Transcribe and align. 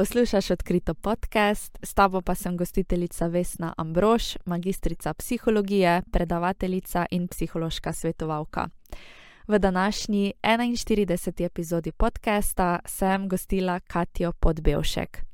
Poslušaš 0.00 0.50
odkrito 0.50 0.94
podcast, 0.94 1.78
s 1.82 1.94
tabo 1.94 2.20
pa 2.20 2.34
sem 2.34 2.56
gostiteljica 2.56 3.26
Vesna 3.26 3.74
Ambrož, 3.76 4.36
magistrica 4.44 5.14
psihologije, 5.14 6.02
predavateljica 6.12 7.06
in 7.10 7.28
psihološka 7.28 7.92
svetovalka. 7.92 8.68
V 9.48 9.58
današnji 9.58 10.32
41. 10.42 11.44
epizodi 11.46 11.92
podcasta 11.92 12.78
sem 12.84 13.28
gostila 13.28 13.80
Katijo 13.80 14.32
Podbevšek. 14.32 15.24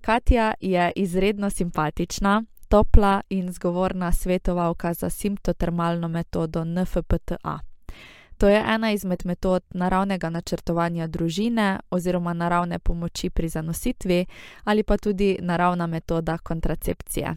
Katja 0.00 0.54
je 0.60 0.92
izredno 0.96 1.50
simpatična, 1.50 2.44
topla 2.68 3.20
in 3.28 3.52
zgovorna 3.52 4.12
svetovalka 4.12 4.94
za 4.94 5.10
simptotermalno 5.10 6.08
metodo 6.08 6.64
NFPTA. 6.64 7.71
To 8.42 8.48
je 8.48 8.64
ena 8.66 8.92
izmed 8.92 9.22
metod 9.24 9.62
naravnega 9.70 10.30
načrtovanja 10.30 11.06
družine 11.06 11.80
oziroma 11.90 12.32
naravne 12.32 12.78
pomoči 12.78 13.30
pri 13.30 13.48
zanositvi 13.48 14.26
ali 14.64 14.82
pa 14.82 14.96
tudi 14.96 15.38
naravna 15.40 15.86
metoda 15.86 16.38
kontracepcije. 16.38 17.34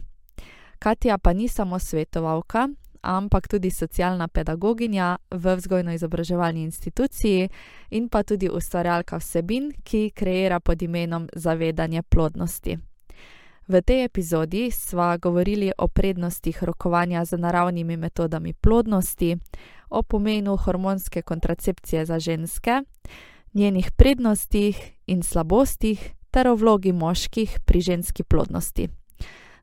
Katja 0.78 1.18
pa 1.18 1.32
ni 1.32 1.48
samo 1.48 1.78
svetovalka, 1.78 2.68
ampak 3.02 3.48
tudi 3.48 3.70
socialna 3.70 4.28
pedagoginja 4.28 5.16
v 5.30 5.56
vzgojno-izobraževalni 5.56 6.62
instituciji 6.62 7.48
in 7.90 8.08
pa 8.08 8.22
tudi 8.22 8.50
ustvarjalka 8.50 9.16
vsebin, 9.16 9.72
ki 9.84 10.10
kreira 10.10 10.60
pod 10.60 10.82
imenom 10.82 11.28
Zavedanje 11.32 12.02
plodnosti. 12.02 12.78
V 13.68 13.82
tej 13.82 14.04
epizodi 14.04 14.70
sva 14.70 15.16
govorili 15.16 15.72
o 15.78 15.88
prednostih 15.88 16.62
rokovanja 16.62 17.24
z 17.24 17.38
naravnimi 17.38 17.96
metodami 17.96 18.52
plodnosti, 18.52 19.36
o 19.90 20.02
pomenu 20.02 20.56
hormonske 20.56 21.22
kontracepcije 21.22 22.06
za 22.06 22.18
ženske, 22.18 22.82
njenih 23.54 23.90
prednostih 23.96 24.92
in 25.06 25.22
slabostih 25.22 26.12
ter 26.30 26.48
o 26.48 26.54
vlogi 26.54 26.92
moških 26.92 27.58
pri 27.64 27.80
ženski 27.80 28.22
plodnosti. 28.22 28.88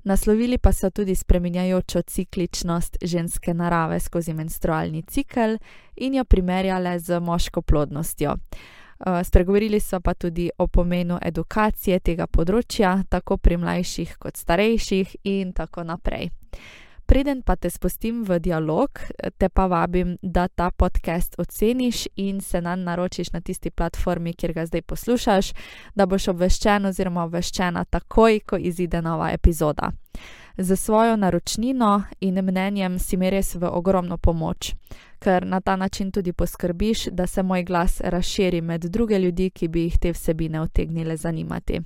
Naslovili 0.04 0.58
pa 0.58 0.72
so 0.72 0.90
tudi 0.90 1.16
spreminjajočo 1.16 2.02
cikličnost 2.02 2.98
ženske 3.02 3.54
narave 3.54 4.00
skozi 4.00 4.34
menstrualni 4.34 5.02
cikl 5.02 5.56
in 5.96 6.16
jo 6.16 6.24
primerjali 6.24 7.00
z 7.00 7.20
moško 7.20 7.62
plodnostjo. 7.62 8.36
Eh, 9.06 9.24
spregovorili 9.24 9.80
so 9.80 10.00
pa 10.00 10.14
tudi 10.14 10.50
o 10.58 10.68
pomenu 10.68 11.18
edukacije 11.22 12.00
tega 12.00 12.28
področja, 12.28 13.04
tako 13.10 13.38
pri 13.38 13.58
mlajših 13.58 14.18
kot 14.20 14.38
starejših 14.38 15.16
in 15.24 15.54
tako 15.54 15.84
naprej. 15.84 16.30
Preden 17.14 17.44
pa 17.46 17.54
te 17.56 17.70
spustim 17.70 18.24
v 18.26 18.40
dialog, 18.40 18.90
te 19.38 19.50
pa 19.50 19.68
vabim, 19.70 20.16
da 20.22 20.48
ta 20.48 20.72
podcast 20.72 21.36
oceniš 21.38 22.08
in 22.16 22.42
se 22.42 22.62
na 22.62 22.76
njega 22.76 22.86
naročiš 22.86 23.32
na 23.32 23.42
tisti 23.42 23.70
platformi, 23.70 24.34
kjer 24.34 24.54
ga 24.54 24.66
zdaj 24.66 24.82
poslušaš, 24.82 25.52
da 25.96 26.06
boš 26.06 26.28
obveščen 26.28 26.86
oziroma 26.86 27.24
obveščena 27.24 27.86
takoj, 27.86 28.40
ko 28.40 28.58
izide 28.58 29.02
nova 29.02 29.30
epizoda. 29.32 29.92
Za 30.58 30.76
svojo 30.76 31.16
naročnino 31.16 32.04
in 32.20 32.42
mnenjem 32.42 33.00
si 33.00 33.18
mi 33.18 33.30
res 33.30 33.56
v 33.56 33.70
ogromno 33.70 34.18
pomoč, 34.18 34.74
ker 35.20 35.46
na 35.46 35.62
ta 35.62 35.76
način 35.76 36.12
tudi 36.12 36.34
poskrbiš, 36.34 37.08
da 37.12 37.28
se 37.28 37.44
moj 37.44 37.64
glas 37.64 38.02
razširi 38.02 38.62
med 38.62 38.86
druge 38.86 39.20
ljudi, 39.20 39.50
ki 39.50 39.68
bi 39.68 39.84
jih 39.84 40.00
te 40.00 40.12
vsebine 40.12 40.62
utegnile 40.62 41.18
zanimati 41.18 41.82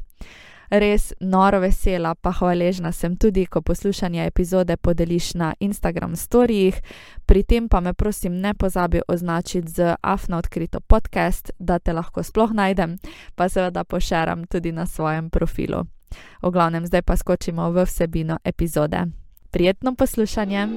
res 0.70 1.14
noro 1.20 1.60
vesela, 1.60 2.16
pa 2.16 2.32
hvaležna 2.32 2.92
sem 2.92 3.16
tudi, 3.16 3.46
ko 3.46 3.62
poslušanje 3.62 4.26
epizode 4.26 4.78
podeliš 4.78 5.34
na 5.34 5.54
Instagram 5.60 6.16
storijih. 6.16 6.82
Pri 7.26 7.44
tem 7.44 7.70
pa 7.70 7.80
me 7.80 7.94
prosim 7.94 8.40
ne 8.42 8.54
pozabi 8.54 9.02
označiti 9.08 9.72
z 9.72 9.96
afna 10.02 10.38
odkrito 10.38 10.80
podcast, 10.80 11.52
da 11.60 11.80
te 11.80 11.94
lahko 11.94 12.24
sploh 12.24 12.54
najdem, 12.54 12.98
pa 13.36 13.50
seveda 13.50 13.84
pošeram 13.84 14.46
tudi 14.48 14.72
na 14.72 14.86
svojem 14.86 15.30
profilu. 15.30 15.84
V 16.42 16.52
glavnem, 16.52 16.86
zdaj 16.88 17.02
pa 17.02 17.16
skočimo 17.16 17.72
v 17.72 17.86
vsebino 17.86 18.38
epizode. 18.44 19.06
Prijetno 19.52 19.96
poslušanje! 19.96 20.68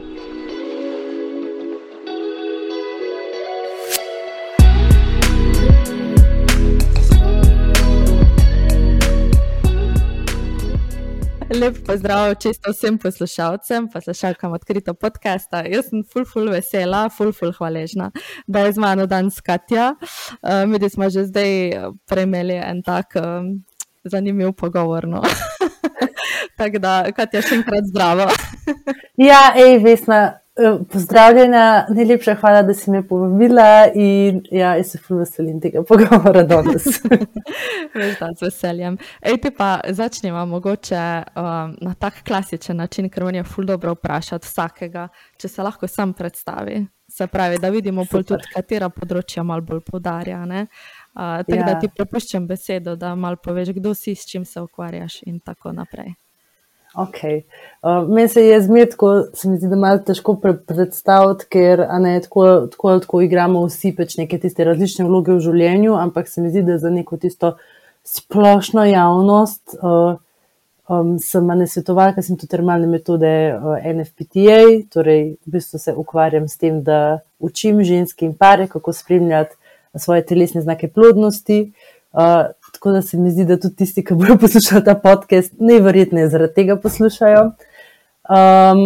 Lep 11.51 11.77
pozdrav 11.87 12.35
čisto 12.35 12.71
vsem 12.71 12.99
poslušalcem, 12.99 13.89
poslušalkam 13.91 14.53
odkrito 14.53 14.95
podcasta. 14.95 15.65
Jaz 15.67 15.89
sem 15.89 16.05
full, 16.13 16.25
full 16.25 16.51
vesela, 16.51 17.09
full, 17.11 17.33
full 17.33 17.51
hvaležna, 17.59 18.11
da 18.47 18.61
je 18.61 18.73
z 18.73 18.79
mano 18.79 19.07
danes 19.07 19.41
Katja. 19.41 19.95
Uh, 20.43 20.69
mi 20.71 20.91
smo 20.91 21.11
že 21.11 21.25
zdaj 21.27 21.69
eh, 21.69 21.91
prejmeli 22.07 22.55
en 22.55 22.83
tak 22.83 23.17
um, 23.17 23.65
zanimiv 24.05 24.53
pogovor. 24.53 25.09
No. 25.09 25.23
Tako 26.59 26.79
da, 26.79 27.11
Katja, 27.17 27.43
še 27.43 27.59
enkrat 27.59 27.91
zdravo. 27.91 28.31
ja, 29.17 29.51
ej, 29.57 29.83
vesna. 29.83 30.39
Pozdravljena, 30.93 31.87
najlepša 31.89 32.35
hvala, 32.35 32.63
da 32.63 32.75
si 32.75 32.91
me 32.91 33.01
povabila 33.09 33.87
in 33.95 34.43
ja, 34.51 34.75
jaz 34.77 34.91
se 34.91 34.99
zelo 35.09 35.21
veselim 35.21 35.61
tega 35.61 35.83
pogovora 35.89 36.43
danes. 36.43 36.85
z 38.39 38.43
veseljem. 38.43 38.99
Ejte 39.23 39.51
pa 39.57 39.81
začnemo 39.89 40.47
mogoče 40.47 41.23
um, 41.37 41.77
na 41.81 41.95
tak 41.99 42.23
klasičen 42.27 42.77
način, 42.77 43.09
ker 43.11 43.25
on 43.25 43.35
je 43.35 43.45
ful 43.45 43.65
dobro 43.65 43.95
vprašati 43.95 44.47
vsakega, 44.47 45.09
če 45.37 45.49
se 45.49 45.63
lahko 45.63 45.89
sam 45.89 46.13
predstavi. 46.13 46.87
Se 47.09 47.27
pravi, 47.27 47.59
da 47.59 47.69
vidimo 47.69 48.05
tudi, 48.07 48.37
katera 48.55 48.89
področja 48.89 49.43
malo 49.43 49.65
bolj 49.67 49.81
podarja. 49.87 50.45
Uh, 50.45 51.41
tako 51.43 51.57
ja. 51.57 51.67
da 51.67 51.79
ti 51.81 51.89
prepuščam 51.89 52.47
besedo, 52.47 52.97
da 52.97 53.15
malo 53.15 53.41
poveš, 53.43 53.73
kdo 53.81 53.95
si, 53.95 54.15
s 54.15 54.29
čim 54.29 54.45
se 54.45 54.61
ukvarjaš 54.61 55.23
in 55.27 55.41
tako 55.41 55.73
naprej. 55.73 56.20
Okay. 56.95 57.45
Uh, 57.83 58.09
Meni 58.09 58.29
se 58.29 58.43
je 58.47 58.63
zmerno, 58.63 59.25
se 59.35 59.49
mi 59.49 59.57
zdi, 59.57 59.69
da 59.69 59.77
je 59.77 59.81
malo 59.81 59.99
težko 60.07 60.35
pre 60.43 60.57
predstaviti, 60.59 61.47
ker 61.51 61.85
ne, 62.03 62.17
tako, 62.21 62.47
tako, 62.73 62.97
tako 63.05 63.21
igramo 63.23 63.63
vsi 63.67 63.93
pač 63.97 64.17
neke 64.19 64.41
tiste 64.43 64.67
različne 64.67 65.07
vloge 65.07 65.37
v 65.37 65.45
življenju, 65.45 65.95
ampak 65.95 66.29
se 66.29 66.43
mi 66.43 66.51
zdi, 66.51 66.65
da 66.67 66.81
za 66.83 66.91
neko 66.91 67.17
tisto 67.23 67.55
splošno 68.07 68.85
javnost 68.89 69.77
uh, 69.79 70.19
um, 70.91 71.15
sem 71.23 71.47
ne 71.47 71.69
svetovalka, 71.71 72.25
sem 72.27 72.39
tudi 72.41 72.51
termalne 72.51 72.91
metode 72.91 73.31
uh, 73.55 73.79
NFPTA, 73.79 74.89
torej 74.91 75.37
v 75.47 75.55
bistvu 75.55 75.79
se 75.79 75.95
ukvarjam 75.95 76.49
s 76.51 76.59
tem, 76.59 76.83
da 76.83 77.21
učim 77.39 77.85
ženske 77.87 78.27
in 78.27 78.35
pare, 78.35 78.67
kako 78.69 78.93
spremljati 78.97 79.55
svoje 79.95 80.27
telesne 80.27 80.63
znake 80.67 80.91
plodnosti. 80.91 81.69
Uh, 82.11 82.51
Tako 82.73 82.93
da 82.93 83.03
se 83.03 83.19
mi 83.19 83.31
zdi, 83.31 83.45
da 83.45 83.59
tudi 83.61 83.77
tisti, 83.83 84.05
ki 84.05 84.15
bodo 84.15 84.37
poslušali 84.41 84.85
ta 84.85 84.95
podcast, 84.95 85.53
najverjetneje 85.59 86.29
zaradi 86.29 86.55
tega 86.55 86.77
poslušajo. 86.81 87.45
Um, 88.31 88.85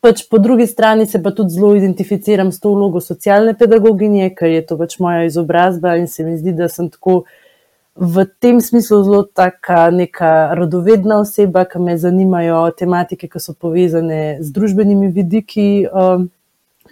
pač 0.00 0.24
po 0.30 0.38
drugi 0.38 0.66
strani 0.66 1.06
se 1.06 1.22
pa 1.22 1.30
tudi 1.30 1.54
zelo 1.54 1.74
identificiram 1.76 2.52
s 2.52 2.60
to 2.60 2.72
vlogo 2.74 3.00
socialne 3.00 3.54
pedagoginje, 3.58 4.32
ker 4.34 4.50
je 4.50 4.64
to 4.66 4.78
pač 4.80 4.98
moja 4.98 5.24
izobrazba 5.28 5.94
in 6.00 6.08
se 6.08 6.24
mi 6.24 6.38
zdi, 6.38 6.56
da 6.56 6.68
sem 6.68 6.90
tako 6.90 7.22
v 8.00 8.24
tem 8.40 8.60
smislu 8.60 9.02
zelo 9.04 9.22
taka 9.22 9.90
neka 9.90 10.54
rodovedna 10.56 11.20
oseba, 11.20 11.66
ki 11.68 11.82
me 11.84 11.96
zanimajo 11.98 12.62
tematike, 12.78 13.28
ki 13.28 13.42
so 13.42 13.54
povezane 13.54 14.38
z 14.40 14.52
družbenimi 14.56 15.10
vidiki. 15.12 15.86
Um, 15.92 16.30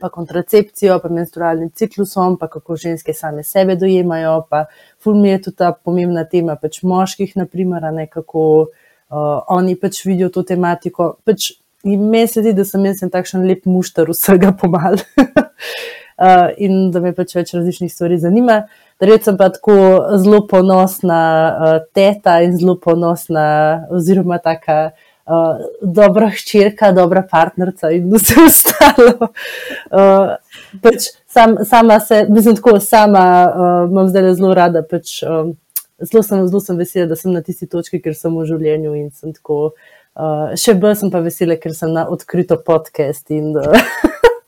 pa 0.01 0.09
kontracepcijo, 0.09 0.99
pa 1.03 1.09
menstrualnim 1.09 1.71
ciklusom, 1.71 2.37
pa 2.39 2.49
kako 2.49 2.77
ženske 2.77 3.15
same 3.15 3.45
sebe 3.45 3.77
dojemajo. 3.77 4.43
Pa 4.51 4.65
ful 5.03 5.19
mi 5.21 5.29
je 5.29 5.43
tudi 5.49 5.57
ta 5.57 5.73
pomembna 5.73 6.25
tema 6.25 6.57
pač 6.57 6.83
moških, 6.83 7.37
naprimer, 7.37 7.89
ne 7.93 8.07
kako 8.07 8.45
uh, 8.67 9.41
oni 9.49 9.77
pač 9.77 10.05
vidijo 10.07 10.31
to 10.35 10.43
tematiko. 10.43 11.17
Pač 11.25 11.53
Meni 11.85 12.27
se 12.27 12.43
zdi, 12.43 12.53
da 12.59 12.65
sem 12.67 12.83
jaz 12.89 13.05
takšen 13.13 13.45
lep 13.47 13.63
mušter 13.71 14.09
vsega 14.11 14.51
pomal 14.59 14.97
uh, 14.99 16.49
in 16.65 16.89
da 16.91 16.99
me 17.01 17.13
pač 17.15 17.37
več 17.37 17.53
različnih 17.55 17.93
stvari 17.93 18.19
zanima. 18.19 18.65
Res 18.99 19.23
sem 19.29 19.37
pa 19.39 19.47
tako 19.55 19.77
zelo 20.19 20.41
ponosna 20.51 21.21
uh, 21.23 21.77
teta 21.95 22.41
in 22.43 22.57
zelo 22.59 22.75
ponosna, 22.83 23.47
oziroma 23.95 24.41
taka 24.43 24.81
uh, 24.89 25.08
dobra 25.83 26.31
hčerka, 26.31 26.93
dobra 26.93 27.23
partnerka 27.31 27.91
in 27.91 28.09
vse 28.13 28.35
ostalo. 28.47 29.29
Uh, 29.93 30.37
pač 30.83 31.11
sam, 31.27 31.57
sama 31.65 32.01
se, 32.01 32.27
mislim, 32.29 32.57
tako 32.57 32.81
sama 32.81 33.25
uh, 33.49 33.91
imam 33.91 34.09
zdaj 34.09 34.35
zelo 34.35 34.55
rada. 34.55 34.83
Pač, 34.83 35.23
um, 35.23 35.53
zelo, 36.01 36.23
sem, 36.23 36.47
zelo 36.49 36.63
sem 36.65 36.81
vesela, 36.81 37.11
da 37.11 37.17
sem 37.17 37.33
na 37.33 37.45
tisti 37.45 37.69
točki, 37.69 38.01
ker 38.01 38.17
sem 38.17 38.33
v 38.33 38.47
življenju 38.49 38.97
in 38.97 39.11
sem 39.13 39.37
tako. 39.37 39.75
Uh, 40.19 40.57
še 40.59 40.75
bolj 40.81 40.97
sem 41.03 41.13
pa 41.13 41.21
vesela, 41.23 41.61
ker 41.61 41.77
sem 41.77 41.93
na 41.93 42.09
odkrito 42.09 42.57
podcast. 42.65 43.29
In, 43.31 43.53
uh, 43.53 44.05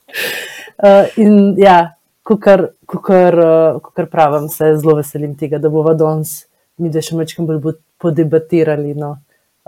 uh, 0.86 1.06
in 1.20 1.58
ja, 1.60 1.80
kar 2.24 2.70
uh, 2.72 4.04
pravim, 4.08 4.48
se 4.48 4.76
zelo 4.80 4.96
veselim 5.04 5.36
tega, 5.36 5.60
da 5.60 5.68
bomo 5.68 5.92
danes 5.92 6.46
mi, 6.80 6.88
da 6.88 7.04
še 7.04 7.20
večkrat 7.20 7.60
bolj 7.60 7.82
podebatirali. 8.00 8.96
No 8.96 9.18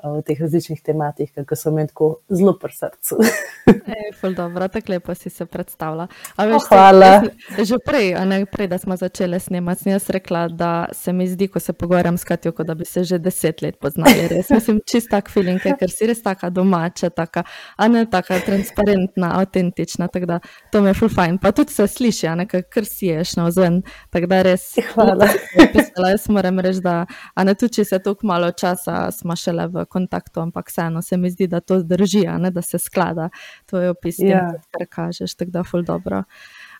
o 0.02 0.20
teh 0.26 0.40
različnih 0.40 0.82
tematih, 0.82 1.30
ki 1.32 1.58
so 1.58 1.70
meni 1.74 1.92
tako 1.92 2.08
zelo 2.30 2.56
pri 2.58 2.74
srcu. 2.76 3.18
Ej, 3.86 4.34
dobro, 4.34 4.68
tako 4.68 4.92
lepo 4.92 5.14
si 5.14 5.30
se 5.30 5.46
predstavlja. 5.46 6.06
Veš, 6.38 6.54
oh, 6.54 6.68
hvala. 6.68 7.22
Se, 7.56 7.64
že 7.64 7.76
prej, 7.86 8.14
ne, 8.26 8.46
prej, 8.46 8.68
da 8.68 8.78
smo 8.78 8.96
začeli 8.96 9.40
snemati, 9.40 9.82
sem 9.82 9.92
jaz 9.92 10.10
rekla, 10.10 10.48
da 10.48 10.86
se 10.92 11.12
mi 11.12 11.28
zdi, 11.28 11.48
ko 11.48 11.60
se 11.60 11.72
pogovarjam 11.72 12.18
s 12.18 12.24
Katijo, 12.24 12.52
da 12.52 12.74
bi 12.74 12.84
se 12.84 13.04
že 13.04 13.18
deset 13.18 13.62
let 13.62 13.78
poznali. 13.80 14.28
Res 14.28 14.50
mislim, 14.50 14.80
čist 14.86 15.10
tak 15.10 15.30
feeling, 15.30 15.60
ker 15.62 15.90
si 15.90 16.06
res 16.06 16.22
taka 16.22 16.50
domača, 16.50 17.10
taka, 17.10 17.44
a 17.76 17.88
ne 17.88 18.04
taka 18.10 18.40
transparentna, 18.40 19.32
avtentična. 19.38 20.08
Da, 20.26 20.40
to 20.72 20.82
mi 20.82 20.90
je 20.90 20.94
full 20.94 21.10
fine. 21.10 21.38
Pa 21.42 21.52
tudi 21.52 21.72
se 21.72 21.86
sliši, 21.86 22.26
a 22.26 22.34
ne 22.34 22.46
kar 22.46 22.84
si 22.84 23.06
ješ 23.06 23.36
na 23.36 23.46
ozven. 23.46 23.82
Tako 24.10 24.26
da 24.26 24.42
res. 24.42 24.72
Hvala. 24.94 25.28
Pisala, 25.72 26.12
jaz 26.14 26.28
moram 26.28 26.60
reči, 26.60 26.80
da 26.80 27.04
a 27.34 27.44
ne 27.44 27.54
tudi, 27.54 27.78
če 27.78 27.84
se 27.84 27.98
toliko 28.02 28.26
malo 28.26 28.50
časa 28.50 29.10
smo 29.14 29.36
šele 29.36 29.66
v 29.72 29.86
kontaktu, 29.90 30.40
ampak 30.40 30.70
vseeno 30.70 31.02
se 31.02 31.16
mi 31.16 31.30
zdi, 31.30 31.46
da 31.46 31.60
to 31.60 31.80
zdrži, 31.80 32.26
a 32.28 32.38
ne 32.38 32.50
da 32.50 32.62
se 32.62 32.78
sklada 32.78 33.28
tvoj 33.66 33.88
opis, 33.88 34.18
ja. 34.18 34.52
kar 34.70 34.86
kažeš, 34.90 35.34
tako 35.34 35.50
da 35.50 35.64
ful 35.64 35.82
dobro. 35.82 36.22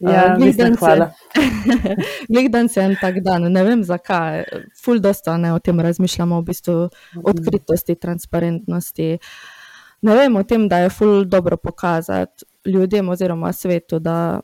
Ja, 0.01 0.35
uh, 0.35 0.45
mislim, 0.45 0.77
hvala. 0.77 1.11
Glej, 2.29 2.49
dan 2.49 2.69
je 2.77 2.83
en 2.83 2.97
tak 3.01 3.21
dan, 3.23 3.47
ne 3.53 3.65
vem 3.65 3.85
zakaj, 3.85 4.45
ful 4.85 5.01
dosta 5.01 5.37
ne 5.37 5.53
o 5.55 5.59
tem 5.59 5.81
razmišljamo, 5.81 6.41
v 6.41 6.45
bistvu 6.45 6.79
mhm. 6.87 7.25
odkritosti, 7.25 7.95
transparentnosti. 7.95 9.19
Ne 10.03 10.17
vem 10.19 10.37
o 10.37 10.43
tem, 10.43 10.67
da 10.69 10.79
je 10.83 10.91
ful 10.91 11.25
dobro 11.25 11.57
pokazati 11.57 12.45
ljudem 12.65 13.09
oziroma 13.09 13.53
svetu, 13.53 13.99
da, 13.99 14.41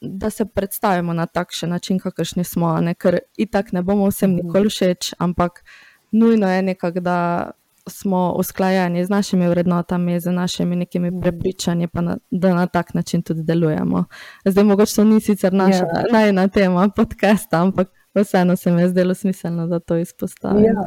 da 0.00 0.30
se 0.30 0.44
predstavimo 0.44 1.12
na 1.12 1.26
takšen 1.26 1.70
način, 1.70 1.98
kakršni 1.98 2.44
smo, 2.44 2.80
ne? 2.80 2.94
ker 2.94 3.18
itak 3.36 3.72
ne 3.72 3.82
bomo 3.82 4.08
vsem 4.08 4.30
mhm. 4.30 4.46
nikoli 4.46 4.68
všeč, 4.68 5.14
ampak 5.18 5.64
nujno 6.12 6.52
je 6.52 6.62
nekako, 6.62 7.00
da 7.00 7.50
smo 7.92 8.34
usklajeni 8.38 9.04
z 9.04 9.10
našimi 9.10 9.48
vrednotami, 9.48 10.20
z 10.20 10.32
našimi 10.32 10.76
nekimi 10.76 11.10
mm. 11.10 11.20
prepričanji, 11.20 11.88
pa 11.88 12.00
na, 12.00 12.16
da 12.30 12.54
na 12.54 12.66
tak 12.66 12.94
način 12.94 13.22
tudi 13.22 13.42
delujemo. 13.42 14.04
Zdaj, 14.44 14.64
mogoče 14.64 14.96
to 14.96 15.04
ni 15.04 15.20
sicer 15.20 15.52
naša 15.52 15.84
ja. 15.84 16.04
najna 16.12 16.48
tema 16.48 16.88
podcasta, 16.96 17.62
ampak 17.62 17.88
vseeno 18.14 18.56
se 18.56 18.70
mi 18.70 18.82
je 18.82 18.88
zdelo 18.88 19.14
smiselno, 19.14 19.66
da 19.66 19.78
to 19.78 19.96
izpostavim. 19.96 20.64
Ja. 20.64 20.84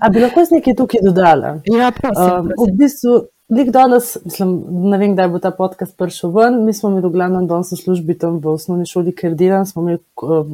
A 0.00 0.08
bi 0.08 0.20
lahko 0.20 0.44
z 0.44 0.50
nekaj 0.50 0.74
tukaj 0.74 1.00
dodala? 1.04 1.60
Ja, 1.64 1.90
prosim. 1.90 2.50
Um, 2.50 2.52
v 2.68 2.76
bistvu, 2.78 3.22
lik 3.48 3.70
danes, 3.70 4.16
mislim, 4.24 4.64
ne 4.90 4.98
vem, 4.98 5.14
kdaj 5.14 5.28
bo 5.28 5.38
ta 5.38 5.50
podcast 5.50 5.96
prišel 5.98 6.30
ven, 6.34 6.64
mi 6.64 6.74
smo 6.74 6.90
imeli 6.90 7.08
v 7.08 7.12
glavnem 7.16 7.48
danes 7.50 7.72
v 7.72 7.80
službi 7.82 8.18
tam 8.18 8.38
v 8.38 8.54
osnovni 8.54 8.86
šoli, 8.86 9.14
ker 9.16 9.34
delam, 9.34 9.66
smo 9.66 9.82
imeli 9.82 10.02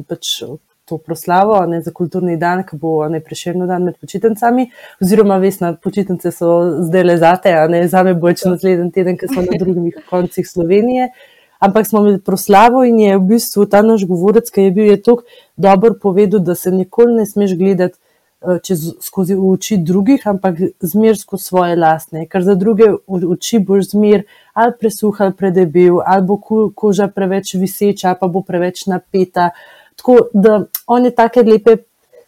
pač 0.09 0.41
to 0.87 0.97
proslavo 0.97 1.59
ne, 1.65 1.81
za 1.81 1.91
kulturni 1.91 2.37
dan, 2.37 2.63
ki 2.63 2.77
bo 2.79 3.01
ne 3.11 3.19
preširno 3.19 3.67
dan 3.67 3.83
med 3.83 3.97
počitnicami. 3.99 4.69
Oziroma, 5.03 5.37
veš, 5.43 5.59
na 5.59 5.73
počitnice 5.75 6.31
so 6.31 6.53
zdaj 6.87 7.03
le 7.03 7.17
zate, 7.19 7.51
a 7.51 7.67
ne 7.67 7.83
za 7.91 8.03
me 8.07 8.15
bo 8.15 8.31
če 8.31 8.53
naslednji 8.53 8.91
teden, 8.95 9.17
ker 9.19 9.31
smo 9.31 9.43
na 9.43 9.59
drugih 9.63 9.99
koncih 10.09 10.47
Slovenije. 10.47 11.11
Ampak 11.59 11.87
smo 11.89 12.03
imeli 12.03 12.21
proslavo 12.21 12.83
in 12.85 12.99
je 13.01 13.17
v 13.17 13.23
bistvu 13.33 13.65
ta 13.65 13.81
naš 13.81 14.05
govorec, 14.07 14.49
ki 14.53 14.67
je 14.67 14.71
bil 14.71 14.91
tako 15.03 15.25
dober 15.57 15.97
povedal, 16.01 16.39
da 16.39 16.55
se 16.55 16.71
nikoli 16.71 17.17
ne 17.17 17.25
smeš 17.25 17.55
gledati 17.57 17.97
eh, 17.97 18.59
čez, 18.63 18.83
skozi 19.01 19.35
oči 19.35 19.79
drugih, 19.81 20.27
ampak 20.29 20.61
zmer 20.79 21.17
skozi 21.17 21.49
svoje 21.49 21.75
lastne. 21.75 22.27
Ker 22.29 22.45
za 22.45 22.55
druge 22.55 22.91
oči 23.07 23.59
boš 23.59 23.89
zmer 23.95 24.23
ali 24.53 24.77
presuh 24.79 25.19
ali 25.21 25.33
predebel, 25.33 25.99
ali 26.05 26.23
bo 26.25 26.37
koža 26.75 27.07
preveč 27.07 27.55
viseča, 27.57 28.15
pa 28.15 28.29
bo 28.31 28.45
preveč 28.45 28.85
napeta. 28.85 29.49
Tako 29.97 30.17
da 30.33 30.61
oni 30.87 31.11
take 31.15 31.43
lepe, 31.43 31.77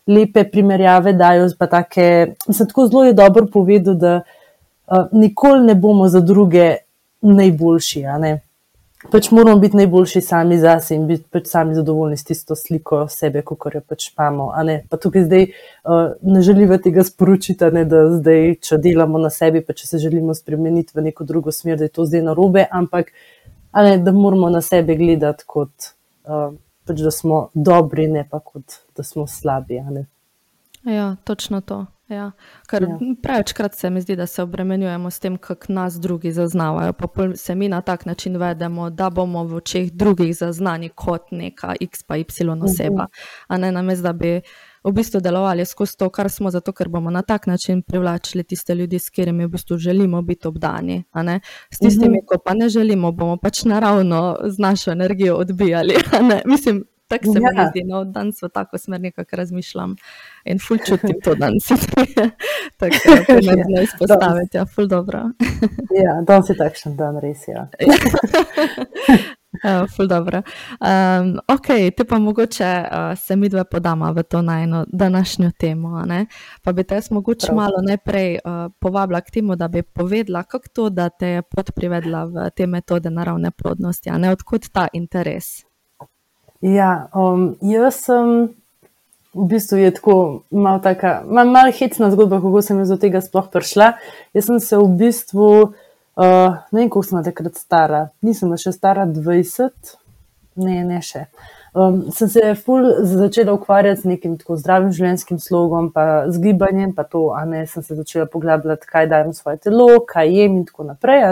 lepe 0.08 0.44
primerjave 0.52 1.14
dajo. 1.14 1.50
Take, 1.70 2.36
mislim, 2.48 2.68
tako 2.68 2.88
zelo 2.88 3.06
je 3.06 3.14
dobro 3.14 3.46
povedal, 3.54 3.94
da 3.94 4.22
uh, 4.22 5.06
nikoli 5.12 5.66
ne 5.66 5.76
bomo 5.76 6.08
za 6.08 6.20
druge 6.20 6.76
najboljši. 7.22 8.04
Pač 9.12 9.30
moramo 9.32 9.60
biti 9.60 9.78
najboljši 9.78 10.22
sami 10.22 10.58
za 10.60 10.74
sebe 10.84 10.98
in 11.00 11.06
biti 11.08 11.24
pač 11.32 11.46
sami 11.48 11.76
zadovoljni 11.76 12.18
s 12.18 12.26
tisto 12.28 12.56
sliko 12.56 13.06
sebe, 13.08 13.42
kot 13.48 13.76
jo 13.76 13.82
pač 13.88 14.10
imamo. 14.12 14.50
Pa 14.90 14.98
tukaj 14.98 15.24
zdaj 15.24 15.46
uh, 15.46 16.10
ne 16.22 16.42
želimo 16.42 16.78
tega 16.78 17.04
sporočiti, 17.04 17.70
ne, 17.72 17.86
da 17.86 18.02
zdaj, 18.18 18.56
če 18.66 18.78
delamo 18.78 19.22
na 19.22 19.30
sebi, 19.30 19.62
pa 19.64 19.74
če 19.74 19.88
se 19.88 20.02
želimo 20.04 20.36
spremeniti 20.36 20.92
v 20.96 21.06
neko 21.06 21.24
drugo 21.24 21.52
smer, 21.52 21.78
da 21.78 21.88
je 21.88 21.94
to 21.96 22.06
zdaj 22.06 22.26
narobe, 22.28 22.66
ampak 22.72 23.14
ne, 23.74 23.98
da 23.98 24.12
moramo 24.12 24.50
na 24.50 24.62
sebe 24.62 24.98
gledati 25.00 25.48
kot. 25.48 25.94
Uh, 26.26 26.58
pač, 26.90 27.04
da 27.06 27.14
smo 27.14 27.44
dobri, 27.54 28.08
ne 28.10 28.26
pa 28.30 28.42
kot 28.42 28.82
da 28.98 29.06
smo 29.06 29.28
slabi. 29.28 29.80
Ja, 30.84 31.16
točno 31.24 31.62
to. 31.62 31.86
Ja. 32.10 32.32
Ker 32.70 32.84
ja. 32.84 32.98
prevečkrat 33.22 33.76
se 33.78 33.90
mi 33.90 34.02
zdi, 34.02 34.16
da 34.16 34.26
se 34.26 34.42
obremenjujemo 34.44 35.12
s 35.12 35.20
tem, 35.20 35.38
kako 35.38 35.74
nas 35.74 36.00
drugi 36.02 36.32
zaznavajo. 36.32 36.94
Pa 36.94 37.08
se 37.36 37.56
mi 37.56 37.70
na 37.70 37.82
tak 37.82 38.06
način 38.06 38.38
vedemo, 38.38 38.90
da 38.90 39.10
bomo 39.10 39.44
v 39.44 39.56
očeh 39.62 39.92
drugih 39.92 40.34
zaznani 40.38 40.90
kot 40.90 41.32
neka 41.32 41.76
X 41.80 42.04
pa 42.04 42.18
Y 42.18 42.24
oseba. 42.64 43.04
Uh 43.04 43.10
-huh. 43.10 43.44
A 43.48 43.58
ne 43.58 43.72
namesto, 43.72 44.04
da 44.04 44.14
bi 44.14 44.42
v 44.84 44.92
bistvu 44.92 45.20
delovali 45.20 45.66
skozi 45.66 45.98
to, 45.98 46.10
kar 46.10 46.30
smo, 46.30 46.52
zato 46.52 46.72
ker 46.72 46.90
bomo 46.90 47.10
na 47.10 47.22
tak 47.22 47.48
način 47.48 47.82
privlačili 47.82 48.44
tiste 48.44 48.76
ljudi, 48.76 49.00
s 49.00 49.10
katerimi 49.10 49.46
v 49.46 49.50
bistvu 49.50 49.78
želimo 49.78 50.22
biti 50.22 50.48
obdani. 50.48 51.04
S 51.72 51.78
tistimi, 51.78 52.18
uh 52.18 52.24
-huh. 52.24 52.28
ko 52.28 52.42
pa 52.46 52.54
ne 52.54 52.70
želimo, 52.70 53.12
bomo 53.12 53.38
pač 53.38 53.64
naravno 53.64 54.38
z 54.44 54.60
našo 54.60 54.92
energijo 54.92 55.36
odbijali. 55.36 55.96
Mislim, 56.46 56.86
tako 57.08 57.26
se 57.26 57.40
ja. 57.42 57.64
mi 57.64 57.70
zdi, 57.70 57.84
no, 57.84 58.04
danes 58.04 58.42
v 58.42 58.50
tako 58.54 58.78
smer 58.78 59.02
nekako 59.02 59.36
razmišljam 59.36 59.96
in 60.46 60.60
ful 60.60 60.78
čutim 60.78 61.22
to 61.24 61.36
danes. 61.36 61.68
tako 62.80 62.96
da 63.06 63.24
se 63.26 63.34
mi 63.34 63.42
zdi 63.42 63.84
izpostaviti, 63.84 64.58
ja, 64.58 64.66
ful 64.66 64.88
dobro. 64.88 65.20
ja, 66.04 66.22
danes 66.28 66.50
je 66.50 66.58
takšen 66.58 66.96
dan, 66.96 67.20
res 67.20 67.48
je. 67.48 67.54
Ja. 67.54 67.70
Uh, 69.50 69.90
ful 69.96 70.08
dobro. 70.08 70.42
Um, 70.80 71.40
ok, 71.48 71.68
te 71.98 72.06
pa 72.06 72.20
mogoče 72.20 72.84
uh, 72.92 73.18
se 73.18 73.36
mi 73.36 73.50
dve 73.50 73.64
podama 73.64 74.12
v 74.12 74.24
to 74.24 74.42
najno 74.42 74.86
današnjo 74.88 75.52
temo. 75.60 76.02
Ne? 76.06 76.26
Pa 76.64 76.72
bi 76.72 76.84
te 76.84 76.96
jaz 76.96 77.12
mogoče 77.12 77.48
Prav. 77.48 77.56
malo 77.56 77.82
najprej 77.88 78.40
uh, 78.46 78.72
povabila 78.80 79.22
k 79.22 79.32
temu, 79.32 79.56
da 79.56 79.68
bi 79.68 79.84
povedala, 79.84 80.44
kako 80.44 80.68
to, 80.74 80.90
da 80.90 81.10
te 81.10 81.28
je 81.28 81.42
pot 81.42 81.72
privedla 81.76 82.24
v 82.26 82.50
te 82.56 82.68
metode 82.68 83.10
naravne 83.10 83.52
plodnosti, 83.52 84.10
a 84.10 84.18
ne 84.18 84.32
odkud 84.32 84.70
ta 84.72 84.88
interes. 84.94 85.66
Ja, 86.62 87.10
um, 87.16 87.56
jaz 87.62 87.96
sem 88.06 88.54
v 89.34 89.46
bistvu 89.48 89.78
je 89.78 89.92
tako 89.94 90.44
malo 90.52 90.80
taka, 90.80 91.24
malo 91.26 91.52
mal 91.52 91.72
hecna 91.72 92.12
zgodba, 92.12 92.42
kako 92.42 92.62
sem 92.62 92.82
do 92.84 92.98
tega 92.98 93.22
sploh 93.22 93.50
prišla. 93.52 93.94
Jaz 94.34 94.46
sem 94.46 94.60
se 94.60 94.78
v 94.78 94.88
bistvu, 94.98 95.74
uh, 96.20 96.60
ne 96.72 96.84
vem, 96.84 96.90
koliko 96.92 97.08
sem 97.08 97.24
takrat 97.24 97.56
stara, 97.60 98.04
nisem 98.26 98.52
še 98.60 98.76
stara 98.76 99.08
20, 99.08 99.96
ne, 100.60 100.84
ne 100.88 101.00
še. 101.06 101.26
Um, 101.70 102.08
sem 102.12 102.30
se 102.34 102.56
ful 102.58 102.88
začela 103.06 103.54
ukvarjati 103.54 104.02
z 104.02 104.10
nekim 104.10 104.34
tako 104.40 104.56
zdravim 104.58 104.90
življenjskim 104.96 105.38
slogom, 105.42 105.92
pa 105.94 106.26
z 106.28 106.42
gibanjem, 106.42 106.96
pa 106.98 107.06
to, 107.06 107.28
a 107.38 107.44
ne, 107.46 107.62
sem 107.70 107.86
se 107.86 107.98
začela 107.98 108.26
poglabljati, 108.30 108.90
kaj 108.90 109.10
dajem 109.12 109.36
svoje 109.38 109.62
telo, 109.68 109.88
kaj 110.10 110.34
jem 110.34 110.58
in 110.58 110.66
tako 110.66 110.88
naprej. 110.90 111.28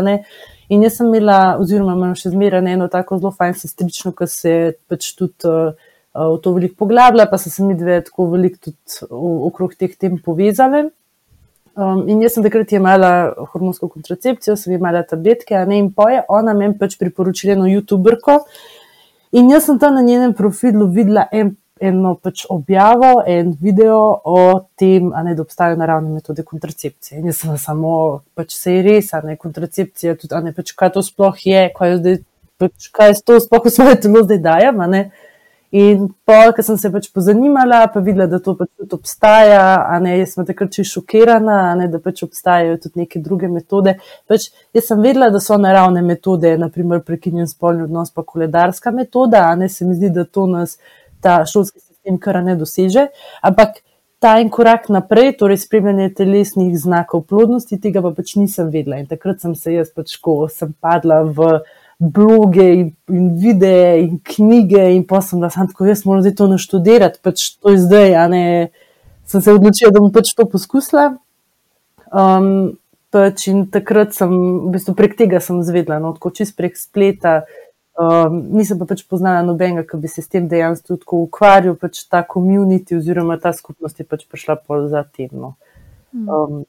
In 0.69 0.85
jaz 0.85 0.99
sem 0.99 1.09
imela, 1.09 1.57
oziroma 1.61 1.97
imam 1.97 2.13
še 2.17 2.31
zmeraj 2.35 2.69
eno 2.69 2.85
tako 2.93 3.17
zelo 3.17 3.33
fajn 3.33 3.57
sestrično, 3.57 4.13
ki 4.13 4.29
se 4.29 4.53
pač 4.85 5.09
tudi 5.17 5.49
uh, 5.49 5.73
v 6.13 6.37
to 6.43 6.53
veliko 6.53 6.83
poglablja, 6.85 7.25
pa 7.29 7.41
so 7.41 7.49
se 7.49 7.65
mi 7.65 7.73
dve 7.77 8.03
tako 8.05 8.29
veliko 8.35 8.69
tudi 8.69 9.09
okrog 9.49 9.73
teh 9.73 9.97
tem 9.97 10.21
povezale. 10.21 10.89
Um, 11.77 12.07
in 12.09 12.23
jaz 12.25 12.33
sem 12.33 12.41
takrat 12.41 12.71
imela 12.73 13.11
hormonsko 13.51 13.85
kontracepcijo, 13.91 14.55
sem 14.57 14.73
imela 14.73 15.03
tabletke, 15.05 15.59
ne 15.69 15.77
in 15.77 15.91
poje, 15.93 16.23
ona 16.33 16.55
meni 16.57 16.73
pač 16.79 16.95
priporočila 16.97 17.53
eno 17.53 17.67
YouTuberko. 17.69 18.39
In 19.37 19.51
jaz 19.53 19.67
sem 19.67 19.77
tam 19.77 19.93
na 19.93 20.01
njenem 20.01 20.33
profilu 20.33 20.87
videla 20.89 21.27
en 21.31 21.53
eno 21.77 22.15
pač 22.17 22.47
objavo, 22.49 23.21
en 23.29 23.51
video 23.61 23.99
o 24.25 24.39
tem, 24.79 25.11
ne, 25.11 25.35
da 25.37 25.45
obstajajo 25.45 25.77
naravne 25.77 26.15
metode 26.15 26.41
kontracepcije. 26.47 27.19
In 27.19 27.29
jaz 27.29 27.43
sem 27.43 27.57
samo, 27.61 27.93
pač 28.33 28.57
se 28.57 28.73
je 28.73 28.83
res, 28.87 29.13
a 29.13 29.21
ne 29.21 29.37
kontracepcija, 29.37 30.17
tudi 30.17 30.41
ne, 30.47 30.55
pač, 30.57 30.73
kaj 30.73 30.95
to 30.97 31.05
sploh 31.05 31.45
je, 31.45 31.67
kaj, 31.77 31.97
zdaj, 32.01 32.19
pač, 32.57 32.89
kaj 32.89 33.13
je 33.13 33.21
to 33.27 33.37
sploh 33.43 33.69
v 33.69 33.75
svoje 33.77 34.01
telo 34.07 34.25
zdaj 34.25 34.41
dajem. 34.49 34.81
In 35.75 36.05
pa, 36.23 36.53
ker 36.55 36.63
sem 36.63 36.77
se 36.79 36.87
pač 36.93 37.09
pozanimala, 37.11 37.81
pa 37.91 37.99
videla, 37.99 38.23
da 38.31 38.39
to 38.39 38.53
pač 38.55 38.69
tudi 38.79 38.95
obstaja, 38.95 39.63
a 39.83 39.97
ne, 39.99 40.13
jaz 40.21 40.37
sem 40.37 40.45
takrat 40.47 40.71
čisto 40.71 41.01
šokirana, 41.01 41.57
ne, 41.75 41.89
da 41.91 41.99
pač 41.99 42.21
obstajajo 42.23 42.77
tudi 42.85 43.03
neke 43.03 43.19
druge 43.23 43.49
metode. 43.51 43.97
Pač, 44.31 44.47
jaz 44.75 44.87
sem 44.87 45.01
vedela, 45.03 45.27
da 45.33 45.41
so 45.43 45.57
naravne 45.59 46.05
metode, 46.07 46.53
naprimer 46.61 47.03
prekinjen 47.03 47.49
spolni 47.51 47.83
odnos, 47.83 48.13
pa 48.15 48.23
koledarska 48.23 48.95
metoda, 48.95 49.43
a 49.49 49.57
ne 49.59 49.67
se 49.67 49.87
mi 49.87 49.97
zdi, 49.97 50.13
da 50.15 50.23
to 50.23 50.45
nas 50.47 50.77
ta 51.19 51.41
šolski 51.43 51.83
sistem 51.83 52.15
kar 52.23 52.39
ne 52.45 52.55
doseže. 52.55 53.09
Ampak 53.43 53.81
ta 54.23 54.37
en 54.39 54.49
korak 54.49 54.87
naprej, 54.89 55.33
torej 55.41 55.59
spremljanje 55.65 56.13
telesnih 56.21 56.71
znakov 56.79 57.25
plodnosti, 57.27 57.75
tega 57.81 58.01
pa 58.01 58.13
pač 58.15 58.37
nisem 58.39 58.71
vedela. 58.71 59.01
In 59.03 59.11
takrat 59.11 59.43
sem 59.43 59.51
se 59.55 59.75
jaz 59.75 59.91
pač, 59.91 60.15
ko 60.23 60.45
sem 60.47 60.71
padla 60.79 61.25
v 61.27 61.59
bloge 61.99 62.65
in, 62.73 62.95
in 63.09 63.29
videe 63.41 64.01
in 64.03 64.17
knjige, 64.23 64.83
in 64.95 65.05
pa 65.07 65.21
sem 65.21 65.41
da 65.41 65.49
sam 65.49 65.69
tako, 65.69 65.87
jaz 65.89 66.05
moram 66.05 66.21
zdaj 66.21 66.35
to 66.37 66.47
naštudirati, 66.51 67.21
pač 67.25 67.47
to 67.57 67.73
je 67.73 67.83
zdaj, 67.85 68.15
a 68.15 68.27
ne. 68.31 68.43
Sem 69.27 69.41
se 69.43 69.51
odločila, 69.51 69.91
da 69.91 69.99
bom 69.99 70.11
pač 70.15 70.31
to 70.37 70.45
poskusila. 70.47 71.15
Um, 72.13 72.77
Pač 73.07 73.45
in 73.47 73.61
takrat 73.71 74.11
sem, 74.11 74.31
v 74.67 74.73
bistvu 74.73 74.91
prek 74.97 75.13
tega 75.15 75.39
sem 75.39 75.61
zvedla, 75.63 75.95
no, 76.03 76.09
tako 76.17 76.27
čist 76.35 76.57
prek 76.59 76.75
spleta. 76.75 77.37
Um, 77.97 78.41
nisem 78.59 78.75
pa 78.77 78.85
pač 78.89 79.05
poznala 79.07 79.45
nobenega, 79.47 79.85
ki 79.87 79.99
bi 80.03 80.11
se 80.11 80.21
s 80.21 80.27
tem 80.27 80.49
dejansko 80.51 80.99
tako 80.99 81.21
ukvarjal, 81.23 81.77
pač 81.79 82.03
ta 82.11 82.19
komunity 82.27 82.97
oziroma 82.99 83.39
ta 83.39 83.53
skupnost 83.55 84.03
je 84.03 84.05
pač 84.05 84.25
prišla 84.27 84.57
pol 84.59 84.89
za 84.91 85.05
tem. 85.07 85.31
No. 85.31 85.55
Um, 86.11 86.67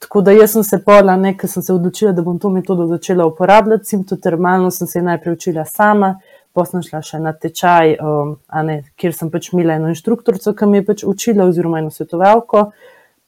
tako 0.00 0.20
da 0.24 0.32
jaz 0.32 0.52
sem 0.56 0.64
se 0.64 0.78
pola, 0.84 1.16
nekaj 1.16 1.48
sem 1.48 1.62
se 1.62 1.72
odločila, 1.72 2.12
da 2.16 2.22
bom 2.22 2.38
to 2.38 2.48
metodo 2.50 2.86
začela 2.88 3.26
uporabljati, 3.28 3.84
simptotermalno 3.84 4.70
sem 4.70 4.88
se 4.88 5.02
najprej 5.02 5.32
učila 5.32 5.64
sama, 5.64 6.14
potem 6.56 6.82
šla 6.82 7.02
še 7.04 7.20
na 7.20 7.34
tečaj, 7.36 7.98
um, 8.00 8.32
ne, 8.66 8.80
kjer 8.96 9.14
sem 9.14 9.30
pač 9.30 9.52
imela 9.52 9.76
eno 9.76 9.90
inštruktorico, 9.92 10.54
ki 10.56 10.68
mi 10.70 10.80
je 10.80 10.86
pač 10.88 11.04
učila 11.06 11.46
oziroma 11.50 11.82
eno 11.82 11.92
svetovalko. 11.92 12.70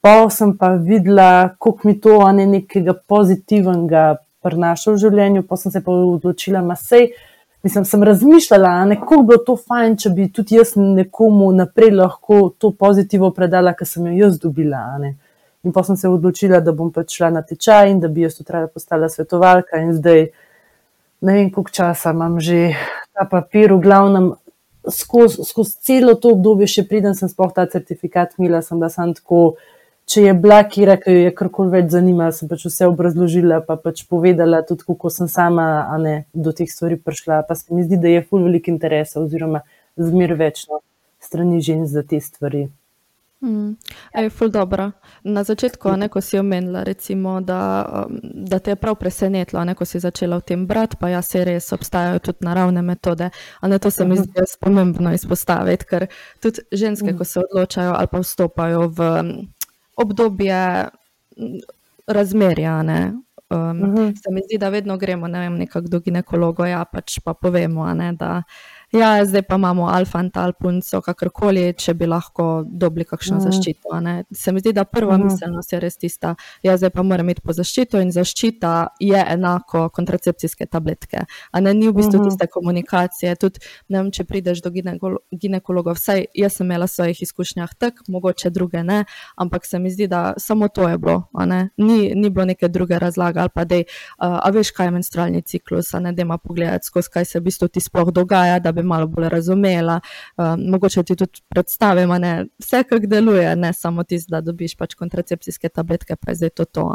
Pa 0.02 0.14
sem 0.34 0.56
pa 0.58 0.72
videla, 0.74 1.52
kako 1.60 1.86
mi 1.86 1.94
to 2.00 2.16
ne 2.34 2.48
nekega 2.56 2.96
pozitivnega 3.08 4.06
prinaša 4.42 4.96
v 4.96 5.02
življenju, 5.04 5.44
pa 5.46 5.60
sem 5.60 5.70
se 5.74 5.84
pa 5.84 5.92
odločila, 5.92 6.64
da 6.66 6.78
sej. 6.78 7.12
Mislim, 7.62 7.84
sem 7.86 8.02
razmišljala, 8.02 8.72
kako 9.04 9.20
bi 9.20 9.28
bilo 9.28 9.44
to 9.46 9.54
fajn, 9.60 9.94
če 10.02 10.10
bi 10.16 10.24
tudi 10.34 10.56
jaz 10.56 10.72
nekomu 10.74 11.52
naprej 11.54 11.92
lahko 11.94 12.48
to 12.58 12.72
pozitivno 12.74 13.30
predala, 13.36 13.76
kar 13.78 13.86
sem 13.86 14.08
jo 14.10 14.16
jaz 14.24 14.40
dobila. 14.42 14.80
In 15.62 15.72
pa 15.72 15.84
sem 15.86 15.96
se 15.96 16.08
odločila, 16.08 16.60
da 16.60 16.72
bom 16.74 16.90
pač 16.90 17.16
šla 17.16 17.30
na 17.30 17.42
tečaj 17.46 17.90
in 17.90 18.00
da 18.02 18.08
bi 18.08 18.24
jaz 18.24 18.40
trajala 18.42 18.68
postala 18.68 19.08
svetovalka. 19.08 19.78
In 19.78 19.92
zdaj 19.94 20.24
ne 21.22 21.34
vem, 21.36 21.50
koliko 21.50 21.70
časa 21.70 22.10
imam 22.10 22.40
že 22.40 22.74
ta 23.14 23.24
papir, 23.30 23.72
v 23.72 23.80
glavnem 23.80 24.32
skozi 24.90 25.44
skoz 25.46 25.76
celo 25.78 26.16
to 26.18 26.34
obdobje, 26.34 26.66
še 26.66 26.88
preden 26.88 27.14
sem 27.14 27.30
spoh 27.30 27.52
ta 27.54 27.66
certifikat 27.70 28.34
imela, 28.38 28.62
sem 28.62 28.80
da 28.82 28.90
sem 28.90 29.14
tako 29.14 29.54
če 30.10 30.26
je 30.26 30.34
bila, 30.34 30.60
ki 30.66 30.82
je 30.82 31.14
je 31.24 31.30
karkoli 31.36 31.70
več 31.70 31.92
zanimala, 31.94 32.34
sem 32.34 32.48
pač 32.50 32.66
vse 32.66 32.88
obrazložila, 32.90 33.62
pa 33.64 33.76
pač 33.76 34.04
povedala 34.08 34.62
tudi, 34.66 34.84
kako 34.88 35.10
sem 35.10 35.28
sama 35.30 35.86
ne, 35.98 36.24
do 36.34 36.52
teh 36.52 36.70
stvari 36.70 36.98
prišla. 36.98 37.42
Pa 37.46 37.54
se 37.54 37.70
mi 37.74 37.86
zdi, 37.86 37.96
da 37.96 38.08
je 38.08 38.24
ful 38.26 38.42
velik 38.42 38.68
interes 38.68 39.16
oziroma 39.16 39.62
zmer 39.96 40.34
večno 40.34 40.82
strani 41.22 41.62
žen 41.62 41.86
za 41.86 42.02
te 42.02 42.20
stvari. 42.20 42.68
Mm. 43.42 43.76
Je 44.14 44.30
ful 44.30 44.48
dobro. 44.48 44.90
Na 45.24 45.44
začetku, 45.44 45.90
ne, 45.96 46.08
ko 46.08 46.20
si 46.20 46.38
omenila, 46.38 46.82
recimo, 46.82 47.40
da, 47.40 47.86
um, 48.08 48.20
da 48.22 48.58
te 48.58 48.70
je 48.70 48.76
prav 48.76 48.94
presenetilo, 48.94 49.64
ne, 49.64 49.74
ko 49.74 49.84
si 49.84 50.00
začela 50.00 50.38
v 50.38 50.46
tem 50.46 50.66
brati, 50.66 50.96
pa 51.00 51.08
ja, 51.08 51.22
se 51.22 51.44
res 51.44 51.72
obstajajo 51.72 52.18
tudi 52.18 52.46
naravne 52.46 52.82
metode. 52.82 53.30
Ne, 53.62 53.78
to 53.78 53.90
se 53.90 54.04
mi 54.04 54.14
mhm. 54.14 54.22
zdi 54.22 54.58
pomembno 54.60 55.14
izpostaviti, 55.14 55.84
ker 55.84 56.06
tudi 56.42 56.62
ženske, 56.72 57.12
mm. 57.12 57.18
ko 57.18 57.24
se 57.24 57.40
odločajo 57.40 57.94
ali 57.98 58.06
pa 58.06 58.22
vstopajo 58.22 58.88
v 58.88 59.10
obdobje 59.96 60.88
razmerja. 62.06 62.82
Ne? 62.82 63.12
Um, 63.50 63.78
mhm. 63.78 64.14
Se 64.14 64.30
mi 64.30 64.40
zdi, 64.44 64.58
da 64.58 64.68
vedno 64.68 64.96
gremo 64.96 65.26
vem, 65.26 65.66
do 65.82 66.00
ginekologa, 66.00 66.66
ja, 66.66 66.84
pač 66.84 67.18
pa 67.24 67.34
povemo, 67.34 67.94
ne, 67.94 68.12
da 68.12 68.42
ja, 68.92 69.24
zdaj 69.24 69.42
pa 69.42 69.54
imamo 69.54 69.86
alfa 69.86 70.20
in 70.20 70.30
tal 70.30 70.52
punco, 70.52 71.00
kakorkoli, 71.00 71.64
če 71.78 71.94
bi 71.94 72.06
lahko 72.06 72.64
dobili 72.66 73.04
kakšno 73.08 73.38
mm. 73.38 73.44
zaščito. 73.46 74.00
Ne. 74.04 74.14
Se 74.36 74.52
mi 74.52 74.60
zdi, 74.60 74.72
da 74.76 74.84
prva 74.84 75.16
mm. 75.18 75.28
miselnost 75.28 75.72
je 75.72 75.80
res 75.80 75.96
tista, 75.96 76.34
da 76.34 76.70
ja, 76.70 76.76
zdaj 76.76 76.90
pa 76.94 77.02
moram 77.02 77.28
imeti 77.28 77.44
po 77.44 77.54
zaščito 77.56 78.00
in 78.02 78.12
zaščita 78.12 78.72
je 79.00 79.24
enako 79.34 79.86
kontracepcijske 79.94 80.66
tabletke. 80.66 81.24
A 81.52 81.60
ne 81.60 81.74
ni 81.74 81.88
v 81.88 81.96
bistvu 82.00 82.18
mm 82.18 82.22
tiste 82.22 82.46
komunikacije. 82.46 83.32
Tudi, 83.40 83.60
ne 83.90 83.98
vem, 83.98 84.10
če 84.14 84.24
prideš 84.28 84.60
do 84.62 84.70
ginekolo 84.70 85.22
ginekologa, 85.34 85.94
vsaj 85.96 86.26
jaz 86.38 86.58
sem 86.58 86.68
imela 86.68 86.86
v 86.86 86.92
svojih 86.92 87.22
izkušnjah 87.24 87.72
tak, 87.80 88.02
mogoče 88.08 88.50
druge 88.54 88.84
ne, 88.86 89.00
ampak 89.36 89.66
se 89.66 89.80
mi 89.82 89.90
zdi, 89.90 90.06
da 90.12 90.34
samo 90.38 90.68
to 90.68 90.86
je 90.88 90.98
bilo. 91.02 91.24
Ni, 91.76 92.12
ni 92.14 92.30
bilo 92.30 92.46
neke 92.46 92.68
druge 92.68 92.98
razlage 93.02 93.40
ali 93.40 93.50
pa 93.54 93.64
da, 93.64 93.80
uh, 93.80 94.38
a 94.38 94.50
veš, 94.54 94.70
kaj 94.76 94.86
je 94.86 94.94
menstrualni 94.94 95.42
ciklus, 95.42 95.94
a 95.94 96.00
ne 96.00 96.12
da 96.12 96.22
ima 96.22 96.38
pogledati 96.38 96.86
skozi, 96.86 97.10
kaj 97.12 97.24
se 97.24 97.40
v 97.40 97.48
bistvu 97.48 97.68
ti 97.68 97.80
sploh 97.80 98.12
dogaja 98.12 98.60
bi 98.72 98.81
malo 98.82 99.06
bolj 99.06 99.28
razumela, 99.28 100.00
uh, 100.36 100.54
mogoče 100.58 101.02
ti 101.02 101.16
tudi 101.16 101.42
predstavim, 101.48 102.14
da 102.22 102.32
vse, 102.58 102.84
kar 102.88 103.00
deluje, 103.00 103.56
ne 103.56 103.72
samo 103.72 104.04
ti, 104.04 104.20
da 104.28 104.40
dobiš 104.40 104.76
pač 104.76 104.94
kontracepcijske 104.94 105.68
tabletke, 105.68 106.16
pa 106.16 106.30
je 106.30 106.42
zdaj 106.42 106.50
to 106.50 106.64
to. 106.64 106.88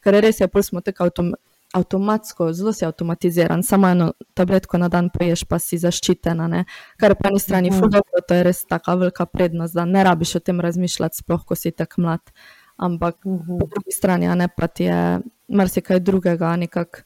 Ker 0.00 0.20
res 0.20 0.40
je, 0.40 0.48
pol 0.48 0.62
smo 0.62 0.80
tako 0.80 1.10
avtom 1.10 1.34
avtomatsko, 1.74 2.52
zelo 2.52 2.72
si 2.72 2.84
avtomatiziran, 2.84 3.62
samo 3.62 3.88
eno 3.88 4.12
tabletko 4.34 4.78
na 4.78 4.88
dan 4.88 5.10
poješ, 5.12 5.44
pa 5.44 5.58
si 5.58 5.78
zaščitena. 5.78 6.48
Ne? 6.48 6.64
Kar 7.00 7.16
po 7.18 7.28
eni 7.30 7.40
strani 7.42 7.70
mhm. 7.70 7.80
fudobno, 7.80 8.22
to 8.28 8.38
je 8.38 8.44
res 8.46 8.64
taka 8.64 8.94
velika 8.94 9.26
prednost, 9.26 9.74
da 9.74 9.84
ne 9.84 10.04
rabiš 10.04 10.36
o 10.38 10.44
tem 10.44 10.60
razmišljati, 10.60 11.24
sploh 11.24 11.44
ko 11.44 11.58
si 11.58 11.74
tako 11.74 12.06
mlad. 12.06 12.32
Ampak 12.76 13.16
uh 13.24 13.40
-huh. 13.40 13.58
po 13.60 13.66
drugi 13.66 13.92
strani, 13.92 14.28
ne 14.36 14.48
pa 14.48 14.66
ti 14.66 14.84
je 14.84 15.20
marsikaj 15.48 16.00
drugega, 16.00 16.56
nekako 16.56 16.98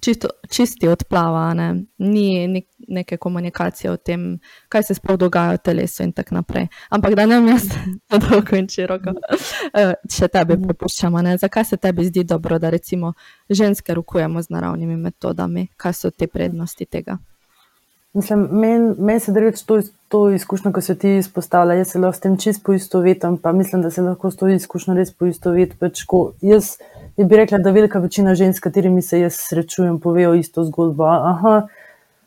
čisto, 0.00 0.28
čisti 0.50 0.88
odplava, 0.88 1.54
ne? 1.54 1.84
ni 1.98 2.48
nek, 2.48 2.66
neke 2.88 3.16
komunikacije 3.16 3.90
o 3.90 3.96
tem, 3.96 4.38
kaj 4.68 4.82
se 4.82 4.94
sploh 4.94 5.18
dogaja 5.18 5.56
v 5.58 5.62
telesu 5.64 6.02
in 6.02 6.12
tako 6.12 6.34
naprej. 6.34 6.68
Ampak 6.90 7.14
da 7.14 7.26
ne 7.26 7.40
vem, 7.40 7.48
jaz 7.54 7.68
to 8.10 8.18
dolgo 8.18 8.56
in 8.56 8.68
široko, 8.68 9.14
eh, 9.72 9.94
če 10.10 10.28
tebe 10.28 10.56
mhm. 10.56 10.68
prepuščamo. 10.68 11.24
Zakaj 11.40 11.64
se 11.64 11.76
tebi 11.76 12.08
zdi 12.08 12.24
dobro, 12.24 12.58
da 12.58 12.70
recimo 12.70 13.12
ženske 13.48 13.94
rokujemo 13.94 14.42
z 14.42 14.50
naravnimi 14.50 14.96
metodami? 14.96 15.68
Kaj 15.76 15.92
so 15.92 16.10
te 16.10 16.26
prednosti 16.26 16.86
tega? 16.86 17.18
Mislim, 18.12 18.48
meni 18.50 18.94
men 18.98 19.20
se 19.20 19.32
reče 19.32 19.66
to, 19.66 19.80
to 20.08 20.30
izkušnjo, 20.30 20.72
ko 20.72 20.80
se 20.80 20.98
ti 20.98 21.16
izpostavlja. 21.16 21.74
Jaz 21.74 21.92
se 21.92 21.98
lahko 21.98 22.16
s 22.16 22.20
tem 22.20 22.36
čist 22.36 22.64
poistovetim, 22.64 23.36
pa 23.38 23.52
mislim, 23.52 23.82
da 23.82 23.90
se 23.90 24.02
lahko 24.02 24.30
s 24.30 24.36
to 24.36 24.48
izkušnjo 24.48 24.94
res 24.94 25.12
poistovetim. 25.14 25.78
Pač, 25.78 26.02
bi 27.24 27.36
rekla, 27.36 27.58
da 27.58 27.70
velika 27.70 27.98
večina 27.98 28.34
žensk, 28.34 28.56
s 28.56 28.60
katerimi 28.60 29.02
se 29.02 29.20
jaz 29.20 29.36
srečujem, 29.36 30.00
povejo 30.00 30.34
isto 30.34 30.64
zgodbo. 30.64 31.04
Aha, 31.04 31.66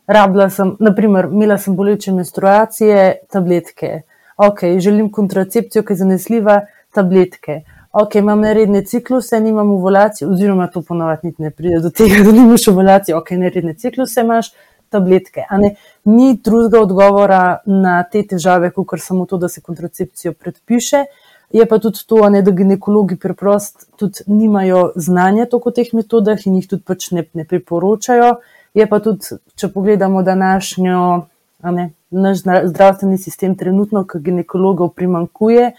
rabila 0.07 0.49
sem, 0.49 0.75
naprimer, 0.79 1.29
imela 1.31 1.57
sem 1.57 1.75
boleče 1.75 2.11
menstruacije, 2.11 3.13
tabletke. 3.31 4.01
Ok, 4.37 4.63
želim 4.79 5.11
kontracepcijo, 5.11 5.83
ki 5.83 5.93
je 5.93 5.97
zanesljiva, 5.97 6.61
tabletke. 6.93 7.61
Ok, 7.93 8.15
imam 8.15 8.41
neredne 8.41 8.81
cikluse, 8.85 9.39
nimam 9.39 9.71
ovulacije, 9.71 10.27
oziroma 10.27 10.67
to 10.67 10.81
ponovadi 10.81 11.33
ne 11.37 11.51
pride 11.51 11.79
do 11.79 11.89
tega, 11.89 12.23
da 12.25 12.31
nimaš 12.31 12.67
ovulacije. 12.67 13.15
Ok, 13.15 13.31
neredne 13.31 13.73
cikluse 13.73 14.21
imaš 14.21 14.53
tabletke. 14.89 15.45
Ni 16.05 16.37
drugega 16.43 16.81
odgovora 16.81 17.57
na 17.65 18.03
te 18.03 18.23
težave, 18.27 18.71
kot 18.71 19.01
samo 19.01 19.25
to, 19.25 19.37
da 19.37 19.49
se 19.49 19.61
kontracepcijo 19.61 20.33
predpiše. 20.33 21.05
Je 21.53 21.65
pa 21.69 21.77
tudi 21.79 21.99
to, 22.07 22.29
ne, 22.29 22.41
da 22.41 22.51
ginekologi 22.51 23.15
preprosto 23.15 23.85
tudi 23.95 24.25
nimajo 24.27 24.91
znanja 24.95 25.45
o 25.51 25.71
teh 25.71 25.93
metodah 25.93 26.47
in 26.47 26.55
jih 26.55 26.67
tudi 26.67 26.83
pač 26.83 27.11
ne, 27.11 27.27
ne 27.33 27.45
priporočajo. 27.45 28.29
Je 28.73 28.87
pa 28.89 28.99
tudi, 28.99 29.37
če 29.55 29.69
pogledamo 29.69 30.23
današnjo, 30.23 31.01
ne, 31.71 31.91
naš 32.09 32.41
zdravstveni 32.41 33.17
sistem, 33.17 33.55
trenutno, 33.55 34.01
ki 34.03 34.19
ginekologov 34.19 34.95
primankuje, 34.97 35.71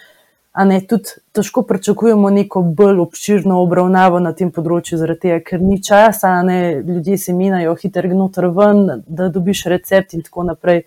a 0.54 0.64
ne 0.64 0.78
tudi 0.86 1.18
težko 1.34 1.64
pričakujemo 1.66 2.30
neko 2.30 2.62
bolj 2.62 3.00
obširno 3.02 3.58
obravnavo 3.62 4.20
na 4.22 4.30
tem 4.32 4.52
področju, 4.54 4.98
zaradi 5.00 5.26
tega, 5.26 5.40
ker 5.42 5.62
ni 5.62 5.80
časa, 5.82 6.36
ne, 6.46 6.58
ljudje 6.86 7.18
se 7.18 7.34
minajo 7.34 7.74
hiter 7.82 8.06
gnotar 8.14 8.46
ven, 8.54 9.02
da 9.06 9.26
dobiš 9.28 9.66
recept 9.74 10.14
in 10.14 10.22
tako 10.22 10.46
naprej. 10.52 10.84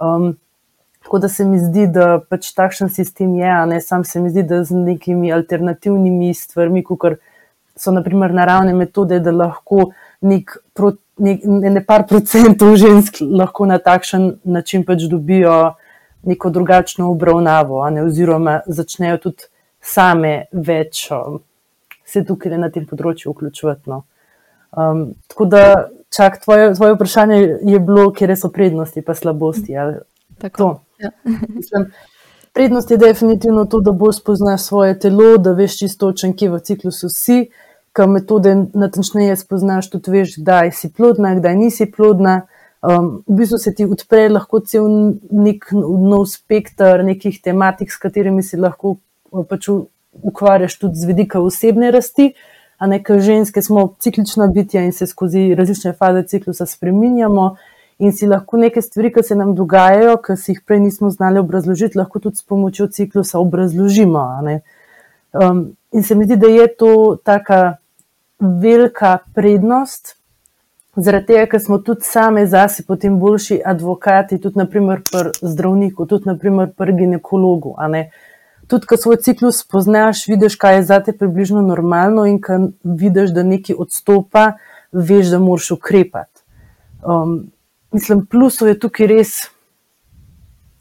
Um, 0.00 0.32
tako 1.02 1.18
da 1.18 1.28
se 1.28 1.44
mi 1.44 1.58
zdi, 1.58 1.86
da 1.86 2.20
pač 2.28 2.52
takšen 2.54 2.90
sistem 2.92 3.34
je, 3.38 3.50
a 3.50 3.64
ne 3.66 3.80
sam 3.80 4.04
se 4.04 4.20
mi 4.20 4.30
zdi, 4.30 4.42
da 4.42 4.62
z 4.64 4.76
nekimi 4.76 5.32
alternativnimi 5.32 6.34
stvarmi, 6.34 6.84
kot 6.84 7.18
so 7.76 7.92
naprimer 7.92 8.34
naravne 8.36 8.74
metode, 8.76 9.20
da 9.20 9.32
lahko 9.32 9.90
nek, 10.20 10.58
nek, 11.18 11.44
ne 11.44 11.84
par 11.86 12.04
procentov 12.08 12.76
žensk 12.76 13.22
lahko 13.24 13.66
na 13.66 13.78
takšen 13.80 14.34
način 14.44 14.84
pač 14.84 15.08
dobijo 15.08 15.74
neko 16.22 16.50
drugačno 16.50 17.08
obravnavo, 17.10 17.80
ne, 17.90 18.04
oziroma 18.04 18.60
začnejo 18.66 19.22
tudi 19.24 19.48
same 19.80 20.44
več 20.52 21.08
se 22.10 22.24
tukaj 22.26 22.58
na 22.58 22.68
tem 22.74 22.86
področju 22.88 23.32
vključevati. 23.32 23.90
No. 23.90 24.02
Um, 24.70 25.02
tako 25.30 25.46
da, 25.50 25.64
čak, 26.12 26.40
tvoje, 26.44 26.72
tvoje 26.78 26.96
vprašanje 26.96 27.40
je 27.70 27.80
bilo, 27.80 28.10
kje 28.14 28.36
so 28.36 28.50
prednosti 28.54 29.02
in 29.02 29.18
slabosti. 29.22 29.78
Tako. 30.42 30.80
Ja. 31.00 31.10
Mislim, 31.48 31.90
prednost 32.52 32.90
je 32.90 32.96
definitivno 32.96 33.64
to, 33.64 33.80
da 33.80 33.92
bolj 33.92 34.12
spoznaš 34.12 34.62
svoje 34.62 34.98
telo, 34.98 35.36
da 35.38 35.52
veš 35.52 35.78
čisto, 35.78 36.12
kje 36.36 36.50
v 36.50 36.60
ciklusu 36.60 37.08
si, 37.08 37.48
kaj 37.92 38.06
metode 38.06 38.54
natančneje 38.74 39.36
spoznaš, 39.36 39.90
tudi 39.90 40.10
veš, 40.10 40.36
kdaj 40.42 40.72
si 40.72 40.92
plodna, 40.92 41.34
kdaj 41.38 41.56
nisi 41.56 41.90
plodna. 41.90 42.42
Um, 42.80 43.22
v 43.28 43.42
bistvu 43.42 43.58
se 43.58 43.74
ti 43.76 43.84
odpre 43.84 44.28
lahko 44.32 44.62
cel 44.64 44.86
nek 45.30 45.66
nov 46.00 46.24
spektr 46.30 47.02
nekih 47.04 47.36
tematik, 47.44 47.92
s 47.92 48.00
katerimi 48.00 48.42
si 48.42 48.56
lahko 48.56 48.94
uh, 48.96 49.44
pač 49.44 49.68
ukvarjaš 50.22 50.78
tudi 50.80 50.96
z 50.96 51.10
vidika 51.10 51.42
osebne 51.44 51.90
rasti. 51.90 52.32
A 52.80 52.86
nekaj 52.88 53.20
ženske 53.20 53.60
smo 53.62 53.90
ciklična 54.00 54.46
bitja 54.48 54.80
in 54.80 54.94
se 54.96 55.06
skozi 55.06 55.50
različne 55.54 55.92
faze 55.92 56.22
ciklusa 56.22 56.66
spreminjamo 56.66 57.56
in 58.00 58.12
si 58.12 58.26
lahko 58.26 58.56
neke 58.56 58.82
stvari, 58.82 59.12
ki 59.12 59.22
se 59.22 59.36
nam 59.36 59.52
dogajajo, 59.54 60.16
ki 60.24 60.36
si 60.40 60.54
jih 60.54 60.62
prej 60.66 60.80
nismo 60.80 61.10
znali 61.12 61.38
obrazložiti, 61.38 61.98
lahko 61.98 62.18
tudi 62.18 62.40
s 62.40 62.46
pomočjo 62.48 62.88
ciklusa 62.88 63.38
obrazložimo. 63.38 64.24
Um, 65.32 65.66
in 65.92 66.02
se 66.02 66.14
mi 66.14 66.24
zdi, 66.24 66.36
da 66.40 66.48
je 66.48 66.66
to 66.80 67.18
taka 67.24 67.76
velika 68.40 69.18
prednost, 69.34 70.16
zaradi 70.96 71.26
tega, 71.26 71.44
ker 71.52 71.60
smo 71.60 71.78
tudi 71.84 72.08
sami 72.08 72.46
zase 72.46 72.86
potem 72.88 73.20
boljši 73.20 73.60
advokati, 73.64 74.40
tudi 74.40 74.58
naprimer 74.58 75.04
pri 75.04 75.36
zdravniku, 75.42 76.08
tudi 76.08 76.32
naprimer 76.32 76.72
pri 76.76 76.96
ginekologu. 76.96 77.76
Tudi, 78.66 78.86
ko 78.86 78.96
svoj 78.96 79.20
ciklus 79.20 79.60
spoznaš, 79.60 80.24
vidiš, 80.30 80.56
kaj 80.56 80.76
je 80.76 80.82
zate 80.88 81.12
približno 81.12 81.62
normalno 81.62 82.24
in 82.26 82.40
ko 82.40 82.70
vidiš, 82.84 83.34
da 83.36 83.42
nekaj 83.42 83.76
odstopa, 83.78 84.52
veš, 84.92 85.34
da 85.34 85.38
moraš 85.38 85.70
ukrepati. 85.76 86.46
Um, 87.04 87.50
mislim, 87.92 88.26
plusov 88.26 88.68
je 88.68 88.78
tukaj 88.80 89.10
res. 89.10 89.38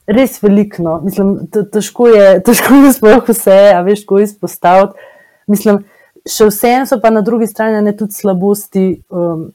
Res 0.09 0.39
veliko, 0.41 0.81
no. 0.81 0.95
mislim, 1.05 1.35
težko 1.51 2.07
je, 2.09 2.27
težko 2.47 2.81
je 2.81 2.93
sploh 2.97 3.29
vse, 3.29 3.59
a 3.75 3.81
veš, 3.85 4.03
kako 4.07 4.23
izpostaviti. 4.25 5.09
Mislim, 5.49 5.83
še 6.29 6.49
vsem 6.49 6.85
so 6.89 6.99
pa 7.01 7.11
na 7.13 7.21
drugi 7.25 7.47
strani 7.49 7.81
ne 7.85 7.93
tudi 7.97 8.17
slabosti 8.17 8.85
um, 9.09 9.49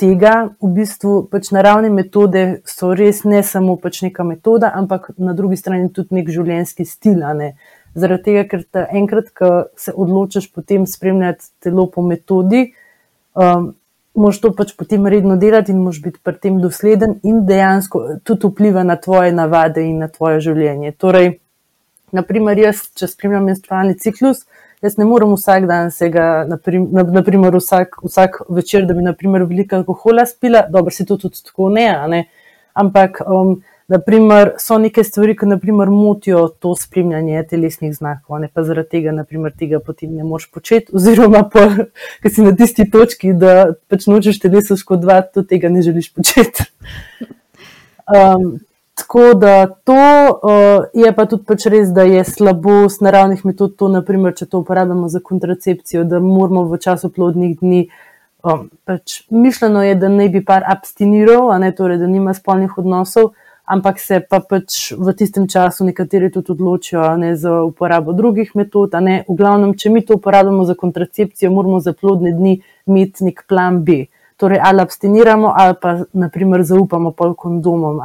tega, 0.00 0.34
v 0.62 0.70
bistvu 0.78 1.16
pač 1.30 1.50
naravne 1.54 1.90
metode 1.92 2.62
so 2.68 2.94
res 2.96 3.22
ne 3.28 3.42
samo 3.46 3.76
pač 3.80 4.00
neka 4.06 4.24
metoda, 4.24 4.72
ampak 4.74 5.10
na 5.20 5.34
drugi 5.36 5.58
strani 5.60 5.90
tudi 5.92 6.16
nek 6.16 6.30
življenjski 6.32 6.86
stil. 6.88 7.20
Ne. 7.36 7.52
Zaradi 7.98 8.30
tega, 8.30 8.46
ker 8.48 8.86
enkrat, 8.96 9.32
ko 9.36 9.50
se 9.78 9.92
odločiš 9.92 10.48
potem 10.54 10.86
spremljati 10.88 11.50
telo 11.62 11.88
po 11.90 12.04
metodi, 12.06 12.70
um, 13.34 13.74
moš 14.20 14.40
to 14.42 14.52
pač 14.56 14.72
potem 14.78 15.06
redno 15.10 15.36
delati 15.40 15.72
in 15.72 15.80
moš 15.82 16.00
biti 16.04 16.20
pri 16.22 16.38
tem 16.42 16.60
dosleden 16.62 17.18
in 17.26 17.44
dejansko 17.48 18.02
tudi 18.24 18.50
vpliva 18.50 18.84
na 18.84 18.96
tvoje 19.00 19.32
navade 19.32 19.84
in 19.86 20.02
na 20.04 20.08
tvoje 20.12 20.40
življenje. 20.44 20.92
Torej, 21.00 21.38
naprimer, 22.16 22.58
jaz, 22.58 22.84
če 22.96 23.08
spremljam 23.10 23.48
menstrualni 23.50 23.96
ciklus, 24.00 24.44
jaz 24.84 24.96
ne 25.00 25.06
morem 25.08 25.32
vsak 25.36 25.66
dan 25.70 25.90
se 25.94 26.10
ga, 26.12 26.44
naprimer, 26.48 27.56
vsak, 27.56 28.00
vsak 28.04 28.42
večer, 28.48 28.86
da 28.88 28.96
bi 28.96 29.04
naprimer 29.06 29.44
veliko 29.48 29.80
alkohola 29.80 30.26
spila, 30.28 30.66
dobro 30.70 30.94
si 30.94 31.06
to 31.08 31.18
tudi 31.20 31.42
tako 31.44 31.70
ne, 31.74 31.88
ne? 32.12 32.24
ampak 32.80 33.20
um, 33.26 33.56
Naprimer, 33.90 34.52
so 34.62 34.76
neke 34.78 35.02
stvari, 35.02 35.34
ki 35.34 35.48
naprimer, 35.50 35.90
motijo 35.90 36.44
to 36.62 36.76
spremljanje 36.78 37.40
telesnih 37.50 37.90
znakov, 37.96 38.38
ne 38.38 38.46
pa 38.54 38.62
zaradi 38.62 38.92
tega, 38.92 39.10
naprimer, 39.10 39.50
tega 39.58 39.80
potem 39.82 40.12
ne 40.14 40.22
moš 40.22 40.44
početi, 40.54 40.94
oziroma, 40.94 41.40
ker 42.22 42.30
si 42.30 42.44
na 42.46 42.52
tisti 42.54 42.86
točki, 42.92 43.32
da 43.34 43.72
pač 43.90 44.06
nočeš 44.06 44.38
telesu 44.44 44.78
škodovati, 44.78 45.32
to 45.34 45.42
tega 45.42 45.72
ne 45.74 45.82
želiš 45.82 46.12
početi. 46.14 46.68
Um, 48.06 48.60
tako 48.94 49.34
da 49.34 49.66
to 49.66 49.98
uh, 49.98 50.86
je 50.94 51.10
pa 51.16 51.26
tudi 51.26 51.48
pač 51.50 51.66
res, 51.74 51.90
da 51.90 52.06
je 52.06 52.22
slabost 52.24 53.02
naravnih 53.02 53.42
metod, 53.42 53.74
to, 53.74 53.90
naprimer, 53.90 54.38
če 54.38 54.46
to 54.46 54.62
uporabljamo 54.62 55.10
za 55.10 55.18
kontracepcijo, 55.18 56.06
da 56.06 56.22
moramo 56.22 56.68
v 56.70 56.78
času 56.78 57.10
plodnih 57.10 57.58
dni. 57.58 57.84
Um, 58.46 58.68
pač 58.86 59.24
mišljeno 59.34 59.82
je, 59.82 59.98
da 59.98 60.14
ne 60.14 60.30
bi 60.30 60.46
par 60.46 60.62
abstiniral, 60.62 61.50
ne, 61.58 61.74
torej, 61.74 61.98
da 61.98 62.06
nima 62.06 62.38
spolnih 62.38 62.78
odnosov 62.78 63.32
ampak 63.70 64.00
se 64.02 64.20
pa 64.20 64.40
pač 64.42 64.90
v 64.98 65.14
tistem 65.14 65.46
času 65.48 65.86
nekateri 65.86 66.30
tudi 66.34 66.52
odločijo 66.52 67.04
ne, 67.16 67.36
za 67.36 67.62
uporabo 67.62 68.12
drugih 68.12 68.50
metod. 68.58 68.94
V 68.94 69.36
glavnem, 69.36 69.74
če 69.78 69.90
mi 69.94 70.02
to 70.02 70.18
uporabljamo 70.18 70.64
za 70.66 70.74
kontracepcijo, 70.74 71.52
moramo 71.54 71.78
za 71.80 71.94
plodne 71.94 72.34
dni 72.34 72.60
imeti 72.90 73.30
nek 73.30 73.44
plan 73.48 73.82
B. 73.86 74.10
Torej, 74.40 74.58
ali 74.64 74.82
abstiniramo, 74.82 75.52
ali 75.56 75.76
pa 75.80 75.98
naprimer 76.12 76.64
zaupamo 76.66 77.12
pol 77.14 77.34
kondomom. 77.38 78.00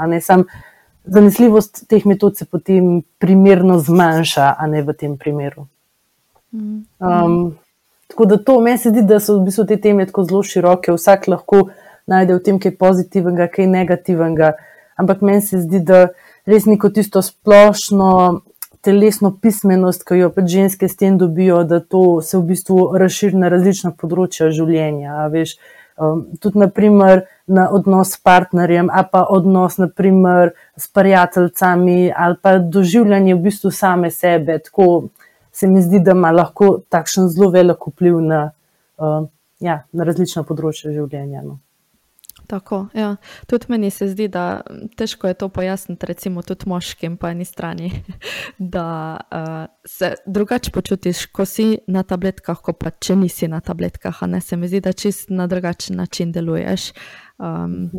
Zanesljivost 1.06 1.86
teh 1.90 2.06
metod 2.06 2.38
se 2.38 2.46
potem 2.46 3.04
primerno 3.22 3.78
zmanjša, 3.80 4.56
a 4.58 4.68
ne 4.68 4.82
v 4.82 4.94
tem 4.94 5.18
primeru. 5.18 5.68
Mm. 6.54 6.86
Um, 7.00 7.58
tako 8.08 8.26
da 8.26 8.38
to 8.38 8.60
meni 8.62 8.78
se 8.78 8.90
zdi, 8.90 9.04
da 9.06 9.20
so 9.20 9.38
v 9.38 9.46
bistvu 9.46 9.66
te 9.70 9.78
teme 9.82 10.06
tako 10.06 10.24
zelo 10.26 10.42
široke, 10.44 10.96
vsak 10.98 11.28
lahko 11.30 11.68
najde 12.10 12.38
v 12.38 12.44
tem 12.46 12.58
kaj 12.62 12.74
pozitivnega, 12.78 13.48
kaj 13.54 13.70
negativnega 13.70 14.56
ampak 14.96 15.22
meni 15.22 15.42
se 15.42 15.62
zdi, 15.62 15.80
da 15.80 16.08
res 16.46 16.68
neko 16.70 16.90
tisto 16.94 17.22
splošno 17.26 18.42
telesno 18.86 19.32
pismenost, 19.42 20.04
ki 20.06 20.20
jo 20.20 20.30
pač 20.34 20.52
ženske 20.52 20.90
s 20.90 21.00
tem 21.00 21.18
dobijo, 21.18 21.64
da 21.66 21.80
to 21.82 22.22
se 22.22 22.38
v 22.38 22.52
bistvu 22.52 22.92
razširi 23.02 23.40
na 23.42 23.50
različna 23.50 23.96
področja 23.98 24.52
življenja. 24.54 25.26
Veš, 25.34 25.56
um, 25.98 26.22
tudi 26.42 26.62
naprimer 26.62 27.26
na 27.50 27.66
odnos 27.74 28.14
s 28.14 28.22
partnerjem, 28.22 28.92
ali 28.94 29.10
pa 29.12 29.24
odnos 29.34 29.80
naprimer 29.82 30.54
s 30.78 30.90
prijateljicami, 30.94 32.14
ali 32.14 32.38
pa 32.42 32.58
doživljanje 32.60 33.34
v 33.34 33.44
bistvu 33.48 33.74
same 33.74 34.12
sebe. 34.14 34.60
Tako 34.70 35.10
se 35.56 35.68
mi 35.72 35.82
zdi, 35.82 36.04
da 36.06 36.14
ima 36.14 36.34
lahko 36.36 36.76
takšen 36.94 37.32
zelo 37.34 37.50
velik 37.56 37.90
vpliv 37.90 38.22
na, 38.22 38.42
uh, 39.02 39.24
ja, 39.66 39.82
na 39.94 40.06
različna 40.06 40.46
področja 40.46 40.94
življenja. 40.94 41.42
No. 41.42 41.58
Tako, 42.48 42.88
ja. 42.94 43.16
Tudi 43.48 43.66
meni 43.70 43.90
se 43.90 44.08
zdi, 44.08 44.28
da 44.28 44.62
težko 44.98 45.28
je 45.28 45.34
to 45.34 45.50
pojasniti, 45.50 46.06
recimo, 46.06 46.42
tudi 46.42 46.70
moškim 46.70 47.18
po 47.18 47.28
eni 47.28 47.46
strani, 47.46 47.92
da 48.76 49.18
uh, 49.32 49.66
se 49.86 50.14
drugače 50.26 50.72
počutiš, 50.72 51.26
ko 51.26 51.46
si 51.46 51.78
na 51.88 52.04
tabletkah, 52.04 52.62
kot 52.62 52.80
pa 52.80 52.92
če 52.92 53.16
nisi 53.16 53.48
na 53.48 53.62
tabletkah. 53.62 54.24
Ne 54.28 54.42
se 54.42 54.58
mi 54.58 54.68
zdi, 54.68 54.82
da 54.82 54.94
čist 54.94 55.30
na 55.30 55.48
drugačen 55.48 55.98
način 55.98 56.32
deluješ. 56.32 56.92
Um, 57.38 57.90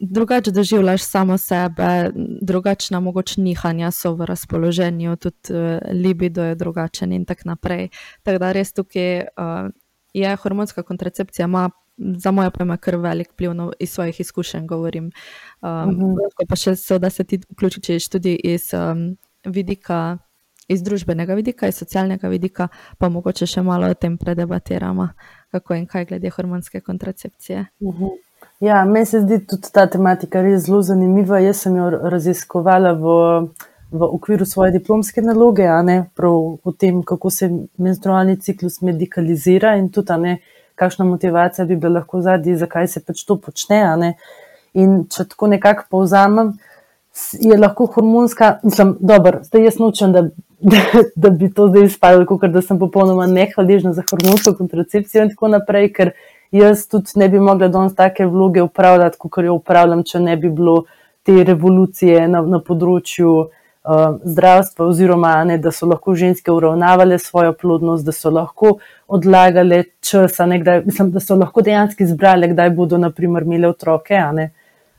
drugače 0.00 0.50
doživljaš 0.50 1.02
samo 1.02 1.38
sebe, 1.38 2.10
drugačna 2.42 3.00
mogoče 3.00 3.40
nihanja 3.40 3.90
so 3.90 4.14
v 4.14 4.24
razpoloženju, 4.24 5.16
tudi 5.16 5.54
uh, 5.54 5.78
libido 5.92 6.44
je 6.44 6.54
drugačen 6.54 7.12
in 7.12 7.24
tako 7.24 7.42
naprej. 7.44 7.88
Tako 8.22 8.38
da 8.38 8.52
res 8.52 8.72
tukaj 8.72 9.20
uh, 9.20 9.68
je 10.14 10.36
hormonska 10.36 10.82
kontracepcija, 10.82 11.44
ima 11.44 11.70
za 12.00 12.30
moje 12.30 12.50
pojme, 12.50 12.76
kar 12.76 12.96
velik 12.96 13.32
vpliv 13.32 13.54
no, 13.54 13.72
iz 13.78 13.92
svojih 13.92 14.20
izkušenj 14.20 14.66
govorim. 14.66 15.04
Um, 15.04 15.70
uh 15.70 15.86
mhm. 15.86 16.04
-huh. 16.04 16.46
Pa 16.48 16.56
še 16.56 16.76
so, 16.76 16.98
da 16.98 17.10
se 17.10 17.24
ti 17.24 17.40
vključiš 17.50 18.08
tudi 18.08 18.34
iz 18.34 18.74
um, 18.74 19.16
vidika, 19.44 20.18
iz 20.68 20.82
družbenega 20.82 21.34
vidika, 21.34 21.66
iz 21.66 21.76
socialnega 21.76 22.28
vidika, 22.28 22.68
pa 22.98 23.08
mogoče 23.08 23.46
še 23.46 23.62
malo 23.62 23.90
o 23.90 23.94
tem 23.94 24.18
predebatiramo, 24.18 25.08
kako 25.50 25.74
in 25.74 25.86
kaj 25.86 26.04
glede 26.04 26.30
hormonske 26.30 26.80
kontracepcije. 26.80 27.66
Uh 27.80 27.94
mhm. 27.94 28.04
-huh. 28.04 28.10
Ja, 28.60 28.84
meni 28.84 29.06
se 29.06 29.20
zdi 29.20 29.46
tudi 29.46 29.68
ta 29.72 29.86
tematika 29.86 30.42
res 30.42 30.62
zelo 30.62 30.82
zanimiva. 30.82 31.38
Jaz 31.38 31.56
sem 31.56 31.76
jo 31.76 31.90
raziskovala 31.90 32.92
v, 32.92 33.02
v 33.90 34.02
okviru 34.02 34.46
svoje 34.46 34.70
diplomske 34.70 35.22
naloge, 35.22 35.68
ne 35.84 36.10
prav 36.14 36.32
o 36.64 36.72
tem, 36.78 37.02
kako 37.02 37.30
se 37.30 37.50
menstrualni 37.78 38.36
ciklus 38.36 38.80
medicalizira 38.80 39.76
in 39.76 39.88
tudi, 39.88 40.12
ne, 40.12 40.32
uh, 40.32 40.59
kakšna 40.80 41.04
motivacija 41.04 41.66
bi 41.68 41.76
bila 41.76 42.00
lahko 42.00 42.22
zadnji, 42.24 42.56
zakaj 42.56 42.88
se 42.88 43.04
pač 43.04 43.24
to 43.28 43.36
počne. 43.36 44.14
In 44.74 45.04
če 45.10 45.26
tako 45.28 45.50
nekako 45.52 45.86
povzamem, 45.90 46.54
je 47.32 47.56
lahko 47.58 47.86
hormonska, 47.94 48.58
mislim, 48.62 48.96
dobro, 49.00 49.40
zdaj 49.42 49.64
jaz 49.64 49.78
nočem, 49.78 50.12
da, 50.12 50.22
da, 50.72 51.02
da 51.16 51.30
bi 51.30 51.50
to 51.54 51.68
zdaj 51.68 51.88
izpadlo, 51.88 52.38
ker 52.38 52.52
da 52.54 52.62
sem 52.62 52.78
popolnoma 52.78 53.26
nehvaležna 53.26 53.92
za 53.92 54.04
hormonsko 54.10 54.54
kontracepcijo 54.58 55.24
in 55.24 55.34
tako 55.34 55.50
naprej, 55.56 55.90
ker 55.96 56.12
jaz 56.54 56.86
tudi 56.90 57.18
ne 57.20 57.28
bi 57.28 57.40
mogla 57.40 57.68
danes 57.68 57.94
take 57.98 58.26
vloge 58.26 58.62
upravljati, 58.62 59.18
kot 59.18 59.44
jo 59.44 59.58
upravljam, 59.58 60.04
če 60.06 60.20
ne 60.20 60.36
bi 60.36 60.50
bilo 60.50 60.84
te 61.26 61.42
revolucije 61.44 62.28
na, 62.28 62.42
na 62.42 62.62
področju. 62.64 63.50
Uh, 63.80 64.18
zdravstva, 64.24 64.86
oziroma 64.86 65.30
ne, 65.48 65.54
da 65.58 65.70
so 65.72 65.86
lahko 65.88 66.12
ženske 66.14 66.52
uravnavale 66.52 67.16
svojo 67.18 67.54
plodnost, 67.56 68.04
da 68.04 68.12
so 68.12 68.28
lahko 68.30 68.74
odlagale 69.08 69.78
čas, 70.04 70.36
kdaj, 70.36 70.82
mislim, 70.84 71.10
da 71.14 71.20
so 71.20 71.34
lahko 71.40 71.64
dejansko 71.64 72.04
izbrali, 72.04 72.50
kdaj 72.52 72.70
bodo, 72.76 72.98
naprimer, 73.00 73.46
imeli 73.48 73.66
otroke. 73.66 74.20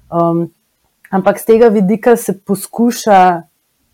Um, 0.09 0.47
ampak 1.13 1.39
z 1.39 1.45
tega 1.45 1.69
vidika 1.69 2.15
se 2.17 2.33
poskuša 2.39 3.19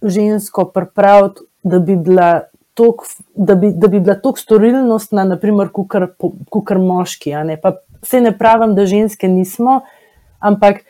žensko 0.01 0.69
pripraviti, 0.71 1.43
da 1.63 1.79
bi 1.79 1.95
bila. 1.95 2.29
Tok, 2.77 3.01
da, 3.33 3.55
bi, 3.57 3.71
da 3.73 3.87
bi 3.89 3.99
bila 3.99 4.13
tako 4.21 4.37
storilnostna, 4.37 5.23
naprimer, 5.25 5.71
kot 5.73 6.61
kar 6.67 6.77
moški. 6.77 7.31
Ne? 7.49 7.55
Vse 8.03 8.21
ne 8.21 8.31
pravim, 8.37 8.75
da 8.77 8.85
ženske 8.85 9.27
nismo, 9.27 9.79
ampak 10.39 10.83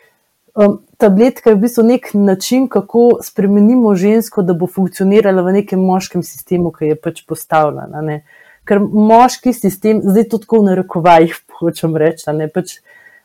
um, 0.57 0.79
tabletka 0.97 1.53
je 1.53 1.55
v 1.55 1.61
bistvu 1.61 1.85
nek 1.85 2.09
način, 2.13 2.67
kako 2.67 3.21
spremenimo 3.23 3.93
žensko, 3.95 4.41
da 4.41 4.57
bo 4.57 4.67
funkcionirala 4.67 5.45
v 5.45 5.61
nekem 5.61 5.79
moškem 5.79 6.25
sistemu, 6.25 6.73
ki 6.75 6.91
je 6.91 6.99
pač 6.99 7.23
postavljena. 7.29 8.01
Ne? 8.01 8.21
ker 8.67 8.83
moški 8.83 9.53
sistem, 9.55 10.01
zdaj 10.03 10.29
to 10.31 10.41
tako 10.43 10.61
v 10.61 10.71
narekovajih, 10.71 11.39
hočem 11.61 11.95
reči. 11.99 12.27
Pač, 12.53 12.77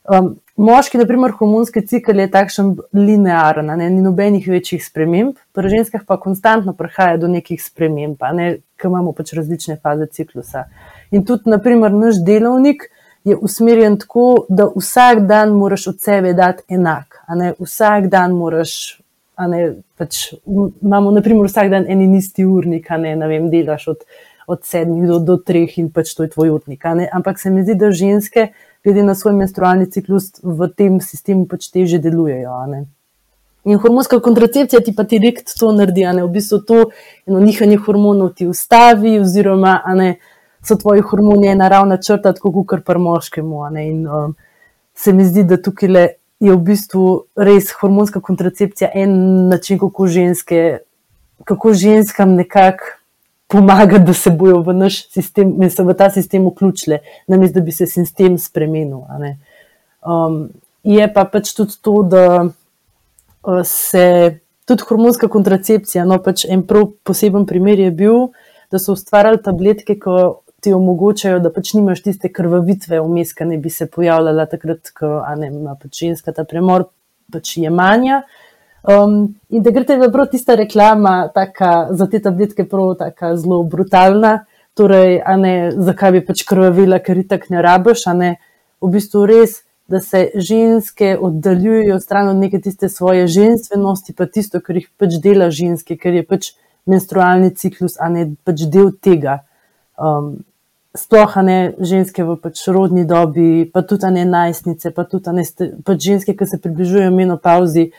um, 0.07 0.33
moški, 0.57 1.01
naprimer, 1.03 1.35
hormonski 1.39 1.85
cikl 1.89 2.23
je 2.23 2.31
takšen 2.33 2.73
linearen, 2.97 3.75
ne, 3.81 3.91
ni 3.91 4.03
nobenih 4.05 4.47
večjih 4.55 4.83
sprememb, 4.85 5.37
pri 5.57 5.75
ženskah 5.77 6.07
pa 6.09 6.19
konstantno 6.23 6.77
prihaja 6.79 7.21
do 7.23 7.31
nekih 7.33 7.61
sprememb, 7.63 8.23
ne, 8.39 8.49
ker 8.79 8.93
imamo 8.93 9.15
pač 9.17 9.35
različne 9.39 9.79
faze 9.83 10.09
ciklusa. 10.11 10.67
In 11.13 11.27
tudi, 11.29 11.51
naprimer, 11.53 11.95
naš 11.95 12.23
delovnik. 12.25 12.91
Je 13.23 13.37
usmerjen 13.39 14.01
tako, 14.03 14.49
da 14.51 14.65
vsak 14.67 15.21
dan 15.31 15.53
moraš 15.55 15.85
od 15.93 16.01
sebe 16.03 16.33
dati 16.35 16.65
enak. 16.75 17.12
Vsak 17.59 18.09
dan 18.13 18.35
moraš, 18.37 19.01
ne, 19.49 19.63
pač, 19.99 20.35
imamo 20.47 21.11
naprimer, 21.15 21.47
vsak 21.47 21.71
dan 21.71 21.87
en 21.89 22.03
in 22.03 22.15
isti 22.19 22.45
urnik, 22.47 22.91
ne, 22.99 23.17
ne 23.17 23.31
vem, 23.31 23.51
delaš 23.51 23.89
od 23.95 24.07
od 24.47 24.65
sedmih 24.65 25.09
do, 25.09 25.19
do 25.19 25.37
treh 25.37 25.79
in 25.79 25.91
pač 25.93 26.15
to 26.17 26.27
je 26.27 26.33
tvoj 26.33 26.51
urnik. 26.57 26.85
Ampak 27.13 27.41
se 27.41 27.51
mi 27.51 27.63
zdi, 27.63 27.77
da 27.79 27.91
ženske, 27.91 28.49
glede 28.85 29.05
na 29.07 29.15
svoj 29.15 29.37
menstrualni 29.39 29.87
ciklus, 29.91 30.33
v 30.43 30.69
tem 30.77 30.99
sistemu 31.01 31.47
pač 31.51 31.71
teže 31.73 32.01
delujejo. 32.03 32.53
In 33.63 33.79
hormonska 33.79 34.19
kontracepcija 34.21 34.83
ti 34.83 34.95
pa 34.97 35.07
direkt 35.07 35.55
to 35.59 35.71
naredi, 35.73 36.07
ne? 36.11 36.25
v 36.27 36.33
bistvu 36.35 36.63
to 36.67 36.79
eno 37.29 37.41
nihanje 37.41 37.79
hormonov 37.85 38.35
ti 38.39 38.49
ustavi, 38.51 39.19
oziroma 39.23 39.79
ne, 39.99 40.17
so 40.63 40.77
tvoji 40.79 41.05
hormoni 41.07 41.53
ena 41.53 41.69
ravna 41.71 42.01
črta, 42.03 42.35
tako 42.35 42.65
kot 42.67 42.83
pri 42.87 42.99
moškemu. 42.99 43.63
In 43.83 44.03
um, 44.07 44.35
se 44.95 45.15
mi 45.15 45.27
zdi, 45.27 45.47
da 45.47 45.61
tukaj 45.63 45.89
le 45.89 46.09
je 46.43 46.51
v 46.51 46.59
bistvu 46.67 47.05
res 47.39 47.71
hormonska 47.79 48.21
kontracepcija 48.21 48.91
en 48.99 49.13
način, 49.49 49.79
kako, 49.79 50.07
ženske, 50.11 50.79
kako 51.45 51.73
ženskam 51.73 52.35
nekako 52.35 52.99
pomaga, 53.53 53.99
da 53.99 54.15
se 54.17 54.31
bojo 54.31 54.63
v 54.67 54.75
naš 54.75 55.05
sistem, 55.13 55.53
da 55.61 55.71
se 55.71 55.85
v 55.85 55.95
ta 55.95 56.09
sistem 56.11 56.47
vključile, 56.49 56.99
namesto 57.29 57.61
da 57.61 57.65
bi 57.65 57.73
se 57.73 57.87
sistem 57.87 58.39
spremenil. 58.39 59.05
Um, 60.03 60.49
je 60.83 61.07
pa 61.15 61.25
pač 61.31 61.53
tudi 61.55 61.79
to, 61.81 62.01
da 62.03 62.25
uh, 62.43 63.61
se 63.65 64.39
tudi 64.67 64.87
hormonska 64.89 65.29
kontracepcija, 65.29 66.07
no 66.09 66.19
pač 66.23 66.47
en 66.49 66.65
prav 66.67 66.89
poseben 67.07 67.47
primer 67.47 67.79
je 67.79 67.91
bil, 67.91 68.33
da 68.73 68.81
so 68.83 68.97
ustvarjali 68.97 69.43
tabletke, 69.45 69.99
ki 70.01 70.17
ti 70.63 70.73
omogočajo, 70.73 71.41
da 71.43 71.51
pač 71.51 71.73
nimaš 71.75 72.05
tiste 72.05 72.31
krvavitve 72.33 73.01
vmes, 73.03 73.35
ki 73.35 73.49
ne 73.51 73.59
bi 73.59 73.71
se 73.71 73.89
pojavljala 73.91 74.47
takrat, 74.47 74.93
ko 74.95 75.19
ima 75.47 75.75
pač 75.81 76.05
ženska 76.05 76.33
ta 76.37 76.45
premor, 76.47 76.87
pač 77.33 77.57
je 77.59 77.71
manja. 77.71 78.23
Um, 78.83 79.35
in 79.51 79.63
da 79.63 79.71
gre 79.75 79.85
te 79.87 79.99
prav 79.99 80.31
tista 80.31 80.55
reklama 80.59 81.29
taka, 81.35 81.89
za 81.95 82.07
te 82.11 82.23
tabletke, 82.23 82.67
prav 82.69 82.95
tako 82.99 83.35
zelo 83.39 83.63
brutalna. 83.63 84.45
Torej, 84.79 85.19
ne, 85.37 85.53
zakaj 85.77 86.15
bi 86.15 86.23
pač 86.25 86.47
krvavila, 86.49 87.03
ker 87.05 87.21
ti 87.21 87.27
tako 87.35 87.53
ne 87.53 87.63
rabiš, 87.63 88.07
a 88.09 88.15
ne 88.17 88.31
v 88.81 88.91
bistvu 88.95 89.27
res, 89.29 89.59
da 89.91 90.01
se 90.01 90.31
ženske 90.35 91.17
oddaljujejo 91.21 91.99
stran 92.01 92.31
od 92.31 92.39
neke 92.41 92.61
tiste 92.63 92.89
svoje 92.89 93.27
ženskosti, 93.29 94.15
pa 94.17 94.27
tisto, 94.31 94.63
kar 94.65 94.79
jih 94.79 94.87
pač 94.97 95.19
dela 95.21 95.51
ženske, 95.53 95.99
ker 96.01 96.17
je 96.17 96.25
pač 96.25 96.55
menstrualni 96.89 97.53
ciklus, 97.59 97.99
a 98.01 98.09
ne 98.09 98.31
pač 98.47 98.65
del 98.73 98.95
tega. 99.03 99.43
Um, 100.01 100.41
sploh 100.95 101.37
ne 101.43 101.73
ženske 101.81 102.25
v 102.25 102.37
pač 102.37 102.67
rodni 102.69 103.05
dobi, 103.09 103.65
pa 103.65 103.83
tudi 103.83 104.11
ne 104.13 104.25
najstnice, 104.29 104.93
pa 104.93 105.05
tudi 105.09 105.33
ne 105.33 105.45
pač 105.85 106.09
ženske, 106.09 106.37
ki 106.37 106.47
se 106.47 106.61
približujejo 106.61 107.13
menopauzi. 107.15 107.91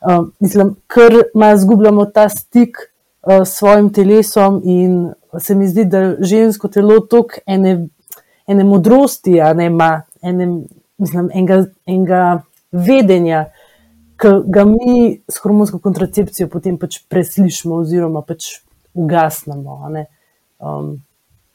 Um, 0.00 0.32
mislim, 0.40 0.76
ker 0.88 1.12
ima 1.34 1.52
zgubljamo 1.60 2.06
ta 2.08 2.28
stik 2.32 2.78
uh, 2.80 3.44
s 3.44 3.60
svojim 3.60 3.90
telesom, 3.92 4.62
in 4.64 5.12
se 5.38 5.54
mi 5.54 5.68
zdi, 5.68 5.84
da 5.84 6.16
žensko 6.24 6.70
telo 6.72 7.00
toliko 7.04 7.44
ene, 7.46 7.88
ene 8.48 8.64
modrosti, 8.64 9.36
a 9.40 9.52
ne 9.52 9.68
ima 9.68 9.90
ene, 10.22 10.48
mislim, 10.98 11.28
enega, 11.34 11.64
enega 11.86 12.22
vedenja, 12.72 13.44
ki 14.20 14.32
ga 14.52 14.64
mi 14.68 15.20
s 15.28 15.40
hormonsko 15.44 15.80
kontracepcijo 15.84 16.48
potem 16.48 16.80
pač 16.80 17.02
preslišimo, 17.08 17.82
oziroma 17.84 18.24
pač 18.24 18.62
ugasnemo. 18.96 19.76
Um, 20.60 20.96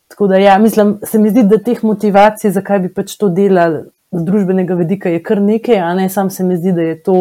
Tako 0.08 0.28
da, 0.28 0.38
ja, 0.38 0.58
mislim, 0.58 1.00
se 1.04 1.20
mi 1.20 1.30
zdi, 1.30 1.44
da 1.44 1.58
teh 1.58 1.84
motivacij, 1.84 2.52
zakaj 2.52 2.80
bi 2.80 2.94
pač 2.94 3.16
to 3.18 3.30
delali 3.30 3.84
z 4.12 4.24
družbenega 4.24 4.78
vidika, 4.80 5.10
je 5.10 5.22
kar 5.24 5.42
nekaj, 5.42 5.80
a 5.82 5.94
ne 5.98 6.10
sam 6.10 6.30
se 6.30 6.44
mi 6.44 6.58
zdi, 6.58 6.72
da 6.72 6.82
je 6.82 7.00
to, 7.04 7.16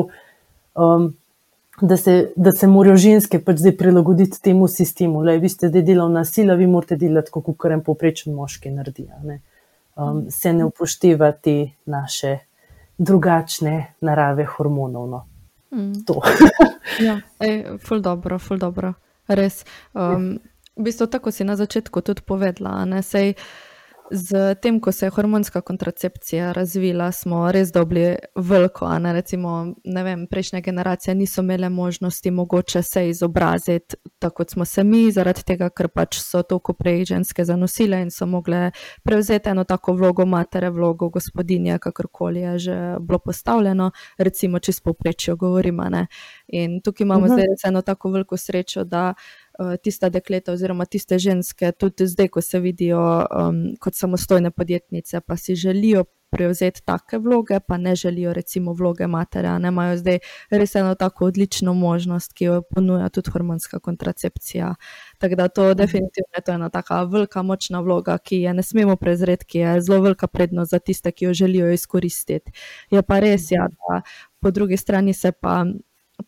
um, 0.75 1.09
da, 1.81 1.97
se, 1.97 2.33
da 2.37 2.53
se 2.53 2.69
morajo 2.71 2.97
ženske 2.97 3.41
pač 3.45 3.63
zdaj 3.65 3.77
prilagoditi 3.81 4.41
temu 4.43 4.69
sistemu. 4.69 5.25
Le, 5.25 5.39
vi 5.43 5.49
ste 5.49 5.73
zdaj 5.73 5.83
delovna 5.83 6.25
sila, 6.25 6.55
vi 6.61 6.69
morate 6.71 7.01
delati, 7.01 7.33
kot 7.35 7.51
kar 7.59 7.75
en 7.75 7.83
poprečen 7.85 8.37
moški 8.37 8.71
naredi. 8.71 9.09
Ne? 9.25 9.41
Um, 9.97 10.27
se 10.31 10.53
ne 10.53 10.69
upošteva 10.69 11.33
te 11.33 11.57
naše 11.91 12.39
drugačne 12.99 13.95
narave 14.01 14.47
hormonov. 14.57 15.09
No. 15.11 15.25
Mm. 15.75 15.93
ja, 17.07 17.19
ej, 17.43 17.79
ful 17.83 18.03
dobro, 18.03 18.39
ful 18.39 18.59
dobro, 18.59 18.93
res. 19.27 19.65
Um, 19.95 20.35
ja. 20.37 20.54
V 20.77 20.83
bistvu, 20.83 21.07
tako 21.07 21.31
si 21.31 21.45
na 21.45 21.57
začetku 21.57 22.01
tudi 22.01 22.23
povedala, 22.27 23.03
sej. 23.03 23.35
Z 24.11 24.55
tem, 24.61 24.81
ko 24.81 24.93
se 24.93 25.07
je 25.07 25.11
hormonska 25.11 25.61
kontracepcija 25.61 26.53
razvila, 26.53 27.13
smo 27.13 27.53
res 27.53 27.73
dobili 27.73 28.17
veliko. 28.37 28.99
Ne? 28.99 29.13
Recimo, 29.13 29.75
ne 29.85 30.03
vem, 30.05 30.27
prejšnje 30.27 30.61
generacije 30.61 31.15
niso 31.15 31.41
imele 31.41 31.69
možnosti 31.69 32.31
mogoče 32.31 32.83
se 32.83 33.09
izobraziti 33.09 33.97
tako, 34.19 34.35
kot 34.35 34.51
smo 34.51 34.65
se 34.65 34.85
mi, 34.85 35.11
zaradi 35.13 35.43
tega, 35.43 35.71
ker 35.71 35.89
pač 35.89 36.19
so 36.21 36.43
toliko 36.43 36.75
prej 36.77 37.05
ženske 37.05 37.45
zanosile 37.45 38.03
in 38.03 38.11
so 38.11 38.27
mogle 38.27 38.71
prevzeti 39.03 39.49
eno 39.49 39.65
tako 39.65 39.93
vlogo 39.93 40.27
matere, 40.27 40.71
vlogo 40.71 41.09
gospodinje, 41.09 41.79
kakorkoli 41.79 42.41
je 42.41 42.59
že 42.59 42.77
bilo 43.01 43.19
postavljeno, 43.19 43.91
recimo, 44.19 44.59
če 44.59 44.73
spoprečijo 44.73 45.37
govorimo. 45.37 45.89
Ne? 45.89 46.07
In 46.49 46.81
tukaj 46.85 47.05
imamo 47.05 47.25
uh 47.25 47.33
mhm. 47.33 47.41
-huh. 47.41 47.57
zdaj 47.57 47.71
eno 47.71 47.83
tako 47.83 48.11
veliko 48.11 48.37
srečo, 48.37 48.85
da. 48.85 49.15
Eh, 49.59 49.77
tiste 49.77 50.11
dekleta 50.11 50.53
oziroma 50.53 50.85
tiste 50.85 51.19
ženske, 51.19 51.73
tudi 51.79 52.09
zdaj, 52.11 52.29
ko 52.29 52.41
se 52.43 52.59
vidijo 52.61 52.99
um, 52.99 53.61
kot 53.81 53.95
samostojne 53.95 54.51
podjetnice, 54.51 55.21
pa 55.21 55.37
si 55.37 55.55
želijo 55.55 56.05
prevzeti 56.31 56.83
take 56.83 57.19
vloge, 57.19 57.61
pa 57.61 57.77
ne 57.77 57.95
želijo 57.95 58.33
recimo 58.33 58.73
vloge 58.73 59.07
matere, 59.07 59.59
ne 59.59 59.69
imajo 59.69 59.97
zdaj 59.97 60.19
res 60.51 60.75
eno 60.75 60.95
tako 60.95 61.27
odlično 61.27 61.75
možnost, 61.75 62.33
ki 62.33 62.45
jo 62.45 62.63
ponuja 62.71 63.09
tudi 63.09 63.31
hormonska 63.31 63.79
kontracepcija. 63.79 64.75
Tako 65.19 65.35
da 65.35 65.49
to 65.49 65.75
definitivno 65.75 66.35
je 66.37 66.43
to 66.43 66.53
ena 66.53 66.69
taka 66.69 67.03
velika, 67.05 67.43
močna 67.43 67.81
vloga, 67.81 68.19
ki 68.19 68.37
je 68.37 68.55
ne 68.55 68.63
smemo 68.63 68.97
prezreti, 68.97 69.47
ki 69.47 69.59
je 69.59 69.81
zelo 69.81 70.01
velika 70.03 70.27
prednost 70.27 70.71
za 70.71 70.79
tiste, 70.79 71.13
ki 71.13 71.25
jo 71.25 71.35
želijo 71.35 71.71
izkoristiti. 71.73 72.53
Je 72.91 73.03
pa 73.03 73.21
res, 73.21 73.51
ja, 73.51 73.69
da 73.69 74.03
po 74.41 74.51
drugi 74.51 74.77
strani 74.77 75.15
se 75.15 75.33
pa 75.33 75.65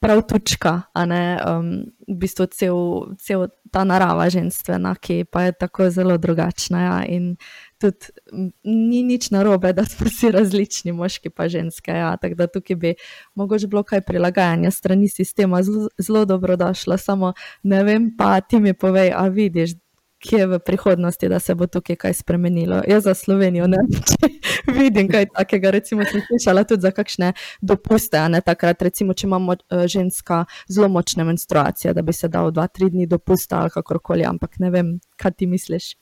prav 0.00 0.22
tučka, 0.22 0.82
a 0.92 1.04
ne 1.06 1.38
um, 1.46 1.70
v 2.08 2.16
bistvu 2.18 2.46
cel, 2.50 2.78
cel 3.22 3.46
ta 3.72 3.84
narava 3.86 4.26
ženstvena, 4.30 4.94
ki 4.98 5.24
pa 5.30 5.46
je 5.46 5.54
tako 5.60 5.90
zelo 5.90 6.16
drugačna. 6.18 6.82
Ja, 6.82 6.96
in 7.06 7.36
tudi 7.82 8.10
ni 8.64 9.02
nič 9.06 9.30
narobe, 9.30 9.72
da 9.76 9.84
smo 9.84 10.08
vsi 10.10 10.30
različni, 10.34 10.94
moški 10.96 11.30
pa 11.30 11.48
ženske. 11.48 11.94
Ja, 11.94 12.16
tako 12.20 12.34
da 12.34 12.46
tukaj 12.50 12.76
bi 12.76 12.94
mogoče 13.34 13.70
bilo 13.70 13.82
kaj 13.86 14.02
prilagajanja 14.06 14.70
strani 14.70 15.08
sistema 15.08 15.62
zelo, 15.62 16.24
dobrodošlo, 16.24 16.98
samo 16.98 17.32
ne 17.62 17.82
vem, 17.84 18.10
pa 18.18 18.40
ti 18.40 18.60
mi 18.60 18.74
povej, 18.74 19.12
a 19.14 19.28
vidiš 19.28 19.78
kje 20.28 20.46
v 20.46 20.58
prihodnosti, 20.58 21.28
da 21.28 21.38
se 21.38 21.54
bo 21.54 21.66
tukaj 21.66 21.96
kaj 21.96 22.14
spremenilo. 22.14 22.80
Jaz 22.88 23.04
za 23.04 23.14
Slovenijo 23.14 23.66
ne 23.66 23.78
vidim 24.78 25.08
kaj 25.08 25.26
takega. 25.34 25.70
Recimo, 25.70 26.04
sem 26.04 26.22
slišala 26.26 26.64
tudi 26.64 26.82
za 26.82 26.90
kakšne 26.90 27.32
dopuste. 27.60 28.20
Ne, 28.28 28.40
takrat, 28.40 28.82
recimo, 28.82 29.14
če 29.14 29.26
imamo 29.26 29.54
uh, 29.54 29.84
ženska 29.86 30.44
zelo 30.68 30.88
močne 30.88 31.24
menstruacije, 31.24 31.94
da 31.94 32.02
bi 32.02 32.12
se 32.12 32.28
dal 32.28 32.50
dva, 32.50 32.66
tri 32.66 32.90
dni 32.90 33.06
dopusta 33.06 33.60
ali 33.60 33.70
kakorkoli, 33.70 34.26
ampak 34.26 34.58
ne 34.58 34.70
vem, 34.70 34.98
kaj 35.16 35.38
ti 35.38 35.46
misliš. 35.46 35.94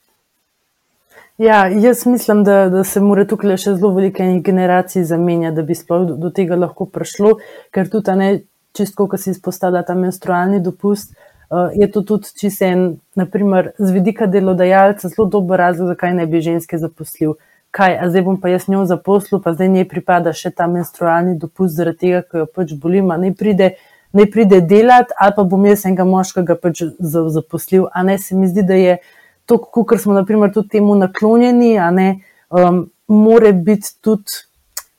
Ja, 1.37 1.67
jaz 1.67 2.05
mislim, 2.05 2.43
da, 2.43 2.69
da 2.69 2.83
se 2.83 3.01
mora 3.03 3.25
tukaj 3.27 3.57
še 3.59 3.75
zelo 3.75 3.93
velike 3.95 4.25
generacije 4.43 5.05
zamenjati, 5.05 5.55
da 5.55 5.63
bi 5.63 5.75
sploh 5.75 6.07
do, 6.07 6.17
do 6.19 6.31
tega 6.31 6.57
lahko 6.59 6.87
prišlo, 6.91 7.37
ker 7.75 7.91
tudi 7.91 8.15
ne 8.19 8.29
čisto, 8.75 9.07
ko 9.07 9.17
si 9.19 9.31
izpostavlja 9.31 9.85
ta 9.87 9.95
menstrualni 9.95 10.59
dopust. 10.63 11.15
Uh, 11.15 11.34
je 11.73 11.91
to 11.91 12.01
tudi 12.01 12.27
čisto 12.39 12.65
en, 12.65 12.97
naprimer, 13.15 13.71
z 13.77 13.91
vidika 13.91 14.25
delodajalca, 14.27 15.09
zelo 15.09 15.27
dober 15.29 15.59
razlog, 15.59 15.87
zakaj 15.87 16.13
ne 16.13 16.25
bi 16.25 16.41
ženske 16.41 16.77
zaposlil. 16.77 17.35
Kaj, 17.75 17.97
a 17.99 18.09
zdaj 18.09 18.23
bom 18.23 18.37
pa 18.41 18.49
jaz 18.49 18.69
njo 18.71 18.85
zaposlil, 18.85 19.41
pa 19.43 19.53
zdaj 19.53 19.69
njej 19.69 19.87
pripada 19.91 20.33
še 20.33 20.49
ta 20.55 20.67
menstrualni 20.71 21.35
dopust, 21.37 21.75
zaradi 21.75 22.05
tega, 22.05 22.21
ker 22.23 22.45
jo 22.45 22.47
pač 22.47 22.71
bolim, 22.79 23.11
ne 23.19 23.33
pride, 23.35 23.75
ne 24.15 24.25
pride 24.31 24.61
delati, 24.63 25.13
ali 25.19 25.35
pa 25.35 25.43
bom 25.43 25.65
jaz 25.67 25.85
enega 25.85 26.07
moškega 26.07 26.55
pač 26.55 26.85
zaposlil. 26.99 27.89
A 27.91 28.03
ne 28.07 28.17
se 28.17 28.35
mi 28.35 28.47
zdi, 28.47 28.63
da 28.63 28.79
je 28.79 28.97
to, 29.45 29.59
kar 29.59 29.99
smo 30.01 30.15
naprimer 30.15 30.53
tudi 30.55 30.77
temu 30.77 30.95
naklonjeni, 30.95 31.75
a 31.77 31.91
ne 31.91 32.09
um, 32.49 32.85
more 33.07 33.53
biti 33.53 33.95
tudi. 34.01 34.43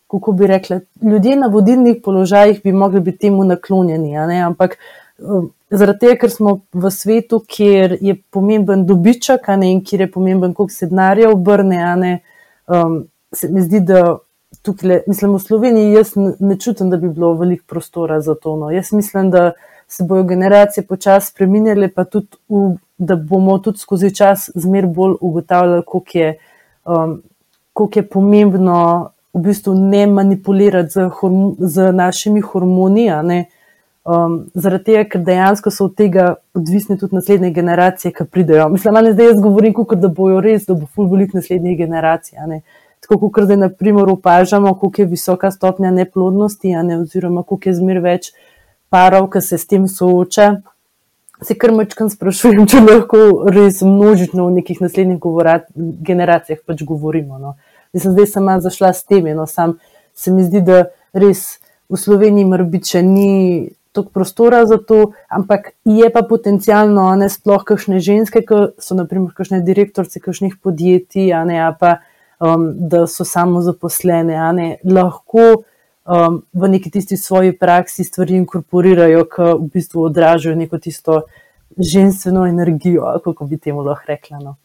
Kako 0.07 0.33
bi 0.39 0.47
rekla, 0.47 0.77
ljudje 1.03 1.35
na 1.35 1.49
vodilnih 1.51 1.97
položajih 2.05 2.61
bi 2.63 2.71
mogli 2.73 3.01
biti 3.03 3.25
temu 3.27 3.43
naklonjeni, 3.45 4.13
ampak 4.47 4.77
um, 5.19 5.49
Zaradi 5.71 5.99
tega, 5.99 6.15
ker 6.21 6.31
smo 6.31 6.61
v 6.75 6.91
svetu, 6.95 7.41
kjer 7.43 7.97
je 8.01 8.15
pomemben 8.31 8.85
dobiček, 8.87 9.49
ne, 9.59 9.73
in 9.75 9.81
kjer 9.85 10.05
je 10.07 10.11
pomemben, 10.15 10.55
koliko 10.55 10.73
se 10.73 10.87
denarja 10.87 11.31
obrne. 11.33 11.81
Ne, 11.99 12.13
um, 12.71 13.01
se 13.35 13.51
mi 13.51 13.65
zdi, 13.65 13.81
da 13.83 14.19
tukaj, 14.63 15.01
mislim, 15.07 15.35
v 15.35 15.41
Sloveniji, 15.43 15.97
jaz 15.97 16.13
ne 16.17 16.59
čutim, 16.59 16.91
da 16.91 17.01
bi 17.03 17.11
bilo 17.11 17.33
veliko 17.35 17.65
prostora 17.67 18.21
za 18.21 18.35
to. 18.35 18.55
No. 18.57 18.71
Jaz 18.71 18.93
mislim, 18.93 19.31
da 19.31 19.53
se 19.89 20.05
bodo 20.05 20.23
generacije 20.23 20.87
počasi 20.87 21.33
spremenile, 21.33 21.91
pa 21.91 22.05
tudi, 22.05 22.39
v, 22.49 22.77
da 22.99 23.17
bomo 23.17 23.59
tudi 23.59 23.79
skozi 23.79 24.15
čas 24.15 24.51
zmer 24.55 24.87
bolj 24.87 25.19
ugotavljali, 25.21 25.83
koliko 25.87 26.19
je, 26.19 26.39
um, 26.85 27.23
koliko 27.73 27.99
je 27.99 28.09
pomembno 28.09 29.11
v 29.35 29.43
bistvu 29.51 29.75
ne 29.75 30.07
manipulirati 30.07 30.91
z, 30.91 31.11
horm 31.19 31.55
z 31.59 31.93
našimi 31.93 32.41
hormoni. 32.41 33.11
Ne, 33.23 33.45
Um, 34.07 34.35
zaradi 34.55 34.85
tega, 34.87 35.03
ker 35.11 35.23
dejansko 35.27 35.71
so 35.75 35.89
od 35.89 35.97
tega 35.99 36.37
odvisne 36.55 36.95
tudi 36.99 37.17
naslednje 37.17 37.51
generacije, 37.51 38.13
ki 38.15 38.25
pridejo. 38.31 38.69
Mislim, 38.71 38.95
da 38.95 39.13
zdaj 39.13 39.33
jaz 39.33 39.41
govorim, 39.43 39.73
kot 39.75 39.99
da 39.99 40.09
bojo 40.09 40.39
res, 40.41 40.69
da 40.69 40.77
bo 40.79 40.87
ful 40.87 41.09
velik 41.11 41.35
naslednjih 41.35 41.75
generacij. 41.79 42.39
Tako 43.03 43.19
kot 43.31 43.49
zdaj, 43.49 43.57
na 43.57 43.69
primer, 43.69 44.07
opažamo, 44.13 44.75
koliko 44.79 45.03
je 45.03 45.07
visoka 45.11 45.51
stopnja 45.51 45.91
neplodnosti, 45.91 46.71
ne, 46.87 47.01
oziroma 47.01 47.43
koliko 47.43 47.69
je 47.69 47.75
zmer 47.75 47.99
več 48.05 48.31
parov, 48.89 49.27
ki 49.31 49.43
se 49.43 49.59
s 49.59 49.67
tem 49.67 49.89
sooča. 49.91 50.61
Se 51.43 51.59
kar 51.59 51.75
mečkam 51.75 52.07
sprašujem, 52.11 52.63
če 52.71 52.81
lahko 52.87 53.51
res 53.51 53.83
množično 53.83 54.47
v 54.47 54.61
nekih 54.61 54.87
naslednjih 54.87 55.19
generacijah 56.07 56.63
pač 56.63 56.87
govorimo. 56.87 57.43
No. 57.43 57.57
Mislim, 57.91 58.15
zdaj 58.15 58.31
sem 58.37 58.55
zašla 58.71 58.93
s 58.95 59.03
tem, 59.03 59.27
no, 59.35 59.51
sam 59.51 59.81
se 60.15 60.31
mi 60.31 60.47
zdi, 60.47 60.63
da 60.63 60.85
res 61.11 61.59
v 61.91 61.99
Sloveniji 61.99 62.47
mrbiče 62.47 63.03
ni 63.03 63.33
toliko 63.97 64.13
prostora 64.15 64.65
za 64.69 64.77
to, 64.79 65.13
ampak 65.33 65.73
je 65.89 66.11
pa 66.13 66.23
potencialno, 66.29 67.09
ne 67.17 67.29
sploh 67.33 67.65
kakšne 67.67 68.01
ženske, 68.05 68.45
ki 68.47 68.61
so 68.83 68.99
naprimer 68.99 69.33
kakšne 69.37 69.63
direktorice 69.65 70.21
kakšnih 70.21 70.59
podjetij, 70.63 71.33
ne, 71.49 71.63
pa 71.81 71.99
um, 72.39 72.69
da 72.89 73.07
so 73.11 73.25
samo 73.25 73.65
zaposlene, 73.65 74.37
ne, 74.57 74.69
lahko 74.85 75.47
um, 76.05 76.43
v 76.53 76.69
neki 76.77 76.93
tisti 76.99 77.17
svoji 77.17 77.57
praksi 77.57 78.05
stvari 78.05 78.37
inkorporirajo, 78.43 79.25
ki 79.33 79.49
v 79.57 79.73
bistvu 79.75 80.07
odražajo 80.11 80.57
neko 80.61 80.79
tisto 80.79 81.23
ženstveno 81.77 82.47
energijo, 82.47 83.09
kako 83.25 83.47
bi 83.47 83.59
temu 83.59 83.85
lahko 83.85 84.13
rekla. 84.13 84.39
No. 84.39 84.57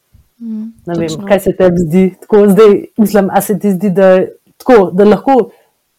Mm, 0.41 0.71
vem, 0.87 1.25
kaj 1.27 1.39
se 1.39 1.55
tebi 1.55 1.79
zdi? 1.79 2.03
Tako, 2.21 2.45
zdaj, 2.49 2.77
mislim, 2.97 3.29
a 3.31 3.41
se 3.41 3.59
ti 3.59 3.71
zdi, 3.71 3.89
da, 3.89 4.13
tako, 4.57 4.89
da 4.93 5.05
lahko 5.05 5.51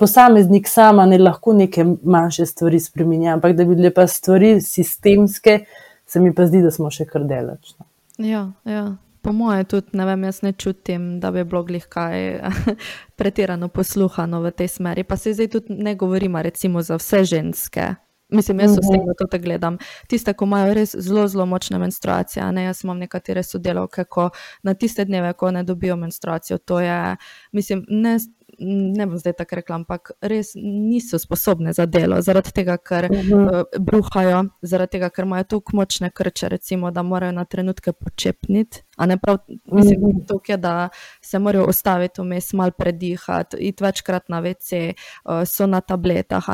posameznik 0.03 0.69
sama 0.69 1.07
ne 1.07 1.19
lahko 1.19 1.53
neke 1.55 1.85
manjše 2.03 2.47
stvari 2.47 2.81
spremenja, 2.81 3.37
ampak 3.37 3.55
da 3.57 3.65
bi 3.65 3.77
bile 3.79 3.93
pa 3.95 4.07
stvari 4.07 4.57
sistemske, 4.61 5.61
se 6.07 6.21
mi 6.21 6.35
pa 6.35 6.47
zdi, 6.51 6.63
da 6.63 6.75
smo 6.75 6.91
še 6.91 7.07
kar 7.07 7.23
delač. 7.31 7.77
No. 7.79 7.87
Ja, 8.27 8.49
ja. 8.67 8.85
Po 9.23 9.31
mojem, 9.33 9.63
tudi 9.71 9.95
ne 9.95 10.07
vem, 10.09 10.25
jaz 10.27 10.41
ne 10.43 10.51
čutim, 10.59 11.05
da 11.23 11.31
bi 11.31 11.45
bilo 11.47 11.63
glih 11.63 11.85
kaj 11.87 12.41
pretirano 13.19 13.69
posluhano 13.71 14.43
v 14.43 14.51
tej 14.59 14.73
smeri. 14.75 15.07
Pa 15.07 15.17
se 15.17 15.37
zdaj 15.39 15.53
tudi 15.53 15.77
ne 15.79 15.95
govorimo, 15.95 16.43
recimo, 16.43 16.83
za 16.83 16.99
vse 16.99 17.23
ženske. 17.31 17.93
Mislim, 18.33 18.61
jaz 18.61 18.73
osebno 18.73 19.13
mhm. 19.13 19.19
to 19.19 19.27
tako 19.31 19.43
gledam. 19.43 19.79
Tiste, 20.11 20.33
ki 20.35 20.45
imajo 20.45 20.75
res 20.75 20.97
zelo, 20.99 21.29
zelo 21.29 21.47
močne 21.47 21.79
menstruacije. 21.79 22.51
Ne? 22.53 22.65
Jaz 22.65 22.83
imam 22.85 22.99
nekatere 22.99 23.43
sodelavke, 23.47 24.05
ko 24.05 24.31
na 24.63 24.75
tiste 24.75 25.05
dneve, 25.05 25.33
ko 25.39 25.51
ne 25.51 25.63
dobijo 25.63 25.97
menstruacijo, 25.97 26.59
to 26.59 26.81
je, 26.81 27.17
mislim, 27.53 27.85
ne 27.89 28.17
ne 28.59 29.07
bom 29.07 29.19
zdaj 29.19 29.33
tako 29.33 29.55
rekla, 29.55 29.77
ampak 29.77 30.11
res 30.21 30.53
niso 30.55 31.19
sposobne 31.19 31.73
za 31.73 31.87
delo, 31.87 32.21
zaradi 32.23 32.53
tega, 32.53 32.77
ker 32.77 33.09
uh 33.11 33.19
-huh. 33.19 33.61
uh, 33.61 33.81
bruhajo, 33.81 34.45
zaradi 34.63 34.91
tega, 34.91 35.11
ker 35.11 35.25
imajo 35.25 35.45
tako 35.45 35.77
močne 35.77 36.11
krče, 36.11 36.49
recimo, 36.49 36.91
da 36.91 37.03
morajo 37.03 37.33
na 37.33 37.45
trenutke 37.45 37.93
počepniti. 37.93 38.83
A 38.97 39.07
ne 39.07 39.17
prav, 39.19 39.39
mislim, 39.65 40.05
uh 40.05 40.11
-huh. 40.11 40.27
tukaj, 40.29 40.57
da 40.57 40.89
se 41.21 41.39
morajo 41.39 41.67
ustaviti 41.67 42.21
vmes, 42.21 42.53
malo 42.53 42.71
predihati, 42.79 43.57
iti 43.57 43.85
večkrat 43.85 44.29
na 44.29 44.43
WC, 44.43 44.95
uh, 45.25 45.33
so 45.47 45.67
na 45.67 45.81
tabletah. 45.81 46.45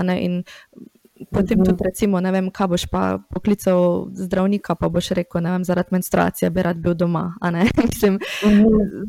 Potem 1.30 1.64
tudi, 1.64 1.84
recimo, 1.84 2.20
ne 2.20 2.30
vem, 2.30 2.50
kaj 2.50 2.66
boš 2.66 2.86
pa 2.86 3.18
poklical 3.34 4.06
zdravnika, 4.14 4.74
pa 4.74 4.88
boš 4.88 5.10
rekel, 5.18 5.42
ne 5.42 5.50
vem, 5.50 5.64
zaradi 5.64 5.88
menstruacije 5.90 6.50
bi 6.50 6.62
rad 6.62 6.76
bil 6.76 6.94
doma. 6.94 7.34
Mislim, 7.84 8.18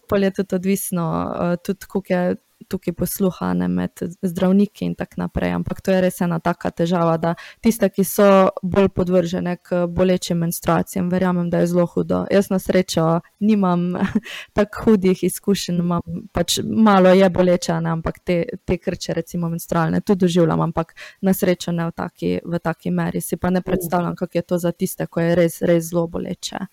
pol 0.10 0.23
je 0.23 0.32
tudi 0.32 0.56
odvisno, 0.56 1.06
uh, 1.36 1.56
tudi 1.65 1.86
koliko 1.86 2.13
je 2.13 2.36
tukaj 2.67 2.93
posluha 2.93 3.54
ne, 3.54 3.67
med 3.67 4.02
zdravniki 4.22 4.86
in 4.86 4.95
tako 4.95 5.22
naprej. 5.24 5.54
Ampak 5.56 5.82
to 5.82 5.91
je 5.91 6.02
res 6.02 6.22
ena 6.22 6.39
taka 6.39 6.72
težava, 6.72 7.17
da 7.17 7.34
tiste, 7.63 7.89
ki 7.89 8.04
so 8.04 8.50
bolj 8.63 8.89
podvržene 8.95 9.56
k 9.63 9.86
bolečim 9.88 10.41
menstruacijam, 10.43 11.10
verjamem, 11.10 11.50
da 11.50 11.63
je 11.63 11.72
zelo 11.74 11.86
hudo. 11.86 12.26
Jaz 12.32 12.50
na 12.50 12.60
srečo 12.60 13.08
nimam 13.39 13.93
tako 14.58 14.84
hudih 14.84 15.24
izkušenj, 15.24 15.80
imam 15.80 16.02
pač 16.34 16.60
malo 16.63 17.13
je 17.15 17.30
boleče, 17.30 17.80
ne, 17.82 17.95
ampak 17.98 18.19
te, 18.26 18.43
te 18.65 18.78
krče, 18.78 19.13
recimo 19.13 19.50
menstrualne, 19.50 20.02
tudi 20.02 20.26
doživljam, 20.26 20.62
ampak 20.62 20.95
na 21.22 21.34
srečo 21.34 21.72
ne 21.72 21.89
v 21.89 21.95
taki, 21.95 22.38
v 22.45 22.60
taki 22.60 22.91
meri. 22.91 23.22
Si 23.22 23.38
pa 23.38 23.50
ne 23.50 23.62
predstavljam, 23.62 24.15
kako 24.15 24.38
je 24.38 24.41
to 24.41 24.58
za 24.58 24.72
tiste, 24.72 25.08
ko 25.08 25.22
je 25.22 25.36
res, 25.36 25.62
res 25.62 25.89
zelo 25.89 26.08
boleče. 26.08 26.65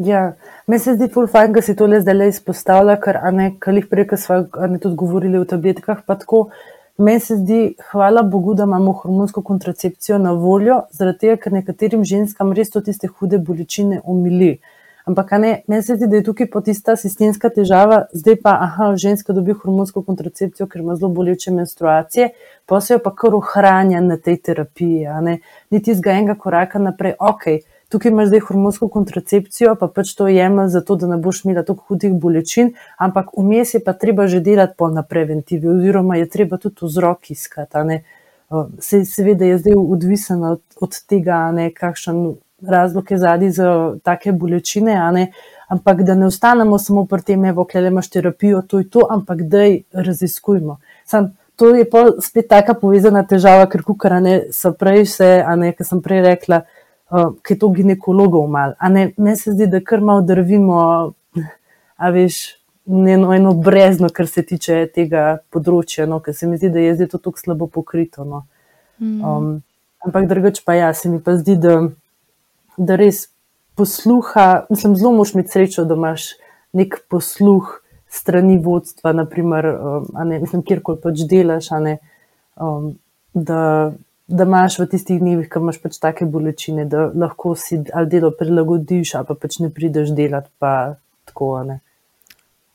Ja, 0.00 0.32
meni 0.66 0.80
se 0.80 0.94
zdi 0.96 1.10
ful 1.12 1.26
fajn, 1.28 1.52
da 1.52 1.60
si 1.60 1.74
to 1.76 1.84
le 1.90 1.98
zdaj 2.00 2.30
izpostavlja, 2.32 2.94
ker 3.04 3.18
ne, 3.36 3.50
kar 3.60 3.76
jih 3.76 3.84
prej, 3.88 4.06
smo 4.16 4.38
tudi 4.80 4.96
govorili 4.96 5.36
o 5.36 5.44
tabletkah, 5.44 5.98
pa 6.06 6.16
tako. 6.16 6.46
Meni 7.00 7.20
se 7.20 7.34
zdi, 7.36 7.58
hvala 7.90 8.22
Bogu, 8.22 8.54
da 8.56 8.64
imamo 8.64 8.94
hormonsko 8.96 9.42
kontracepcijo 9.44 10.16
na 10.18 10.32
voljo, 10.32 10.82
zaradi 10.96 11.26
tega, 11.26 11.36
ker 11.42 11.52
nekaterim 11.52 12.04
ženskam 12.08 12.54
res 12.56 12.72
to 12.72 12.80
tiste 12.86 13.08
hude 13.08 13.38
bolečine 13.44 14.00
umili. 14.04 14.54
Ampak 15.08 15.34
ne, 15.42 15.50
meni 15.68 15.84
se 15.84 15.98
zdi, 15.98 16.08
da 16.08 16.16
je 16.16 16.26
tukaj 16.30 16.48
pa 16.52 16.62
tista 16.64 16.94
sistemska 16.96 17.50
težava, 17.52 17.98
zdaj 18.16 18.38
pa, 18.44 18.54
aha, 18.68 18.94
ženska 19.00 19.36
dobi 19.36 19.56
hormonsko 19.56 20.00
kontracepcijo, 20.06 20.68
ker 20.68 20.80
ima 20.80 20.96
zelo 20.96 21.10
boleče 21.12 21.52
menstruacije, 21.56 22.30
pa 22.64 22.80
se 22.80 22.94
jo 22.94 23.02
pa 23.04 23.12
kar 23.16 23.36
ohranja 23.36 24.00
na 24.00 24.16
tej 24.16 24.40
terapiji, 24.48 25.04
niti 25.70 25.94
z 25.94 26.08
enega 26.14 26.38
koraka 26.40 26.80
naprej, 26.80 27.18
okej. 27.18 27.60
Okay, 27.60 27.69
tukaj 27.90 28.10
imaš 28.10 28.28
zdaj 28.28 28.40
hormonsko 28.46 28.88
kontracepcijo, 28.88 29.74
pa 29.80 29.88
pač 29.90 30.14
to 30.14 30.28
jemlj 30.30 30.68
zato, 30.70 30.96
da 30.96 31.08
ne 31.10 31.18
boš 31.18 31.44
imela 31.44 31.64
tako 31.66 31.90
hudih 31.90 32.14
bolečin, 32.22 32.74
ampak 32.98 33.32
vmes 33.36 33.74
je 33.74 33.80
pa 33.84 33.92
treba 33.92 34.26
že 34.30 34.40
delati 34.40 34.78
po 34.78 34.88
na 34.88 35.02
preventivi, 35.02 35.68
oziroma 35.68 36.16
je 36.16 36.28
treba 36.28 36.58
tudi 36.58 36.86
vzrok 36.86 37.30
iskati. 37.30 38.00
Se, 38.78 39.04
seveda 39.04 39.44
je 39.44 39.58
zdaj 39.58 39.74
odvisen 39.78 40.44
od, 40.44 40.62
od 40.80 41.02
tega, 41.06 41.50
ne, 41.54 41.70
kakšen 41.74 42.34
razlog 42.66 43.10
je 43.10 43.18
zadnji 43.18 43.50
za 43.50 43.68
take 44.04 44.32
bolečine, 44.32 44.96
ampak 45.68 46.02
da 46.02 46.14
ne 46.14 46.26
ostanemo 46.26 46.78
samo 46.78 47.06
pri 47.06 47.22
tem, 47.22 47.44
evo, 47.44 47.64
klele 47.64 47.88
imaš 47.88 48.10
terapijo, 48.10 48.62
to 48.62 48.78
je 48.78 48.90
to, 48.90 49.06
ampak 49.10 49.42
da 49.42 49.62
jih 49.64 49.84
raziskujmo. 49.92 50.78
Sam, 51.04 51.32
to 51.56 51.74
je 51.74 51.84
pa 51.90 52.04
spet 52.20 52.48
taka 52.48 52.74
povezana 52.74 53.22
težava, 53.26 53.66
ker 53.70 53.82
kukara 53.82 54.20
ne, 54.20 54.34
so 54.52 54.72
prej 54.72 55.06
vse, 55.06 55.30
a 55.46 55.56
ne, 55.56 55.72
kar 55.72 55.86
sem 55.86 56.02
prej 56.02 56.22
rekla, 56.26 56.62
uh, 56.64 56.79
ki 57.10 57.54
je 57.54 57.58
to 57.58 57.68
ginekologov 57.74 58.46
mal. 58.50 58.74
Meni 59.16 59.36
se 59.36 59.52
zdi, 59.52 59.66
da 59.66 59.80
kar 59.84 60.00
malo 60.00 60.22
drvimo, 60.22 60.80
a 61.96 62.10
veš, 62.14 62.38
eno, 62.86 63.32
eno 63.34 63.54
brezno, 63.54 64.08
kar 64.14 64.28
se 64.30 64.44
tiče 64.46 64.84
tega 64.94 65.40
področja, 65.50 66.06
no, 66.06 66.20
ker 66.22 66.34
se 66.36 66.46
mi 66.46 66.58
zdi, 66.60 66.70
da 66.70 66.84
je 66.84 66.94
zdaj 67.00 67.10
to 67.14 67.22
tako 67.22 67.42
slabo 67.42 67.68
pokrito. 67.70 68.24
No. 68.24 68.44
Mm. 69.02 69.18
Um, 69.24 69.50
ampak 70.06 70.28
drugače 70.30 70.62
pa 70.64 70.78
ja, 70.78 70.92
se 70.94 71.10
mi 71.10 71.20
pa 71.22 71.34
zdi, 71.40 71.58
da, 71.60 71.80
da 72.78 72.98
res 73.00 73.26
posluha, 73.78 74.66
mislim, 74.70 74.96
zelo 75.00 75.12
moš 75.18 75.34
imeti 75.34 75.56
srečo, 75.56 75.84
da 75.88 75.98
imaš 75.98 76.34
nek 76.76 77.00
posluh 77.10 77.80
strani 78.10 78.58
vodstva, 78.62 79.12
naprimer, 79.16 79.66
um, 79.66 80.06
ne, 80.26 80.38
mislim, 80.42 80.62
kjerkoli 80.66 81.02
pač 81.02 81.24
delaš, 81.30 81.70
ne, 81.82 81.98
um, 82.58 82.92
da 83.34 83.90
da 84.30 84.44
imaš 84.44 84.78
v 84.78 84.86
tistih 84.94 85.20
dnevih, 85.20 85.48
ko 85.50 85.62
imaš 85.64 85.80
pač 85.82 85.98
take 86.02 86.26
bolečine, 86.30 86.86
da 86.90 87.08
lahko 87.14 87.54
si 87.58 87.82
ali 87.92 88.10
delo 88.10 88.30
prilagodiš, 88.38 89.14
ali 89.18 89.28
pa 89.28 89.34
pač 89.34 89.58
ne 89.64 89.70
prideš 89.74 90.14
delati, 90.16 90.52
pa 90.58 90.74
tako 91.26 91.52
ne. 91.66 91.80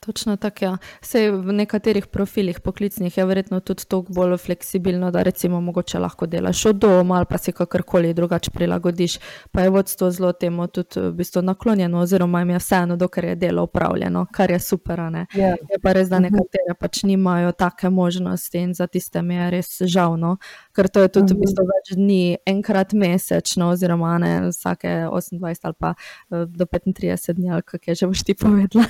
Točno 0.05 0.35
tako. 0.37 0.65
Ja. 0.65 0.77
Sej 1.01 1.31
v 1.31 1.53
nekaterih 1.53 2.07
profilih 2.07 2.59
poklicnih 2.59 3.17
je 3.17 3.25
verjetno 3.25 3.59
tudi 3.59 3.87
toliko 3.89 4.13
bolj 4.13 4.37
fleksibilno, 4.37 5.09
da 5.11 5.23
recimo 5.23 5.61
mogoče 5.61 5.99
lahko 5.99 6.25
delaš 6.25 6.65
od 6.65 6.75
doma 6.75 7.15
ali 7.15 7.25
pa 7.29 7.37
si 7.37 7.51
kakorkoli 7.51 8.13
drugače 8.13 8.51
prilagodiš. 8.51 9.17
Pa 9.51 9.61
je 9.61 9.69
vodstvo 9.69 10.11
zelo 10.11 10.31
temu 10.33 10.67
tudi 10.67 10.99
v 10.99 11.11
bistvu 11.11 11.41
naklonjeno, 11.41 11.99
oziroma 11.99 12.39
jim 12.39 12.49
je 12.49 12.59
vseeno, 12.59 12.95
dokler 12.95 13.25
je 13.25 13.35
delo 13.35 13.63
upravljeno, 13.63 14.25
kar 14.31 14.51
je 14.51 14.59
super. 14.59 14.99
Yeah. 14.99 15.25
Ja. 15.33 15.47
Je 15.49 15.79
pa 15.81 15.93
res, 15.93 16.09
da 16.09 16.19
mhm. 16.19 16.23
nekatere 16.23 16.77
pač 16.79 17.03
nimajo 17.03 17.51
take 17.51 17.89
možnosti 17.89 18.57
in 18.57 18.73
za 18.73 18.87
tiste 18.87 19.21
mi 19.21 19.35
je 19.35 19.49
res 19.51 19.81
žalno, 19.81 20.37
ker 20.75 20.89
to 20.91 20.99
je 21.05 21.09
tudi 21.15 21.33
v 21.33 21.39
bistvu 21.45 21.63
mhm. 21.63 21.71
več 21.71 21.87
dni, 21.95 22.23
enkrat 22.51 22.93
mesečno, 22.97 23.71
oziroma 23.75 24.17
ne 24.21 24.33
vsake 24.49 25.07
28 25.07 25.69
ali 25.69 25.77
pa 25.79 25.95
eh, 25.95 26.45
do 26.45 26.65
35 26.67 27.33
dni, 27.39 27.51
ali 27.55 27.63
kako 27.63 27.91
je 27.91 27.95
že 27.95 28.05
boš 28.11 28.21
ti 28.27 28.33
povedala. 28.35 28.85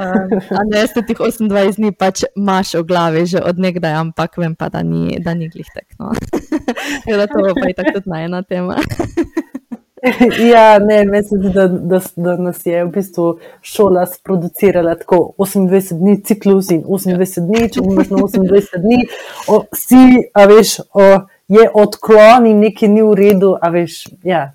uh, 0.00 0.64
ne, 0.72 0.80
ste 0.88 1.00
tih 1.04 1.18
28 1.18 1.76
dni 1.76 1.92
pač 1.92 2.24
imaš 2.32 2.74
v 2.80 2.84
glavi 2.88 3.26
že 3.28 3.44
od 3.44 3.60
nekdaj, 3.60 3.94
ampak 4.00 4.40
vem 4.40 4.56
pa, 4.56 4.72
da 4.72 4.82
ni, 4.82 5.20
da 5.20 5.34
ni 5.36 5.52
glih 5.52 5.68
tekno. 5.68 6.16
da 7.20 7.26
to 7.28 7.52
pa 7.54 7.66
je 7.68 7.74
tako 7.76 8.00
tudi 8.00 8.08
najna 8.08 8.42
tema. 8.42 8.80
ja, 10.52 10.78
ne, 10.78 11.04
mislim, 11.04 11.42
da, 11.52 11.66
da, 11.68 12.00
da 12.16 12.36
nas 12.36 12.66
je 12.66 12.84
v 12.84 12.90
bistvu 12.94 13.26
šola 13.62 14.06
sproducirala 14.06 14.94
tako 14.94 15.34
28 15.38 15.98
dni 15.98 16.22
ciklus 16.24 16.70
in 16.70 16.84
28 16.84 17.46
dni, 17.46 17.66
če 17.74 17.84
imaš 17.84 18.08
na 18.10 18.22
28 18.22 18.80
dni, 18.84 19.02
o, 19.48 19.60
si, 19.76 20.24
a 20.34 20.46
veš, 20.48 20.78
o, 20.94 21.10
je 21.48 21.66
odklon 21.74 22.46
in 22.46 22.64
nekaj 22.64 22.88
ni 22.88 23.04
v 23.04 23.12
redu, 23.18 23.52
a 23.60 23.72
veš, 23.74 24.06
ja, 24.24 24.48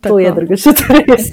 Tako. 0.00 0.14
To 0.14 0.18
je 0.18 0.32
drugače, 0.34 0.70
to 0.74 0.96
res. 1.06 1.26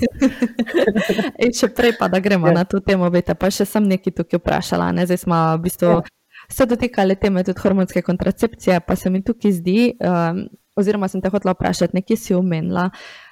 Če 1.60 1.70
prej 1.74 1.96
pa 1.98 2.08
da 2.12 2.20
gremo 2.22 2.50
ja. 2.52 2.60
na 2.60 2.64
to 2.70 2.78
temo, 2.86 3.10
vete, 3.10 3.34
pa 3.34 3.50
še 3.50 3.66
sem 3.66 3.88
nekaj 3.90 4.14
tukaj 4.20 4.38
vprašala. 4.38 4.92
Ne? 4.94 5.08
Zdaj 5.10 5.24
smo 5.24 5.40
v 5.56 5.64
bistvu. 5.66 5.94
Ja. 5.98 6.18
se 6.52 6.68
dotikali 6.70 7.16
teme 7.16 7.44
tudi 7.48 7.62
hormonske 7.64 8.02
kontracepcije, 8.06 8.80
pa 8.86 8.96
se 8.96 9.10
mi 9.10 9.24
tukaj 9.24 9.56
zdi, 9.56 9.94
um, 9.98 10.44
oziroma 10.76 11.08
sem 11.08 11.22
te 11.22 11.32
hotela 11.32 11.56
vprašati, 11.56 11.96
nekje 11.96 12.18
si 12.18 12.36
omenila, 12.36 12.90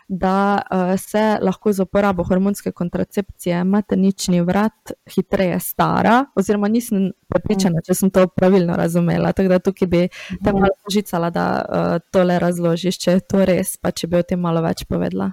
da 0.09 0.61
uh, 0.71 0.99
se 0.99 1.37
lahko 1.41 1.73
z 1.73 1.79
uporabo 1.79 2.23
hormonske 2.23 2.71
kontracepcije 2.71 3.63
maternični 3.63 4.41
vrat 4.41 4.91
hitreje 5.15 5.59
stara, 5.59 6.25
oziroma 6.35 6.67
nisem 6.67 7.11
prepričana, 7.29 7.83
če 7.85 7.93
sem 7.93 8.09
to 8.09 8.25
pravilno 8.27 8.75
razumela. 8.75 9.31
Tako 9.37 9.53
da 9.53 9.59
tukaj 9.59 9.87
bi 9.87 10.07
te 10.43 10.53
malo 10.53 10.73
požicala, 10.85 11.29
da 11.29 11.45
uh, 11.61 11.99
tole 12.11 12.39
razložiš, 12.39 12.97
če 12.97 13.11
je 13.11 13.19
to 13.19 13.45
res, 13.45 13.77
pa 13.77 13.91
če 13.91 14.09
bi 14.09 14.17
o 14.17 14.25
tem 14.25 14.41
malo 14.41 14.65
več 14.65 14.87
povedala. 14.89 15.29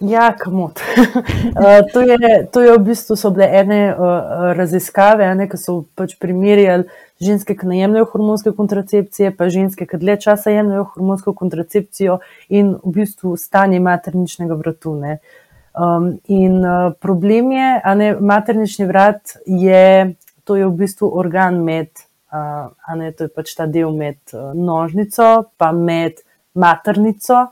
Ja, 0.00 0.32
kamot. 0.38 0.80
uh, 0.96 1.80
to, 1.92 2.00
je, 2.00 2.46
to 2.52 2.60
je 2.60 2.72
v 2.72 2.82
bistvu 2.82 3.16
so 3.16 3.30
bile 3.30 3.48
ene 3.60 3.80
uh, 3.92 4.52
raziskave, 4.56 5.26
ene, 5.34 5.46
ki 5.50 5.60
so 5.60 5.82
pač 5.98 6.14
primerjali 6.20 6.88
ženske, 7.22 7.54
ki 7.58 7.68
ne 7.68 7.78
jemljajo 7.78 8.08
hormonske 8.14 8.54
kontracepcije, 8.56 9.34
pa 9.36 9.50
ženske, 9.52 9.86
ki 9.86 10.00
dlje 10.00 10.16
časa 10.24 10.54
jemljajo 10.54 10.86
hormonsko 10.94 11.34
kontracepcijo 11.36 12.18
in 12.48 12.72
v 12.80 12.94
bistvu 13.02 13.36
stanje 13.36 13.82
materničnega 13.84 14.56
vratu. 14.58 14.96
Um, 15.02 16.08
in 16.28 16.58
uh, 16.64 16.92
problem 17.00 17.52
je, 17.52 17.68
da 17.84 18.08
je 18.08 18.16
maternični 18.20 18.88
vrat, 18.88 19.36
je, 19.46 20.14
to 20.44 20.56
je 20.56 20.66
v 20.66 20.72
bistvu 20.82 21.12
organ 21.20 21.60
med, 21.64 21.92
uh, 22.32 22.96
ne, 22.96 23.12
to 23.12 23.28
je 23.28 23.32
pač 23.32 23.54
ta 23.60 23.68
del 23.68 23.92
med 23.96 24.18
uh, 24.32 24.50
nožnico, 24.56 25.52
pa 25.60 25.70
med 25.76 26.24
maternico 26.56 27.50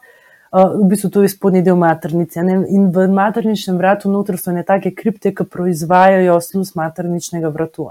v 0.53 0.89
bistvu 0.91 1.11
to 1.11 1.23
je 1.23 1.29
spodnji 1.31 1.63
del 1.63 1.77
maternice. 1.79 2.43
Ne? 2.43 2.57
In 2.75 2.89
v 2.91 3.07
materničnem 3.07 3.77
vratu 3.79 4.11
noter 4.11 4.35
so 4.39 4.51
ne 4.51 4.65
take 4.67 4.91
kripte, 4.91 5.31
ki 5.31 5.47
proizvajajo 5.47 6.41
sluz 6.43 6.75
materničnega 6.75 7.53
vratu. 7.55 7.87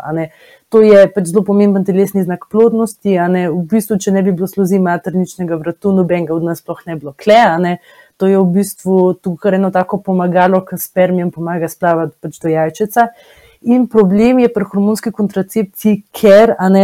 To 0.70 0.82
je 0.84 1.06
pač 1.08 1.32
zelo 1.32 1.46
pomemben 1.48 1.88
telesni 1.88 2.24
znak 2.24 2.50
plodnosti. 2.52 3.16
V 3.16 3.64
bistvu, 3.64 4.00
če 4.04 4.12
ne 4.12 4.24
bi 4.28 4.36
bilo 4.36 4.48
sluzi 4.52 4.80
materničnega 4.84 5.56
vratu, 5.56 5.96
nobenega 5.96 6.36
od 6.36 6.44
nas 6.52 6.60
sploh 6.60 6.84
ne 6.86 6.98
bi 6.98 7.08
bilo 7.08 7.16
kle. 7.16 7.78
To 8.20 8.28
je 8.28 8.36
v 8.36 8.48
bistvu 8.60 9.14
tukaj 9.24 9.56
eno 9.56 9.72
tako 9.72 10.02
pomagalo, 10.04 10.60
ki 10.68 10.76
spermijem 10.76 11.32
pomaga 11.32 11.72
splavati 11.72 12.18
pač 12.20 12.42
do 12.44 12.52
jajčeca. 12.52 13.08
In 13.72 13.88
problem 13.88 14.40
je 14.44 14.52
pri 14.52 14.68
hormonski 14.68 15.12
kontracepciji, 15.16 16.04
ker, 16.12 16.56
a 16.60 16.68
ne, 16.72 16.84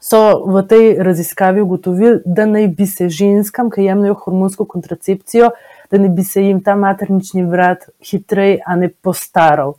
so 0.00 0.44
v 0.46 0.62
tej 0.66 0.84
raziskavi 1.04 1.60
ugotovili, 1.60 2.20
da 2.24 2.46
naj 2.46 2.68
bi 2.68 2.86
se 2.86 3.08
ženskam, 3.08 3.70
ki 3.70 3.84
jemljajo 3.84 4.14
hormonsko 4.24 4.64
kontracepcijo, 4.64 5.50
da 5.90 5.98
naj 5.98 6.08
bi 6.16 6.24
se 6.24 6.42
jim 6.42 6.62
ta 6.64 6.74
maternični 6.76 7.44
vrat 7.44 7.84
hitreje, 8.10 8.62
a 8.66 8.76
ne 8.76 8.88
postaral. 8.88 9.76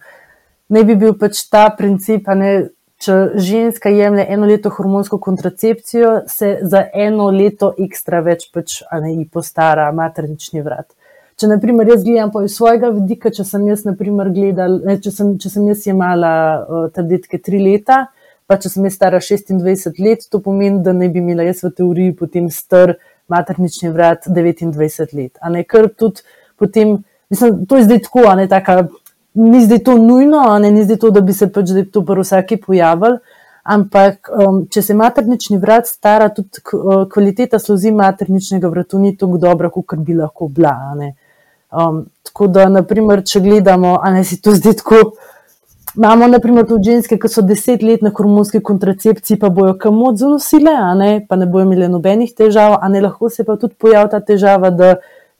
Naj 0.70 0.86
bi 0.88 0.96
bil 0.96 1.18
pač 1.20 1.42
ta 1.50 1.66
princip, 1.78 2.30
ne, 2.38 2.54
če 3.02 3.18
ženska 3.42 3.90
jemlje 3.90 4.28
eno 4.30 4.46
leto 4.46 4.70
hormonsko 4.70 5.18
kontracepcijo, 5.18 6.22
se 6.30 6.60
za 6.62 6.86
eno 6.94 7.32
leto 7.34 7.74
ekstra 7.82 8.22
več 8.22 8.52
pač, 8.54 8.84
a 8.86 9.02
ne 9.02 9.16
ji 9.16 9.26
postara 9.26 9.90
maternični 9.96 10.62
vrat. 10.62 10.92
Če, 11.42 11.50
naprimer, 11.50 11.90
jaz 11.90 12.04
gledam 12.06 12.30
po 12.30 12.44
svojega 12.46 12.92
vidika, 12.94 13.32
če 13.34 13.42
sem 13.48 13.64
jaz, 13.66 13.82
naprimer, 13.88 14.30
gledal, 14.30 14.78
ne, 14.86 15.00
če, 15.02 15.14
sem, 15.16 15.32
če 15.42 15.50
sem 15.50 15.66
jaz 15.72 15.88
jemala 15.88 16.34
uh, 16.62 16.84
tabletke 16.94 17.40
tri 17.42 17.58
leta, 17.64 18.04
pa 18.52 18.58
če 18.60 18.68
sem 18.74 18.84
jaz 18.84 18.98
stara 18.98 19.22
26 19.24 20.02
let, 20.04 20.26
to 20.28 20.42
pomeni, 20.44 20.82
da 20.84 20.92
ne 20.92 21.08
bi 21.08 21.22
imela 21.24 21.46
jaz 21.48 21.62
v 21.64 21.72
teoriji 21.78 22.18
potem 22.20 22.50
star 22.52 22.98
maternični 23.32 23.94
vrat 23.94 24.28
29 24.28 25.16
let. 25.16 25.40
A 25.40 25.52
ne 25.54 25.64
kar 25.64 25.88
tudi 25.88 26.26
potem, 26.60 26.98
mislim, 27.32 27.62
to 27.64 27.80
je 27.80 27.86
zdaj 27.88 28.02
tako, 28.10 28.26
a 28.28 28.36
ne 28.36 28.50
taka, 28.52 28.82
ni 29.40 29.64
zdaj 29.64 29.86
to 29.88 29.96
nujno, 30.02 30.44
a 30.52 30.60
ne 30.60 30.74
ni 30.76 30.84
zdaj 30.84 31.00
to, 31.00 31.14
da 31.16 31.24
bi 31.24 31.38
se 31.38 31.48
pač 31.48 31.72
zdaj 31.72 31.88
to 31.96 32.04
prvo 32.04 32.28
vsaki 32.28 32.60
pojavil. 32.60 33.22
Ampak, 33.72 34.28
um, 34.36 34.64
če 34.74 34.82
se 34.84 34.98
maternični 34.98 35.60
vrat 35.62 35.88
stara, 35.88 36.28
tudi 36.36 36.60
uh, 36.76 37.06
kvaliteta 37.08 37.60
sluzi 37.62 37.94
materničnega 37.96 38.68
vratu 38.74 39.00
ni 39.00 39.14
tako 39.16 39.40
dobra, 39.40 39.70
kot 39.72 40.02
bi 40.04 40.18
lahko 40.18 40.50
bila. 40.52 40.76
Um, 41.72 42.04
tako 42.28 42.52
da, 42.52 42.68
naprimer, 42.74 43.24
če 43.24 43.40
gledamo, 43.46 44.00
a 44.02 44.12
ne 44.12 44.26
si 44.28 44.42
to 44.44 44.58
zdaj 44.58 44.82
tako, 44.82 45.04
Imamo, 45.98 46.28
na 46.28 46.40
primer, 46.40 46.64
tudi 46.68 46.88
ženske, 46.92 47.18
ki 47.20 47.28
so 47.28 47.42
deset 47.44 47.82
let 47.84 48.04
na 48.06 48.14
hormonski 48.16 48.62
kontracepciji, 48.64 49.40
pa 49.40 49.50
bojo 49.52 49.74
kamot 49.80 50.16
zelo 50.22 50.38
sile, 50.40 50.72
ne, 50.96 51.10
pa 51.28 51.36
ne 51.36 51.48
bojo 51.52 51.66
imeli 51.68 51.90
nobenih 51.92 52.32
težav, 52.38 52.78
a 52.80 52.90
ne 52.90 53.02
lahko 53.04 53.30
se 53.30 53.44
pa 53.44 53.58
tudi 53.60 53.76
pojavi 53.76 54.12
ta 54.14 54.22
težava, 54.24 54.72
da 54.72 54.94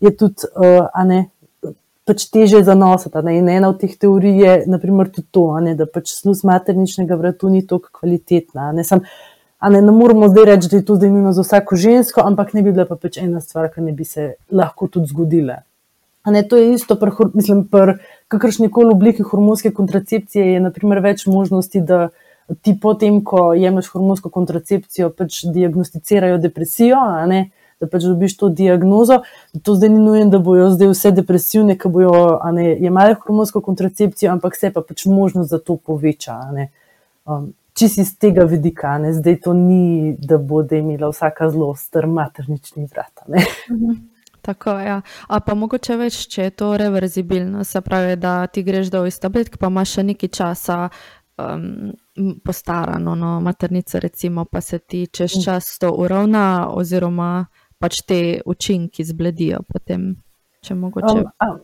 je 0.04 0.12
tudi, 0.18 0.50
uh, 0.60 0.90
a 0.92 1.06
ne, 1.08 1.22
pač 2.08 2.28
teže 2.34 2.64
zanositi. 2.68 3.24
In 3.32 3.48
ena 3.48 3.70
od 3.72 3.80
teh 3.80 3.96
teorij 3.96 4.44
je, 4.44 4.58
naprimer, 4.68 5.08
tudi 5.14 5.30
to, 5.32 5.48
ne, 5.64 5.78
da 5.80 5.88
pač 5.88 6.12
sluz 6.18 6.44
materničnega 6.44 7.16
vratu 7.16 7.50
ni 7.50 7.64
tako 7.68 8.02
kvalitetna. 8.02 8.74
Ne, 8.76 8.84
sam, 8.84 9.06
a 9.60 9.72
ne, 9.72 9.80
ne 9.80 9.96
moramo 9.96 10.28
zdaj 10.34 10.50
reči, 10.52 10.72
da 10.74 10.82
je 10.82 10.88
to 10.92 11.00
zdaj 11.00 11.16
nujno 11.16 11.32
za 11.38 11.48
vsako 11.48 11.80
žensko, 11.80 12.28
ampak 12.28 12.52
ne 12.58 12.66
bi 12.66 12.76
bila 12.76 12.90
pa 12.90 13.00
pač 13.00 13.24
ena 13.24 13.40
stvar, 13.40 13.72
ki 13.72 13.88
ne 13.88 13.96
bi 13.96 14.04
se 14.04 14.34
lahko 14.52 14.92
tudi 14.92 15.14
zgodila. 15.16 15.62
Ne, 16.26 16.44
to 16.44 16.58
je 16.58 16.74
isto, 16.74 16.96
pr, 16.96 17.10
mislim, 17.34 17.64
pri 17.68 17.96
kakršni 18.28 18.70
koli 18.72 18.94
obliki 18.94 19.24
hormonske 19.24 19.72
kontracepcije 19.74 20.54
je 20.54 20.60
naprimer, 20.62 21.00
več 21.02 21.26
možnosti, 21.26 21.82
da 21.82 22.10
ti 22.62 22.76
potem, 22.82 23.24
ko 23.26 23.54
jemliš 23.58 23.90
hormonsko 23.94 24.30
kontracepcijo, 24.30 25.10
pač 25.18 25.42
diagnosticirajo 25.54 26.38
depresijo, 26.44 27.00
ne, 27.32 27.48
da 27.82 27.90
pač 27.90 28.06
dobiš 28.06 28.36
to 28.38 28.52
diagnozo. 28.54 29.22
To 29.66 29.76
zdaj 29.76 29.90
ni 29.90 30.04
nujno, 30.04 30.30
da 30.30 30.40
bojo 30.44 30.70
zdaj 30.76 30.92
vse 30.92 31.14
depresivne, 31.18 31.78
ki 31.80 31.90
bojo 31.90 32.14
jemali 32.54 33.18
hormonsko 33.24 33.64
kontracepcijo, 33.66 34.30
ampak 34.36 34.60
se 34.60 34.70
pa 34.76 34.86
pač 34.86 35.08
možnost 35.10 35.50
za 35.50 35.60
to 35.60 35.78
poveča. 35.78 36.38
Um, 37.26 37.52
Čisi 37.74 38.04
iz 38.04 38.12
tega 38.20 38.44
vidika, 38.46 38.98
ne? 39.00 39.14
zdaj 39.16 39.38
to 39.46 39.54
ni, 39.56 40.12
da 40.20 40.38
bo 40.38 40.60
da 40.62 40.76
imela 40.78 41.08
vsaka 41.10 41.48
zelo 41.50 41.72
strm 41.80 42.18
maternični 42.20 42.86
vrat. 42.92 43.24
Tako. 44.42 44.70
Ja. 44.70 45.02
A 45.28 45.40
pa 45.40 45.56
mogoče 45.56 45.96
več, 46.00 46.26
če 46.34 46.50
je 46.50 46.54
to 46.58 46.74
reverzibilno, 46.78 47.64
se 47.64 47.82
pravi, 47.82 48.16
da 48.18 48.48
ti 48.48 48.64
greš 48.64 48.90
dol 48.94 49.10
iz 49.10 49.20
tabletk, 49.22 49.60
pa 49.62 49.70
imaš 49.70 49.98
še 49.98 50.06
nekaj 50.10 50.32
časa 50.34 50.78
um, 51.38 51.92
postarano, 52.46 53.16
no, 53.16 53.40
maternica, 53.42 54.00
recimo, 54.00 54.46
pa 54.46 54.62
se 54.62 54.80
ti 54.80 55.08
čez 55.08 55.38
mm. 55.38 55.44
čas 55.46 55.78
to 55.82 55.94
uravna, 55.94 56.70
oziroma 56.74 57.46
pač 57.82 58.02
te 58.08 58.22
učinki 58.46 59.04
zbledijo. 59.06 59.62
Potem, 59.70 60.16
mogoče... 60.70 61.26
um, 61.46 61.60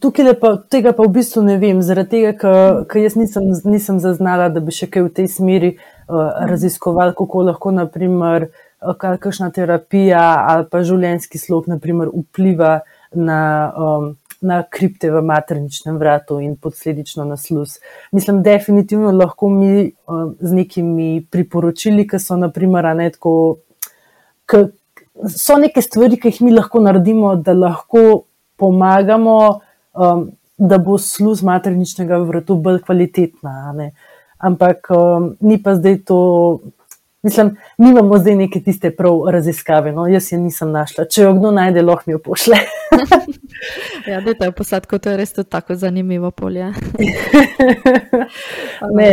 tukaj 0.00 0.34
pa, 0.40 0.56
tega 0.70 0.92
pa 0.94 1.06
v 1.06 1.14
bistvu 1.18 1.42
ne 1.46 1.58
vem, 1.58 1.82
zaradi 1.82 2.18
tega, 2.18 2.54
ker 2.88 3.02
jaz 3.02 3.16
nisem, 3.18 3.50
nisem 3.66 3.98
zaznala, 4.02 4.50
da 4.52 4.62
bi 4.62 4.74
še 4.74 4.90
kaj 4.90 5.06
v 5.08 5.14
tej 5.18 5.30
smeri 5.30 5.72
uh, 5.74 6.46
raziskoval, 6.50 7.14
kako 7.18 7.46
lahko, 7.50 7.74
naprimer, 7.74 8.50
kakšna 8.98 9.50
terapija 9.54 10.22
ali 10.48 10.66
pa 10.70 10.82
življenjski 10.86 11.38
slog 11.38 11.68
naprimer, 11.70 12.10
vpliva 12.12 12.80
na, 13.14 13.40
um, 13.76 14.08
na 14.42 14.62
kripte 14.62 15.10
v 15.12 15.22
materničnem 15.22 15.98
vratu 16.00 16.40
in 16.42 16.56
posledično 16.56 17.24
na 17.24 17.36
sluz. 17.36 17.78
Mislim, 18.12 18.42
definitivno 18.42 19.12
lahko 19.14 19.48
mi 19.48 19.92
um, 20.06 20.34
z 20.40 20.52
nekimi 20.52 21.26
priporočili, 21.30 22.06
ki 22.08 22.18
so 22.18 22.36
naprimer 22.40 22.90
ne 22.96 23.10
tako. 23.14 23.34
So 25.28 25.56
neke 25.60 25.82
stvari, 25.84 26.18
ki 26.20 26.32
jih 26.32 26.42
mi 26.42 26.52
lahko 26.52 26.80
naredimo, 26.82 27.36
da 27.36 27.54
lahko 27.54 28.24
pomagamo, 28.60 29.38
um, 29.94 30.30
da 30.58 30.78
bo 30.78 30.98
sluz 30.98 31.42
materničnega 31.42 32.18
vratu 32.26 32.56
bolj 32.60 32.82
kvalitetna. 32.86 33.74
Ampak 34.42 34.90
um, 34.90 35.34
ni 35.40 35.60
pa 35.62 35.76
zdaj 35.78 36.02
to 36.08 36.18
Mislim, 37.22 37.56
nimamo 37.78 38.18
zdaj 38.18 38.34
neke 38.36 38.60
tiste 38.60 38.90
prav 38.96 39.20
raziskave, 39.30 39.92
no, 39.92 40.06
jaz 40.10 40.32
je 40.32 40.38
nisem 40.38 40.70
našla. 40.74 41.04
Če 41.04 41.22
jo 41.22 41.34
kdo 41.36 41.52
najde, 41.54 41.82
lahko 41.82 42.02
mi 42.06 42.16
jo 42.16 42.18
pošle. 42.18 42.56
ja, 44.10 44.20
da 44.20 44.30
je 44.30 44.38
to 44.40 44.48
posadko, 44.58 44.98
to 44.98 45.12
je 45.12 45.16
res 45.20 45.32
tako 45.32 45.76
zanimivo 45.78 46.30
polje. 46.30 46.72
ne, 48.98 49.10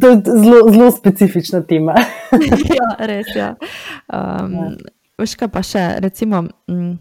to 0.00 0.12
je 0.12 0.20
zelo, 0.26 0.60
zelo 0.70 0.90
specifična 0.94 1.64
tema. 1.66 1.96
ja, 2.78 2.88
res 2.98 3.34
je. 3.34 3.40
Ja. 3.42 3.56
Um, 4.06 4.54
ja. 4.54 4.70
Veš 5.18 5.34
kaj 5.38 5.50
pa 5.50 5.62
še, 5.66 5.82
recimo, 6.06 6.44
m, 6.70 6.78
mm, 6.78 6.94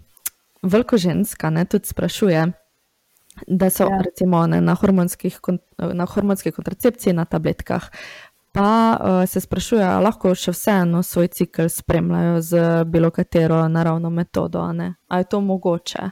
veliko 0.73 0.97
ženska 0.97 1.53
ne, 1.53 1.65
tudi 1.69 1.93
sprašuje. 1.93 2.49
Da 3.47 3.69
so 3.73 3.85
ja. 3.89 4.01
recimo, 4.05 4.47
ne, 4.47 4.61
na, 4.61 4.77
na 5.93 6.05
hormonski 6.05 6.51
kontracepciji, 6.51 7.13
na 7.13 7.25
tabletkah, 7.25 7.89
pa 8.53 8.97
uh, 8.97 9.29
se 9.29 9.41
sprašujejo, 9.41 9.87
ali 9.89 10.05
lahko 10.05 10.35
še 10.37 10.53
vseeno 10.53 11.01
svoj 11.03 11.27
cikl 11.33 11.69
spremljajo 11.73 12.41
z 12.41 12.65
bilo 12.85 13.09
katero 13.11 13.67
naravno 13.67 14.09
metodo. 14.09 14.61
Ali 14.61 15.21
je 15.21 15.29
to 15.29 15.41
mogoče? 15.41 16.09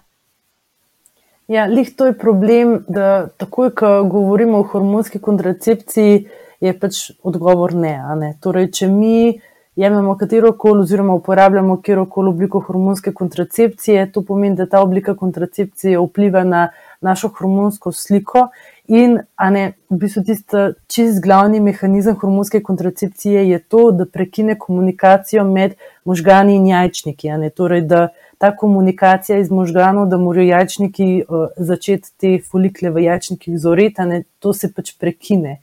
Ja, 1.47 1.65
lih 1.65 1.95
to 1.95 2.05
je 2.07 2.17
problem, 2.17 2.79
da 2.87 3.27
takoj, 3.27 3.73
ko 3.75 3.87
govorimo 4.09 4.59
o 4.59 4.63
hormonski 4.63 5.19
kontracepciji, 5.19 6.27
je 6.61 6.73
pač 6.79 6.99
odgovor 7.23 7.73
ne. 7.75 7.95
ne? 8.17 8.29
Torej, 8.41 8.69
če 8.71 8.87
mi 8.87 9.39
jemljemo 9.75 10.15
katero 10.17 10.53
koli, 10.57 10.85
oziroma 10.85 11.13
uporabljamo 11.13 11.77
katero 11.77 12.05
koli 12.09 12.29
obliko 12.29 12.61
hormonske 12.65 13.13
kontracepcije, 13.13 14.07
to 14.11 14.23
pomeni, 14.25 14.55
da 14.55 14.65
ta 14.65 14.81
oblika 14.81 15.15
kontracepcije 15.15 15.99
vpliva 15.99 16.43
na 16.43 16.69
našo 17.01 17.29
hormonsko 17.37 17.91
sliko 17.91 18.47
In 18.91 19.21
ne, 19.51 19.61
v 19.87 19.97
bistvu 20.01 20.21
tisti 20.27 20.61
čist 20.91 21.21
glavni 21.23 21.61
mehanizem 21.63 22.17
hormonske 22.19 22.59
kontracepcije 22.59 23.45
je 23.47 23.59
to, 23.71 23.85
da 23.95 24.03
prekine 24.05 24.57
komunikacijo 24.59 25.45
med 25.47 25.77
možgani 26.03 26.57
in 26.59 26.65
jajčniki. 26.67 27.31
Torej, 27.55 27.85
da 27.87 28.09
ta 28.37 28.49
komunikacija 28.55 29.37
iz 29.39 29.51
možganov, 29.51 30.09
da 30.11 30.17
morajo 30.17 30.49
jajčniki 30.49 31.07
uh, 31.23 31.45
začeti 31.57 32.11
te 32.17 32.31
folikle 32.43 32.91
v 32.91 33.05
jajčnikih 33.05 33.55
zoreti, 33.59 34.23
to 34.39 34.53
se 34.53 34.73
pač 34.73 34.91
prekine. 34.99 35.61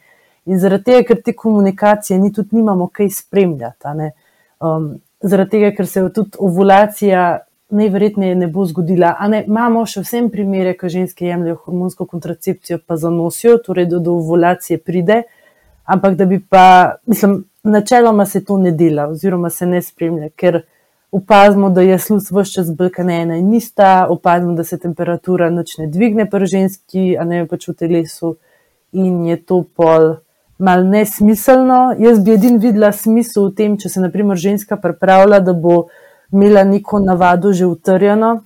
In 0.49 0.57
zaradi 0.59 0.89
tega, 0.89 1.03
ker 1.11 1.21
te 1.21 1.37
komunikacije 1.37 2.17
ni, 2.19 2.33
tudi 2.33 2.57
nimamo 2.57 2.87
kaj 2.89 3.11
spremljati. 3.13 4.09
Um, 4.65 4.95
zaradi 5.21 5.59
tega, 5.59 5.75
ker 5.77 5.87
se 5.87 6.07
tudi 6.15 6.41
ovulacija 6.41 7.27
najverjetneje 7.71 8.35
ne 8.35 8.47
bo 8.47 8.65
zgodila. 8.67 9.13
Ne, 9.29 9.43
imamo 9.47 9.85
še 9.87 10.03
vsem 10.05 10.31
primere, 10.33 10.73
ko 10.79 10.89
ženske 10.89 11.27
jemljajo 11.27 11.59
hormonsko 11.65 12.07
kontracepcijo, 12.09 12.81
pa 12.87 12.97
zanosijo, 12.97 13.59
torej 13.65 13.89
da 13.91 14.01
do 14.01 14.17
ovulacije 14.21 14.79
pride, 14.79 15.23
ampak 15.85 16.17
da 16.17 16.27
bi 16.27 16.41
pa, 16.41 16.97
mislim, 17.07 17.43
načeloma 17.65 18.27
se 18.27 18.45
to 18.45 18.59
ne 18.59 18.73
dela, 18.73 19.09
oziroma 19.13 19.51
se 19.51 19.67
ne 19.67 19.83
spremlja, 19.83 20.31
ker 20.37 20.63
opazimo, 21.13 21.71
da 21.71 21.85
je 21.85 21.99
sluz 21.99 22.31
vse 22.33 22.53
čas 22.53 22.73
blkanena 22.77 23.37
in 23.37 23.49
nista, 23.49 24.07
opazimo, 24.11 24.53
da 24.57 24.65
se 24.65 24.79
temperatura 24.79 25.51
noč 25.51 25.79
ne 25.79 25.87
dvigne 25.87 26.29
pri 26.31 26.47
ženski, 26.47 27.17
a 27.21 27.25
ne 27.25 27.45
pač 27.49 27.69
v 27.69 27.77
telesu 27.77 28.37
in 28.93 29.25
je 29.27 29.37
to 29.37 29.63
pol. 29.77 30.17
Mal 30.59 30.83
nesmiselno. 30.91 31.95
Jaz 32.03 32.19
bi 32.25 32.35
edin 32.35 32.59
videla 32.59 32.91
smisel 32.93 33.49
v 33.49 33.55
tem, 33.55 33.77
če 33.79 33.89
se 33.89 34.01
naprimer 34.03 34.37
ženska 34.37 34.77
pripravlja, 34.77 35.39
da 35.45 35.53
bo 35.55 35.87
imela 36.33 36.65
neko 36.65 36.99
navado 36.99 37.53
že 37.53 37.67
utrjeno, 37.67 38.43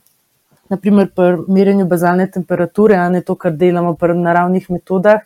naprimer 0.69 1.11
pri 1.15 1.37
merjenju 1.49 1.87
bazalne 1.87 2.31
temperature, 2.31 2.97
a 2.97 3.09
ne 3.09 3.21
to, 3.21 3.35
kar 3.35 3.53
delamo 3.53 3.95
pri 3.95 4.17
naravnih 4.19 4.71
metodah. 4.71 5.21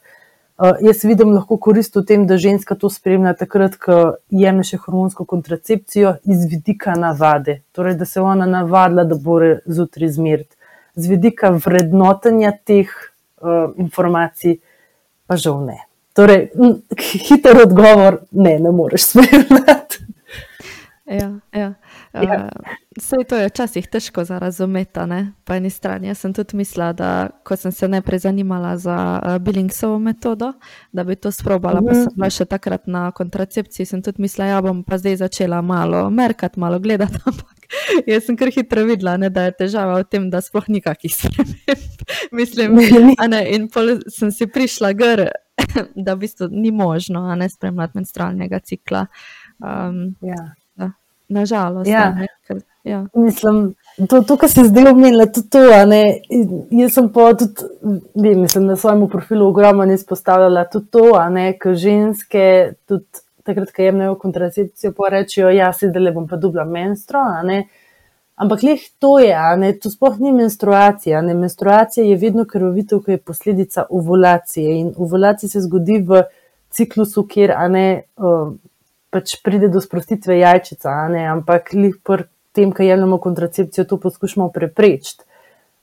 Uh, 0.56 0.72
jaz 0.80 1.04
vidim 1.04 1.34
lahko 1.36 1.58
korist 1.60 1.96
v 1.96 2.02
tem, 2.08 2.22
da 2.26 2.38
ženska 2.40 2.74
to 2.80 2.88
spremlja 2.88 3.34
takrat, 3.36 3.74
ko 3.76 4.16
jemlje 4.32 4.70
še 4.70 4.78
hormonsko 4.86 5.26
kontracepcijo 5.28 6.14
iz 6.24 6.46
vidika 6.48 6.94
navade, 6.96 7.60
torej 7.76 7.98
da 8.00 8.08
se 8.08 8.24
ona 8.24 8.46
navadila, 8.48 9.04
da 9.04 9.18
bo 9.20 9.36
zjutraj 9.66 10.14
zmert. 10.16 10.48
Z 10.96 11.12
vidika 11.12 11.52
vrednotenja 11.52 12.54
teh 12.56 12.88
uh, 12.88 13.76
informacij 13.76 14.56
pa 15.28 15.36
žal 15.36 15.60
ne. 15.66 15.76
Torej, 16.16 16.48
hiter 17.28 17.60
odgovor, 17.66 18.22
ne, 18.32 18.56
ne 18.58 18.72
moreš 18.72 19.06
spremljati. 19.10 20.06
Ja, 21.06 21.30
ja. 21.52 21.74
Ja. 22.22 22.48
Vse 22.96 23.16
to 23.28 23.36
je 23.36 23.48
včasih 23.48 23.86
težko 23.86 24.24
za 24.24 24.38
razumeti, 24.38 25.00
po 25.44 25.52
eni 25.52 25.70
strani. 25.70 26.08
Jaz 26.08 26.18
sem 26.18 26.32
tudi 26.34 26.56
mislila, 26.56 26.92
da 26.92 27.28
ko 27.44 27.56
sem 27.56 27.72
se 27.72 27.88
najprej 27.88 28.18
zanimala 28.18 28.76
za 28.76 29.20
uh, 29.24 29.38
Billingsovo 29.38 29.98
metodo, 29.98 30.52
da 30.92 31.04
bi 31.04 31.16
to 31.16 31.32
sprobala, 31.32 31.80
mm 31.80 31.86
-hmm. 31.86 31.88
pa 31.88 31.94
sem 31.94 32.12
bila 32.16 32.30
še 32.30 32.44
takrat 32.44 32.86
na 32.86 33.10
kontracepciji, 33.10 33.86
sem 33.86 34.02
tudi 34.02 34.22
mislila, 34.22 34.46
da 34.46 34.52
ja, 34.52 34.62
bom 34.62 34.84
pa 34.84 34.98
zdaj 34.98 35.16
začela 35.16 35.62
malo 35.62 36.10
merkat, 36.10 36.56
malo 36.56 36.78
gledati. 36.78 37.18
Ampak 37.26 37.56
jaz 38.06 38.24
sem 38.24 38.36
kar 38.36 38.48
hitro 38.48 38.84
videla, 38.84 39.16
ne, 39.16 39.30
da 39.30 39.42
je 39.42 39.52
težava 39.52 39.98
v 40.00 40.04
tem, 40.04 40.30
da 40.30 40.40
sploh 40.40 40.68
nikakih 40.68 41.14
sprememb. 41.14 41.56
Mislim, 42.32 42.74
ne, 43.28 43.44
in 43.50 43.68
pol 43.68 43.98
sem 44.08 44.30
si 44.30 44.46
prišla 44.46 44.92
gr, 44.92 45.28
da 46.06 46.14
v 46.14 46.18
bistvu 46.18 46.48
ni 46.50 46.70
možno 46.70 47.34
ne 47.34 47.48
spremljati 47.48 47.98
menstrualnega 47.98 48.58
cikla. 48.58 49.06
Um, 49.58 50.16
ja. 50.20 50.54
Nažalost. 51.28 51.90
Ja. 51.90 52.10
Ne, 52.14 52.28
ker, 52.46 52.60
ja. 52.84 53.06
Mislim, 53.14 53.74
to, 54.08 54.22
to 54.22 54.36
kar 54.36 54.50
se 54.50 54.64
zdaj 54.68 54.90
omenila, 54.92 55.26
tudi 55.26 55.50
to. 55.50 55.62
Jaz 56.80 56.94
sem 56.94 57.08
pa 57.12 57.32
tudi, 57.34 57.66
ne, 58.14 58.34
mislim, 58.34 58.66
na 58.70 58.76
svojem 58.76 59.08
profilu 59.10 59.48
ogromno 59.48 59.88
izpostavljala 59.92 60.64
tudi 60.70 60.90
to, 60.90 61.06
ker 61.62 61.74
ženske, 61.74 62.46
tudi 62.86 63.24
takrat, 63.46 63.72
ko 63.72 63.82
jemljajo 63.82 64.14
kontracepcijo, 64.18 64.92
pa 64.92 65.10
rečejo, 65.10 65.50
ja, 65.54 65.72
sedaj 65.72 66.02
le 66.02 66.12
bom 66.14 66.28
pa 66.28 66.38
dubla 66.38 66.64
menstro. 66.64 67.22
Ampak 68.36 68.62
leh 68.62 68.80
to 69.00 69.16
je, 69.18 69.32
ne, 69.56 69.70
to 69.80 69.90
sploh 69.90 70.18
ni 70.20 70.32
menstruacija. 70.36 71.22
Ne. 71.24 71.34
Menstruacija 71.34 72.04
je 72.04 72.18
vedno 72.20 72.44
krvavitev, 72.44 73.00
ki 73.06 73.16
je 73.16 73.22
posledica 73.30 73.86
ovulacije. 73.90 74.74
In 74.80 74.90
ovulacija 74.96 75.50
se 75.50 75.62
zgodi 75.64 76.02
v 76.04 76.22
ciklusu, 76.70 77.24
kjer 77.26 77.54
ne, 77.72 77.86
pač 79.10 79.36
pride 79.44 79.68
do 79.72 79.80
sprostitve 79.80 80.38
jajčica, 80.38 80.92
ampak 81.32 81.72
lih 81.72 81.96
pri 82.02 82.28
tem, 82.56 82.72
ki 82.72 82.88
jemljemo 82.88 83.18
kontracepcijo, 83.20 83.84
to 83.84 83.98
poskušamo 84.00 84.48
preprečiti. 84.48 85.24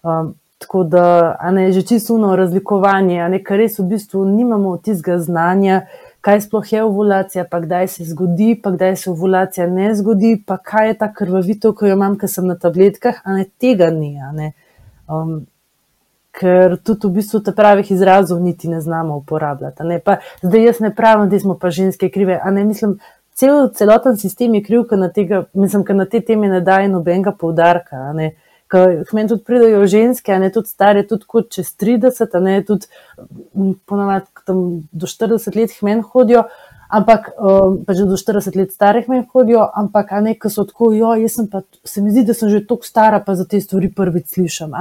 Um, 0.03 0.33
tako 0.57 0.83
da 0.83 1.37
ne, 1.51 1.71
že 1.71 1.81
čisto 1.81 2.35
razlikovanje, 2.35 3.29
ne, 3.29 3.39
kar 3.43 3.59
res 3.59 3.77
v 3.79 3.85
bistvu 3.93 4.23
nimamo 4.25 4.77
tistega 4.77 5.19
znanja, 5.19 5.85
kaj 6.23 6.41
sploh 6.47 6.71
je 6.71 6.83
ovulacija, 6.83 7.45
pa 7.51 7.59
kdaj 7.59 7.87
se 7.87 8.05
zgodi, 8.07 8.55
pa 8.63 8.71
kdaj 8.71 8.95
se 8.95 9.09
ovulacija 9.11 9.67
ne 9.67 9.91
zgodi, 9.95 10.37
pa 10.47 10.57
kaj 10.57 10.87
je 10.87 10.99
ta 11.01 11.09
krvavitev, 11.13 11.75
ki 11.75 11.91
jo 11.91 11.97
imam, 11.97 12.15
ker 12.19 12.31
sem 12.31 12.47
na 12.47 12.55
tabletkah, 12.55 13.19
a 13.23 13.39
ne 13.39 13.49
tega 13.59 13.89
ni. 13.91 14.15
Ne. 14.33 14.53
Um, 15.11 15.43
ker 16.33 16.77
tudi 16.81 17.07
v 17.07 17.19
bistvu 17.19 17.43
te 17.45 17.53
pravih 17.55 17.91
izrazov 17.93 18.41
niti 18.41 18.69
ne 18.69 18.81
znamo 18.81 19.17
uporabljati. 19.21 19.83
Ne. 19.89 19.99
Pa, 19.99 20.17
zdaj 20.41 20.65
jaz 20.65 20.79
ne 20.81 20.93
pravim, 20.95 21.29
da 21.29 21.39
smo 21.39 21.57
pa 21.59 21.69
ženske 21.69 22.09
krive, 22.09 22.39
a 22.43 22.51
ne 22.51 22.63
mislim, 22.65 22.97
cel, 23.37 23.69
celoten 23.75 24.17
sistem 24.17 24.55
je 24.57 24.63
kriv, 24.63 24.87
ker 24.89 24.97
na, 24.97 25.11
na 25.93 26.05
te 26.09 26.21
teme 26.21 26.49
ne 26.49 26.61
daje 26.61 26.89
nobenega 26.89 27.35
poudarka. 27.37 28.09
Hmen 28.13 29.27
tudi 29.29 29.43
pridajo 29.45 29.85
ženske, 29.87 30.33
ne 30.41 30.49
tudi 30.49 30.71
stare, 30.73 31.03
tudi 31.07 31.29
kot 31.29 31.51
čez 31.53 31.69
30, 31.77 32.25
a 32.33 32.41
ne 32.41 32.57
tudi 32.65 32.89
ponovadi 33.85 34.25
do 34.91 35.07
40 35.07 35.59
let 35.59 35.77
hmen 35.85 36.01
hodijo, 36.01 36.47
ampak 36.93 37.33
um, 37.33 37.81
pa 37.85 37.97
že 37.97 38.05
do 38.05 38.17
40 38.17 38.55
let 38.59 38.71
starih 38.73 39.09
hmen 39.09 39.25
hodijo, 39.33 39.65
ampak 39.73 40.13
ne, 40.21 40.35
ki 40.37 40.49
so 40.53 40.67
tako, 40.69 40.91
jo, 40.93 41.15
jaz 41.17 41.39
sem 41.39 41.49
pa, 41.49 41.63
se 41.83 42.01
mi 42.05 42.13
zdi, 42.13 42.27
da 42.29 42.37
sem 42.37 42.49
že 42.53 42.63
toliko 42.67 42.85
stara, 42.85 43.19
pa 43.25 43.35
za 43.35 43.45
te 43.49 43.61
stvari 43.61 43.89
prvič 43.89 44.35
slišam. 44.37 44.77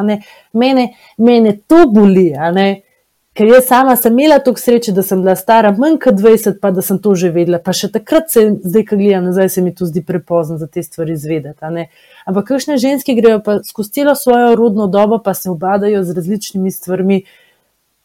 Mene, 0.52 0.88
mene 1.16 1.58
to 1.66 1.86
boli. 1.88 2.30
Ker 3.32 3.48
jaz 3.48 3.64
sama 3.64 3.94
sem 3.96 4.12
imela 4.12 4.42
toliko 4.44 4.60
sreče, 4.60 4.92
da 4.92 5.02
sem 5.02 5.22
bila 5.24 5.32
stara 5.40 5.70
manj 5.72 5.96
kot 6.04 6.18
20, 6.20 6.58
pa 6.60 6.68
da 6.70 6.82
sem 6.84 6.98
to 7.00 7.14
že 7.16 7.30
vedela. 7.32 7.62
Pa 7.64 7.72
še 7.72 7.88
takrat, 7.94 8.28
se, 8.28 8.42
zdaj, 8.60 8.84
ko 8.90 8.98
gledam 9.00 9.30
nazaj, 9.30 9.48
se 9.54 9.64
mi 9.64 9.72
to 9.72 9.88
zdi 9.88 10.02
prepozno 10.04 10.58
za 10.60 10.68
te 10.68 10.84
stvari 10.84 11.16
izvedeti. 11.16 11.86
Ampak 12.28 12.50
kakšne 12.50 12.76
ženske 12.76 13.16
grejo 13.16 13.40
pa 13.40 13.62
skozi 13.64 13.96
celo 13.96 14.12
svojo 14.14 14.52
rodno 14.60 14.84
dobo, 14.92 15.22
pa 15.24 15.32
se 15.32 15.48
obadajo 15.48 16.04
z 16.04 16.18
različnimi 16.18 16.70
stvarmi, 16.70 17.22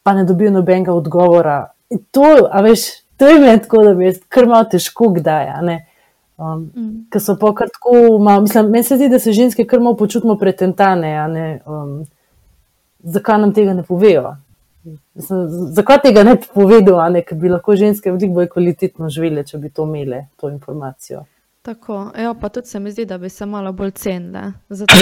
pa 0.07 0.15
ne 0.15 0.23
dobijo 0.23 0.53
nobenega 0.55 0.95
odgovora. 0.95 1.57
In 1.91 2.05
to, 2.15 2.47
a 2.47 2.63
veš, 2.63 2.87
to 3.17 3.27
je 3.27 3.39
meni 3.39 3.61
tako, 3.61 3.83
da 3.83 3.93
mi 3.93 4.05
je 4.05 4.19
kar 4.29 4.47
malo 4.47 4.63
težko, 4.71 5.09
kdaj. 5.17 5.53
Um, 6.37 6.71
mm. 6.75 6.89
Ker 7.09 7.21
so 7.21 7.37
pa 7.39 7.53
kar 7.55 7.69
tako, 7.73 8.19
mislim, 8.41 8.69
meni 8.71 8.83
se 8.83 8.95
zdi, 8.95 9.09
da 9.09 9.19
se 9.19 9.33
ženske 9.33 9.65
kar 9.65 9.79
malo 9.79 9.97
počutimo 9.97 10.37
pretentane. 10.37 11.13
Um, 11.65 12.03
zakaj 13.03 13.39
nam 13.41 13.53
tega 13.53 13.73
ne 13.73 13.83
povejo? 13.83 14.35
Zakaj 15.73 16.01
tega 16.03 16.23
ne 16.23 16.35
bi 16.35 16.45
povedal, 16.53 17.01
ne, 17.11 17.23
ker 17.25 17.37
bi 17.37 17.49
lahko 17.49 17.75
ženske 17.75 18.11
veliko 18.11 18.37
bolj 18.37 18.51
kvalitetno 18.53 19.09
živele, 19.09 19.43
če 19.43 19.57
bi 19.57 19.69
to 19.73 19.87
imele, 19.89 20.27
to 20.39 20.51
informacijo. 20.53 21.25
Tako, 21.67 22.11
ja, 22.15 22.33
pa 22.39 22.49
tudi 22.49 22.67
se 22.67 22.79
mi 22.79 22.91
zdi, 22.91 23.05
da 23.05 23.17
bi 23.17 23.29
se 23.29 23.45
malo 23.45 23.73
bolj 23.73 23.91
cenile. 23.91 24.51
Zato, 24.69 24.95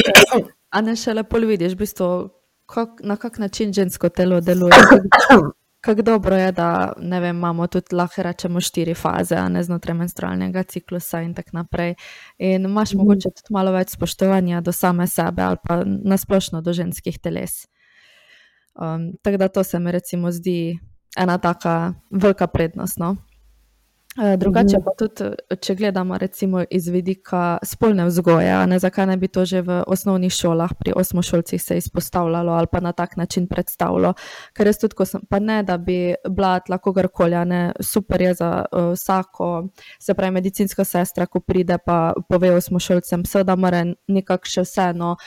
a 0.70 0.82
ne 0.82 0.96
še 0.96 1.14
lepo 1.14 1.38
vidiš, 1.38 1.76
v 1.76 1.84
bistvu, 1.84 2.08
kak, 2.66 3.04
na 3.04 3.20
kak 3.22 3.38
način 3.44 3.74
žensko 3.74 4.10
telo 4.10 4.42
deluje. 4.42 4.80
Kako 5.86 6.02
dobro 6.02 6.36
je, 6.36 6.52
da 6.52 6.94
vem, 6.98 7.38
imamo 7.38 7.68
tudi 7.68 7.96
lahko 7.96 8.24
rečemo 8.24 8.62
štiri 8.62 8.96
faze, 8.98 9.38
ne 9.50 9.62
znotraj 9.64 9.94
menstrualnega 9.94 10.64
ciklusa 10.64 11.22
in 11.22 11.34
tako 11.38 11.50
naprej. 11.54 11.94
In 12.38 12.66
imaš 12.66 12.94
mm. 12.94 12.98
mogoče 12.98 13.30
tudi 13.30 13.54
malo 13.54 13.72
več 13.72 13.94
spoštovanja 13.94 14.62
do 14.66 14.72
same 14.74 15.06
sebe 15.08 15.44
ali 15.46 15.62
pa 15.64 15.84
nasplošno 15.86 16.62
do 16.66 16.74
ženskih 16.74 17.20
teles. 17.22 17.68
Um, 18.76 19.12
tako 19.22 19.38
da 19.38 19.48
to 19.48 19.64
se 19.64 19.80
mi 19.80 19.92
recimo 19.92 20.32
zdi 20.32 20.80
ena 21.18 21.38
taka 21.38 21.94
velika 22.12 22.48
prednost. 22.48 22.98
No? 22.98 23.16
Uh, 24.16 24.40
drugače 24.40 24.78
pa 24.80 24.92
tudi, 24.96 25.26
če 25.62 25.74
gledamo 25.76 26.18
recimo 26.18 26.62
iz 26.72 26.86
vidika 26.88 27.58
spolne 27.64 28.06
vzgoje, 28.08 28.54
ne, 28.68 28.78
zakaj 28.80 29.10
ne 29.10 29.18
bi 29.20 29.28
to 29.28 29.44
že 29.46 29.60
v 29.62 29.82
osnovnih 29.92 30.32
šolah, 30.32 30.72
pri 30.80 30.94
osmošolcih 30.96 31.62
se 31.62 31.78
izpostavljalo 31.78 32.54
ali 32.54 32.68
pa 32.72 32.80
na 32.80 32.94
tak 32.96 33.18
način 33.18 33.48
predstavljalo. 33.48 34.14
Ker 34.56 34.70
res 34.70 34.80
tudi, 34.80 34.96
ko 34.96 35.06
sem 35.06 35.26
pa 35.30 35.40
ne, 35.44 35.58
da 35.68 35.76
bi 35.78 36.16
bila 36.30 36.60
tla 36.64 36.78
kogarkoli, 36.78 37.42
ne, 37.46 37.60
super 37.84 38.22
je 38.22 38.34
za 38.40 38.52
uh, 38.72 38.94
vsako, 38.94 39.68
se 40.00 40.14
pravi 40.14 40.32
medicinska 40.32 40.88
sestra, 40.88 41.26
ko 41.26 41.44
pride 41.44 41.78
pa 41.86 42.14
pove 42.30 42.54
osmošolcem, 42.56 43.28
seveda 43.28 43.56
mora 43.60 43.84
nekako 44.08 44.48
še 44.48 44.64
vseeno 44.64 45.18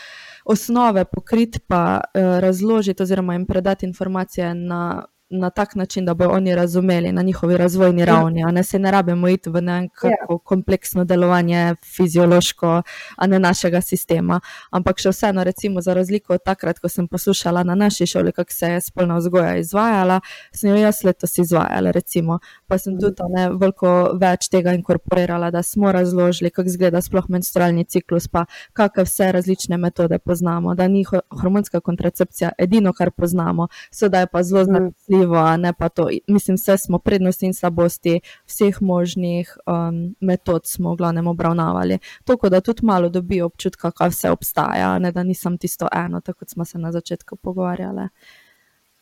osnove 0.49 1.05
pokriti, 1.05 1.61
pa 1.61 2.01
uh, 2.01 2.41
razložiti, 2.41 3.03
oziroma 3.03 3.37
jim 3.37 3.47
predati 3.47 3.87
informacije 3.87 4.55
na 4.55 5.05
na 5.31 5.51
tak 5.51 5.75
način, 5.75 6.05
da 6.05 6.15
bodo 6.15 6.31
oni 6.31 6.55
razumeli 6.55 7.13
na 7.13 7.23
njihovi 7.23 7.57
razvojni 7.57 8.01
ja. 8.01 8.07
ravni, 8.07 8.45
a 8.45 8.51
ne 8.51 8.63
se 8.65 8.79
ne 8.79 8.91
rabimo 8.91 9.29
iti 9.29 9.51
v 9.51 9.61
neko 9.61 10.09
ja. 10.09 10.39
kompleksno 10.45 11.05
delovanje 11.05 11.75
fiziološko, 11.97 12.83
a 13.17 13.27
ne 13.27 13.39
našega 13.39 13.81
sistema. 13.81 14.41
Ampak 14.71 14.99
še 14.99 15.13
vseeno, 15.13 15.45
recimo, 15.45 15.81
za 15.81 15.95
razliko 15.95 16.35
od 16.35 16.45
takrat, 16.45 16.79
ko 16.79 16.89
sem 16.89 17.09
poslušala 17.09 17.63
na 17.63 17.75
naši 17.75 18.07
šoli, 18.07 18.33
kako 18.33 18.53
se 18.53 18.67
je 18.67 18.81
spolna 18.81 19.19
vzgoja 19.19 19.57
izvajala, 19.57 20.21
sem 20.53 20.71
jo 20.71 20.77
jaz 20.77 21.03
letos 21.05 21.39
izvajala, 21.39 21.91
recimo. 21.91 22.39
Pa 22.67 22.79
sem 22.79 22.97
tudi 23.01 23.29
ne, 23.35 23.49
veliko 23.51 23.95
več 24.21 24.49
tega 24.49 24.73
inkorporirala, 24.73 25.51
da 25.51 25.63
smo 25.63 25.93
razložili, 25.93 26.51
kako 26.51 26.67
izgleda 26.69 27.03
sploh 27.05 27.29
menstrualni 27.29 27.85
ciklus, 27.85 28.29
pa 28.29 28.47
kakšne 28.73 29.05
vse 29.05 29.33
različne 29.33 29.77
metode 29.77 30.19
poznamo, 30.19 30.75
da 30.75 30.89
ni 30.89 31.05
hormonska 31.41 31.81
kontracepcija 31.81 32.51
edino, 32.59 32.93
kar 32.93 33.11
poznamo, 33.11 33.69
sedaj 33.93 34.27
pa 34.33 34.43
zelo 34.43 34.65
značilno 34.65 35.18
zanimivo, 35.19 35.57
ne 35.57 35.73
pa 35.73 35.89
to. 35.89 36.09
Mislim, 36.27 36.55
vse 36.55 36.77
smo 36.79 36.99
prednosti 36.99 37.47
in 37.47 37.55
slabosti 37.55 38.21
vseh 38.47 38.83
možnih 38.83 39.57
um, 39.67 40.15
metod 40.21 40.67
smo 40.67 40.93
v 40.93 40.97
glavnem 40.97 41.27
obravnavali. 41.27 41.99
Tako 42.25 42.49
da 42.49 42.61
tudi 42.61 42.87
malo 42.87 43.09
dobijo 43.09 43.47
občutka, 43.47 43.91
kaj 43.91 44.09
vse 44.09 44.31
obstaja, 44.31 44.99
ne 44.99 45.13
da 45.13 45.23
nisem 45.23 45.59
tisto 45.59 45.89
eno, 45.93 46.21
tako 46.21 46.39
kot 46.39 46.49
smo 46.51 46.65
se 46.65 46.79
na 46.79 46.93
začetku 46.93 47.37
pogovarjali. 47.37 48.09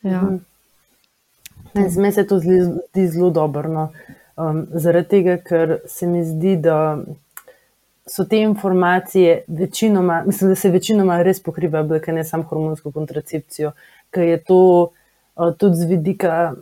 Ja. 0.01 0.21
Mhm. 0.21 0.37
Zme 1.89 2.11
se 2.11 2.27
to 2.27 2.39
zdi 2.39 3.07
zelo 3.07 3.29
dobro. 3.29 3.69
No. 3.69 3.89
Um, 4.37 4.67
zaradi 4.73 5.07
tega, 5.07 5.37
ker 5.37 5.79
se 5.87 6.07
mi 6.07 6.25
zdi, 6.25 6.57
da 6.57 6.97
so 8.07 8.23
te 8.23 8.39
informacije 8.39 9.43
večinoma, 9.47 10.23
mislim, 10.25 10.49
da 10.49 10.55
se 10.55 10.69
večinoma 10.69 11.21
res 11.23 11.43
pokrivajo, 11.43 11.99
ne 12.07 12.23
samo 12.23 12.43
hormonsko 12.43 12.91
kontracepcijo, 12.91 13.71
ker 14.09 14.23
je 14.23 14.43
to 14.43 14.91
tudi 15.57 15.77
z 15.77 15.89
vidika 15.89 16.55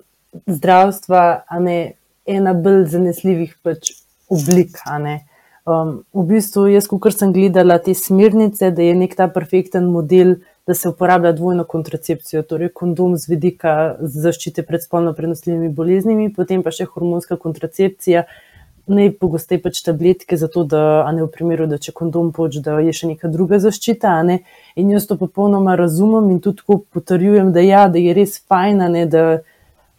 zdravstva, 0.48 1.46
ne, 1.60 1.94
ena 2.26 2.54
bolj 2.54 2.86
zanesljivih 2.92 3.56
pač 3.64 3.94
oblik. 4.30 4.82
Um, 5.66 6.04
v 6.14 6.24
bistvu, 6.30 6.68
jaz, 6.70 6.86
ko 6.90 7.10
sem 7.10 7.32
gledala 7.34 7.80
te 7.82 7.96
smernice, 7.98 8.70
da 8.72 8.86
je 8.86 8.98
nek 8.98 9.16
ta 9.18 9.26
perfekten 9.34 9.88
model, 9.90 10.36
da 10.68 10.74
se 10.74 10.90
uporablja 10.90 11.32
dvojno 11.38 11.64
kontracepcijo, 11.70 12.42
torej 12.46 12.72
kondom 12.74 13.16
z 13.18 13.30
vidika 13.30 13.74
zaščite 14.02 14.66
pred 14.66 14.84
spolno 14.84 15.14
prenosljivimi 15.14 15.70
boleznimi, 15.74 16.32
potem 16.34 16.64
pa 16.66 16.74
še 16.74 16.88
hormonska 16.90 17.38
kontracepcija, 17.42 18.26
najpogosteje 18.88 19.62
pač 19.62 19.82
tabletke, 19.86 20.38
zato 20.38 20.64
da 20.64 21.06
ne 21.12 21.24
v 21.24 21.30
primeru, 21.34 21.68
da 21.68 21.80
če 21.82 21.94
kondom 21.96 22.32
poč, 22.36 22.60
da 22.66 22.78
je 22.84 22.94
še 22.94 23.10
neka 23.14 23.32
druga 23.34 23.60
zaščita. 23.64 24.14
Ne? 24.28 24.40
In 24.76 24.92
jaz 24.94 25.08
to 25.10 25.18
popolnoma 25.18 25.76
razumem 25.80 26.30
in 26.36 26.40
tudi 26.44 26.66
potrjujem, 26.66 27.52
da, 27.56 27.64
ja, 27.66 27.88
da 27.90 28.02
je 28.02 28.14
res 28.18 28.38
fajn, 28.46 28.86
ne, 28.94 29.06
da 29.10 29.26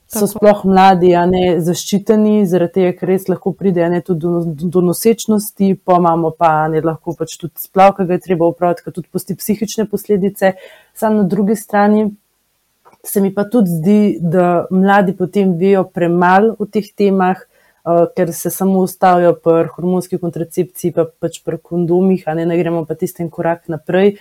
so 0.07 0.23
Tako. 0.23 0.33
sploh 0.39 0.61
mladi, 0.71 1.11
ne 1.31 1.45
zaščiteni, 1.67 2.45
zaradi 2.47 2.79
tega, 2.79 2.93
ker 2.99 3.11
res 3.11 3.27
lahko 3.31 3.51
pride 3.59 3.89
ne, 3.91 3.99
tudi 4.07 4.23
do, 4.23 4.69
do, 4.71 4.83
nosečnosti, 4.87 5.73
pa 5.83 5.99
imamo 5.99 6.31
pa 6.39 6.69
ne 6.71 6.83
lahko 6.85 7.17
pač 7.19 7.35
tudi 7.41 7.59
splav, 7.59 7.97
ki 7.97 8.07
ga 8.07 8.15
je 8.15 8.23
treba 8.29 8.47
upraviti, 8.53 8.87
ki 8.87 8.95
tudi 8.95 9.11
pusti 9.11 9.35
psihične 9.35 9.89
posledice. 9.91 10.55
Sam 10.95 11.19
na 11.19 11.27
drugi 11.27 11.59
strani. 11.59 12.07
Se 13.07 13.21
mi 13.23 13.31
pa 13.35 13.45
tudi 13.47 13.71
zdi, 13.71 13.99
da 14.19 14.67
mladi 14.71 15.13
potem 15.15 15.53
vejo 15.59 15.85
premalo 15.95 16.57
o 16.59 16.67
teh 16.67 16.87
temah, 16.91 17.43
ker 18.17 18.33
se 18.35 18.51
samo 18.51 18.81
ustavijo 18.83 19.35
pri 19.43 19.69
hormonski 19.75 20.19
kontracepciji, 20.19 20.93
pa 20.93 21.05
pač 21.07 21.39
pri 21.47 21.59
kondomih, 21.63 22.25
a 22.27 22.35
ne, 22.35 22.47
ne 22.47 22.59
gremo 22.59 22.85
pa 22.85 22.97
tisti 22.99 23.27
korak 23.31 23.69
naprej. 23.71 24.17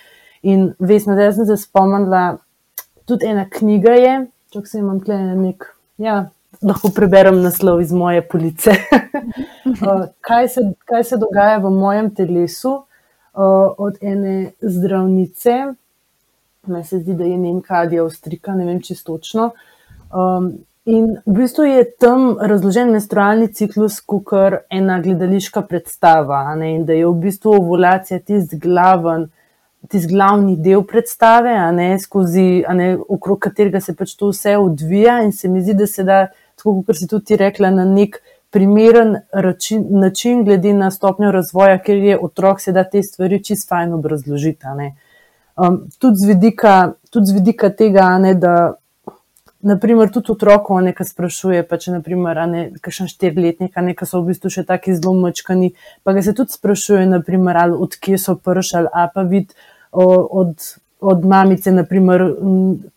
In 0.46 0.74
vesno, 0.80 1.16
da 1.18 1.32
sem 1.34 1.48
se 1.50 1.58
spomnila, 1.58 2.38
tudi 3.10 3.26
ena 3.26 3.48
knjiga 3.50 3.96
je, 3.98 4.16
če 4.54 4.62
se 4.70 4.82
imam 4.84 5.00
tle 5.02 5.18
nek. 5.40 5.66
Ja, 5.98 6.28
lahko 6.62 6.92
preberem 6.94 7.40
naslov 7.42 7.82
iz 7.82 7.94
moje 7.96 8.22
police. 8.28 8.76
uh, 8.76 10.06
kaj, 10.28 10.50
se, 10.54 10.66
kaj 10.86 11.04
se 11.04 11.18
dogaja 11.18 11.58
v 11.64 11.72
mojem 11.74 12.12
telesu 12.16 12.76
uh, 12.76 13.74
od 13.78 13.98
ene 14.02 14.52
zdravnice, 14.62 15.58
me 16.68 16.84
se 16.84 17.00
zdi, 17.00 17.14
da 17.14 17.26
je 17.26 17.38
Nemka 17.38 17.82
ali 17.82 18.00
Avstrika, 18.00 18.56
ne 18.56 18.66
vem 18.66 18.82
čisto 18.82 19.18
točno. 19.18 19.52
Um, 20.14 20.54
In 20.86 21.18
v 21.26 21.34
bistvu 21.34 21.64
je 21.66 21.84
tam 21.98 22.36
razložen 22.38 22.92
menstrualni 22.94 23.48
ciklus 23.50 23.98
kot 24.06 24.30
ena 24.70 25.00
gledališka 25.02 25.64
predstava, 25.66 26.44
in 26.62 26.84
da 26.86 26.94
je 26.94 27.08
v 27.08 27.14
bistvu 27.24 27.56
ovulacija 27.58 28.20
tisti 28.20 28.60
tist 29.90 30.10
glavni 30.10 30.56
del 30.62 30.84
predstave, 30.86 31.56
ne, 31.74 31.88
skozi, 32.00 32.64
ne, 32.74 32.92
okrog 32.98 33.40
katerega 33.40 33.82
se 33.82 33.96
pač 33.98 34.14
to 34.16 34.30
vse 34.30 34.58
odvija. 34.58 35.24
In 35.26 35.34
se 35.34 35.50
mi 35.50 35.62
zdi, 35.62 35.74
da 35.74 35.88
se 35.88 36.04
da, 36.04 36.20
tako 36.56 36.84
kot 36.86 37.02
si 37.02 37.10
tudi 37.10 37.38
rekla, 37.38 37.74
na 37.74 37.86
nek 37.86 38.22
primeren 38.54 39.18
račin, 39.34 39.88
način, 39.90 40.46
glede 40.46 40.74
na 40.74 40.92
stopnjo 40.92 41.32
razvoja, 41.32 41.82
ker 41.82 41.98
je 41.98 42.20
otrok 42.22 42.62
se 42.62 42.72
da 42.72 42.84
te 42.84 43.04
stvari 43.04 43.44
čisto 43.44 43.74
fajn 43.74 43.94
obrazložiti. 43.94 44.94
Um, 45.58 45.86
tudi, 46.00 46.22
z 46.22 46.34
vidika, 46.34 46.94
tudi 47.10 47.34
z 47.34 47.40
vidika 47.42 47.70
tega, 47.70 48.10
ne, 48.22 48.34
da 48.34 48.76
naprimer, 49.66 50.12
tudi 50.14 50.32
otroko 50.32 50.78
nekaj 50.86 51.10
sprašuje, 51.10 51.66
pa 51.68 51.80
če 51.82 51.98
naprimer, 51.98 52.40
ne, 52.52 52.64
kakšen 52.86 53.10
štirletnik, 53.12 53.76
nekaj 53.76 54.10
so 54.10 54.22
v 54.22 54.32
bistvu 54.32 54.54
še 54.54 54.66
taki 54.68 54.96
zelo 54.96 55.16
močkani, 55.18 55.74
pa 56.06 56.16
ga 56.16 56.24
se 56.26 56.36
tudi 56.38 56.56
sprašuje, 56.56 57.06
naprimer, 57.10 57.58
ali 57.58 57.78
odkje 57.88 58.22
so 58.22 58.38
pršali, 58.38 58.92
a 58.94 59.10
pa 59.12 59.26
vid 59.28 59.54
od, 59.92 60.56
od 61.02 61.28
mamice, 61.28 61.74
naprimer, 61.74 62.24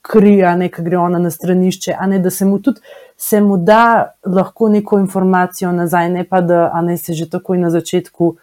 kri, 0.05 0.39
a 0.45 0.55
ne, 0.61 0.71
ki 0.73 0.85
gre 0.87 1.01
ona 1.01 1.21
na 1.23 1.33
stranišče, 1.35 1.97
a 1.97 2.11
ne, 2.13 2.23
da 2.23 2.31
se 2.35 2.47
mu 2.47 2.61
tudi 2.63 2.85
se 3.19 3.41
mu 3.41 3.57
da 3.57 4.13
lahko 4.27 4.69
neko 4.69 4.99
informacijo 4.99 5.73
nazaj, 5.73 6.11
ne 6.11 6.25
pa 6.25 6.41
da 6.41 6.83
ne, 6.83 6.97
se 6.97 7.13
že 7.13 7.27
takoj 7.31 7.59
na 7.59 7.71
začetku 7.71 8.37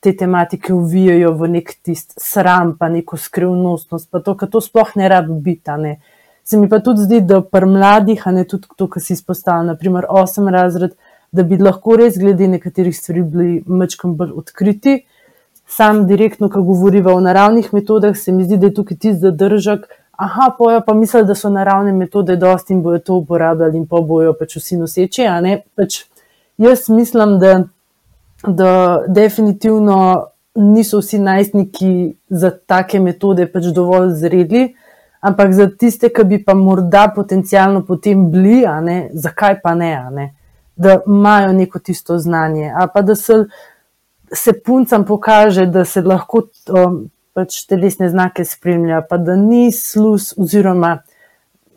te 0.00 0.12
tematike 0.16 0.72
uvijajo 0.72 1.32
v 1.32 1.48
nek 1.48 1.72
tist 1.82 2.12
sram, 2.20 2.76
pa 2.78 2.88
neko 2.88 3.16
skrivnostnost, 3.16 4.10
pa 4.10 4.20
to, 4.20 4.36
kar 4.36 4.48
to 4.48 4.60
sploh 4.60 4.92
ne 4.96 5.08
rabi 5.08 5.32
biti. 5.32 5.96
Se 6.50 6.56
mi 6.56 6.68
pa 6.68 6.78
tudi 6.80 7.02
zdi, 7.04 7.20
da 7.20 7.42
pri 7.44 7.66
mladih, 7.68 8.22
a 8.26 8.30
ne 8.32 8.44
tudi 8.48 8.70
to, 8.76 8.86
kar 8.88 9.02
si 9.04 9.12
izpostavil, 9.12 9.66
naprimer 9.68 10.06
osem 10.08 10.48
razred, 10.48 10.94
da 11.32 11.44
bi 11.44 11.58
lahko 11.60 11.98
res 12.00 12.16
glede 12.16 12.48
nekaterih 12.48 12.96
stvari 12.96 13.22
bili 13.22 13.48
mečkam 13.66 14.14
bolj 14.16 14.32
odkriti. 14.40 14.94
Sam 15.68 16.06
direktno, 16.08 16.48
ko 16.48 16.62
govoriva 16.64 17.12
o 17.12 17.20
naravnih 17.20 17.68
metodah, 17.76 18.16
se 18.16 18.32
mi 18.32 18.48
zdi, 18.48 18.56
da 18.56 18.70
je 18.70 18.74
tukaj 18.80 18.96
tisti 18.96 19.20
zadržek. 19.26 19.84
Aha, 20.16 20.48
pojo 20.58 20.80
pa 20.86 20.94
misli, 20.96 21.22
da 21.28 21.36
so 21.36 21.52
naravne 21.52 21.92
metode 21.92 22.38
dosti 22.40 22.72
in 22.72 22.80
bojo 22.82 22.98
to 23.04 23.20
uporabljali 23.20 23.76
in 23.76 23.84
pa 23.86 24.00
bojo 24.00 24.32
pač 24.40 24.56
vsi 24.56 24.80
noseči. 24.80 25.28
Pač 25.76 26.00
jaz 26.56 26.88
mislim, 26.88 27.36
da, 27.44 27.52
da 28.46 28.72
definitivno 29.20 30.00
niso 30.56 31.04
vsi 31.04 31.20
najstniki 31.20 31.92
za 32.28 32.50
take 32.50 33.04
metode 33.04 33.46
pač 33.52 33.68
dovolj 33.76 34.16
zreli. 34.24 34.70
Ampak 35.20 35.52
za 35.52 35.66
tiste, 35.78 36.12
ki 36.14 36.24
bi 36.24 36.38
pa 36.44 36.54
morda 36.54 37.08
potencialno 37.14 37.82
potem 37.86 38.28
bili, 38.30 38.62
ne, 38.82 38.98
zakaj 39.12 39.60
pa 39.62 39.74
ne, 39.74 39.92
ne, 40.14 40.26
da 40.76 41.00
imajo 41.06 41.52
neko 41.52 41.78
tisto 41.78 42.18
znanje. 42.18 42.70
A 42.70 42.86
pa 42.86 43.02
da 43.02 43.14
se, 43.14 43.44
se 44.32 44.52
puncam 44.64 45.04
pokaže, 45.04 45.66
da 45.66 45.84
se 45.84 46.02
lahko 46.02 46.44
um, 46.70 47.00
pač 47.34 47.64
telesne 47.66 48.10
znake 48.10 48.44
spremlja, 48.44 49.02
pa 49.10 49.18
da 49.18 49.36
ni 49.36 49.72
slus, 49.72 50.32
oziroma 50.38 51.00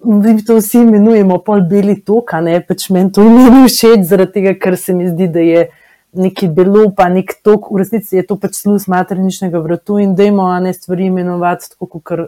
mi 0.04 0.46
to 0.46 0.58
vsi 0.58 0.82
imenujemo 0.82 1.38
pol 1.46 1.62
beli 1.70 2.00
tok, 2.06 2.34
ne 2.42 2.60
pač 2.66 2.90
meni 2.90 3.12
to 3.14 3.26
ni 3.26 3.66
všeč, 3.66 4.06
zaradi 4.10 4.38
tega, 4.38 4.54
ker 4.58 4.78
se 4.78 4.94
mi 4.98 5.10
zdi, 5.10 5.30
da 5.30 5.46
je. 5.46 5.70
Neki 6.12 6.50
belo, 6.52 6.90
pa 6.92 7.06
nek 7.08 7.30
tok, 7.40 7.70
v 7.72 7.80
resnici 7.80 8.18
je 8.18 8.26
to 8.28 8.36
pač 8.36 8.58
sluz 8.58 8.84
materničnega 8.92 9.62
vrtu 9.64 9.96
in 10.04 10.10
da 10.12 10.26
imamo 10.28 10.58
ne 10.60 10.74
stvari 10.76 11.06
imenovati 11.08 11.70
tako, 11.72 11.88
kot 12.04 12.26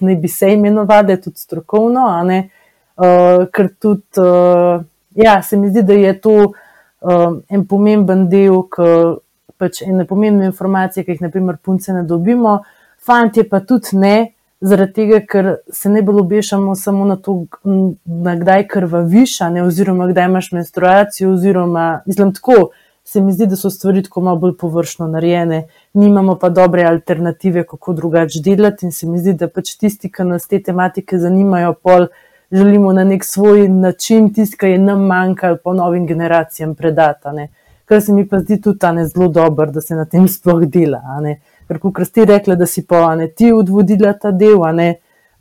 ne 0.00 0.16
bi 0.16 0.28
se 0.28 0.52
imenovali, 0.52 1.20
tudi 1.20 1.38
strokovno, 1.38 2.06
uh, 2.20 3.46
ker 3.52 3.68
tudi, 3.78 4.20
uh, 4.20 4.82
ja, 5.14 5.42
se 5.42 5.56
mi 5.56 5.70
zdi, 5.70 5.82
da 5.82 5.92
je 5.92 6.20
to 6.20 6.36
uh, 6.44 7.38
en 7.48 7.66
pomemben 7.66 8.28
del, 8.28 8.62
ki 8.68 8.90
pač 9.60 9.82
ene 9.84 10.06
pomembne 10.08 10.48
informacije, 10.48 11.04
ki 11.04 11.16
jih, 11.16 11.24
naprimer, 11.26 11.58
punce 11.62 11.92
ne 11.92 12.02
dobimo, 12.08 12.60
fanti 13.06 13.44
pa 13.48 13.60
tudi 13.60 13.98
ne. 14.00 14.18
Zaradi 14.60 14.92
tega, 14.92 15.18
ker 15.24 15.46
se 15.72 15.88
ne 15.88 16.02
bolj 16.04 16.18
obešamo 16.20 16.74
samo 16.76 17.06
na 17.08 17.14
to, 17.16 17.46
na 17.64 18.34
kdaj 18.36 18.66
krvaviš, 18.68 19.38
oziroma 19.64 20.10
kdaj 20.10 20.26
imaš 20.28 20.50
menstruacijo, 20.52 21.30
oziroma 21.32 22.02
mislim 22.04 22.34
tako 22.36 22.56
se 23.04 23.20
mi 23.20 23.32
zdi, 23.32 23.46
da 23.46 23.56
so 23.56 23.70
stvari 23.70 24.02
tako 24.02 24.20
malo 24.20 24.38
bolj 24.38 24.56
površno 24.56 25.06
narejene, 25.08 25.66
nimamo 25.92 26.36
pa 26.38 26.48
dobre 26.48 26.84
alternative, 26.84 27.64
kako 27.66 27.92
drugače 27.92 28.40
delati. 28.44 28.86
In 28.86 28.92
se 28.92 29.06
mi 29.06 29.18
zdi, 29.18 29.34
da 29.34 29.48
pač 29.48 29.74
tisti, 29.76 30.10
ki 30.12 30.26
nas 30.28 30.46
te 30.48 30.62
tematike 30.62 31.18
zanimajo, 31.18 31.72
pol 31.82 32.06
želimo 32.52 32.92
na 32.92 33.04
nek 33.04 33.24
svoj 33.24 33.68
način, 33.68 34.32
tisti, 34.34 34.58
ki 34.58 34.74
je 34.74 34.78
nam 34.78 35.06
manjkal, 35.06 35.56
po 35.64 35.74
novim 35.74 36.06
generacijam 36.06 36.74
predati. 36.74 37.48
Kar 37.84 38.02
se 38.02 38.12
mi 38.12 38.28
pa 38.28 38.38
zdi 38.38 38.60
tudi 38.62 38.92
ne 38.94 39.06
zelo 39.06 39.28
dobro, 39.28 39.70
da 39.70 39.80
se 39.80 39.94
na 39.94 40.04
tem 40.04 40.28
sploh 40.28 40.64
dela. 40.66 41.02
Ker, 41.68 41.78
kot 41.78 42.06
ste 42.06 42.24
rekli, 42.24 42.56
da 42.56 42.66
si 42.66 42.86
pa 42.86 43.14
ne 43.14 43.28
ti 43.28 43.52
odvodila 43.52 44.12
ta 44.12 44.30
del, 44.30 44.62
ne, 44.74 44.92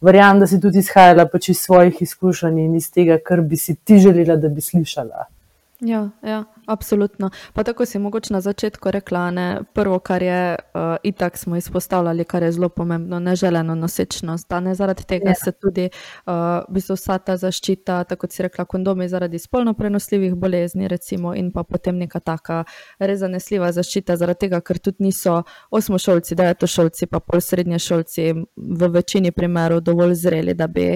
verjamem, 0.01 0.39
da 0.39 0.47
si 0.47 0.59
tudi 0.61 0.79
izhajala 0.79 1.25
pač 1.29 1.49
iz 1.53 1.59
svojih 1.61 2.01
izkušenj 2.01 2.59
in 2.65 2.75
iz 2.75 2.89
tega, 2.91 3.17
kar 3.25 3.41
bi 3.41 3.57
si 3.57 3.75
ti 3.75 3.99
želela, 3.99 4.35
da 4.35 4.49
bi 4.49 4.61
slišala. 4.61 5.27
Ja, 5.81 6.09
ja, 6.23 6.43
absolutno. 6.67 7.29
Pa 7.53 7.63
tako 7.63 7.85
si 7.85 7.99
mogoče 7.99 8.33
na 8.33 8.41
začetku 8.41 8.91
rekla, 8.91 9.31
ne, 9.31 9.59
prvo, 9.73 9.99
kar 9.99 10.23
je 10.23 10.55
uh, 10.55 10.81
itak 11.03 11.37
smo 11.37 11.55
izpostavljali, 11.55 12.23
kar 12.23 12.43
je 12.43 12.51
zelo 12.51 12.69
pomembno, 12.69 13.19
neželeno 13.19 13.75
nosečnost. 13.75 14.51
Ne, 14.61 14.75
zaradi 14.75 15.03
tega 15.03 15.29
ja. 15.29 15.35
se 15.35 15.51
tudi 15.51 15.85
uh, 15.85 16.33
v 16.69 16.73
bistvu 16.73 16.97
vsa 16.99 17.17
ta 17.17 17.37
zaščita, 17.37 18.03
tako 18.03 18.19
kot 18.19 18.35
si 18.35 18.43
rekla, 18.43 18.65
kondomi 18.65 19.07
zaradi 19.09 19.39
spolno 19.39 19.73
prenosljivih 19.73 20.35
bolezni, 20.35 20.87
recimo, 20.87 21.33
in 21.35 21.51
pa 21.51 21.63
potem 21.63 21.97
neka 21.97 22.19
taka 22.19 22.63
res 22.99 23.23
zanesljiva 23.23 23.71
zaščita, 23.71 24.19
zaradi 24.19 24.47
tega, 24.47 24.59
ker 24.61 24.83
tudi 24.83 25.07
niso 25.07 25.43
osmošolci, 25.71 26.35
devetošolci, 26.35 27.07
pa 27.07 27.23
pol 27.23 27.39
srednje 27.41 27.79
šolci 27.79 28.33
v 28.57 28.91
večini 28.99 29.31
primerov 29.31 29.79
dovolj 29.81 30.19
zreli, 30.27 30.53
da 30.59 30.67
bi 30.67 30.91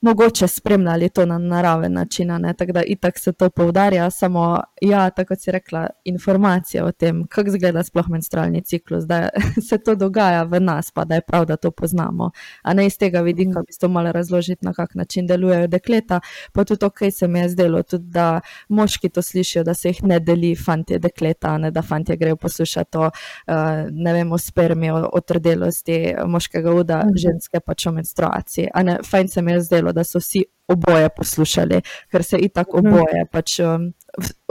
mogoče 0.00 0.48
spremljali 0.48 1.08
to 1.08 1.26
na 1.26 1.38
naraven 1.38 1.92
način. 1.92 2.28
Tako 2.58 2.72
da 2.72 2.82
itak 2.82 3.18
se 3.18 3.32
to 3.32 3.50
poudarja, 3.50 4.10
samo 4.10 4.60
ja, 4.80 5.10
tako 5.10 5.34
si 5.36 5.50
rekla, 5.50 5.86
informacije 6.04 6.84
o 6.84 6.92
tem, 6.92 7.26
kako 7.26 7.48
izgleda 7.48 7.84
sploh 7.84 8.08
menstrualni 8.08 8.62
ciklus, 8.62 9.04
da 9.04 9.28
se 9.68 9.78
to 9.78 9.94
dogaja 9.94 10.42
v 10.42 10.60
nas, 10.60 10.90
pa 10.90 11.04
da 11.04 11.14
je 11.14 11.20
prav, 11.20 11.44
da 11.44 11.56
to 11.56 11.70
poznamo. 11.70 12.30
A 12.62 12.74
ne 12.74 12.86
iz 12.86 12.98
tega 12.98 13.20
vidika, 13.20 13.60
bi 13.60 13.78
to 13.80 13.88
malo 13.88 14.12
razložiti, 14.12 14.66
na 14.66 14.72
kak 14.72 14.94
način 14.94 15.26
delujejo 15.26 15.66
dekleta. 15.66 16.20
Pa 16.52 16.64
tudi 16.64 16.80
to, 16.80 16.90
kaj 16.90 17.10
se 17.10 17.28
mi 17.28 17.38
je 17.38 17.48
zdelo, 17.48 17.82
tudi 17.82 18.04
da 18.04 18.40
moški 18.68 19.08
to 19.08 19.22
slišijo, 19.22 19.64
da 19.64 19.74
se 19.74 19.88
jih 19.88 20.02
ne 20.02 20.20
deli 20.20 20.56
fantje 20.56 20.98
dekleta, 20.98 21.58
ne 21.58 21.70
da 21.70 21.82
fantje 21.82 22.16
grejo 22.16 22.36
poslušati 22.36 22.98
o, 22.98 23.04
uh, 23.06 23.54
ne 23.90 24.12
vem, 24.12 24.32
o 24.32 24.38
spermi, 24.38 24.90
o, 24.90 25.08
o 25.12 25.20
trdelosti 25.20 26.14
moškega 26.26 26.74
uda, 26.74 26.98
mhm. 26.98 27.16
ženske 27.16 27.60
pač 27.60 27.86
o 27.86 27.92
menstruaciji. 27.92 28.68
A 28.74 28.82
ne, 28.82 28.98
fajn 29.10 29.28
se 29.28 29.42
mi 29.42 29.52
je 29.52 29.60
zdelo, 29.60 29.87
da 29.92 30.04
so 30.04 30.18
vsi 30.18 30.44
oboje 30.68 31.08
poslušali, 31.16 31.80
ker 32.10 32.24
se 32.24 32.38
itak 32.38 32.68
mhm. 32.74 32.86
oboje, 32.86 33.24
pač 33.32 33.58
um, 33.60 33.92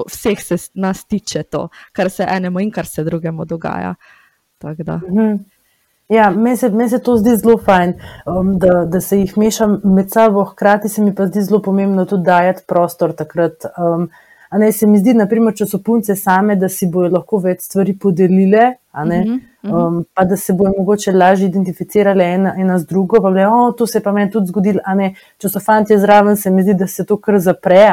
vseh 0.08 0.42
se 0.44 0.58
nas 0.74 1.06
tiče 1.06 1.44
to, 1.44 1.68
kar 1.92 2.10
se 2.10 2.26
enemu 2.30 2.60
in 2.60 2.72
kar 2.72 2.86
se 2.86 3.04
drugemu 3.04 3.46
dogaja. 3.46 3.96
Mhm. 4.64 5.36
Ja, 6.10 6.30
meni 6.32 6.58
se, 6.58 6.70
men 6.70 6.90
se 6.90 7.02
to 7.04 7.18
zdi 7.20 7.36
zelo 7.36 7.58
fajn, 7.60 7.94
um, 8.32 8.54
da, 8.60 8.86
da 8.88 9.02
se 9.04 9.20
jih 9.20 9.34
mešam 9.38 9.82
med 9.84 10.12
sabo, 10.12 10.46
hkrati 10.54 10.90
se 10.90 11.04
mi 11.04 11.12
pa 11.16 11.28
zdi 11.28 11.44
zelo 11.44 11.60
pomembno 11.62 12.06
tudi 12.06 12.24
dajati 12.24 12.64
prostor 12.68 13.12
takrat. 13.12 13.68
Um, 13.76 14.08
Ne, 14.52 14.72
se 14.72 14.88
mi 14.88 15.00
zdi, 15.00 15.14
naprimer, 15.14 15.54
če 15.56 15.66
so 15.68 15.82
punce 15.84 16.16
same, 16.16 16.56
da 16.56 16.70
si 16.72 16.88
bojo 16.88 17.10
lahko 17.12 17.42
več 17.44 17.66
stvari 17.68 17.98
podelile, 18.00 18.78
ne, 19.06 19.20
uh 19.20 19.34
-huh, 19.34 19.88
um, 19.88 20.06
pa 20.14 20.24
da 20.24 20.38
se 20.38 20.54
bojo 20.54 20.74
mogoče 20.78 21.12
lažje 21.12 21.48
identificirale 21.48 22.26
ena, 22.34 22.54
ena 22.58 22.80
z 22.80 22.86
drugo. 22.86 23.22
Pa 23.22 23.32
da, 23.32 23.50
oh, 23.54 23.76
to 23.78 23.88
se 23.88 24.00
pa 24.00 24.12
meni 24.12 24.32
tudi 24.32 24.48
zgodilo. 24.48 24.80
Če 25.38 25.50
so 25.50 25.60
fanti 25.60 25.98
zraven, 25.98 26.36
se 26.36 26.52
mi 26.52 26.64
zdi, 26.64 26.74
da 26.74 26.88
se 26.88 27.06
to 27.06 27.18
kar 27.18 27.40
zapre. 27.40 27.88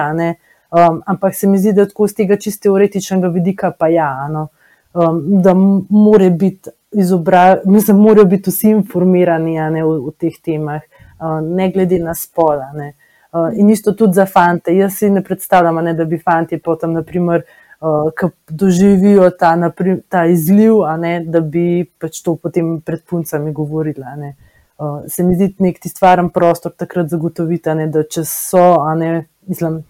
Um, 0.74 1.02
ampak 1.06 1.34
se 1.34 1.46
mi 1.46 1.58
zdi, 1.58 1.72
da 1.72 1.86
tako 1.86 2.08
z 2.08 2.14
tega 2.14 2.36
čist 2.36 2.62
teoretičnega 2.62 3.28
vidika 3.28 3.70
pa 3.70 3.88
ja, 3.88 4.28
no, 4.28 4.48
um, 4.92 5.20
da 5.42 5.54
more 5.54 6.30
biti 6.30 6.70
izobra, 6.90 7.60
mislim, 7.64 7.96
morajo 7.96 8.24
biti 8.24 8.50
vsi 8.50 8.68
informirani 8.70 9.54
ne, 9.70 9.84
v, 9.84 9.92
v 10.08 10.12
teh 10.18 10.34
temah, 10.42 10.82
uh, 11.20 11.38
ne 11.46 11.70
glede 11.70 11.98
na 11.98 12.14
spola. 12.14 12.72
Ne. 12.74 12.92
Uh, 13.34 13.50
in 13.58 13.70
isto 13.70 13.92
tudi 13.98 14.14
za 14.14 14.26
fante. 14.26 14.76
Jaz 14.76 14.94
si 14.94 15.10
ne 15.10 15.22
predstavljam, 15.22 15.80
ne, 15.84 15.94
da 15.94 16.04
bi 16.04 16.18
fanti 16.18 16.58
potem, 16.62 16.92
naprimer, 16.94 17.42
uh, 17.80 18.12
ki 18.14 18.28
doživijo 18.48 19.26
ta, 19.38 19.56
naprim, 19.58 19.98
ta 20.08 20.22
izliv, 20.30 20.84
ne, 20.98 21.16
da 21.26 21.40
bi 21.40 21.82
pač 21.98 22.20
to 22.22 22.36
potem 22.38 22.76
pred 22.80 23.02
puncami 23.10 23.52
govorili. 23.52 24.30
Uh, 24.78 25.02
se 25.10 25.26
mi 25.26 25.34
zdi 25.34 25.50
nek 25.58 25.82
ti 25.82 25.90
stvaren 25.90 26.30
prostor 26.30 26.76
takrat 26.78 27.10
zagotoviti, 27.10 27.74
ne, 27.74 27.88
da 27.90 28.04
če 28.06 28.22
so, 28.22 28.62
ne, 28.94 29.26
mislim, 29.50 29.82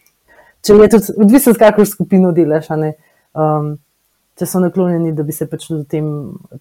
če 0.65 0.81
je 0.81 0.91
tudi 0.97 1.21
odvisno, 1.27 1.53
s 1.53 1.61
kakšno 1.61 1.89
skupino 1.93 2.33
delaš, 2.33 2.73
ne, 2.81 2.95
um, 3.37 3.75
če 4.41 4.49
so 4.49 4.65
naklonjeni, 4.65 5.13
da 5.13 5.23
bi 5.23 5.37
se 5.37 5.45
pač 5.53 5.69
o 5.69 5.83
tem 5.85 6.09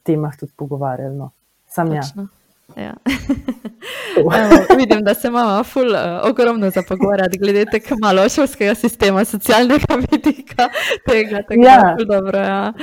temah 0.03 0.35
tudi 0.35 0.51
pogovarjali. 0.59 1.15
No. 1.15 1.31
Sam 1.71 1.95
ja. 1.95 2.03
Ja. 2.77 2.93
Evo, 4.39 4.77
vidim, 4.77 5.03
da 5.03 5.13
se 5.13 5.27
imamo 5.27 5.63
ful, 5.63 5.89
uh, 5.91 6.29
ogromno 6.29 6.69
za 6.69 6.83
pogovarjati, 6.87 7.37
glede 7.37 7.65
tega 7.65 7.95
malo 8.01 8.29
šolskega 8.29 8.75
sistema, 8.75 9.25
socialnega 9.25 9.95
vidika 10.11 10.69
tega. 11.09 11.43
Ja. 11.65 11.95
Dobro, 12.07 12.39
ja. 12.39 12.73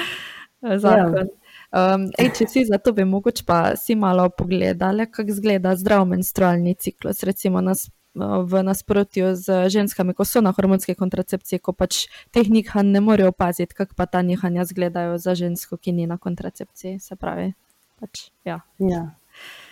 ja. 0.62 1.06
Um, 1.70 2.08
ej, 2.18 2.32
če 2.34 2.46
si 2.50 2.64
za 2.66 2.80
to, 2.82 2.92
bi 2.92 3.04
mogoče 3.06 3.44
pa 3.46 3.76
si 3.76 3.94
malo 3.94 4.28
pogledali, 4.28 5.06
kako 5.10 5.30
izgleda 5.30 5.76
zdrav 5.76 6.04
menstrualni 6.06 6.74
ciklus, 6.74 7.22
recimo 7.22 7.60
nas, 7.62 7.86
v 8.14 8.62
nasprotju 8.66 9.36
z 9.38 9.68
ženskami, 9.70 10.14
ko 10.14 10.26
so 10.26 10.42
na 10.42 10.50
hormonski 10.52 10.96
kontracepciji, 10.98 11.62
ko 11.62 11.72
pač 11.72 12.08
teh 12.34 12.50
nihanj 12.50 12.90
ne 12.90 13.00
morejo 13.00 13.30
opaziti, 13.30 13.74
kako 13.74 13.94
pa 13.94 14.06
ta 14.10 14.22
nihanja 14.22 14.66
izgledajo 14.66 15.18
za 15.18 15.34
žensko, 15.38 15.78
ki 15.78 15.94
ni 15.94 16.10
na 16.10 16.18
kontracepciji. 16.18 16.98
Se 16.98 17.16
pravi, 17.16 17.52
pač, 18.02 18.30
ja. 18.44 18.58
ja. 18.82 19.06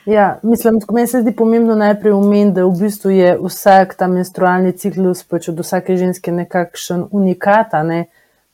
Ja, 0.07 0.39
mislim, 0.43 0.79
da 0.79 1.07
se 1.07 1.21
zdi 1.21 1.33
pomembno 1.37 1.75
najprej 1.75 2.13
omeniti, 2.13 2.55
da 2.55 2.65
v 2.65 2.73
bistvu 2.81 3.11
je 3.11 3.39
vsak 3.43 3.95
ta 3.95 4.07
menstrualni 4.09 4.73
ciklus 4.73 5.25
pač 5.25 5.49
od 5.49 5.59
vsake 5.61 5.97
ženske 5.97 6.33
nekakšen 6.33 7.09
unikat. 7.11 7.75
Ne? 7.85 8.07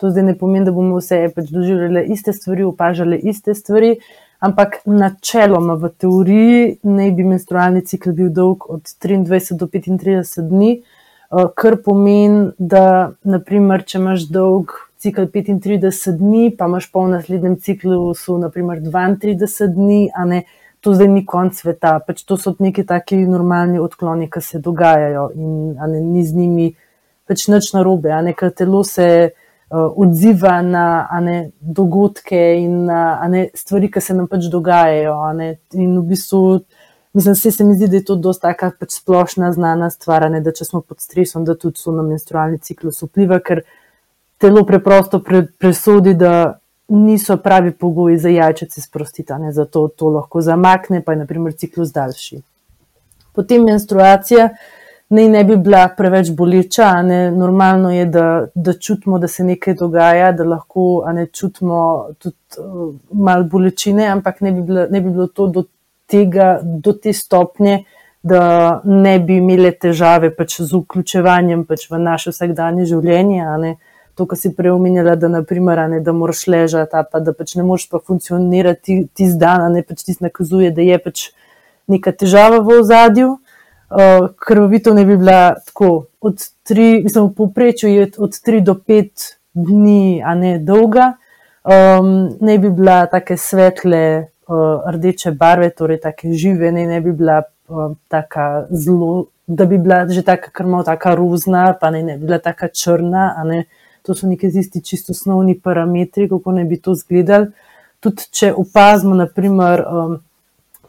To 0.02 0.10
zdaj 0.10 0.24
ne 0.24 0.34
pomeni, 0.38 0.64
da 0.66 0.72
bomo 0.74 0.98
vse 0.98 1.28
pač 1.34 1.52
doživljali 1.54 2.06
iste 2.10 2.32
stvari, 2.32 2.64
opažali 2.64 3.20
iste 3.30 3.54
stvari, 3.54 3.98
ampak 4.42 4.80
načeloma 4.84 5.76
v 5.78 5.92
teoriji 5.98 6.64
naj 6.82 7.12
bi 7.14 7.28
menstrualni 7.28 7.84
cikl 7.86 8.16
bil 8.16 8.32
dolg 8.34 8.66
od 8.68 8.90
23 9.04 9.54
do 9.60 9.68
35 9.70 10.42
dni, 10.48 10.72
eh, 10.80 11.46
kar 11.54 11.78
pomeni, 11.84 12.50
da 12.58 13.12
naprimer, 13.22 13.86
če 13.86 13.98
imaš 14.02 14.26
dolg. 14.26 14.74
Cikl 15.04 15.26
35 15.28 16.16
dni, 16.16 16.50
pa 16.56 16.64
imaš 16.64 16.86
pa 16.90 17.00
v 17.04 17.10
naslednjem 17.12 17.58
ciklusu, 17.60 18.38
naprimer 18.40 18.80
32 18.80 19.68
dni, 19.68 20.08
a 20.16 20.24
ne 20.24 20.44
to 20.84 20.92
zdaj 20.94 21.08
ni 21.08 21.22
konc 21.24 21.56
sveta, 21.56 21.96
pač 22.04 22.22
to 22.28 22.36
so 22.36 22.52
neki 22.60 22.84
taki 22.84 23.22
normalni 23.24 23.80
odkloni, 23.80 24.28
ki 24.28 24.40
se 24.44 24.60
dogajajo 24.60 25.30
in 25.32 25.54
ne, 25.80 26.00
ni 26.00 26.24
z 26.26 26.36
njimi 26.36 26.66
pač 27.24 27.46
nič 27.48 27.70
narobe, 27.72 28.12
a 28.12 28.20
ne 28.20 28.34
ker 28.36 28.52
telo 28.52 28.82
se 28.84 29.06
uh, 29.32 29.86
odziva 30.04 30.58
na 30.62 31.06
ne, 31.24 31.36
dogodke 31.60 32.40
in 32.60 32.84
na 32.90 33.24
ne, 33.32 33.46
stvari, 33.56 33.88
ki 33.88 34.02
se 34.04 34.16
nam 34.18 34.28
pač 34.28 34.50
dogajajo. 34.52 35.14
Ne, 35.38 35.48
in 35.72 35.94
v 36.02 36.04
bistvu, 36.10 36.42
mislim, 37.16 37.38
se, 37.40 37.54
se 37.56 37.64
mi 37.64 37.78
zdi, 37.78 37.88
da 37.88 38.02
je 38.02 38.08
to 38.10 38.18
dosta 38.20 38.52
taka 38.52 38.74
pač 38.76 38.98
splošna 38.98 39.54
znana 39.56 39.88
stvar, 39.94 40.28
ne, 40.28 40.42
da 40.44 40.52
če 40.52 40.68
smo 40.68 40.82
pod 40.84 41.00
stresom, 41.00 41.48
da 41.48 41.56
tudi 41.56 41.80
so 41.80 41.96
na 41.96 42.04
menstrualni 42.04 42.60
ciklus 42.60 43.00
vpliva, 43.06 43.40
ker 43.40 43.64
telo 44.36 44.66
preprosto 44.68 45.22
pre, 45.24 45.46
presodi, 45.48 46.12
da 46.12 46.58
niso 46.88 47.36
pravi 47.36 47.70
pogoji 47.70 48.18
za 48.18 48.28
jajčice 48.28 48.80
sprostiti, 48.80 49.32
zato 49.50 49.88
to 49.88 50.08
lahko 50.08 50.40
zamakne, 50.40 51.02
pa 51.02 51.12
je 51.12 51.18
naprimer 51.18 51.52
ciklus 51.52 51.92
daljši. 51.92 52.40
Potem 53.32 53.64
menstruacija 53.64 54.48
naj 55.08 55.28
ne 55.28 55.44
bi 55.44 55.56
bila 55.56 55.88
preveč 55.96 56.30
boleča, 56.30 57.02
ne? 57.02 57.30
normalno 57.30 57.90
je, 57.90 58.06
da, 58.06 58.46
da 58.54 58.72
čutimo, 58.72 59.18
da 59.18 59.28
se 59.28 59.44
nekaj 59.44 59.74
dogaja, 59.74 60.32
da 60.32 60.44
lahko 60.44 61.04
ne 61.14 61.26
čutimo 61.26 62.06
tudi 62.18 62.36
uh, 62.58 62.94
malo 63.12 63.44
bolečine, 63.44 64.06
ampak 64.06 64.40
ne 64.40 64.52
bi, 64.52 64.62
bila, 64.62 64.86
ne 64.90 65.00
bi 65.00 65.10
bilo 65.10 65.26
to 65.26 65.46
do, 65.46 65.64
tega, 66.06 66.58
do 66.62 66.92
te 66.92 67.12
stopnje, 67.12 67.84
da 68.22 68.80
ne 68.84 69.18
bi 69.20 69.36
imeli 69.36 69.72
težave 69.78 70.30
pač 70.34 70.60
z 70.62 70.72
vključevanjem 70.72 71.66
pač 71.68 71.90
v 71.90 71.98
naše 72.00 72.32
vsakdanje 72.32 72.86
življenje 72.88 73.74
to, 74.14 74.26
kar 74.26 74.38
si 74.38 74.52
prej 74.54 74.70
omenjala, 74.74 75.16
da, 75.16 75.28
da 76.00 76.12
moraš 76.12 76.46
ležati, 76.46 77.02
pa 77.12 77.20
da 77.20 77.32
pač 77.32 77.54
ne 77.58 77.62
moreš 77.66 77.88
pa 77.90 77.98
funkcionirati 77.98 79.06
ti 79.14 79.30
zdaj, 79.30 79.70
ne 79.74 79.82
pač 79.82 80.04
ti 80.06 80.14
nakazuje, 80.20 80.70
da 80.70 80.82
je 80.82 80.98
pač 81.02 81.24
neka 81.90 82.12
težava 82.12 82.62
v 82.64 82.78
ozadju. 82.80 83.38
Uh, 83.94 84.30
krvavito 84.40 84.94
ne 84.94 85.04
bi 85.06 85.16
bila 85.16 85.54
tako, 85.66 86.06
od 86.20 86.40
tri, 86.66 87.02
mislim, 87.04 87.28
v 87.28 87.34
povprečju 87.36 87.90
je 87.90 88.06
od 88.18 88.38
3 88.46 88.62
do 88.64 88.74
5 88.74 89.34
dni, 89.54 90.22
a 90.24 90.34
ne 90.34 90.56
dolga, 90.58 91.12
um, 91.62 92.32
ne 92.40 92.56
bi 92.58 92.72
bila 92.74 93.04
tako 93.06 93.36
svetle, 93.38 94.00
uh, 94.48 94.88
rdeče 94.90 95.34
barve, 95.38 95.68
torej 95.70 96.00
tako 96.02 96.32
žive, 96.32 96.72
ne, 96.72 96.88
ne 96.90 96.98
bi 97.04 97.12
bila 97.12 97.42
uh, 97.44 97.92
tako 98.08 98.66
zelo, 98.72 99.12
da 99.46 99.68
bi 99.68 99.78
bila 99.78 100.08
že 100.08 100.24
tako 100.26 100.50
krmo, 100.52 100.82
tako 100.82 101.14
ruzna, 101.20 101.74
pa 101.80 101.92
ne, 101.94 102.02
ne 102.02 102.18
bi 102.18 102.26
bila 102.26 102.40
tako 102.42 102.72
črna, 102.72 103.34
a 103.36 103.44
ne. 103.44 103.58
Uh, 103.58 103.83
to 104.04 104.14
so 104.14 104.26
neki 104.28 104.50
tisti 104.52 104.82
čisto 104.84 105.12
osnovni 105.12 105.60
parametri, 105.60 106.28
kako 106.28 106.52
naj 106.52 106.64
bi 106.64 106.80
to 106.80 106.92
izgledali. 106.92 107.46
Tudi 108.04 108.26
če 108.30 108.52
opazimo, 108.52 109.14
naprimer, 109.16 109.80
um, 109.88 110.18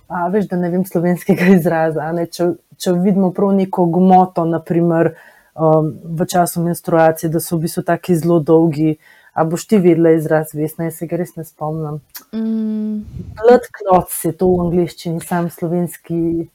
a, 0.07 0.27
veš, 0.33 0.49
da 0.51 0.59
ne 0.59 0.69
vem 0.73 0.83
slovenskega 0.85 1.47
izraza, 1.55 2.09
ne, 2.11 2.25
če, 2.27 2.49
če 2.77 2.91
vidimo 2.99 3.31
prav 3.31 3.53
neko 3.55 3.87
gmoto, 3.93 4.43
naprimer, 4.49 5.13
um, 5.55 5.93
v 6.03 6.27
času 6.27 6.65
menstruacije, 6.65 7.31
da 7.31 7.39
so 7.39 7.55
v 7.55 7.69
bistvu 7.69 7.85
taki 7.87 8.19
zelo 8.19 8.41
dolgi. 8.43 8.97
A 9.35 9.43
boš 9.43 9.65
ti 9.67 9.79
videla 9.83 10.13
izraz, 10.15 10.51
veš, 10.55 10.77
ne, 10.79 10.91
se 10.95 11.07
ga 11.11 11.19
res 11.19 11.35
ne 11.35 11.43
spomnim. 11.43 12.01
Mm. 12.35 13.03
Blood 13.39 13.67
clots 13.79 14.21
je 14.27 14.31
to 14.35 14.47
v 14.51 14.67
angliščini, 14.67 15.23
sam 15.23 15.49
slovenski. 15.51 16.49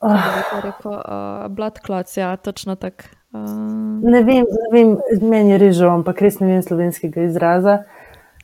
Oh. 0.00 0.34
Rekel, 0.64 0.94
uh, 0.94 1.46
blood 1.54 1.78
clots, 1.86 2.16
ja, 2.18 2.36
točno 2.38 2.78
tako. 2.78 3.19
Uh... 3.32 4.02
Ne 4.02 4.22
vem, 4.22 4.44
ne 4.44 4.68
vem, 4.72 4.98
meni 5.22 5.50
je 5.50 5.58
režo, 5.58 5.88
ampak 5.88 6.20
res 6.24 6.40
ne 6.40 6.48
vem 6.48 6.62
slovenskega 6.62 7.28
izraza. 7.28 7.84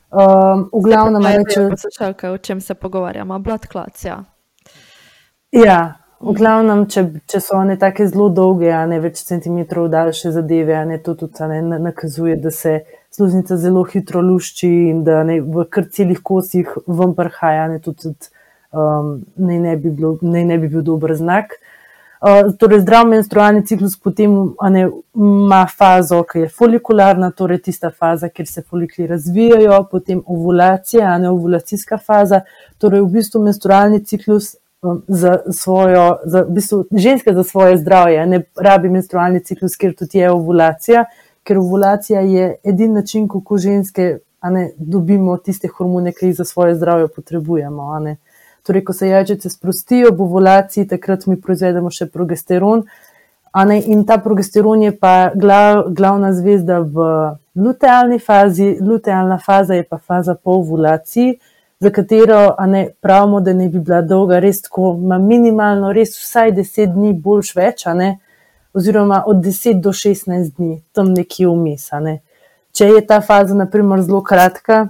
Um, 0.07 0.69
v 0.71 0.83
glavnem, 0.85 1.25
če 1.51 1.65
poslušalka, 1.73 2.31
o 2.31 2.37
čem 2.39 2.61
se 2.63 2.75
pogovarjamo, 2.79 3.41
clots, 3.67 4.05
ja. 4.07 4.21
V 6.19 6.33
glavnem, 6.33 6.85
če, 6.87 7.03
če 7.27 7.41
so 7.43 7.59
one 7.59 7.75
tako 7.77 8.07
zelo 8.07 8.29
dolge, 8.29 8.71
a 8.73 8.85
ne 8.87 9.01
več 9.03 9.19
centimetrov 9.27 9.89
daljše 9.91 10.31
zadeve, 10.31 10.73
a 10.79 10.85
ne 10.85 10.97
to 11.03 11.13
tudi 11.19 11.49
ne, 11.51 11.79
nakazuje, 11.79 12.37
da 12.41 12.51
se 12.51 12.79
sluznica 13.11 13.57
zelo 13.57 13.83
hitro 13.83 14.23
lušči 14.23 14.71
in 14.93 15.03
da 15.03 15.21
ne, 15.27 15.41
v 15.41 15.67
kar 15.69 15.91
celih 15.91 16.23
kosih 16.23 16.71
vam 16.87 17.13
prhaja, 17.15 17.67
ne 17.67 17.83
tudi. 17.83 18.07
tudi 18.07 18.33
um, 18.71 19.25
naj, 19.35 19.59
ne 19.59 19.75
bi 19.77 19.91
bilo, 19.91 20.17
naj 20.21 20.45
ne 20.45 20.57
bi 20.57 20.71
bil 20.71 20.81
dober 20.81 21.13
znak. 21.15 21.57
Uh, 21.57 21.76
torej, 22.59 22.79
zdrav 22.79 23.07
menstrualni 23.07 23.65
ciklus 23.65 23.97
potem 23.99 24.31
ne, 24.69 24.89
ima 25.15 25.65
fazo, 25.77 26.23
ki 26.23 26.45
je 26.45 26.49
folikularna, 26.49 27.31
torej 27.31 27.61
tista 27.67 27.91
faza, 27.91 28.29
kjer 28.29 28.47
se 28.47 28.61
folikli 28.61 29.07
razvijajo, 29.07 29.83
potem 29.91 30.23
ovulacija, 30.25 31.05
a 31.11 31.17
ne 31.17 31.29
ovulacijska 31.29 31.97
faza. 31.97 32.41
Torej, 32.77 33.01
v 33.05 33.11
bistvu 33.19 33.43
menstrualni 33.45 34.03
ciklus 34.05 34.55
um, 34.81 35.03
za 35.07 35.37
svojo, 35.53 36.07
za, 36.25 36.41
v 36.49 36.57
bistvu 36.57 36.83
ženska 36.91 37.33
za 37.33 37.43
svoje 37.43 37.77
zdravje, 37.77 38.25
ne 38.25 38.43
rabi 38.55 38.89
menstrualni 38.89 39.43
ciklus, 39.43 39.77
ker 39.77 39.93
tudi 39.95 40.23
je 40.23 40.31
ovulacija, 40.31 41.05
ker 41.43 41.57
ovulacija 41.57 42.21
je 42.21 42.55
edini 42.63 42.93
način, 42.93 43.27
kako 43.27 43.57
ženske 43.57 44.17
ne, 44.49 44.71
dobimo 44.77 45.37
tiste 45.37 45.67
hormone, 45.67 46.11
ki 46.13 46.25
jih 46.31 46.35
za 46.35 46.45
svoje 46.45 46.75
zdravje 46.75 47.07
potrebujemo. 47.07 47.99
Torej, 48.67 48.83
ko 48.83 48.93
se 48.93 49.07
jajčice 49.07 49.49
sprostijo 49.49 50.09
v 50.11 50.21
ovulaciji, 50.21 50.87
takrat 50.87 51.25
mi 51.27 51.37
proizvedemo 51.39 51.87
še 51.87 52.09
progesteron. 52.11 52.81
In 53.87 54.01
ta 54.05 54.17
progesteron 54.19 54.81
je 54.83 54.91
pa 54.91 55.31
glav, 55.35 55.85
glavna 55.95 56.33
zvezda 56.35 56.81
v 56.83 57.05
lutealni 57.55 58.19
fazi. 58.19 58.73
Lutealna 58.81 59.37
faza 59.39 59.77
je 59.79 59.85
pa 59.87 59.97
faza 59.97 60.35
po 60.35 60.59
ovulaciji, 60.59 61.37
za 61.79 61.89
katero 61.95 62.55
ne, 62.67 62.89
pravimo, 63.01 63.39
da 63.41 63.53
ne 63.53 63.69
bi 63.69 63.79
bila 63.79 64.01
dolga, 64.01 64.39
res 64.43 64.61
tako, 64.65 64.93
minimalno, 64.99 65.93
res 65.93 66.17
vsaj 66.17 66.51
10 66.57 66.93
dni, 66.93 67.13
boljš 67.13 67.53
več, 67.55 67.85
oziroma 68.73 69.23
od 69.25 69.39
10 69.45 69.79
do 69.81 69.93
16 69.95 70.51
dni, 70.57 70.81
tam 70.91 71.13
nekje 71.13 71.47
vmes. 71.47 71.87
Ne. 72.01 72.19
Če 72.75 72.91
je 72.91 73.07
ta 73.07 73.21
faza, 73.21 73.55
naprimer, 73.55 74.03
zelo 74.03 74.21
kratka, 74.21 74.89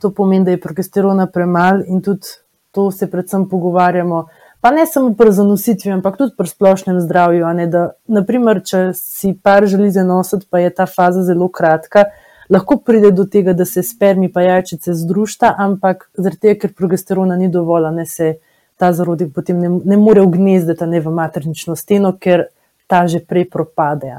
to 0.00 0.10
pomeni, 0.10 0.44
da 0.44 0.56
je 0.56 0.62
progesterona 0.62 1.26
premalo 1.26 1.84
in 1.86 2.00
tudi 2.02 2.38
to 2.76 2.90
se 2.92 3.08
predvsem 3.10 3.48
pogovarjamo. 3.48 4.26
Pa 4.60 4.70
ne 4.70 4.84
samo 4.86 5.14
pri 5.16 5.32
zanositvi, 5.32 5.94
ampak 5.94 6.18
tudi 6.20 6.34
pri 6.36 6.48
splošnem 6.48 7.00
zdravju. 7.00 7.48
Da, 7.72 7.82
naprimer, 8.12 8.60
če 8.60 8.90
si 8.98 9.32
par 9.32 9.64
želi 9.64 9.88
zanositi, 9.94 10.44
pa 10.50 10.60
je 10.60 10.74
ta 10.76 10.84
faza 10.90 11.22
zelo 11.24 11.48
kratka, 11.48 12.04
lahko 12.52 12.76
pride 12.84 13.14
do 13.16 13.24
tega, 13.24 13.54
da 13.56 13.64
se 13.64 13.82
spermi 13.82 14.28
pa 14.32 14.44
jajčice 14.44 14.92
združta, 15.00 15.54
ampak 15.58 16.10
zaradi 16.18 16.42
tega, 16.44 16.58
ker 16.66 16.74
progesterona 16.76 17.38
ni 17.40 17.48
dovolj, 17.48 17.88
ne 17.96 18.04
se 18.10 18.34
ta 18.76 18.92
zarodek 18.92 19.32
potem 19.32 19.60
ne, 19.60 19.70
ne 19.84 19.96
more 19.96 20.20
ugnezditi 20.20 20.84
ne 20.86 21.00
v 21.00 21.12
maternično 21.14 21.76
steno, 21.76 22.12
ker 22.20 22.48
ta 22.86 23.06
že 23.08 23.22
prej 23.24 23.48
propade. 23.50 24.12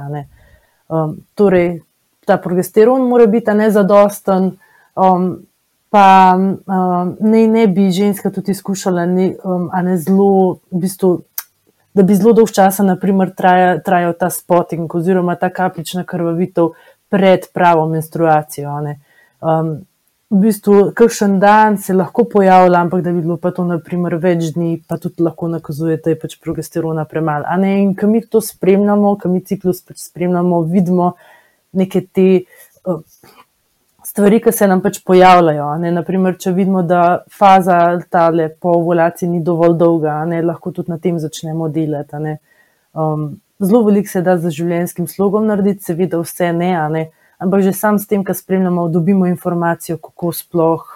Um, 0.89 1.19
torej, 1.37 1.83
ta 2.25 2.39
progesteron 2.41 3.05
mora 3.07 3.29
biti 3.29 3.53
nezadosten. 3.53 4.55
Um, 4.95 5.29
pa 5.89 6.35
um, 6.37 7.17
ne, 7.19 7.47
ne 7.47 7.67
bi 7.67 7.91
ženska 7.91 8.31
tudi 8.31 8.51
izkušala, 8.51 9.05
ne, 9.05 9.31
um, 9.43 9.69
ne 9.83 9.97
zelo, 9.97 10.59
v 10.71 10.81
bistvu, 10.83 11.11
da 11.93 12.03
bi 12.03 12.15
zelo 12.15 12.33
dolgo 12.33 12.51
časa, 12.53 12.83
naprimer, 12.83 13.31
traja, 13.35 13.77
trajal 13.83 14.13
ta 14.19 14.29
spotting 14.29 14.95
oziroma 14.95 15.35
ta 15.35 15.49
kapljična 15.49 16.03
krvavitev 16.03 16.73
pred 17.09 17.47
pravo 17.53 17.87
menstruacijo. 17.89 18.75
Um, 19.41 19.71
v 20.29 20.41
bistvu, 20.43 20.91
kakšen 20.95 21.39
dan 21.39 21.77
se 21.79 21.95
lahko 21.95 22.25
pojavlja, 22.27 22.81
ampak 22.83 23.01
da 23.01 23.15
bi 23.15 23.23
bilo 23.23 23.37
pa 23.39 23.53
to, 23.55 23.63
naprimer, 23.63 24.17
več 24.19 24.51
dni, 24.57 24.81
pa 24.83 24.99
tudi 24.99 25.23
lahko 25.23 25.47
nakazuje, 25.47 26.01
da 26.03 26.11
je 26.11 26.19
pač 26.19 26.35
progesterona 26.43 27.07
premalo. 27.07 27.47
In 27.63 27.95
ko 27.95 28.11
mi 28.11 28.21
to 28.21 28.43
spremljamo, 28.43 29.15
ko 29.23 29.31
mi 29.31 29.39
ciklus 29.39 29.79
pač 29.87 30.03
spremljamo, 30.09 30.61
vidimo 30.67 31.13
neke 31.71 32.03
te. 32.11 32.29
Uh, 32.83 32.99
stvari, 34.17 34.39
ki 34.41 34.51
se 34.51 34.67
nam 34.67 34.81
pač 34.81 34.97
pojavljajo. 35.05 35.65
Naprimer, 35.93 36.37
če 36.41 36.51
vidimo, 36.55 36.81
da 36.81 37.21
faza 37.29 37.99
tale 38.09 38.47
po 38.49 38.73
ovulaciji 38.79 39.29
ni 39.29 39.43
dovolj 39.45 39.75
dolga, 39.77 40.15
ne, 40.25 40.41
lahko 40.41 40.73
tudi 40.73 40.89
na 40.89 40.97
tem 40.97 41.19
začnemo 41.21 41.69
delati. 41.69 42.37
Um, 42.97 43.27
zelo 43.61 43.83
veliko 43.85 44.09
se 44.09 44.23
da 44.25 44.33
z 44.41 44.49
življenjskim 44.57 45.05
slogom 45.11 45.45
narediti, 45.45 45.85
seveda 45.85 46.17
vse 46.23 46.49
ne, 46.57 46.71
ne, 46.95 47.03
ampak 47.37 47.61
že 47.67 47.75
sam 47.77 47.99
s 48.01 48.09
tem, 48.09 48.23
kar 48.25 48.33
spremljamo, 48.37 48.87
dobimo 48.89 49.29
informacijo, 49.29 49.99
kako 50.01 50.33
sploh 50.33 50.89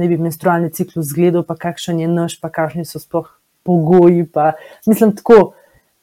ne 0.00 0.08
bi 0.08 0.16
menstrualni 0.16 0.72
ciklus 0.72 1.10
izgledal, 1.10 1.44
pa 1.44 1.58
kakšen 1.60 2.00
je 2.00 2.08
naš, 2.08 2.38
pa 2.40 2.48
kakšni 2.48 2.86
so 2.88 3.02
sploh 3.02 3.28
pogoji. 3.68 4.24
Pa, 4.32 4.54
mislim, 4.88 5.12
tako, 5.20 5.52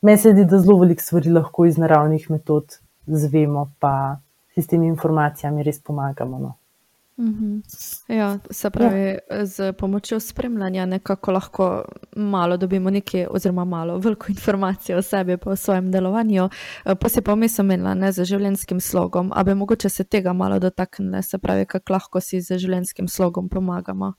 meni 0.06 0.22
se 0.22 0.38
zdi, 0.38 0.46
da 0.46 0.62
zelo 0.62 0.78
veliko 0.86 1.02
stvari 1.02 1.34
lahko 1.34 1.66
iz 1.66 1.82
naravnih 1.82 2.30
metod 2.30 2.78
zvemo, 3.10 3.72
pa 3.82 4.22
s 4.54 4.70
temi 4.70 4.86
informacijami 4.94 5.66
res 5.66 5.82
pomagamo. 5.82 6.38
No. 6.38 6.59
Mhm. 7.20 7.60
Ja, 8.08 8.40
se 8.52 8.70
pravi, 8.70 9.18
ja. 9.30 9.46
z 9.46 9.74
pomočjo 9.74 10.20
spremljanja 10.20 10.86
nekako 10.86 11.32
lahko 11.32 11.84
malo 12.16 12.58
dobimo 12.58 12.90
nekaj, 12.90 13.26
oziroma 13.30 13.66
malo, 13.66 13.98
veliko 13.98 14.26
informacij 14.30 14.96
o 14.96 15.02
sebi, 15.02 15.38
pa 15.38 15.50
o 15.52 15.56
svojem 15.56 15.92
delovanju. 15.92 16.50
Eh, 16.86 16.96
pa 16.96 17.10
si 17.10 17.22
pa 17.22 17.34
omenila 17.60 17.94
ne 17.94 18.12
z 18.12 18.24
življenjskim 18.24 18.80
slogom, 18.80 19.32
a 19.36 19.44
bi 19.44 19.54
mogoče 19.56 19.90
se 19.90 20.04
tega 20.04 20.34
malo 20.34 20.60
dotaknili, 20.60 21.24
se 21.24 21.38
pravi, 21.38 21.66
kako 21.66 21.94
lahko 21.94 22.22
si 22.22 22.42
z 22.42 22.58
življenjskim 22.58 23.08
slogom 23.08 23.50
pomagamo. 23.50 24.14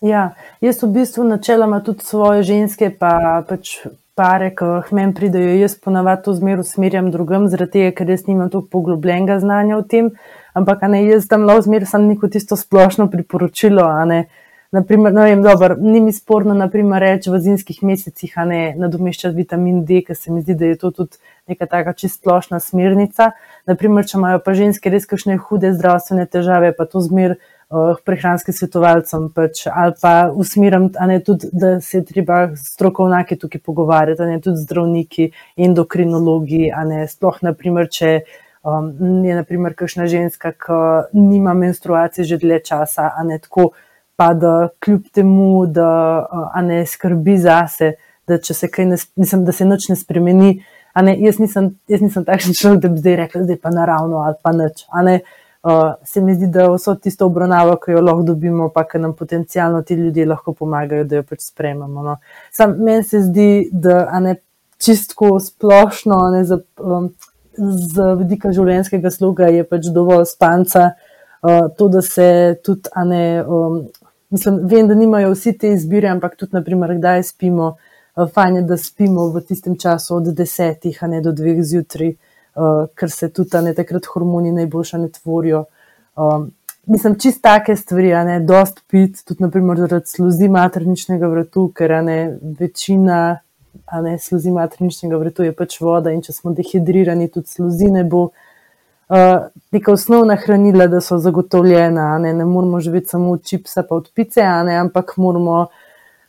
Ja, 0.00 0.34
jaz 0.60 0.82
v 0.82 0.92
bistvu 0.92 1.24
načeloma 1.24 1.80
tudi 1.80 2.04
svoje 2.04 2.42
ženske, 2.42 2.90
pa 2.98 3.42
pač 3.48 3.86
pare, 4.14 4.52
ki 4.54 4.70
k 4.86 4.94
meni 4.94 5.14
pridejo, 5.14 5.56
jaz 5.58 5.74
ponavadi 5.80 6.22
to 6.26 6.34
zmer 6.38 6.62
usmerjam 6.62 7.10
drugim, 7.10 7.48
zaradi 7.50 7.80
tega, 7.80 7.92
ker 7.98 8.10
jaz 8.14 8.26
nimam 8.28 8.50
tako 8.50 8.68
poglobljenega 8.70 9.40
znanja 9.42 9.78
o 9.78 9.82
tem 9.82 10.14
ampak 10.54 10.86
ne, 10.88 11.02
jaz 11.04 11.26
tam 11.28 11.44
lahko 11.48 11.66
zmeraj 11.66 11.90
samo 11.90 12.08
neko 12.08 12.30
tisto 12.30 12.56
splošno 12.56 13.10
priporočilo. 13.10 13.86
Naprimer, 14.74 15.12
no, 15.14 15.22
vem, 15.22 15.42
dober, 15.42 15.76
ni 15.78 16.00
mi 16.02 16.12
sporno 16.12 16.54
reči 16.98 17.30
v 17.30 17.38
zimskih 17.38 17.82
mesecih, 17.82 18.32
a 18.36 18.44
ne 18.44 18.74
nadomeščati 18.74 19.36
vitamin 19.36 19.84
D, 19.84 20.02
ker 20.02 20.16
se 20.16 20.32
mi 20.32 20.42
zdi, 20.42 20.54
da 20.54 20.66
je 20.66 20.78
to 20.78 20.90
tudi 20.90 21.16
neka 21.46 21.66
taka 21.66 21.92
čist 21.92 22.18
splošna 22.18 22.58
smernica. 22.58 23.32
Naprimer, 23.66 24.04
če 24.04 24.18
imajo 24.18 24.42
pa 24.42 24.54
ženske 24.54 24.90
res 24.90 25.06
kakšne 25.06 25.38
hude 25.38 25.70
zdravstvene 25.74 26.26
težave, 26.26 26.72
pa 26.74 26.90
to 26.90 26.98
zmer 27.06 27.36
uh, 27.36 27.53
prehranskim 28.04 28.54
svetovalcem 28.54 29.28
pač, 29.34 29.64
ali 29.70 29.94
pa 30.00 30.30
usmerim, 30.30 30.90
tudi, 31.24 31.50
da 31.52 31.80
se 31.80 31.98
je 31.98 32.04
treba 32.04 32.38
strokovnjaki 32.56 33.38
tukaj 33.40 33.60
pogovarjati, 33.60 34.28
ne 34.28 34.40
tudi 34.40 34.62
zdravniki, 34.62 35.30
endokrinologi, 35.56 36.68
a 36.74 36.84
ne 36.88 37.04
sploh, 37.08 37.38
naprimer, 37.46 37.88
če 37.90 38.12
um, 38.62 38.90
je 39.24 39.36
naprimer 39.36 39.76
kakšna 39.78 40.06
ženska, 40.10 40.52
ki 40.52 40.80
nima 41.18 41.54
menstruacije 41.54 42.24
že 42.24 42.40
dlje 42.42 42.60
časa, 42.70 43.10
a 43.16 43.24
ne 43.24 43.38
tako, 43.38 43.72
pa 44.16 44.32
da 44.34 44.68
kljub 44.84 45.10
temu, 45.14 45.66
da 45.66 45.90
uh, 46.24 46.60
ne 46.62 46.84
skrbi 46.86 47.38
zase, 47.38 47.94
da 48.28 48.38
se 48.40 48.68
kaj 48.70 48.86
ne, 48.86 48.98
mislim, 49.16 49.44
da 49.44 49.52
se 49.52 49.64
nič 49.64 49.88
ne 49.88 49.96
spremeni. 49.96 50.56
Ne, 50.94 51.16
jaz, 51.18 51.40
nisem, 51.42 51.72
jaz 51.90 52.04
nisem 52.04 52.22
takšen 52.24 52.54
človek, 52.54 52.84
da 52.84 52.88
bi 52.88 53.00
zdaj 53.02 53.16
rekel, 53.24 53.48
da 53.48 53.56
je 53.56 53.58
pa 53.58 53.72
naravno 53.74 54.22
ali 54.22 54.38
pa 54.42 54.52
nič. 54.54 54.86
Uh, 54.94 55.18
se 56.04 56.20
mi 56.20 56.34
zdi, 56.34 56.46
da 56.46 56.68
vso 56.68 56.94
tisto 56.94 57.26
obravnavo, 57.26 57.76
ki 57.80 57.92
jo 57.92 58.00
lahko 58.04 58.22
dobimo, 58.22 58.68
pa 58.68 58.84
ki 58.84 58.98
nam 58.98 59.14
potencialno 59.16 59.82
ti 59.82 59.94
ljudje 59.94 60.26
lahko 60.26 60.52
pomagajo, 60.52 61.04
da 61.04 61.16
jo 61.16 61.22
pač 61.22 61.46
sprejmemo. 61.46 62.02
No. 62.02 62.16
Meni 62.76 63.02
se 63.02 63.22
zdi, 63.22 63.68
da 63.72 64.20
ne 64.20 64.36
čistko 64.84 65.38
splošno, 65.40 66.18
ne 66.34 66.44
za, 66.44 66.58
um, 66.80 67.08
z 67.56 68.10
vidika 68.18 68.52
življenjskega 68.52 69.10
sloga 69.10 69.48
je 69.48 69.64
pač 69.64 69.88
dovolj 69.94 70.26
spanca, 70.28 70.90
uh, 71.40 71.70
to, 71.78 71.88
da 71.88 72.02
se 72.04 72.28
tudi, 72.64 72.92
a 72.92 73.06
ne, 73.08 73.24
um, 73.46 73.80
mislim, 74.34 74.60
vem, 74.68 74.90
da 74.90 74.98
nimajo 74.98 75.32
vsi 75.32 75.54
te 75.58 75.72
izbire, 75.72 76.12
ampak 76.12 76.36
tudi, 76.36 76.58
naprimer, 76.58 76.96
kdaj 76.98 77.24
spimo, 77.30 77.72
uh, 78.18 78.28
fajn 78.36 78.60
je, 78.60 78.66
da 78.68 78.76
spimo 78.76 79.30
v 79.32 79.46
tistem 79.48 79.80
času 79.80 80.18
od 80.18 80.28
desetih, 80.36 81.00
a 81.00 81.08
ne 81.08 81.24
do 81.24 81.32
dveh 81.32 81.64
zjutraj, 81.64 82.16
uh, 82.54 82.84
ker 82.94 83.10
se 83.10 83.30
tudi, 83.32 83.56
a 83.56 83.62
ne, 83.62 83.74
takrat 83.74 84.06
hormoni 84.06 84.52
najboljša 84.52 84.98
ne 84.98 85.08
tvorijo. 85.08 85.64
Um, 86.16 86.50
Mislim, 86.86 87.14
čist 87.16 87.40
take 87.40 87.72
stvari, 87.80 88.10
a 88.12 88.26
ne, 88.28 88.34
dost 88.44 88.82
pit, 88.92 89.22
tudi, 89.24 89.40
naprimer, 89.40 89.78
zaradi 89.80 90.04
sluzi 90.06 90.50
materničnega 90.52 91.30
vratu, 91.32 91.70
ker, 91.72 91.94
a 91.96 92.02
ne, 92.04 92.18
večina 92.58 93.38
ne, 94.02 94.18
sluzi 94.18 94.50
materničnega 94.50 95.16
vrtu 95.16 95.42
je 95.42 95.52
pač 95.56 95.78
voda 95.80 96.12
in 96.12 96.22
če 96.22 96.32
smo 96.32 96.52
dehidrirani, 96.54 97.28
tudi 97.32 97.50
sluzine 97.50 98.04
bo 98.04 98.24
uh, 98.28 99.46
neka 99.74 99.92
osnovna 99.92 100.36
hranila, 100.40 100.86
da 100.92 101.00
so 101.04 101.18
zagotovljena. 101.18 102.18
Ne, 102.18 102.34
ne 102.34 102.44
moramo 102.44 102.80
živeti 102.80 103.14
samo 103.14 103.32
od 103.38 103.44
čipsa 103.46 103.86
pa 103.88 103.96
od 103.96 104.10
pice, 104.14 104.44
ne, 104.68 104.78
ampak 104.84 105.16
moramo 105.16 105.66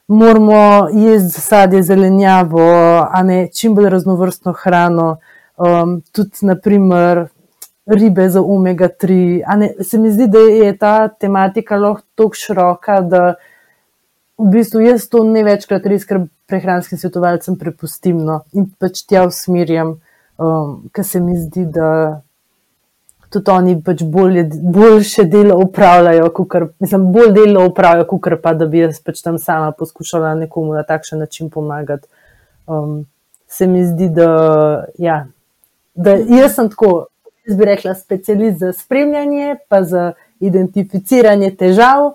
moramo 0.08 0.88
jesti 0.94 1.42
sadje, 1.42 1.82
zelenjavo, 1.84 2.62
a 3.10 3.24
ne 3.24 3.48
čim 3.50 3.74
bolj 3.76 3.90
raznovrstno 3.90 4.54
hrano, 4.54 5.16
um, 5.58 6.01
tudi 6.12 6.45
naprimer 6.45 7.28
ribe 7.86 8.30
za 8.30 8.41
omega-3. 8.41 9.41
Ne, 9.58 9.74
se 9.84 9.97
mi 9.97 10.12
zdi, 10.12 10.28
da 10.28 10.39
je 10.39 10.78
ta 10.78 11.08
tematika 11.08 11.78
lahko 11.78 12.01
tako 12.16 12.34
široka, 12.34 13.01
da 13.01 13.36
v 14.38 14.49
bistvu 14.51 14.82
jaz 14.82 15.08
to 15.10 15.24
ne 15.24 15.43
večkrat 15.45 15.86
res, 15.86 16.06
ker 16.06 16.26
prehranskim 16.49 16.99
svetovalcem 16.99 17.58
prepustim 17.58 18.20
no, 18.26 18.41
in 18.53 18.68
pač 18.80 19.06
tja 19.08 19.26
usmerjam, 19.30 19.95
um, 20.38 20.78
ker 20.93 21.06
se 21.06 21.22
mi 21.24 21.38
zdi, 21.39 21.66
da 21.72 22.22
tudi 23.30 23.51
oni 23.51 23.76
pač 23.84 24.03
bolje, 24.03 24.45
boljše 24.62 25.26
delo 25.30 25.58
upravljajo, 25.64 26.30
kukor, 26.36 26.70
mislim, 26.80 27.10
bolj 27.14 27.34
delo 27.36 27.66
upravljajo, 27.70 28.08
kot 28.12 28.41
pa 28.43 28.53
da 28.53 28.68
bi 28.70 28.84
jaz 28.84 28.99
pač 29.03 29.22
tam 29.26 29.39
sama 29.41 29.72
poskušala 29.78 30.36
nekomu 30.45 30.74
na 30.74 30.84
takšen 30.84 31.20
način 31.20 31.49
pomagati. 31.49 32.08
Um, 32.68 33.06
se 33.47 33.68
mi 33.68 33.86
zdi, 33.86 34.10
da, 34.10 34.30
ja, 34.97 35.26
da 35.96 36.16
jaz 36.16 36.56
sem 36.56 36.70
tako, 36.70 37.08
jaz 37.48 37.58
bi 37.58 37.66
rekla, 37.66 37.96
specialist 37.96 38.60
za 38.60 38.74
spremljanje, 38.74 39.56
pa 39.70 39.84
za 39.84 40.12
identificiranje 40.39 41.56
težav. 41.56 42.14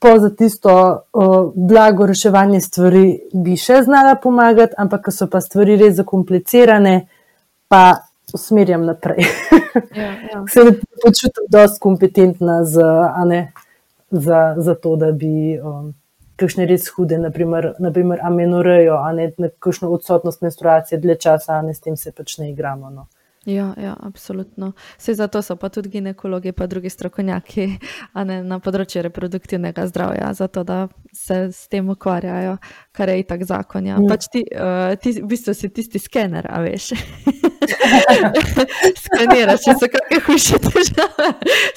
Pa 0.00 0.14
za 0.18 0.30
tisto 0.32 0.72
uh, 1.12 1.52
blago 1.54 2.06
reševanje 2.08 2.60
stvari 2.64 3.18
bi 3.36 3.56
še 3.60 3.82
znala 3.84 4.14
pomagati, 4.16 4.72
ampak 4.80 5.02
ko 5.04 5.12
so 5.12 5.26
pa 5.28 5.42
stvari 5.44 5.76
res 5.76 5.98
zakomplicirane, 5.98 6.94
pa 7.68 7.82
usmerjam 8.32 8.86
naprej. 8.88 9.26
Ja, 9.94 10.06
ja. 10.32 10.40
Se 10.52 10.64
počutim 11.04 11.44
dosti 11.52 11.80
kompetentna 11.80 12.64
za, 12.64 13.12
ne, 13.28 13.52
za, 14.10 14.54
za 14.56 14.74
to, 14.74 14.96
da 14.96 15.12
bi 15.12 15.60
um, 15.60 15.92
kakšne 16.40 16.64
res 16.66 16.88
hude, 16.96 17.18
naprimer, 17.20 17.74
naprimer 17.78 18.24
amenorejo, 18.24 18.96
a 19.04 19.12
ne 19.12 19.30
kakšno 19.58 19.90
odsotnost 19.92 20.40
menstruacije 20.42 21.00
dlje 21.00 21.16
časa, 21.26 21.58
a 21.58 21.62
ne 21.62 21.74
s 21.74 21.84
tem 21.84 21.96
se 21.96 22.12
pač 22.12 22.38
ne 22.40 22.50
igramo. 22.50 22.90
No. 22.90 23.06
Ja, 23.44 23.74
ja, 23.76 23.96
absolutno. 24.00 24.72
Vse 24.98 25.14
zato 25.14 25.42
so 25.42 25.56
pa 25.56 25.68
tudi 25.68 25.88
ginekologi, 25.88 26.52
pa 26.52 26.66
drugi 26.66 26.90
strokovnjaki 26.90 27.64
ne, 28.28 28.42
na 28.44 28.58
področju 28.60 29.00
reproduktivnega 29.06 29.86
zdravja, 29.88 30.28
zato 30.36 30.64
da 30.64 30.80
se 31.16 31.46
s 31.48 31.68
tem 31.72 31.88
ukvarjajo, 31.88 32.58
kar 32.92 33.08
je 33.08 33.20
itak 33.20 33.44
zakon. 33.44 33.86
Ja. 33.86 33.98
Mm. 33.98 34.08
Pač 34.10 34.26
ti, 34.32 34.42
uh, 34.50 34.96
ti 35.00 35.14
v 35.20 35.28
bistvu 35.30 35.54
si 35.54 35.70
tisti 35.70 36.00
skener, 36.02 36.46
a 36.50 36.60
veš. 36.64 36.90
Skeniraš, 39.04 39.62
če 39.64 39.74
so 39.78 39.88
kakšne 39.92 40.18
hujše 40.26 40.58
težave, 40.64 41.28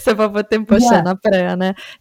se 0.01 0.15
pa 0.17 0.27
potem 0.33 0.65
pa 0.65 0.79
še 0.81 0.99
ja. 0.99 1.03
naprej. 1.05 1.45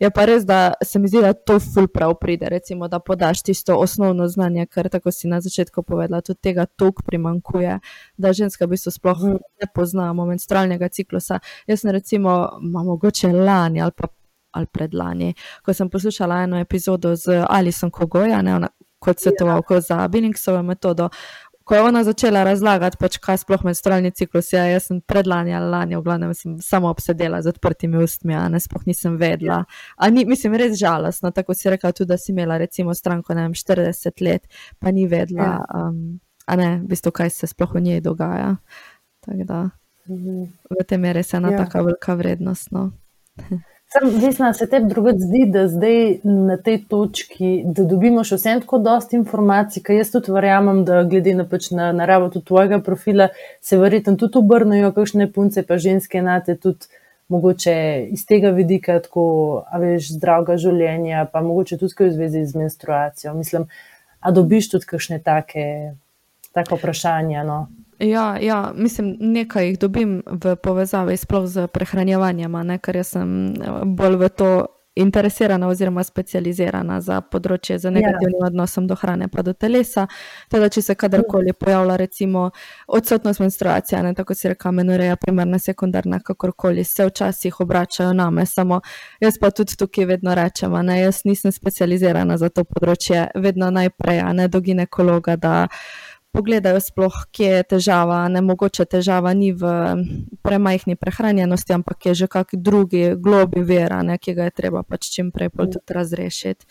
Je 0.00 0.10
pa 0.14 0.26
res, 0.28 0.46
da 0.48 0.60
se 0.84 1.00
mi 1.02 1.10
zdi, 1.10 1.20
da 1.24 1.34
to 1.36 1.58
ful 1.62 1.88
prav 1.92 2.14
pride, 2.20 2.48
recimo, 2.52 2.88
da 2.88 3.02
podaš 3.04 3.42
tisto 3.46 3.76
osnovno 3.80 4.28
znanje, 4.32 4.66
ker 4.70 4.88
tako 4.92 5.12
si 5.12 5.28
na 5.28 5.42
začetku 5.44 5.84
povedala, 5.84 6.24
tudi 6.24 6.40
tega 6.48 6.66
tok 6.66 7.04
primankuje, 7.06 7.78
da 8.16 8.34
ženska 8.36 8.64
v 8.64 8.76
bistvu 8.76 8.94
sploh 8.96 9.28
mm. 9.28 9.44
ne 9.64 9.70
pozna 9.74 10.10
menstrualnega 10.16 10.88
ciklusa. 10.88 11.42
Jaz 11.68 11.84
sem 11.84 11.92
recimo, 11.92 12.38
mogoče 12.62 13.32
lani 13.34 13.82
ali 13.82 13.96
pa 13.96 14.08
ali 14.52 14.68
predlani, 14.68 15.32
ko 15.64 15.72
sem 15.72 15.88
poslušala 15.88 16.42
eno 16.44 16.58
epizodo 16.60 17.14
z 17.16 17.40
Alison 17.48 17.90
Kogoja, 17.90 18.42
ne, 18.42 18.54
ona, 18.54 18.68
kot 19.02 19.22
svetovalko 19.22 19.80
ja. 19.80 19.86
za 19.88 20.08
Billingsovo 20.08 20.62
metodo, 20.62 21.08
ko 21.64 21.74
je 21.74 21.82
ona 21.82 22.02
začela 22.04 22.42
razlagati, 22.44 22.98
pač, 22.98 23.18
kaj 23.22 23.38
sploh 23.42 23.62
menstrualni 23.66 24.10
ciklus 24.10 24.50
je, 24.52 24.60
jaz 24.72 24.88
sem 24.90 25.00
predlani 25.06 25.54
ali 25.54 25.70
lani, 25.70 25.96
v 25.96 26.02
glavnem 26.06 26.34
sem 26.34 26.56
samo 26.62 26.90
obsedela 26.90 27.42
z 27.42 27.52
odprtimi 27.52 28.02
ustmi, 28.02 28.34
a 28.34 28.48
ne 28.50 28.60
sploh 28.60 28.86
nisem 28.86 29.16
vedela. 29.20 29.62
Ni, 30.10 30.26
mislim, 30.28 30.56
res 30.58 30.74
žalostno, 30.80 31.30
tako 31.30 31.54
si 31.54 31.70
rekla 31.70 31.92
tudi, 31.92 32.10
da 32.12 32.18
si 32.18 32.32
imela 32.34 32.58
recimo 32.58 32.94
stranko, 32.94 33.34
ne 33.38 33.46
vem, 33.46 33.56
40 33.58 34.24
let, 34.26 34.48
pa 34.78 34.90
ni 34.90 35.06
vedela, 35.10 35.54
ja. 35.60 35.84
um, 35.86 36.18
a 36.46 36.58
ne, 36.58 36.70
v 36.82 36.90
bistvu, 36.90 37.14
kaj 37.22 37.30
se 37.30 37.50
sploh 37.54 37.78
v 37.78 37.86
njej 37.88 38.04
dogaja. 38.04 38.56
Tako 39.22 39.46
da 39.46 39.64
mhm. 40.10 40.48
v 40.70 40.88
tem 40.88 41.04
je 41.04 41.18
res 41.20 41.34
ena 41.38 41.54
ja. 41.54 41.64
taka 41.64 41.86
velika 41.86 42.18
vrednost. 42.18 42.72
No. 42.74 42.90
Sem 43.92 44.08
vesna, 44.20 44.52
se 44.56 44.66
tebi 44.66 44.88
drugače 44.88 45.18
zdi, 45.18 45.42
da 45.52 45.66
zdaj 45.68 45.96
na 46.24 46.56
tej 46.56 46.78
točki, 46.88 47.50
da 47.76 47.84
dobimo 47.84 48.22
še 48.24 48.38
vsem 48.38 48.62
tako 48.62 48.78
dosti 48.80 49.18
informacij, 49.18 49.82
ker 49.84 49.98
jaz 49.98 50.14
tudi 50.14 50.32
verjamem, 50.32 50.80
da 50.88 51.02
glede 51.04 51.34
na, 51.36 51.44
pač 51.48 51.68
na 51.76 51.90
naravo 51.92 52.30
tvojega 52.32 52.78
profila, 52.86 53.28
se 53.60 53.76
verjetno 53.76 54.16
tudi 54.16 54.40
obrnejo 54.40 54.94
kakšne 54.96 55.28
punce, 55.34 55.66
pa 55.68 55.76
ženske 55.76 56.22
enate 56.22 56.56
tudi 56.56 56.88
mogoče 57.32 57.74
iz 58.16 58.24
tega 58.28 58.54
vidika 58.56 58.96
tako, 59.04 59.26
a 59.68 59.80
veš, 59.82 60.14
zdravega 60.16 60.56
življenja, 60.60 61.26
pa 61.32 61.44
mogoče 61.44 61.76
tudi 61.80 62.06
v 62.06 62.10
zvezi 62.16 62.46
z 62.48 62.62
menstruacijo. 62.64 63.36
Mislim, 63.36 63.68
a 64.20 64.32
dobiš 64.32 64.70
tudi 64.72 64.88
kakšne 64.88 65.20
take, 65.20 65.66
take 66.56 66.80
vprašanja, 66.80 67.44
no? 67.44 67.66
Ja, 68.02 68.38
ja, 68.40 68.72
mislim, 68.74 69.16
nekaj 69.20 69.66
jih 69.66 69.78
dobim 69.78 70.22
v 70.26 70.56
povezavi 70.56 71.16
z 71.16 71.66
prehranjevanjem, 71.70 72.78
ker 72.82 73.04
sem 73.04 73.54
eh, 73.54 73.84
bolj 73.84 74.16
v 74.16 74.28
to 74.28 74.52
interesirana 74.94 75.68
oziroma 75.68 76.02
specializirana 76.04 76.98
za 77.00 77.20
področje 77.24 77.78
z 77.80 77.90
negativnim 77.94 78.42
ja. 78.42 78.48
odnosom 78.50 78.86
do 78.86 78.96
hrane 79.00 79.28
pa 79.32 79.42
do 79.42 79.54
telesa. 79.56 80.04
Teda, 80.52 80.68
če 80.68 80.82
se 80.82 80.96
kadarkoli 80.98 81.54
pojavlja 81.56 81.96
recimo 81.96 82.50
odsotnost 82.86 83.40
menstruacije, 83.40 84.02
ne, 84.04 84.12
tako 84.14 84.36
si 84.36 84.50
reka, 84.52 84.72
menoreja, 84.74 85.16
primarna, 85.16 85.58
sekundarna, 85.62 86.20
kakorkoli, 86.20 86.84
se 86.84 87.06
včasih 87.08 87.60
obračajo 87.64 88.12
name, 88.12 88.44
samo 88.46 88.82
jaz 89.22 89.40
pa 89.40 89.50
tudi 89.50 89.78
tukaj 89.80 90.10
vedno 90.12 90.34
rečem, 90.36 90.76
ne, 90.84 91.00
jaz 91.00 91.22
nisem 91.24 91.54
specializirana 91.54 92.36
za 92.36 92.52
to 92.52 92.66
področje, 92.68 93.30
vedno 93.34 93.70
najprej, 93.72 94.26
ne 94.36 94.48
do 94.52 94.60
ginekologa, 94.60 95.38
da 95.40 95.56
pogledajo, 96.32 96.80
sploh, 96.80 97.16
kje 97.32 97.50
je 97.58 97.68
težava. 97.76 98.22
Ne 98.32 98.42
mogoče 98.44 98.86
težava 98.88 99.34
ni 99.36 99.52
v 99.52 99.68
premajhni 100.42 100.96
prehranjenosti, 100.96 101.76
ampak 101.76 102.10
je 102.10 102.14
že 102.24 102.26
kak 102.26 102.56
drugi 102.56 103.14
globi 103.16 103.62
vera, 103.62 104.02
ne, 104.02 104.18
ki 104.18 104.34
ga 104.34 104.48
je 104.48 104.58
treba 104.62 104.82
pač 104.82 105.12
čim 105.12 105.30
prej 105.30 105.52
tudi 105.56 105.84
razrešiti. 105.88 106.66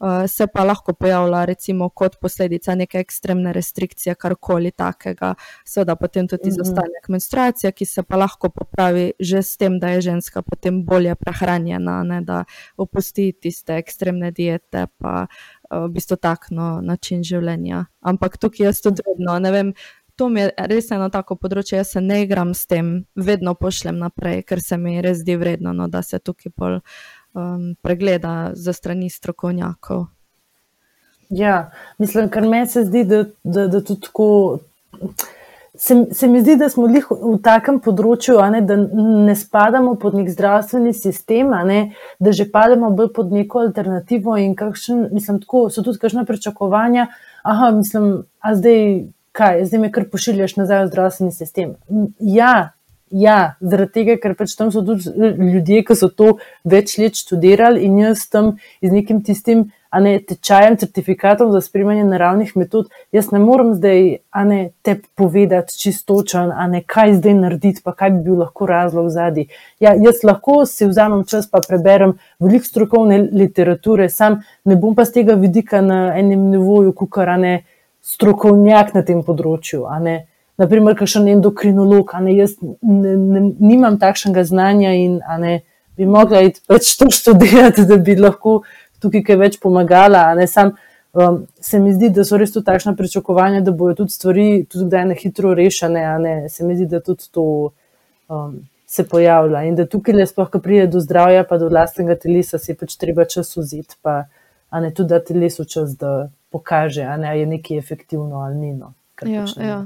Uh, 0.00 0.24
se 0.24 0.46
pa 0.46 0.62
lahko 0.64 0.94
pojavlja, 0.96 1.42
recimo, 1.44 1.90
kot 1.92 2.14
posledica 2.20 2.72
neke 2.74 3.02
ekstremne 3.04 3.52
restrikcije, 3.52 4.14
karkoli 4.16 4.70
takega, 4.72 5.34
seveda 5.68 5.92
potem 6.00 6.24
tudi 6.28 6.48
mhm. 6.48 6.54
izostanek 6.54 7.08
menstruacije, 7.12 7.72
ki 7.72 7.84
se 7.84 8.02
pa 8.02 8.16
lahko 8.16 8.48
popravi 8.48 9.12
že 9.20 9.42
s 9.42 9.60
tem, 9.60 9.76
da 9.78 9.90
je 9.92 10.00
ženska 10.08 10.40
potem 10.42 10.80
bolje 10.88 11.12
prehranjena, 11.20 12.00
ne, 12.08 12.22
da 12.24 12.44
opusti 12.80 13.28
tiste 13.36 13.76
ekstremne 13.76 14.32
diete, 14.32 14.86
pa 14.96 15.26
uh, 15.28 15.59
v 15.70 15.88
bistvu 15.94 16.16
tak 16.16 16.50
no, 16.50 16.80
način 16.82 17.22
življenja. 17.26 17.84
Ampak 18.00 18.38
tukaj 18.42 18.66
jaz 18.70 18.82
tudi 18.82 19.04
vedno, 19.06 19.38
ne 19.38 19.52
vem, 19.54 19.72
to 20.20 20.28
mi 20.28 20.42
je 20.42 20.50
res 20.68 20.90
eno 20.92 21.08
tako 21.08 21.38
področje, 21.40 21.78
jaz 21.78 21.94
se 21.94 22.00
ne 22.04 22.22
igram 22.24 22.52
s 22.54 22.66
tem, 22.68 22.92
vedno 23.16 23.54
pošljem 23.56 24.00
naprej, 24.02 24.42
ker 24.48 24.60
se 24.60 24.76
mi 24.76 24.98
res 25.00 25.22
zdi 25.22 25.38
vredno, 25.40 25.72
no, 25.72 25.88
da 25.88 26.02
se 26.04 26.18
tukaj 26.18 26.52
bolj 26.58 26.80
um, 27.32 27.70
pregleda 27.80 28.52
za 28.54 28.74
strani 28.76 29.08
strokovnjakov. 29.10 30.08
Ja, 31.30 31.70
mislim, 32.02 32.28
kar 32.28 32.42
meni 32.42 32.66
se 32.68 32.84
zdi, 32.84 33.04
da, 33.06 33.22
da, 33.44 33.68
da 33.70 33.80
tudi 33.80 34.10
tako 34.10 34.28
se, 35.80 36.06
se 36.12 36.28
mi 36.28 36.40
zdi, 36.40 36.56
da 36.60 36.68
smo 36.68 36.84
v, 36.90 37.00
v 37.08 37.36
takem 37.40 37.78
področju, 37.80 38.36
ne, 38.52 38.60
da 38.68 38.76
ne 38.76 39.34
spadamo 39.36 39.94
pod 40.00 40.18
nek 40.18 40.28
zdravstveni 40.28 40.92
sistem, 40.92 41.54
ne, 41.64 41.78
da 42.20 42.34
že 42.36 42.44
pademo 42.52 42.90
bolj 42.92 43.14
pod 43.16 43.32
neko 43.32 43.62
alternativo. 43.64 44.36
Kakšen, 44.58 45.06
mislim, 45.14 45.40
tako, 45.40 45.68
so 45.72 45.84
tudi 45.86 46.02
kakšne 46.02 46.26
pričakovanja. 46.28 47.08
Aha, 47.48 47.70
mislim, 47.78 48.10
a 48.44 48.52
zdaj 48.58 48.84
kaj, 49.32 49.64
zdaj 49.70 49.80
me 49.80 49.92
kar 49.94 50.04
pošiljaš 50.12 50.58
nazaj 50.60 50.84
v 50.84 50.92
zdravstveni 50.92 51.32
sistem. 51.38 51.74
Ja. 52.20 52.74
Ja, 53.10 53.56
zaradi 53.58 53.90
tega, 53.96 54.14
ker 54.22 54.36
pač 54.38 54.52
tam 54.54 54.68
so 54.70 54.84
tudi 54.86 55.10
ljudje, 55.34 55.80
ki 55.82 55.94
so 55.98 56.06
to 56.14 56.36
več 56.62 56.92
let 57.00 57.18
študirali 57.18 57.82
in 57.82 57.96
jaz 57.98 58.28
tam 58.30 58.52
z 58.78 58.92
nekim 58.94 59.24
tistim 59.26 59.64
a 59.90 60.00
ne 60.00 60.18
tečajem, 60.22 60.76
certifikatom 60.76 61.50
za 61.52 61.60
spremljanje 61.60 62.04
naravnih 62.04 62.52
metod, 62.56 62.86
jaz 63.12 63.30
ne 63.34 63.38
morem 63.42 63.74
zdaj, 63.74 64.16
a 64.30 64.44
ne 64.44 64.70
te 64.82 64.96
povedati 65.14 65.78
čistočen, 65.78 66.52
a 66.54 66.66
ne 66.70 66.82
kaj 66.86 67.16
zdaj 67.18 67.34
narediti, 67.34 67.82
pa 67.84 67.92
kaj 67.92 68.10
bi 68.10 68.22
bil 68.28 68.38
lahko 68.38 68.66
razlog 68.70 69.10
zadnji. 69.10 69.48
Ja, 69.80 69.94
jaz 69.98 70.22
lahko 70.22 70.62
si 70.66 70.86
vzamem 70.86 71.24
čas, 71.26 71.50
pa 71.50 71.58
preberem 71.68 72.14
veliko 72.38 72.70
strokovne 72.70 73.18
literature, 73.32 74.08
sam 74.08 74.40
ne 74.64 74.76
bom 74.76 74.94
pa 74.94 75.04
z 75.04 75.20
tega 75.20 75.34
vidika 75.34 75.82
na 75.82 76.12
enem 76.18 76.50
nivoju, 76.54 76.94
kukar 76.94 77.34
ne 77.38 77.64
strokovnjak 78.00 78.94
na 78.94 79.02
tem 79.02 79.24
področju. 79.26 79.88
Naprimer, 80.60 80.94
kakšen 80.94 81.26
endokrinolog, 81.32 82.14
a 82.14 82.20
ne 82.20 82.36
jaz 82.36 82.58
ne, 82.60 83.16
ne, 83.16 83.42
nimam 83.58 83.96
takšnega 83.98 84.44
znanja 84.44 84.92
in 84.92 85.18
ne, 85.40 85.60
bi 85.96 86.06
mogla 86.08 86.42
iti 86.44 86.60
pač 86.68 86.94
to 87.00 87.10
študirati, 87.12 87.84
da 87.88 87.96
bi 88.00 88.16
lahko 88.16 88.60
tukaj 89.00 89.24
kaj 89.26 89.38
več 89.40 89.58
pomagala. 89.62 90.24
Sam, 90.46 90.74
um, 91.12 91.44
se 91.60 91.80
mi 91.80 91.94
zdi, 91.94 92.10
da 92.14 92.24
so 92.24 92.38
res 92.40 92.52
tu 92.52 92.62
takšna 92.66 92.94
pričakovanja, 92.98 93.62
da 93.66 93.72
bodo 93.72 94.02
tudi 94.02 94.14
stvari 94.14 94.48
tudi 94.70 94.88
kdaj 94.88 95.06
na 95.12 95.18
hitro 95.18 95.54
rešene. 95.54 96.04
Se 96.48 96.66
mi 96.66 96.76
zdi, 96.76 96.88
da 96.90 97.00
tudi 97.04 97.30
to 97.30 97.46
um, 98.28 98.60
se 98.90 99.06
pojavlja 99.08 99.62
in 99.68 99.76
da 99.78 99.86
tukaj 99.86 100.14
le 100.14 100.26
sploh, 100.26 100.50
ko 100.50 100.58
pride 100.58 100.88
do 100.90 101.00
zdravja, 101.00 101.44
pa 101.46 101.58
do 101.58 101.68
vlastnega 101.70 102.16
telesa, 102.18 102.58
se 102.58 102.74
pač 102.74 102.96
treba 102.98 103.24
čas 103.24 103.52
vzeti. 103.56 103.96
Pa, 104.02 104.24
a 104.70 104.80
ne 104.80 104.90
tudi 104.94 105.14
da 105.14 105.20
telesu 105.22 105.64
čas, 105.64 105.94
da 105.98 106.30
pokaže, 106.50 107.04
a 107.06 107.16
ne 107.16 107.38
je 107.38 107.46
nekaj 107.46 107.78
efektivno 107.78 108.42
ali 108.42 108.56
ni. 108.58 108.72
No, 108.74 108.92
ja, 109.22 109.46
ja. 109.62 109.80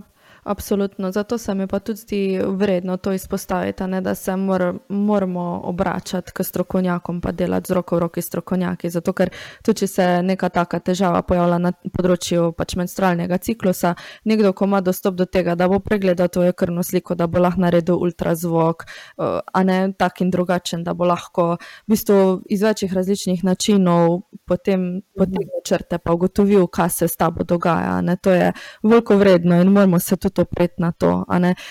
Absolutno, 0.45 1.11
zato 1.13 1.39
se 1.39 1.55
mi 1.55 1.67
pa 1.67 1.79
tudi 1.79 1.99
zdi 2.01 2.41
vredno 2.47 2.97
to 2.97 3.13
izpostaviti, 3.13 3.85
ne, 3.85 4.01
da 4.01 4.15
se 4.15 4.37
mor, 4.37 4.75
moramo 4.89 5.61
obračati 5.65 6.33
k 6.35 6.45
strokovnjakom, 6.45 7.21
pa 7.21 7.33
delati 7.33 7.69
z 7.69 7.75
roko 7.75 7.97
v 7.97 7.99
roki 7.99 8.23
strokovnjaki. 8.23 8.91
Zato, 8.91 9.13
ker 9.13 9.31
tudi 9.65 9.79
če 9.79 9.87
se 9.87 10.07
neka 10.23 10.49
taka 10.49 10.81
težava 10.85 11.23
pojavlja 11.23 11.59
na 11.59 11.73
področju 11.73 12.51
pač 12.59 12.77
menstrualnega 12.77 13.39
ciklusa, 13.39 13.95
nekdo, 14.25 14.53
ko 14.53 14.69
ima 14.69 14.83
dostop 14.85 15.17
do 15.17 15.25
tega, 15.25 15.55
da 15.55 15.69
bo 15.69 15.79
pregledal 15.81 16.29
tvojo 16.29 16.53
krvno 16.53 16.85
sliko, 16.85 17.17
da 17.17 17.27
bo 17.27 17.41
lahko 17.41 17.65
naredil 17.65 17.97
ultrazvok, 17.97 18.85
eh, 18.85 19.41
a 19.41 19.65
ne 19.65 19.79
tak 19.99 20.21
in 20.21 20.31
drugačen, 20.31 20.85
da 20.85 20.93
bo 20.95 21.09
lahko 21.09 21.57
v 21.57 21.97
bistvu 21.97 22.43
iz 22.53 22.63
večjih 22.63 22.93
različnih 22.93 23.45
načinov 23.45 24.21
potem 24.45 25.01
potegnil 25.17 25.65
črte, 25.65 25.99
pa 25.99 26.13
ugotovil, 26.13 26.67
kaj 26.67 26.91
se 26.91 27.09
s 27.09 27.17
tabo 27.17 27.45
dogaja. 27.45 28.01
Ne. 28.05 28.17
To 28.17 28.31
je 28.31 28.53
veliko 28.83 29.17
vredno 29.17 29.57
in 29.61 29.73
moramo 29.73 29.99
se 29.99 30.17
tudi 30.17 30.34
opreti 30.43 30.83
na 30.83 30.93
to. 30.93 31.25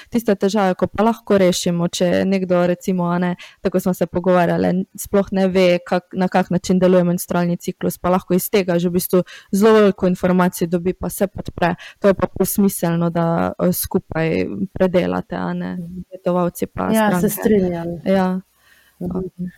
Tiste 0.09 0.36
težave, 0.36 0.76
ko 0.80 0.88
pa 0.88 1.03
lahko 1.03 1.38
rešimo, 1.38 1.88
če 1.88 2.24
nekdo, 2.26 2.64
recimo, 2.68 3.09
ne, 3.20 3.36
tako 3.61 3.80
smo 3.80 3.93
se 3.93 4.07
pogovarjali, 4.07 4.86
sploh 4.99 5.32
ne 5.32 5.47
ve, 5.47 5.68
kak, 5.86 6.14
na 6.14 6.28
kak 6.28 6.51
način 6.53 6.80
deluje 6.80 7.03
menstrualni 7.03 7.57
ciklus, 7.57 7.97
pa 7.97 8.14
lahko 8.14 8.38
iz 8.38 8.49
tega 8.49 8.80
že 8.80 8.89
v 8.89 8.99
bistvu 8.99 9.24
zelo 9.51 9.74
veliko 9.80 10.07
informacij 10.07 10.68
dobi, 10.68 10.93
pa 10.93 11.09
se 11.09 11.28
podpre. 11.28 11.76
To 11.99 12.07
je 12.07 12.14
pa 12.14 12.28
posmiselno, 12.28 13.09
da 13.09 13.53
uh, 13.57 13.74
skupaj 13.74 14.45
predelate, 14.74 15.36
a 15.36 15.53
ne, 15.53 15.78
svetovalci 16.09 16.68
pa. 16.68 16.89
Ja, 16.93 17.09
stranke. 17.09 17.22
se 17.22 17.30
strinjam. 17.30 17.88
Ja. 18.05 18.41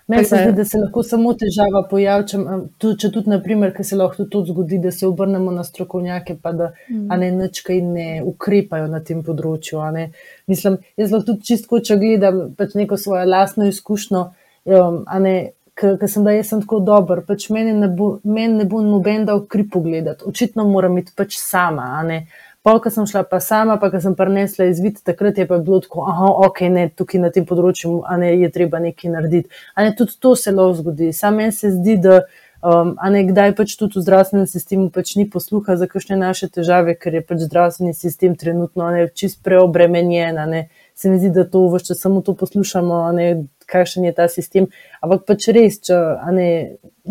Meni 0.08 0.26
se 0.26 0.40
zdi, 0.42 0.54
da 0.58 0.66
se 0.66 0.80
lahko 0.80 1.04
samo 1.04 1.34
težava 1.40 1.84
pojavi, 1.90 2.28
če, 2.32 2.40
če 3.02 3.10
tudi, 3.10 3.32
naprimer, 3.32 3.74
ker 3.76 3.88
se 3.88 3.98
lahko 4.00 4.28
tudi 4.32 4.54
zgodi, 4.54 4.80
da 4.84 4.92
se 4.92 5.08
obrnemo 5.08 5.54
na 5.56 5.64
strokovnjake, 5.68 6.38
pa 6.42 6.54
da 6.56 6.72
mm. 6.90 7.20
ne 7.22 7.32
nečkaj 7.40 7.82
ne 7.82 8.08
ukrepajo 8.26 8.88
na 8.92 9.02
tem 9.06 9.24
področju. 9.26 9.84
Mislim, 10.52 10.80
jaz 10.98 11.14
lahko 11.14 11.34
tudi 11.34 11.52
čistko, 11.52 11.82
če 11.84 12.00
gledam 12.02 12.42
pač 12.58 12.78
neko 12.80 12.98
svojo 13.02 13.26
lastno 13.30 13.68
izkušnjo, 13.70 14.26
um, 14.72 15.04
ker 15.76 16.08
sem 16.08 16.24
da 16.24 16.32
jaz 16.32 16.50
sem 16.54 16.62
tako 16.64 16.80
dober, 16.88 17.22
pač 17.28 17.50
meni 17.52 17.74
ne 17.76 17.90
bo, 17.92 18.16
men 18.24 18.56
ne 18.62 18.66
bo 18.70 18.80
noben 18.84 19.26
dal 19.28 19.44
kri 19.52 19.66
pogledati. 19.72 20.24
Očitno 20.30 20.68
moram 20.70 20.96
biti 20.96 21.12
pač 21.16 21.36
sama. 21.42 21.90
Pol, 22.66 22.80
ko 22.82 22.90
sem 22.90 23.06
šla 23.06 23.22
pa 23.30 23.38
sama, 23.38 23.76
pa 23.78 23.92
ko 23.94 24.00
sem 24.02 24.16
prinesla 24.18 24.66
izvid, 24.72 24.98
takrat 25.06 25.38
je 25.38 25.46
pa 25.46 25.60
bilo 25.62 25.78
tako, 25.84 26.08
da 26.10 26.32
okay, 26.48 26.72
je 26.74 26.88
tukaj 26.98 27.22
na 27.22 27.30
tem 27.30 27.46
področju, 27.46 28.00
ne 28.18 28.32
je 28.42 28.50
treba 28.50 28.80
nekaj 28.82 29.12
narediti. 29.14 29.52
A 29.78 29.86
ne 29.86 29.92
tudi 29.94 30.18
to 30.18 30.32
se 30.34 30.50
lahko 30.50 30.80
zgodi. 30.80 31.12
Sam 31.14 31.38
meni 31.38 31.54
se 31.54 31.70
zdi, 31.76 32.00
da 32.02 32.24
um, 32.66 32.96
a 32.98 33.12
ne 33.14 33.22
kdaj 33.28 33.54
pač 33.60 33.76
tudi 33.78 34.00
v 34.00 34.06
zdravstvenem 34.08 34.50
sistemu 34.50 34.90
pač 34.90 35.14
ni 35.20 35.28
posluha 35.30 35.78
za 35.78 35.86
kakšne 35.92 36.18
naše 36.18 36.50
težave, 36.50 36.96
ker 36.98 37.20
je 37.20 37.22
pač 37.22 37.46
zdravstveni 37.46 37.94
sistem 37.94 38.34
trenutno 38.34 38.90
ne, 38.96 39.06
čist 39.14 39.44
preobremenjen. 39.46 40.42
Ne. 40.50 40.66
Se 40.98 41.14
mi 41.14 41.22
zdi, 41.22 41.30
da 41.38 41.46
to 41.46 41.68
vse 41.70 41.92
čas 41.92 42.02
samo 42.02 42.26
to 42.26 42.34
poslušamo, 42.34 43.04
ne, 43.14 43.28
kakšen 43.70 44.10
je 44.10 44.16
ta 44.18 44.26
sistem. 44.26 44.72
Ampak 45.06 45.30
pač 45.30 45.52
res, 45.54 45.78
če 45.86 46.02
ne, 46.34 46.50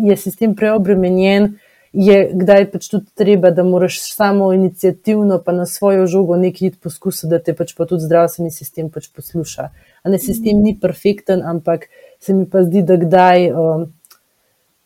je 0.03 0.19
sistem 0.19 0.59
preobremenjen 0.59 1.53
je 1.95 2.15
kdaj 2.33 2.65
pač 2.71 2.87
tudi 2.91 3.05
treba, 3.15 3.51
da 3.55 3.63
moraš 3.63 3.99
samo 4.03 4.51
inicijativno, 4.53 5.39
pa 5.45 5.51
na 5.51 5.65
svojo 5.65 6.07
žogo 6.07 6.35
nekaj 6.37 6.75
poskusiti, 6.83 7.29
da 7.31 7.39
te 7.39 7.55
pač 7.55 7.73
pa 7.77 7.87
tudi 7.87 8.03
zdravstveni 8.03 8.51
sistem 8.51 8.89
pač 8.91 9.07
posluša. 9.15 9.69
Ne, 10.05 10.19
sistem 10.19 10.59
ni 10.63 10.75
perfekten, 10.81 11.43
ampak 11.43 11.87
se 12.19 12.33
mi 12.33 12.49
pa 12.49 12.65
zdi, 12.65 12.83
da 12.83 12.97
kdaj, 12.99 13.47
um, 13.51 13.85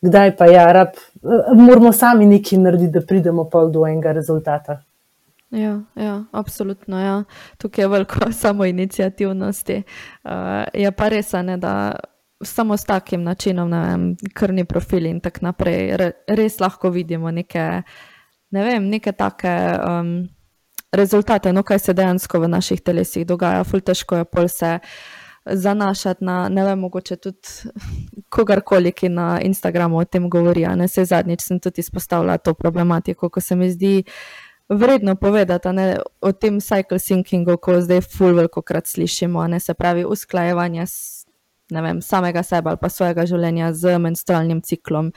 kdaj 0.06 0.36
pa 0.38 0.50
ja, 0.52 0.68
rab, 0.76 1.00
uh, 1.24 1.50
moramo 1.58 1.92
sami 1.96 2.30
nekaj 2.30 2.62
narediti, 2.62 2.94
da 3.00 3.06
pridemo 3.06 3.50
pa 3.50 3.66
do 3.66 3.88
enega 3.88 4.14
rezultata. 4.16 4.82
Ja, 5.52 5.80
ja, 5.98 6.24
absolutno. 6.32 7.00
Ja. 7.02 7.24
Tukaj 7.58 7.84
je 7.84 7.88
veliko 7.88 8.32
samo 8.44 8.66
inicijativnosti. 8.66 9.82
Uh, 10.24 10.32
je 10.74 10.92
pa 10.92 11.10
res, 11.10 11.34
ne, 11.34 11.58
da 11.58 11.74
samo 12.42 12.78
s 12.78 12.86
takim 12.86 13.24
načinom, 13.24 13.72
vem, 13.72 14.16
krvni 14.34 14.66
profil 14.66 15.06
in 15.06 15.20
tako 15.20 15.46
naprej, 15.50 15.98
re, 15.98 16.12
res 16.28 16.60
lahko 16.60 16.90
vidimo 16.90 17.32
neke, 17.32 17.84
ne 18.52 18.64
vem, 18.64 18.90
neke 18.90 19.12
take 19.12 19.56
um, 19.84 20.14
rezultate, 20.92 21.54
no, 21.54 21.64
kaj 21.64 21.80
se 21.80 21.94
dejansko 21.94 22.40
v 22.40 22.52
naših 22.56 22.82
telesih 22.82 23.28
dogaja. 23.28 23.64
Ful 23.64 23.84
težko 23.86 24.22
je 24.22 24.26
pol 24.26 24.48
se 24.48 24.78
zanašati 25.46 26.26
na, 26.26 26.50
ne 26.50 26.66
vem, 26.66 26.80
mogoče 26.80 27.16
tudi 27.16 27.74
kogarkoli, 28.30 28.92
ki 28.92 29.10
na 29.10 29.30
Instagramu 29.42 29.98
o 29.98 30.06
tem 30.06 30.30
govori. 30.30 30.68
Ne, 30.76 30.88
se 30.88 31.06
zadnjič 31.06 31.42
sem 31.42 31.60
tudi 31.60 31.84
izpostavila 31.84 32.38
to 32.38 32.54
problematiko, 32.54 33.30
ko 33.30 33.42
se 33.42 33.56
mi 33.56 33.72
zdi. 33.72 34.04
Vredno 34.70 35.16
povedati 35.16 35.72
ne, 35.74 35.96
o 36.22 36.32
tem 36.32 36.60
cycle 36.62 37.00
thinkingu, 37.02 37.58
ko 37.58 37.80
zdaj 37.82 38.02
fulveliko 38.06 38.62
krat 38.62 38.88
slišimo, 38.88 39.48
ne 39.48 39.60
se 39.60 39.74
pravi 39.74 40.06
usklajevanje 40.06 40.86
s 40.86 41.19
vem, 41.72 42.02
samega 42.02 42.44
sebe 42.44 42.74
ali 42.74 42.82
pa 42.82 42.90
svojega 42.90 43.26
življenja 43.30 43.74
z 43.74 43.98
menstrualnim 44.02 44.62
ciklom. 44.62 45.12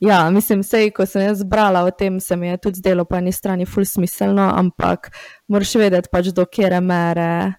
Ja, 0.00 0.30
mislim, 0.30 0.62
sej, 0.62 0.92
ko 0.94 1.06
sem 1.10 1.24
jaz 1.24 1.42
brala 1.42 1.82
o 1.82 1.90
tem, 1.90 2.20
se 2.22 2.36
mi 2.36 2.52
je 2.52 2.60
tudi 2.68 2.78
zdelo 2.78 3.04
po 3.04 3.16
eni 3.18 3.32
strani 3.34 3.66
ful 3.66 3.84
smiselno, 3.84 4.44
ampak 4.54 5.10
moraš 5.50 5.74
vedeti 5.80 6.12
pač 6.12 6.30
do 6.34 6.44
kere 6.46 6.78
mere 6.80 7.54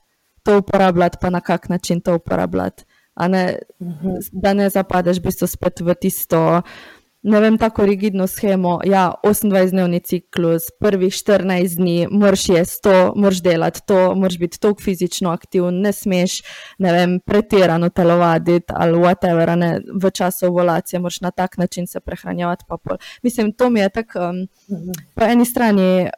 to 0.47 0.61
uporabljati, 0.61 1.19
pa 1.21 1.29
na 1.29 1.41
kak 1.43 1.67
način 1.69 2.01
to 2.01 2.15
uporabljati. 2.15 2.85
Ne, 3.19 3.59
mhm. 3.83 4.15
da 4.31 4.53
ne 4.53 4.69
zapadeš 4.69 5.19
v 5.19 5.27
bistvu 5.27 5.47
spet 5.47 5.81
v 5.83 5.95
tisto 5.99 6.61
ne 7.21 7.39
vem, 7.39 7.57
tako 7.57 7.85
rigidno 7.85 8.27
schemo. 8.27 8.79
Ja, 8.85 9.13
28-dnevni 9.23 9.99
ciklus, 9.99 10.63
prvih 10.79 11.13
14 11.13 11.75
dni, 11.75 12.07
moraš 12.11 12.49
jesti 12.49 12.83
to, 12.83 13.13
moraš 13.15 13.41
delati 13.43 13.81
to, 13.85 14.15
moraš 14.15 14.37
biti 14.37 14.59
tako 14.59 14.81
fizično 14.81 15.31
aktiven, 15.31 15.81
ne 15.81 15.91
smeš, 15.93 16.41
ne 16.77 16.93
vem, 16.93 17.19
pretirano 17.19 17.89
telovaditi 17.89 18.73
ali 18.75 18.97
whatever, 18.97 19.55
ne, 19.55 19.79
v 20.01 20.11
času 20.11 20.47
ovulacije 20.47 20.99
moraš 20.99 21.21
na 21.21 21.31
tak 21.31 21.57
način 21.57 21.87
se 21.87 21.99
prehranjevati. 21.99 22.65
Mislim, 23.23 23.53
to 23.53 23.69
mi 23.69 23.79
je 23.79 23.89
tako 23.89 24.19
um, 24.19 24.47
po 25.15 25.23
eni 25.23 25.45
strani 25.45 26.09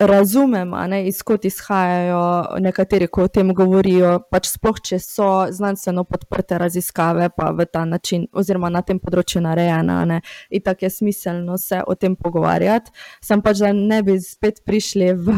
razumem, 0.00 0.70
ne, 0.88 1.06
izkot 1.08 1.44
izhajajo 1.44 2.58
nekateri, 2.60 3.06
ko 3.06 3.26
o 3.26 3.28
tem 3.28 3.52
govorijo, 3.54 4.16
pač 4.32 4.48
sploh 4.54 4.80
če 4.80 4.98
so 5.02 5.28
znanstveno 5.52 6.04
podprte 6.08 6.58
raziskave, 6.58 7.28
pa 7.36 7.50
v 7.56 7.66
ta 7.68 7.84
način, 7.84 8.26
oziroma 8.32 8.70
na 8.72 8.82
tem 8.86 9.00
področju 9.00 9.42
narejena, 9.44 10.00
ne, 10.08 10.20
in 10.50 10.64
tako 10.64 10.88
je 10.88 10.92
smiselno 10.96 11.58
se 11.60 11.82
o 11.86 11.94
tem 11.94 12.16
pogovarjati. 12.16 12.92
Sem 13.24 13.44
pač, 13.44 13.60
da 13.60 13.74
ne 13.76 14.00
bi 14.06 14.16
spet 14.24 14.64
prišli 14.66 15.12
v 15.14 15.36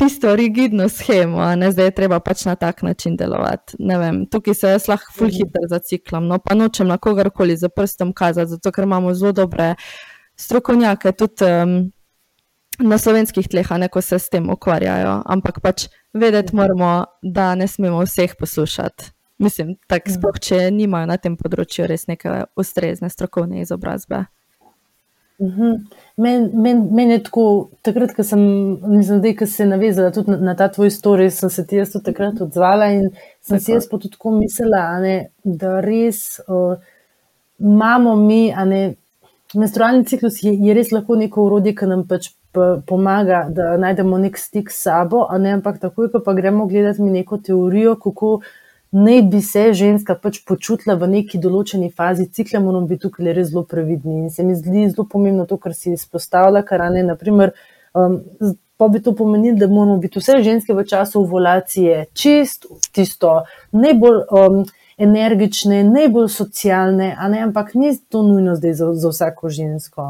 tisto 0.00 0.34
rigidno 0.36 0.88
schemo, 0.88 1.44
ne, 1.56 1.70
zdaj 1.72 1.90
je 1.90 1.96
treba 2.02 2.20
pač 2.20 2.46
na 2.48 2.56
tak 2.58 2.82
način 2.82 3.16
delovati. 3.16 3.76
Vem, 3.78 4.24
tukaj 4.30 4.54
se 4.54 4.76
jaz 4.76 4.88
lahko 4.88 5.12
ful 5.14 5.28
mhm. 5.28 5.36
hitro 5.36 5.68
zaciklam, 5.70 6.26
no 6.26 6.38
pa 6.42 6.58
nočem 6.58 6.88
na 6.88 6.98
kogarkoli 6.98 7.56
za 7.56 7.68
prstom 7.68 8.14
kazati, 8.16 8.56
zato 8.56 8.72
ker 8.72 8.88
imamo 8.88 9.14
zelo 9.14 9.32
dobre 9.44 9.74
strokovnjake, 10.36 11.12
tudi. 11.12 11.44
Um, 11.44 11.76
na 12.78 12.98
slovenskih 12.98 13.48
tleh, 13.48 13.70
ne 13.78 13.88
ko 13.88 14.00
se 14.00 14.18
s 14.18 14.30
tem 14.32 14.48
ukvarjajo, 14.50 15.22
ampak 15.26 15.60
pač 15.64 15.88
vedeti 16.14 16.56
moramo, 16.56 17.04
da 17.22 17.54
ne 17.54 17.68
smemo 17.68 18.02
vseh 18.04 18.36
poslušati. 18.38 19.12
Mislim, 19.38 19.74
tako 19.86 20.10
ja. 20.10 20.14
sploh, 20.14 20.38
če 20.40 20.70
nimajo 20.72 21.10
na 21.10 21.18
tem 21.20 21.36
področju 21.36 21.88
res 21.90 22.06
neke 22.08 22.46
ustrezne 22.56 23.10
strokovne 23.12 23.60
izobrazbe. 23.60 24.24
Mhm. 25.42 25.72
Meni 26.16 26.48
men, 26.54 26.78
men 26.96 27.10
je 27.10 27.18
tako, 27.26 27.42
takrat, 27.84 28.14
ko 28.16 28.24
sem, 28.24 28.40
zdaj, 29.04 29.34
ko 29.36 29.46
se 29.46 29.66
navezala 29.68 30.12
tudi 30.14 30.32
na, 30.32 30.38
na 30.48 30.54
ta 30.56 30.70
tvoj 30.72 30.88
storij, 30.94 31.28
sem 31.36 31.52
se 31.52 31.66
ti 31.68 31.76
jaz 31.76 31.92
tudi 31.92 32.08
takrat 32.08 32.40
odzvala 32.40 32.88
in 32.94 33.10
sem 33.44 33.58
tako. 33.58 33.64
si 33.64 33.74
jaz 33.74 33.88
pa 33.90 34.00
tudi 34.00 34.16
tako 34.16 34.32
mislila, 34.38 34.84
ne, 35.04 35.16
da 35.44 35.80
res 35.84 36.40
uh, 36.48 36.80
imamo 37.60 38.16
mi, 38.16 38.48
a 38.48 38.64
ne, 38.64 38.80
menstrualni 39.54 40.04
ciklus 40.04 40.42
je, 40.42 40.52
je 40.54 40.74
res 40.74 40.92
lahko 40.92 41.16
neko 41.16 41.46
urodje, 41.46 41.74
ki 41.76 41.88
nam 41.90 42.04
pač 42.08 42.32
pomaga, 42.86 43.46
da 43.52 43.76
najdemo 43.76 44.18
nek 44.18 44.38
stik 44.38 44.70
s 44.72 44.82
sabo, 44.86 45.26
ne, 45.38 45.52
ampak 45.58 45.80
takoj, 45.80 46.10
ko 46.12 46.22
pa 46.24 46.34
gremo 46.34 46.66
gledati 46.66 47.02
mi 47.02 47.10
neko 47.10 47.38
teorijo, 47.38 47.96
kako 48.00 48.40
naj 48.96 49.22
bi 49.30 49.42
se 49.42 49.72
ženska 49.76 50.14
pač 50.22 50.40
počutila 50.48 50.96
v 50.96 51.08
neki 51.18 51.40
določeni 51.42 51.90
fazi 51.92 52.28
cikla, 52.32 52.62
moramo 52.64 52.88
biti 52.88 53.04
tukaj 53.04 53.34
res 53.36 53.50
zelo 53.50 53.66
previdni. 53.68 54.22
In 54.24 54.30
se 54.32 54.46
mi 54.46 54.56
zdi 54.56 54.86
zelo 54.88 55.04
pomembno 55.10 55.44
to, 55.46 55.58
kar 55.60 55.74
si 55.76 55.92
izpostavlja, 55.92 56.64
kar 56.64 56.86
ne, 56.94 57.04
naprimer, 57.04 57.52
um, 57.92 58.22
pa 58.76 58.88
bi 58.92 59.02
to 59.04 59.12
pomenilo, 59.16 59.58
da 59.60 59.68
moramo 59.68 59.98
biti 60.00 60.22
vse 60.22 60.40
ženske 60.46 60.76
v 60.76 60.86
času 60.88 61.20
ovulacije 61.24 62.06
čist, 62.16 62.68
tisto 62.92 63.42
najbolj. 63.76 64.24
Um, 64.32 64.66
Energične, 64.96 65.82
najbolj 65.84 66.28
socialne, 66.32 67.10
ne, 67.28 67.40
ampak 67.44 67.74
ni 67.74 67.90
to 68.08 68.22
nujno 68.22 68.54
zdaj 68.56 68.72
za, 68.74 68.92
za 68.94 69.10
vsako 69.12 69.50
žensko. 69.52 70.06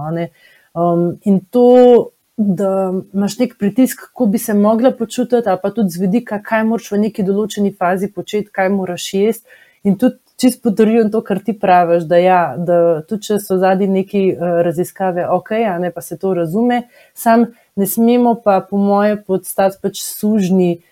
Um, 0.74 1.16
in 1.24 1.41
to 1.51 2.12
da 2.37 2.93
imaš 3.14 3.39
nek 3.39 3.59
pritisk, 3.59 4.01
kako 4.01 4.26
bi 4.26 4.39
se 4.39 4.55
mogla 4.55 4.91
počutiti, 4.93 5.49
pa 5.62 5.70
tudi 5.70 5.91
z 5.91 6.01
vidika, 6.01 6.43
kaj 6.43 6.64
moraš 6.64 6.91
v 6.93 6.99
neki 7.07 7.24
določeni 7.24 7.72
fazi 7.72 8.11
početi, 8.12 8.53
kaj 8.53 8.68
moraš 8.74 9.09
jesti. 9.14 9.62
In 9.89 9.97
tudi 9.97 10.18
čist 10.37 10.61
potrjujem 10.62 11.09
to, 11.12 11.22
kar 11.24 11.41
ti 11.41 11.55
praviš, 11.57 12.05
da, 12.11 12.18
ja, 12.20 12.41
da 12.59 13.01
tudi 13.09 13.30
če 13.30 13.39
so 13.41 13.57
zadnji 13.62 13.89
neki 13.89 14.24
uh, 14.34 14.59
raziskave, 14.66 15.24
ok, 15.32 15.55
a 15.64 15.78
ne 15.80 15.91
pa 15.95 16.05
se 16.05 16.18
to 16.20 16.34
razume, 16.37 16.82
sam 17.16 17.47
ne 17.76 17.89
smemo 17.89 18.34
pa, 18.45 18.59
po 18.61 18.76
moje, 18.76 19.16
podstati 19.24 19.80
pač 19.80 20.03
sužni 20.05 20.82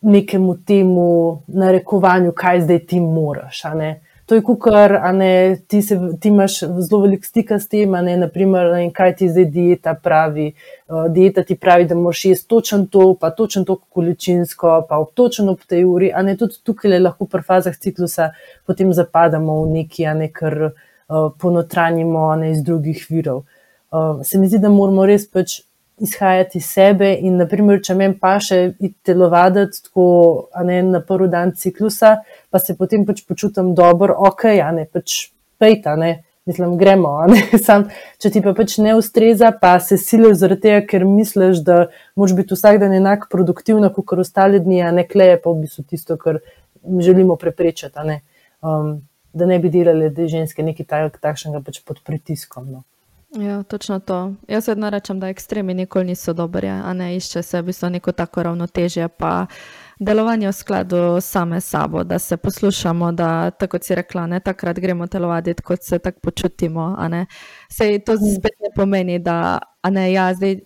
nekemu 0.00 0.56
temu 0.66 1.42
narekovanju, 1.46 2.32
kaj 2.32 2.60
zdaj 2.60 2.78
ti 2.86 3.00
moraš. 3.00 3.62
To 4.28 4.34
je 4.34 4.42
kukar, 4.42 5.14
ne 5.14 5.56
ti, 5.66 5.82
se, 5.82 5.96
ti 6.20 6.28
imaš 6.28 6.58
zelo 6.60 7.00
veliko 7.00 7.24
stika 7.24 7.58
s 7.58 7.68
tem, 7.68 7.90
ne 7.90 8.16
naprimer, 8.16 8.66
ne, 8.74 8.90
kaj 8.92 9.14
ti 9.16 9.28
zdaj 9.28 9.44
dieta 9.44 9.94
pravi. 9.94 10.50
Uh, 10.88 11.06
dieta 11.12 11.42
ti 11.42 11.56
pravi, 11.56 11.86
da 11.88 11.96
moraš 11.96 12.24
jesti 12.24 12.48
točen 12.48 12.86
to, 12.86 13.14
pa 13.20 13.30
točen 13.30 13.64
to 13.64 13.78
količinsko, 13.88 14.82
pa 14.88 14.98
ob 15.00 15.14
točen 15.14 15.48
ob 15.48 15.64
tej 15.64 15.86
uri, 15.88 16.12
ne 16.22 16.36
tudi 16.36 16.60
tukaj 16.62 16.98
lahko 17.00 17.24
v 17.32 17.40
fazah 17.46 17.76
ciklusa 17.76 18.30
potem 18.66 18.92
zapadamo 18.92 19.62
v 19.62 19.70
neki, 19.78 20.04
a 20.06 20.14
ne 20.14 20.28
kar 20.28 20.58
uh, 20.68 21.32
ponotranjimo 21.40 22.34
ne, 22.36 22.52
iz 22.52 22.62
drugih 22.62 23.06
virov. 23.08 23.46
Uh, 23.90 24.20
se 24.24 24.38
mi 24.38 24.48
zdi, 24.48 24.60
da 24.60 24.68
moramo 24.68 25.08
res 25.08 25.24
pač 25.24 25.62
izhajati 26.00 26.58
iz 26.58 26.68
sebe. 26.70 27.10
In, 27.20 27.36
naprimer, 27.40 27.80
če 27.84 27.96
meni 27.98 28.16
pa 28.20 28.36
še 28.42 28.60
telovaditi, 29.06 29.82
tako 29.88 30.06
ne, 30.66 30.80
na 30.86 31.02
prvi 31.04 31.28
dan 31.32 31.52
ciklusa, 31.56 32.18
pa 32.50 32.60
se 32.62 32.76
potem 32.78 33.06
pač 33.08 33.24
počutim 33.28 33.74
dobro, 33.78 34.16
ok, 34.30 34.48
a 34.62 34.70
ne 34.74 34.86
pač 34.90 35.28
pejta, 35.60 35.96
ne. 36.00 36.18
Mislim, 36.48 36.78
gremo. 36.80 37.10
Sam, 37.66 37.90
če 38.22 38.30
ti 38.32 38.40
pa 38.44 38.54
pač 38.56 38.78
ne 38.80 38.94
ustreza, 38.96 39.50
pa 39.52 39.74
se 39.84 39.98
silijo 40.00 40.32
zaradi 40.38 40.64
tega, 40.64 40.84
ker 40.88 41.04
misliš, 41.04 41.60
da 41.66 41.90
moraš 42.16 42.38
biti 42.38 42.56
vsak 42.56 42.78
dan 42.80 42.94
enak 42.96 43.26
produktivna, 43.28 43.90
kot 43.92 44.16
ostale 44.24 44.62
dni, 44.64 44.80
a 44.80 44.94
ne 44.96 45.04
kleje 45.04 45.36
pa 45.44 45.52
v 45.52 45.66
bistvu 45.66 45.84
tisto, 45.84 46.16
kar 46.16 46.40
želimo 47.04 47.36
preprečiti. 47.36 48.16
Um, 48.64 48.94
da 49.32 49.46
ne 49.46 49.58
bi 49.60 49.68
delali 49.70 50.08
te 50.14 50.26
ženske 50.28 50.64
nekaj 50.64 50.88
takšnega 51.20 51.60
pač 51.64 51.82
pod 51.84 52.00
pritiskom. 52.06 52.70
No. 52.72 52.82
Ja, 53.36 53.62
točno 53.62 53.98
to. 53.98 54.34
Jaz 54.48 54.68
vedno 54.68 54.90
rečem, 54.90 55.20
da 55.20 55.28
ekstremi 55.28 55.74
nikoli 55.74 56.04
niso 56.04 56.32
dobri, 56.32 56.68
a 56.68 56.92
ne 56.92 57.16
išče 57.16 57.42
se 57.42 57.60
v 57.60 57.64
bistvu 57.64 57.90
neko 57.90 58.12
tako 58.12 58.42
ravnotežje, 58.42 59.08
pa 59.08 59.46
delovanje 60.00 60.48
v 60.48 60.52
skladu 60.52 61.20
same 61.20 61.60
sabo, 61.60 62.04
da 62.04 62.18
se 62.18 62.36
poslušamo, 62.36 63.12
da 63.12 63.50
tako 63.50 63.78
si 63.82 63.94
rekla, 63.94 64.26
ne 64.26 64.40
takrat 64.40 64.78
gremo 64.78 65.06
telovaditi, 65.06 65.62
kot 65.62 65.82
se 65.82 65.98
tako 65.98 66.20
počutimo. 66.20 66.96
Sej 67.70 68.04
to 68.04 68.12
mm. 68.12 68.34
spet 68.38 68.52
ne 68.60 68.74
pomeni, 68.76 69.18
da 69.18 69.58
ne, 69.90 70.12
ja, 70.12 70.34
zdaj, 70.34 70.60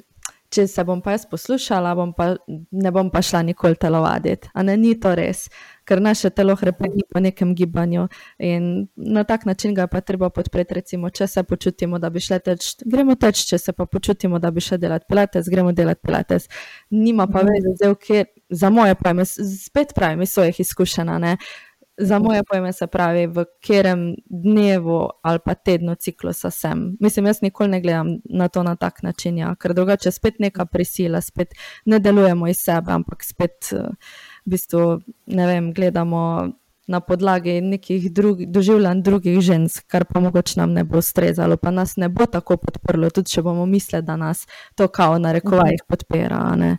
če 0.53 0.67
se 0.69 0.85
bom 0.85 1.01
pa 1.03 1.17
jaz 1.17 1.27
poslušala, 1.27 1.95
bom 1.95 2.13
pa, 2.13 2.35
ne 2.71 2.91
bom 2.91 3.11
pa 3.11 3.23
šla 3.23 3.43
nikoli 3.43 3.75
telovaditi. 3.75 4.49
Ni 4.77 4.95
to 5.01 5.15
res 5.15 5.49
ker 5.85 6.03
naše 6.03 6.31
telo 6.31 6.55
hrepeni 6.57 7.03
po 7.11 7.21
nekem 7.21 7.55
gibanju 7.55 8.09
in 8.39 8.89
na 8.97 9.25
tak 9.25 9.45
način 9.45 9.75
ga 9.75 9.87
pa 9.87 10.01
treba 10.01 10.31
podpreti. 10.31 10.75
Recimo, 10.75 11.11
če 11.11 11.27
se 11.27 11.43
počutimo, 11.43 11.99
da 11.99 12.11
bi 12.11 12.21
šli 12.21 12.39
teč, 12.41 12.75
gremo 12.85 13.15
teč, 13.15 13.45
če 13.49 13.59
se 13.59 13.73
pa 13.73 13.87
počutimo, 13.87 14.39
da 14.39 14.51
bi 14.51 14.61
šli 14.61 14.79
delati 14.79 15.07
pilates, 15.09 15.51
gremo 15.51 15.73
delati 15.73 16.01
pilates. 16.07 16.49
Nima 16.91 17.27
pa 17.27 17.43
veze, 17.47 17.75
zdaj, 17.77 17.95
kje, 18.07 18.25
za 18.51 18.71
moje 18.71 18.95
pojme, 18.95 19.25
spet 19.27 19.93
pravim 19.95 20.23
iz 20.23 20.33
svojih 20.33 20.61
izkušenj. 20.61 21.37
Za 21.99 22.19
moje 22.19 22.41
pojme 22.49 22.73
se 22.73 22.87
pravi, 22.87 23.27
v 23.27 23.45
katerem 23.61 24.15
dnevu 24.27 25.09
ali 25.23 25.39
pa 25.45 25.55
tednu 25.55 25.95
ciklusa 25.95 26.51
sem. 26.51 26.97
Mislim, 27.01 27.27
jaz 27.27 27.43
nikoli 27.43 27.69
ne 27.71 27.81
gledam 27.81 28.15
na 28.25 28.49
to 28.49 28.63
na 28.63 28.77
tak 28.77 29.03
način, 29.03 29.39
ja, 29.39 29.55
ker 29.55 29.75
drugače 29.75 30.11
spet 30.11 30.39
neka 30.39 30.65
prisila, 30.67 31.21
spet 31.21 31.53
ne 31.85 31.99
delujemo 31.99 32.49
iz 32.49 32.65
sebe, 32.65 32.93
ampak 32.93 33.25
spet. 33.25 33.73
Uh, 33.73 33.93
v 34.47 34.55
bistvu, 34.57 35.01
ne 35.27 35.47
vem, 35.47 35.73
gledamo 35.73 36.53
na 36.87 37.01
podlagi 37.01 37.61
nekih 37.61 38.13
drugih 38.13 38.49
doživljanj 38.49 39.03
drugih 39.03 39.41
žensk, 39.41 39.87
kar 39.87 40.05
pa 40.05 40.21
mogoče 40.21 40.61
nam 40.61 40.73
ne 40.73 40.85
bo 40.85 40.99
ustrezalo, 40.99 41.57
pa 41.57 41.71
nas 41.71 41.97
ne 41.97 42.09
bo 42.09 42.27
tako 42.27 42.57
podprlo, 42.57 43.11
tudi 43.11 43.31
če 43.31 43.43
bomo 43.43 43.67
mislili, 43.67 44.03
da 44.03 44.17
nas 44.17 44.47
to 44.75 44.89
kao 44.89 45.19
na 45.19 45.33
rekovajih 45.33 45.87
podpira. 45.89 46.43
Ne, 46.59 46.77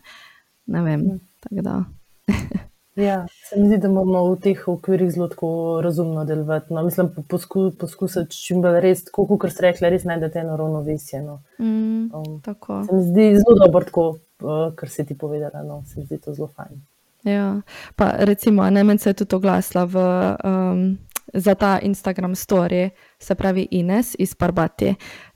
ne 0.66 0.82
vem. 0.82 1.08
Ja. 1.50 1.80
ja, 3.08 3.18
se 3.48 3.60
mi 3.60 3.66
zdi, 3.68 3.80
da 3.80 3.88
moramo 3.88 4.22
v 4.34 4.38
teh 4.44 4.68
okvirih 4.68 5.10
zelo 5.10 5.80
razumno 5.82 6.24
delovati. 6.24 6.74
No, 6.74 6.84
mislim, 6.84 7.10
posku, 7.28 7.70
poskusiti 7.80 8.36
čim 8.36 8.62
bolj 8.62 8.80
res, 8.84 9.04
tako 9.08 9.26
kot 9.38 9.52
ste 9.52 9.70
rekli, 9.70 9.90
res 9.96 10.04
najdete 10.08 10.44
eno 10.44 10.56
ravnovesje. 10.60 11.22
No. 11.24 11.40
Mm, 11.58 12.10
um, 12.12 12.40
se 12.44 12.92
mi 12.92 13.02
zdi 13.10 13.30
zelo 13.40 13.60
dobro, 13.66 13.84
tako, 13.84 14.08
uh, 14.44 14.66
kar 14.76 14.88
si 14.88 15.06
ti 15.06 15.18
povedala. 15.18 15.64
No, 15.64 15.82
se 15.88 16.00
mi 16.00 16.06
zdi 16.06 16.20
to 16.20 16.36
zelo 16.36 16.52
fajn. 16.52 16.84
Ja, 17.24 17.60
pa 17.96 18.12
recimo, 18.18 18.70
Nemen 18.70 18.98
se 18.98 19.10
je 19.10 19.14
tudi 19.14 19.36
oglasila 19.36 19.84
v, 19.84 19.96
um, 20.44 20.98
za 21.34 21.54
ta 21.54 21.78
Instagram 21.82 22.34
story, 22.34 22.90
se 23.18 23.34
pravi 23.34 23.68
Ines 23.70 24.16
iz 24.18 24.34
Parbati. 24.34 24.94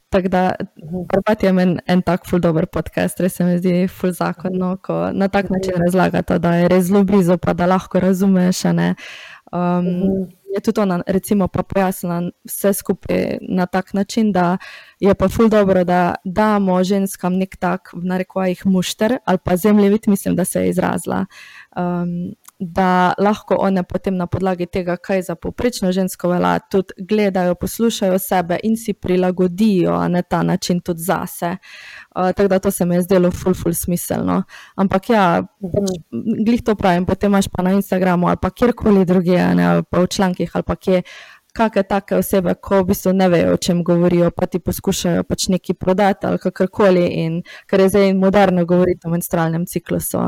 Tako 0.09 0.29
da. 0.29 0.55
Parbati 1.09 1.47
je 1.47 1.53
meni 1.53 1.79
en 1.87 2.03
tak 2.03 2.27
ful 2.27 2.41
dober 2.41 2.67
podcast, 2.67 3.21
res 3.21 3.35
se 3.37 3.45
mi 3.45 3.59
zdi 3.59 3.89
ful 3.89 4.13
zakonno, 4.13 4.77
ko 4.83 5.11
na 5.13 5.29
tak 5.29 5.51
način 5.51 5.75
razlagata, 5.85 6.39
da 6.39 6.55
je 6.55 6.69
res 6.69 6.85
zelo 6.85 7.05
blizu, 7.05 7.39
pa 7.39 7.53
da 7.53 7.67
lahko 7.67 8.01
razumeš. 8.01 8.65
Um, 8.65 8.85
mhm 9.53 10.39
je 10.55 10.61
tudi 10.61 10.81
ona, 10.81 11.03
recimo, 11.07 11.49
pa 11.49 11.63
pojasnila 11.63 12.31
vse 12.45 12.73
skupaj 12.73 13.39
na 13.49 13.67
tak 13.67 13.93
način, 13.95 14.33
da 14.33 14.57
je 15.01 15.15
pa 15.15 15.29
ful 15.29 15.49
dobro, 15.49 15.85
da 15.85 16.15
damo 16.25 16.85
ženskam 16.85 17.37
nek 17.39 17.57
tak, 17.57 17.91
v 17.93 18.05
narekovajih, 18.05 18.67
mušter 18.67 19.19
ali 19.25 19.39
pa 19.45 19.57
zemljevid, 19.57 20.01
mislim, 20.07 20.37
da 20.37 20.45
se 20.45 20.63
je 20.63 20.71
izrazila. 20.71 21.27
Um, 21.77 22.33
da 22.59 23.15
lahko 23.19 23.55
one 23.61 23.83
potem 23.83 24.17
na 24.17 24.27
podlagi 24.27 24.67
tega, 24.67 24.97
kaj 24.97 25.23
za 25.23 25.35
poprečno 25.35 25.93
žensko 25.93 26.29
velja, 26.29 26.59
tudi 26.59 26.95
gledajo, 26.99 27.55
poslušajo 27.55 28.19
sebe 28.19 28.59
in 28.63 28.77
si 28.77 28.93
prilagodijo 28.93 30.09
na 30.09 30.23
ta 30.23 30.43
način 30.43 30.81
tudi 30.81 31.01
zase. 31.01 31.57
Uh, 32.17 32.33
tako 32.33 32.49
da 32.49 32.59
to 32.59 32.71
se 32.71 32.85
mi 32.85 32.95
je 32.95 33.03
zdelo 33.03 33.31
ful, 33.31 33.55
ful 33.55 33.75
smiselno. 33.75 34.43
Ampak 34.77 35.11
ja, 35.11 35.43
pač, 35.63 35.93
glih 36.47 36.65
to 36.65 36.75
pravim, 36.75 37.07
potem 37.07 37.31
imaš 37.31 37.49
pa 37.49 37.63
na 37.63 37.73
Instagramu 37.73 38.29
ali 38.29 38.37
pa 38.43 38.51
kjerkoli 38.51 39.05
drugje, 39.05 39.41
ali 39.43 39.83
pa 39.91 40.01
v 40.01 40.07
člankih 40.07 40.51
ali 40.55 40.65
pa 40.67 40.77
kje 40.77 41.03
kakšne 41.59 41.85
take 41.89 42.17
osebe, 42.19 42.55
ko 42.63 42.83
v 42.83 42.93
bistvu 42.93 43.13
ne 43.17 43.29
vejo, 43.33 43.55
o 43.57 43.61
čem 43.61 43.83
govorijo, 43.85 44.31
pa 44.35 44.47
ti 44.47 44.61
poskušajo 44.63 45.25
pač 45.29 45.49
nekaj 45.53 45.77
prodati 45.79 46.27
ali 46.29 46.41
kakorkoli. 46.43 47.05
In 47.25 47.41
ker 47.71 47.83
je 47.83 47.89
zdaj 47.95 48.15
moderno 48.19 48.65
govoriti 48.69 49.07
o 49.07 49.13
menstrualnem 49.13 49.67
ciklusu. 49.67 50.21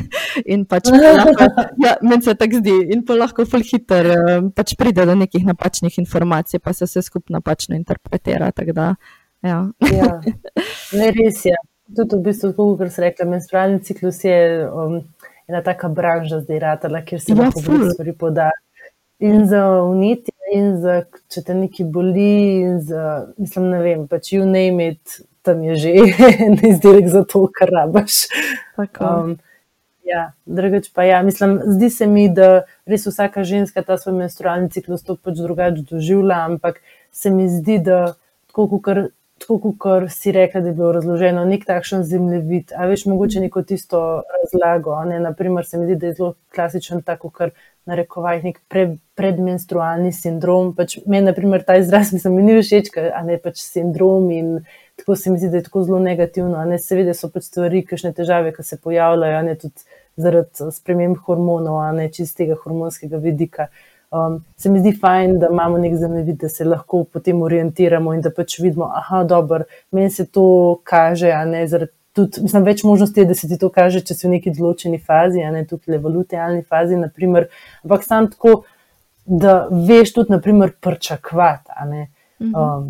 in 0.52 0.64
pač 0.70 0.90
ja, 1.84 1.96
meni 2.02 2.22
se 2.24 2.34
tako 2.34 2.62
zdi, 2.62 2.76
in 2.94 3.04
pa 3.06 3.18
lahko 3.18 3.46
ful 3.48 3.64
hiter 3.66 4.10
eh, 4.14 4.30
pač 4.56 4.76
pride 4.80 5.06
do 5.08 5.16
nekih 5.18 5.46
napačnih 5.48 5.98
informacij, 6.02 6.62
pa 6.64 6.72
se 6.76 6.88
vse 6.88 7.04
skupaj 7.06 7.38
napačno 7.38 7.76
interpretira. 7.76 8.52
Da, 8.74 8.94
ja. 9.42 9.58
ja, 9.92 10.14
ne 10.98 11.12
res 11.16 11.44
je. 11.44 11.56
Tudi 11.96 12.20
v 12.20 12.22
bistvu, 12.28 12.52
kot 12.54 12.92
se 12.94 13.02
reče, 13.02 13.26
menstrualni 13.26 13.80
ciklus 13.82 14.22
je 14.22 14.36
um, 14.68 15.00
ena 15.50 15.62
taka 15.66 15.88
branža 15.90 16.38
zdaj, 16.44 16.60
ratala, 16.62 17.00
kjer 17.02 17.22
se 17.22 17.34
ja, 17.34 17.38
lahko 17.40 17.62
stvari 17.90 18.14
podajo 18.14 18.58
in 19.20 19.46
za 19.46 19.82
uniti, 19.82 20.32
in 20.54 20.72
za 20.82 21.02
če 21.30 21.42
te 21.46 21.54
nekaj 21.54 21.86
boli, 21.92 22.62
in 22.62 22.80
za, 22.84 23.26
mislim, 23.38 23.68
ne 23.72 23.82
vem, 23.84 24.06
pač 24.10 24.32
you 24.34 24.46
name 24.48 24.90
it, 24.92 25.20
tam 25.46 25.62
je 25.64 25.76
že 25.76 25.94
en 26.46 26.58
izdelek 26.70 27.08
za 27.08 27.24
to, 27.24 27.46
kar 27.54 27.70
rabaš. 27.72 28.26
Um, 29.00 29.36
ja, 30.06 30.32
drugač 30.46 30.90
pa 30.94 31.06
ja, 31.06 31.22
mislim, 31.22 31.60
zdi 31.76 31.90
se 31.90 32.06
mi, 32.10 32.28
da 32.28 32.64
res 32.88 33.06
vsaka 33.06 33.44
ženska 33.44 33.84
ta 33.86 33.98
svoj 33.98 34.18
menstrualni 34.18 34.70
ciklus 34.74 35.06
to 35.06 35.16
pač 35.16 35.38
drugače 35.40 35.86
doživlja, 35.90 36.42
ampak 36.50 36.82
se 37.12 37.30
mi 37.30 37.48
zdi, 37.48 37.80
da 37.84 38.02
tako, 38.52 38.82
kar. 38.82 39.08
Tako 39.40 39.70
kot 39.80 40.10
si 40.12 40.34
rekla, 40.36 40.60
da 40.60 40.68
je 40.68 40.76
bilo 40.76 40.90
razloženo, 40.92 41.46
nek 41.48 41.62
takšen 41.64 42.02
zemljevid, 42.04 42.74
a 42.76 42.84
veš, 42.84 43.06
mogoče 43.08 43.40
neko 43.40 43.62
tisto 43.64 44.00
razlago. 44.34 44.98
Ne? 45.08 45.16
Naprimer, 45.24 45.64
se 45.64 45.80
mi 45.80 45.86
zdi, 45.88 45.96
da 45.96 46.10
je 46.10 46.16
zelo 46.18 46.34
klasičen, 46.52 47.00
tako 47.00 47.30
kot 47.32 47.56
na 47.88 47.96
rekovajih, 47.98 48.44
nek 48.44 48.60
pre, 48.68 48.84
predmenstrualni 49.18 50.12
sindrom. 50.12 50.72
Pač 50.76 50.98
meni, 51.06 51.26
na 51.28 51.34
primer, 51.36 51.64
ta 51.66 51.78
izraz 51.80 52.12
mi, 52.12 52.20
mi 52.34 52.44
ni 52.46 52.58
všeč, 52.60 52.92
a 53.14 53.22
ne 53.26 53.38
pač 53.40 53.62
sindrom 53.64 54.30
in 54.34 54.58
tako 55.00 55.16
se 55.16 55.32
mi 55.32 55.40
zdi, 55.40 55.48
da 55.52 55.60
je 55.60 55.68
tako 55.68 55.84
zelo 55.88 56.00
negativno. 56.02 56.64
Ne, 56.68 56.78
seveda 56.78 57.14
so 57.16 57.30
pač 57.32 57.48
stvari, 57.48 57.84
kakšne 57.88 58.12
težave, 58.16 58.52
ki 58.56 58.66
se 58.66 58.80
pojavljajo, 58.80 59.44
ne 59.48 59.56
tudi 59.60 59.88
zaradi 60.20 60.68
sprememb 60.76 61.22
hormonov, 61.24 61.80
ne 61.96 62.10
čistega 62.12 62.58
hormonskega 62.60 63.20
vidika. 63.22 63.70
Um, 64.10 64.40
se 64.58 64.70
mi 64.70 64.80
zdi 64.82 64.90
fajn, 64.98 65.38
da 65.38 65.48
imamo 65.52 65.78
nek 65.78 65.94
zemljevid, 65.96 66.40
da 66.42 66.48
se 66.50 66.64
lahko 66.66 67.04
potem 67.04 67.42
orientiramo 67.46 68.14
in 68.16 68.24
da 68.24 68.32
pač 68.34 68.58
vidimo, 68.58 68.88
da 68.90 69.20
je 69.20 69.28
dobro, 69.30 69.64
meni 69.94 70.10
se 70.10 70.26
to 70.26 70.80
kaže, 70.84 71.30
a 71.30 71.44
ne 71.46 71.62
zaradi 71.70 71.94
tudi, 72.16 72.42
mislim, 72.42 72.66
več 72.66 72.84
možnosti 72.84 73.20
je, 73.20 73.26
da 73.26 73.34
se 73.34 73.48
ti 73.48 73.58
to 73.58 73.70
kaže, 73.72 74.02
če 74.06 74.16
si 74.16 74.26
v 74.26 74.34
neki 74.36 74.54
določeni 74.56 74.98
fazi, 74.98 75.44
ne 75.54 75.64
tudi 75.68 75.96
v 75.96 76.14
lutealni 76.14 76.62
fazi, 76.62 76.98
naprimer, 77.00 77.50
ampak 77.84 78.06
sam 78.06 78.30
tako, 78.32 78.62
da 79.26 79.66
veš 79.70 80.14
tudi, 80.16 80.34
naprimer, 80.36 80.74
pričakovati. 80.80 81.76
Mhm. 82.40 82.54
Um, 82.54 82.88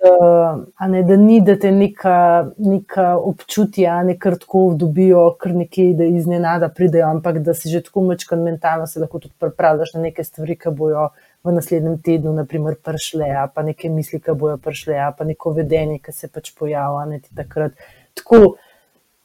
da, 0.00 0.86
ne, 0.86 1.02
da 1.02 1.16
ni, 1.16 1.40
da 1.40 1.56
te 1.58 1.70
neka, 1.72 2.50
neka 2.58 3.06
občutja, 3.16 4.02
ne 4.04 4.16
kar 4.18 4.36
tako 4.38 4.74
dobijo, 4.78 5.22
kar 5.40 5.54
nekaj, 5.56 5.92
da 5.98 6.04
iznenada 6.04 6.68
pridejo, 6.68 7.08
ampak 7.08 7.38
da 7.44 7.54
si 7.54 7.70
že 7.72 7.82
tako 7.82 8.04
močkan 8.10 8.42
mentalno, 8.44 8.86
se 8.86 9.00
lahko 9.00 9.18
tudi 9.18 9.34
pripravljaš 9.40 9.94
na 9.94 10.04
neke 10.08 10.24
stvari, 10.24 10.56
ki 10.60 10.72
bojo 10.76 11.08
v 11.44 11.54
naslednjem 11.56 11.98
tednu, 12.02 12.32
naprimer, 12.36 12.76
prišle, 12.84 13.30
pa 13.54 13.62
neke 13.62 13.90
misli, 13.90 14.20
ki 14.20 14.36
bojo 14.38 14.56
prišle, 14.62 14.98
pa 15.18 15.24
neko 15.24 15.54
vedenje, 15.56 15.98
ki 16.04 16.12
se 16.12 16.28
pač 16.28 16.52
pojavlja 16.58 17.22
takrat. 17.34 17.72
Tako, 18.16 18.56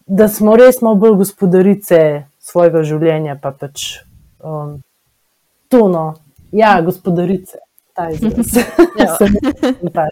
da 0.05 0.27
smo 0.27 0.55
res 0.59 0.81
malo 0.81 0.99
bolj 0.99 1.17
gospodarice 1.23 1.99
svojega 2.41 2.83
življenja, 2.83 3.37
pa 3.41 3.53
pač 3.55 4.01
um, 4.43 4.79
tono, 5.71 6.05
ja, 6.51 6.75
gospodarice. 6.85 7.63
Ta 7.95 8.09
izraz. 8.11 8.55
ja. 9.01 10.07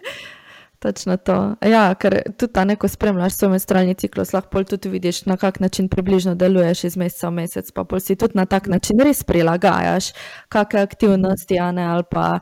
Točno 0.80 1.16
to. 1.20 1.34
Ja, 1.60 1.94
ker 2.00 2.14
tudi 2.40 2.52
ta 2.56 2.62
neko 2.64 2.88
spremljaš 2.88 3.34
svoj 3.36 3.50
menstrualni 3.52 3.94
ciklus, 4.00 4.32
lahko 4.32 4.62
tudi 4.64 4.88
vidiš, 4.88 5.26
na 5.28 5.36
kak 5.36 5.58
način 5.60 5.90
približno 5.92 6.32
deluješ 6.34 6.84
iz 6.88 6.96
meseca 6.96 7.28
v 7.28 7.36
mesec, 7.42 7.68
pa 7.76 7.84
si 8.00 8.16
tudi 8.16 8.38
na 8.40 8.46
tak 8.48 8.70
način 8.72 9.00
res 9.04 9.20
prilagajaš, 9.24 10.14
kakšne 10.48 10.80
aktivnosti, 10.80 11.60
ne, 11.76 11.84
ali 11.84 12.08
pa 12.10 12.38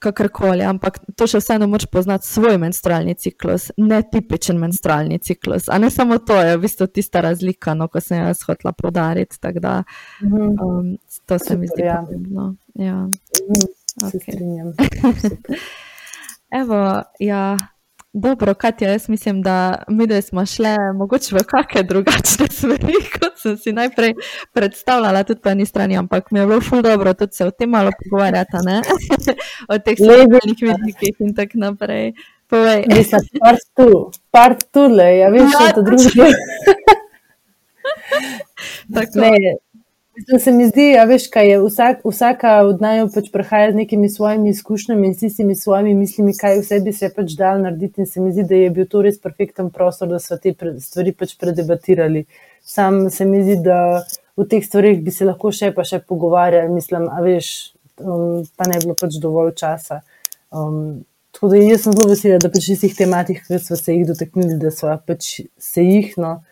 kakorkoli. 0.00 0.64
Ampak 0.66 0.98
to 1.16 1.28
še 1.30 1.40
vseeno 1.42 1.68
moč 1.70 1.86
poznati 1.92 2.26
svoj 2.26 2.58
menstrualni 2.62 3.14
ciklus, 3.20 3.70
ne 3.76 4.00
tipičen 4.02 4.58
menstrualni 4.60 5.20
ciklus. 5.22 5.68
A 5.68 5.78
ne 5.78 5.90
samo 5.92 6.18
to, 6.18 6.38
je 6.40 6.56
v 6.56 6.62
bistvu 6.64 6.88
tista 6.88 7.22
razlika, 7.24 7.74
no, 7.78 7.88
ko 7.92 8.02
sem 8.04 8.24
jaz 8.24 8.42
hotela 8.48 8.72
podariti. 8.76 9.38
Da, 9.60 9.82
mhm. 10.24 10.56
um, 10.60 10.96
to 11.26 11.38
se 11.38 11.56
mi 11.56 11.68
zdi 11.68 11.86
ja. 11.86 12.00
pomembno. 12.06 12.54
Ja. 12.74 13.04
Mhm. 13.04 13.68
Okay. 14.00 14.38
Evo, 16.60 17.02
ja, 17.18 17.58
dobro, 18.12 18.54
Katja, 18.54 18.90
jaz 18.90 19.08
mislim, 19.08 19.42
da 19.42 19.82
mi 19.88 20.06
da 20.06 20.22
smo 20.22 20.46
šle 20.46 20.76
mogoče 20.94 21.34
v 21.34 21.38
kakšne 21.46 21.82
drugačne 21.82 22.46
smeri, 22.58 22.94
kot 23.20 23.38
sem 23.38 23.56
si 23.56 23.72
najprej 23.72 24.14
predstavljala, 24.52 25.22
tudi 25.24 25.40
po 25.40 25.48
eni 25.50 25.66
strani, 25.66 25.96
ampak 25.96 26.30
mi 26.30 26.40
je 26.40 26.46
bilo 26.46 26.60
ful 26.60 26.82
dobro 26.82 27.14
tudi 27.14 27.32
se 27.32 27.46
o 27.46 27.50
tem 27.50 27.70
malo 27.70 27.90
pogovarjati, 28.04 28.56
o 29.72 29.78
teh 29.78 29.96
svetovnih 29.98 30.58
vidikih 30.60 31.16
in 31.18 31.34
tako 31.34 31.58
naprej. 31.58 32.12
Povej. 32.50 32.84
Mislim, 32.88 33.20
part 33.40 33.62
tu, 33.76 34.10
part 34.30 34.64
tu, 34.72 34.88
le, 34.88 35.16
ja, 35.16 35.28
veš, 35.30 35.52
ja, 35.60 35.72
to 35.74 35.82
drugo. 35.82 36.02
Tako. 38.94 39.20
Ne, 39.20 39.30
Mislim, 40.20 40.40
se 40.40 40.52
mi 40.52 40.66
zdi, 40.68 40.92
da 41.32 41.40
ja, 41.40 41.48
je 41.48 41.60
vsak, 41.62 42.00
vsaka 42.04 42.50
od 42.68 42.80
naj 42.84 43.06
pač 43.14 43.30
prihaja 43.32 43.70
z 43.72 43.74
nekimi 43.74 44.08
svojimi 44.08 44.50
izkušnjami 44.50 45.06
in 45.06 45.14
s 45.14 45.18
tistimi 45.18 45.54
svojimi 45.54 45.94
mislimi, 45.94 46.34
kaj 46.36 46.58
vse 46.60 46.80
bi 46.84 46.92
se 46.92 47.08
pač 47.16 47.32
dal 47.38 47.62
narediti. 47.62 48.04
In 48.04 48.06
se 48.06 48.20
mi 48.20 48.32
zdi, 48.32 48.44
da 48.44 48.54
je 48.54 48.70
bil 48.70 48.86
to 48.86 49.00
res 49.02 49.16
perfekten 49.20 49.70
prostor, 49.70 50.10
da 50.12 50.18
so 50.20 50.36
te 50.36 50.52
stvari 50.80 51.14
pač 51.16 51.32
predebatirali. 51.40 52.26
Sam 52.60 53.06
se 53.10 53.24
mi 53.24 53.40
zdi, 53.46 53.56
da 53.64 54.02
v 54.36 54.44
teh 54.50 54.66
stvarih 54.66 55.00
bi 55.00 55.14
se 55.14 55.24
lahko 55.24 55.54
še 55.56 55.72
pa 55.72 55.88
še 55.88 56.02
pogovarjali, 56.04 56.68
mislim, 56.74 57.08
a 57.08 57.24
veš, 57.24 57.72
um, 58.04 58.44
pa 58.60 58.68
ne 58.68 58.76
bilo 58.84 58.98
pač 59.00 59.16
dovolj 59.24 59.54
časa. 59.56 60.02
Um, 60.52 61.00
tako 61.32 61.54
da 61.54 61.64
jaz 61.64 61.86
sem 61.86 61.96
zelo 61.96 62.12
vesela, 62.12 62.44
da 62.44 62.52
pač 62.52 62.68
iz 62.68 62.84
teh 62.84 62.92
tematik, 62.92 63.40
ki 63.48 63.64
smo 63.64 63.80
se 63.80 63.96
jih 63.96 64.04
dotaknili, 64.12 64.60
da 64.60 64.74
so 64.74 64.92
pač 65.08 65.38
se 65.56 65.88
jih. 65.88 66.12
No, 66.20 66.42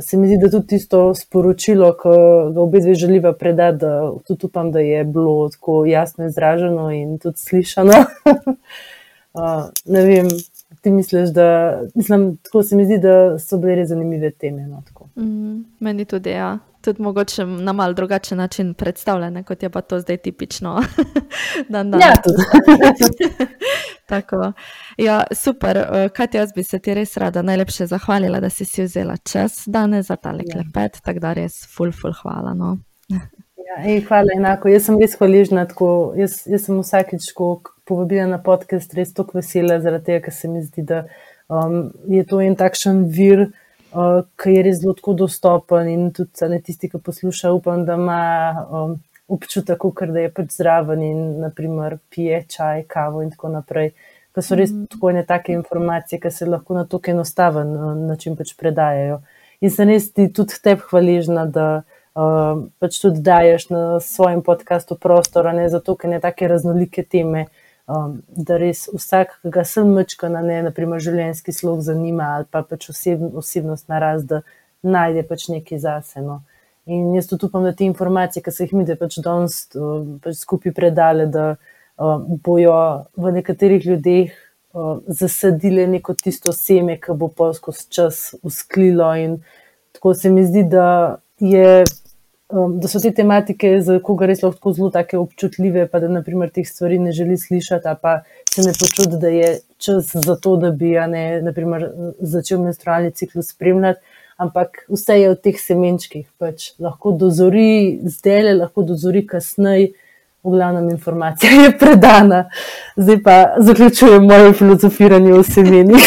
se 0.00 0.16
mi 0.16 0.26
zdi, 0.26 0.38
da 0.42 0.50
tudi 0.50 0.66
tisto 0.66 1.14
sporočilo, 1.14 1.92
ki 1.98 2.14
ga 2.54 2.60
obe 2.60 2.80
dve 2.80 2.94
želiva 2.94 3.32
predati, 3.32 3.78
da 3.78 4.12
tudi 4.26 4.46
upam, 4.46 4.72
da 4.72 4.80
je 4.80 5.04
bilo 5.04 5.48
tako 5.48 5.84
jasno 5.86 6.26
izraženo 6.26 6.90
in 6.90 7.18
tudi 7.18 7.38
slišano. 7.38 7.92
uh, 9.34 9.64
ne 9.94 10.04
vem, 10.04 10.28
ti 10.80 10.90
misliš, 10.90 11.28
da 11.28 11.80
mislim, 11.94 12.36
tako 12.36 12.62
se 12.62 12.76
mi 12.76 12.84
zdi, 12.84 12.98
da 12.98 13.38
so 13.38 13.58
bile 13.58 13.74
res 13.74 13.88
zanimive 13.88 14.30
teme. 14.30 14.66
No, 14.66 14.82
mm, 15.16 15.64
meni 15.80 16.04
tudi, 16.04 16.30
ja. 16.30 16.58
Tudi 16.80 17.02
mogoče 17.02 17.46
na 17.46 17.72
mal 17.72 17.94
drugačen 17.94 18.38
način 18.38 18.74
predstavljene, 18.74 19.42
kot 19.42 19.62
je 19.62 19.70
pa 19.70 19.80
to 19.80 20.00
zdaj 20.00 20.16
tipično. 20.16 20.82
dan, 21.68 21.90
dan. 21.90 22.00
Ja, 22.00 22.12
tudi. 22.22 22.42
Tako. 24.06 24.52
Ja, 24.98 25.24
super. 25.34 25.76
Eh, 25.76 26.08
Kaj 26.08 26.26
jaz 26.32 26.52
bi 26.54 26.62
se 26.62 26.78
ti 26.78 26.94
res 26.94 27.16
rada 27.16 27.42
najlepše 27.42 27.86
zahvalila, 27.86 28.40
da 28.40 28.50
si 28.50 28.64
si 28.64 28.82
vzela 28.82 29.16
čas 29.16 29.64
danes 29.66 30.06
za 30.06 30.16
tale 30.16 30.44
ja. 30.46 30.52
klepet, 30.52 31.00
tako 31.02 31.20
da 31.20 31.32
res 31.32 31.64
ful, 31.76 31.92
ful, 31.92 32.14
hvala. 32.22 32.54
No. 32.54 32.78
Ja, 33.66 33.80
ej, 33.82 34.04
hvala 34.06 34.30
enako. 34.36 34.70
Jaz 34.70 34.84
sem 34.86 34.94
res 35.00 35.16
hvaležna. 35.18 35.64
Jaz, 36.14 36.36
jaz 36.46 36.68
sem 36.68 36.76
vsakeč, 36.78 37.24
ko 37.34 37.48
povabila 37.84 38.28
na 38.30 38.38
podcast, 38.38 38.94
res 38.94 39.10
tako 39.12 39.40
vesela, 39.40 39.80
zaradi 39.82 40.06
tega, 40.06 40.20
ker 40.28 40.34
se 40.36 40.48
mi 40.48 40.62
zdi, 40.62 40.84
da 40.86 41.00
um, 41.50 41.88
je 42.06 42.22
to 42.30 42.38
en 42.44 42.54
takšen 42.56 43.02
vir, 43.10 43.48
uh, 43.90 44.20
ki 44.38 44.54
je 44.54 44.62
res 44.68 44.78
zelo 44.84 45.16
dostopen 45.18 45.90
in 45.90 46.06
tudi 46.14 46.50
ne 46.52 46.60
tisti, 46.62 46.92
ki 46.92 47.02
posluša, 47.02 47.50
upam, 47.58 47.82
da 47.88 47.98
ima. 47.98 48.22
Um, 48.70 48.96
občutek, 49.28 49.82
da 50.12 50.20
je 50.20 50.30
pač 50.32 50.52
zraven 50.58 51.02
in 51.02 51.40
naprimer, 51.40 51.98
pije 52.10 52.44
čaj, 52.48 52.84
kavo 52.88 53.22
in 53.22 53.30
tako 53.30 53.48
naprej. 53.48 53.92
Pa 54.32 54.42
so 54.42 54.54
res 54.54 54.70
mm. 54.70 54.86
tako 54.92 55.10
ene 55.10 55.24
take 55.26 55.52
informacije, 55.52 56.20
ki 56.20 56.30
se 56.30 56.46
lahko 56.46 56.74
na 56.76 56.84
tako 56.84 57.10
enostaven 57.10 57.74
eh, 57.74 57.92
način 58.12 58.36
pač 58.36 58.54
predajajo. 58.56 59.22
In 59.60 59.72
sem 59.72 59.88
res 59.88 60.10
ti 60.12 60.28
tudi 60.32 60.58
tebi 60.62 60.84
hvaležna, 60.90 61.46
da 61.48 61.68
uh, 61.80 62.66
pač 62.76 62.98
tudi 63.00 63.22
daješ 63.24 63.70
na 63.70 64.00
svojem 64.04 64.42
podkastu 64.44 64.98
prostor, 65.00 65.48
ne 65.56 65.64
zato, 65.72 65.94
ker 65.96 66.12
ne 66.12 66.20
take 66.20 66.48
raznolike 66.48 67.06
teme. 67.08 67.46
Um, 67.86 68.18
da 68.26 68.56
res 68.58 68.88
vsak, 68.90 69.36
ki 69.40 69.50
ga 69.54 69.62
sem 69.64 69.88
mečka 69.94 70.28
na 70.28 70.40
ne, 70.42 70.58
naprimer, 70.66 70.98
življenjski 71.00 71.52
slog 71.54 71.84
zanima 71.86 72.32
ali 72.34 72.48
pa 72.50 72.64
pač 72.66 72.88
oseb, 72.90 73.22
osebnost 73.38 73.86
naraz, 73.88 74.24
da 74.26 74.40
najde 74.82 75.22
pač 75.28 75.46
nekaj 75.52 75.78
zase. 75.84 76.20
No. 76.20 76.40
In 76.86 77.14
jaz 77.14 77.26
tudi 77.26 77.48
upam, 77.48 77.64
da 77.66 77.72
te 77.74 77.84
informacije, 77.84 78.42
ki 78.42 78.52
se 78.54 78.64
jih 78.64 78.72
mi 78.78 78.84
da 78.86 78.94
pač 78.98 79.18
danes 79.18 79.58
uh, 79.74 80.04
pač 80.22 80.38
skupaj 80.38 80.70
predale, 80.74 81.26
da 81.26 81.46
uh, 81.56 82.20
bojo 82.46 82.76
v 83.18 83.32
nekaterih 83.40 83.86
ljudeh 83.90 84.30
uh, 84.30 85.00
zasadile 85.08 85.88
neko 85.90 86.14
tisto 86.14 86.54
seme, 86.54 87.00
ki 87.02 87.16
bo 87.18 87.26
pa 87.26 87.50
skozi 87.56 87.88
čas 87.90 88.20
usklilo. 88.46 89.08
In 89.18 89.40
tako 89.98 90.14
se 90.14 90.30
mi 90.30 90.44
zdi, 90.46 90.62
da, 90.70 90.86
je, 91.42 91.82
um, 92.54 92.76
da 92.78 92.90
so 92.92 93.02
te 93.02 93.10
tematike 93.10 93.72
za 93.82 93.98
koga 93.98 94.30
res 94.30 94.44
lahko 94.46 94.70
zelo 94.76 94.92
tako 94.94 95.24
občutljive, 95.24 95.88
pa 95.90 95.98
da 95.98 96.12
naprimer 96.20 96.54
teh 96.54 96.68
stvari 96.70 97.00
ne 97.02 97.10
želi 97.16 97.34
slišati, 97.34 97.96
pa 97.98 98.20
se 98.52 98.62
ne 98.62 98.76
počuti, 98.78 99.18
da 99.18 99.34
je 99.34 99.56
čas 99.82 100.14
za 100.14 100.38
to, 100.38 100.54
da 100.62 100.70
bi 100.70 100.94
ja, 100.94 101.10
ne, 101.10 101.42
naprimer, 101.42 101.88
začel 102.22 102.62
menstrualni 102.62 103.10
ciklus 103.10 103.50
spremljati 103.56 104.15
ampak 104.36 104.84
vse 104.88 105.20
je 105.20 105.30
v 105.32 105.38
teh 105.40 105.56
semenčkih, 105.60 106.26
pač 106.38 106.72
lahko 106.82 107.12
dozori 107.16 108.00
zdaj, 108.04 108.42
le 108.48 108.54
lahko 108.62 108.86
dozori 108.86 109.26
kasneje. 109.26 109.94
V 110.46 110.52
glavnem, 110.54 110.92
informacija 110.94 111.50
je 111.50 111.72
predana, 111.74 112.44
zdaj 112.94 113.16
pa 113.24 113.36
zaključujem 113.58 114.28
moje 114.30 114.52
filozofiranje 114.54 115.32
o 115.34 115.42
semenih. 115.42 116.04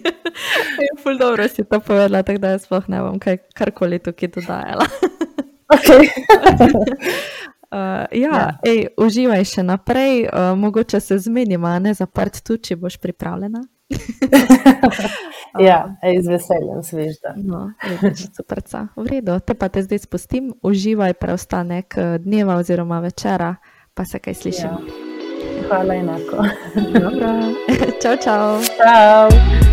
Ful 1.02 1.16
dobro 1.16 1.48
si 1.48 1.64
to 1.64 1.80
povedala, 1.80 2.20
tako 2.22 2.38
da 2.38 2.50
jaz 2.52 2.66
sploh 2.68 2.84
ne 2.92 3.00
bom 3.00 3.16
kaj, 3.18 3.38
karkoli 3.56 3.98
tukaj 3.98 4.28
dodajala. 4.34 4.84
okay. 5.72 6.04
uh, 7.76 8.06
ja, 8.10 8.32
ja. 8.32 8.50
Ej, 8.64 8.86
uživaj 8.96 9.44
še 9.44 9.66
naprej, 9.66 10.26
uh, 10.26 10.52
mogoče 10.58 11.00
se 11.00 11.18
zmenimo, 11.18 11.78
ne 11.78 11.94
zaprt 11.94 12.40
tu, 12.40 12.56
če 12.56 12.80
boš 12.80 12.96
pripravljena. 13.02 13.62
ja, 15.68 15.96
z 16.22 16.28
veseljem, 16.28 16.82
svež. 16.82 17.14
No, 17.36 17.70
super, 18.34 18.62
v 18.96 19.06
redu. 19.06 19.38
Te 19.40 19.54
pa 19.54 19.68
te 19.68 19.82
zdaj 19.82 19.98
spustim, 19.98 20.54
uživaj 20.62 21.14
preostanek 21.14 21.94
eh, 21.96 22.18
dneva 22.18 22.58
oziroma 22.58 23.00
večera, 23.00 23.54
pa 23.94 24.04
se 24.04 24.18
kaj 24.18 24.34
slišimo. 24.34 24.80
Ja. 24.82 25.14
Hvala 25.68 25.94
enako. 25.94 26.36
čau, 28.02 28.16
čau. 28.18 28.60
Čau. 28.76 29.65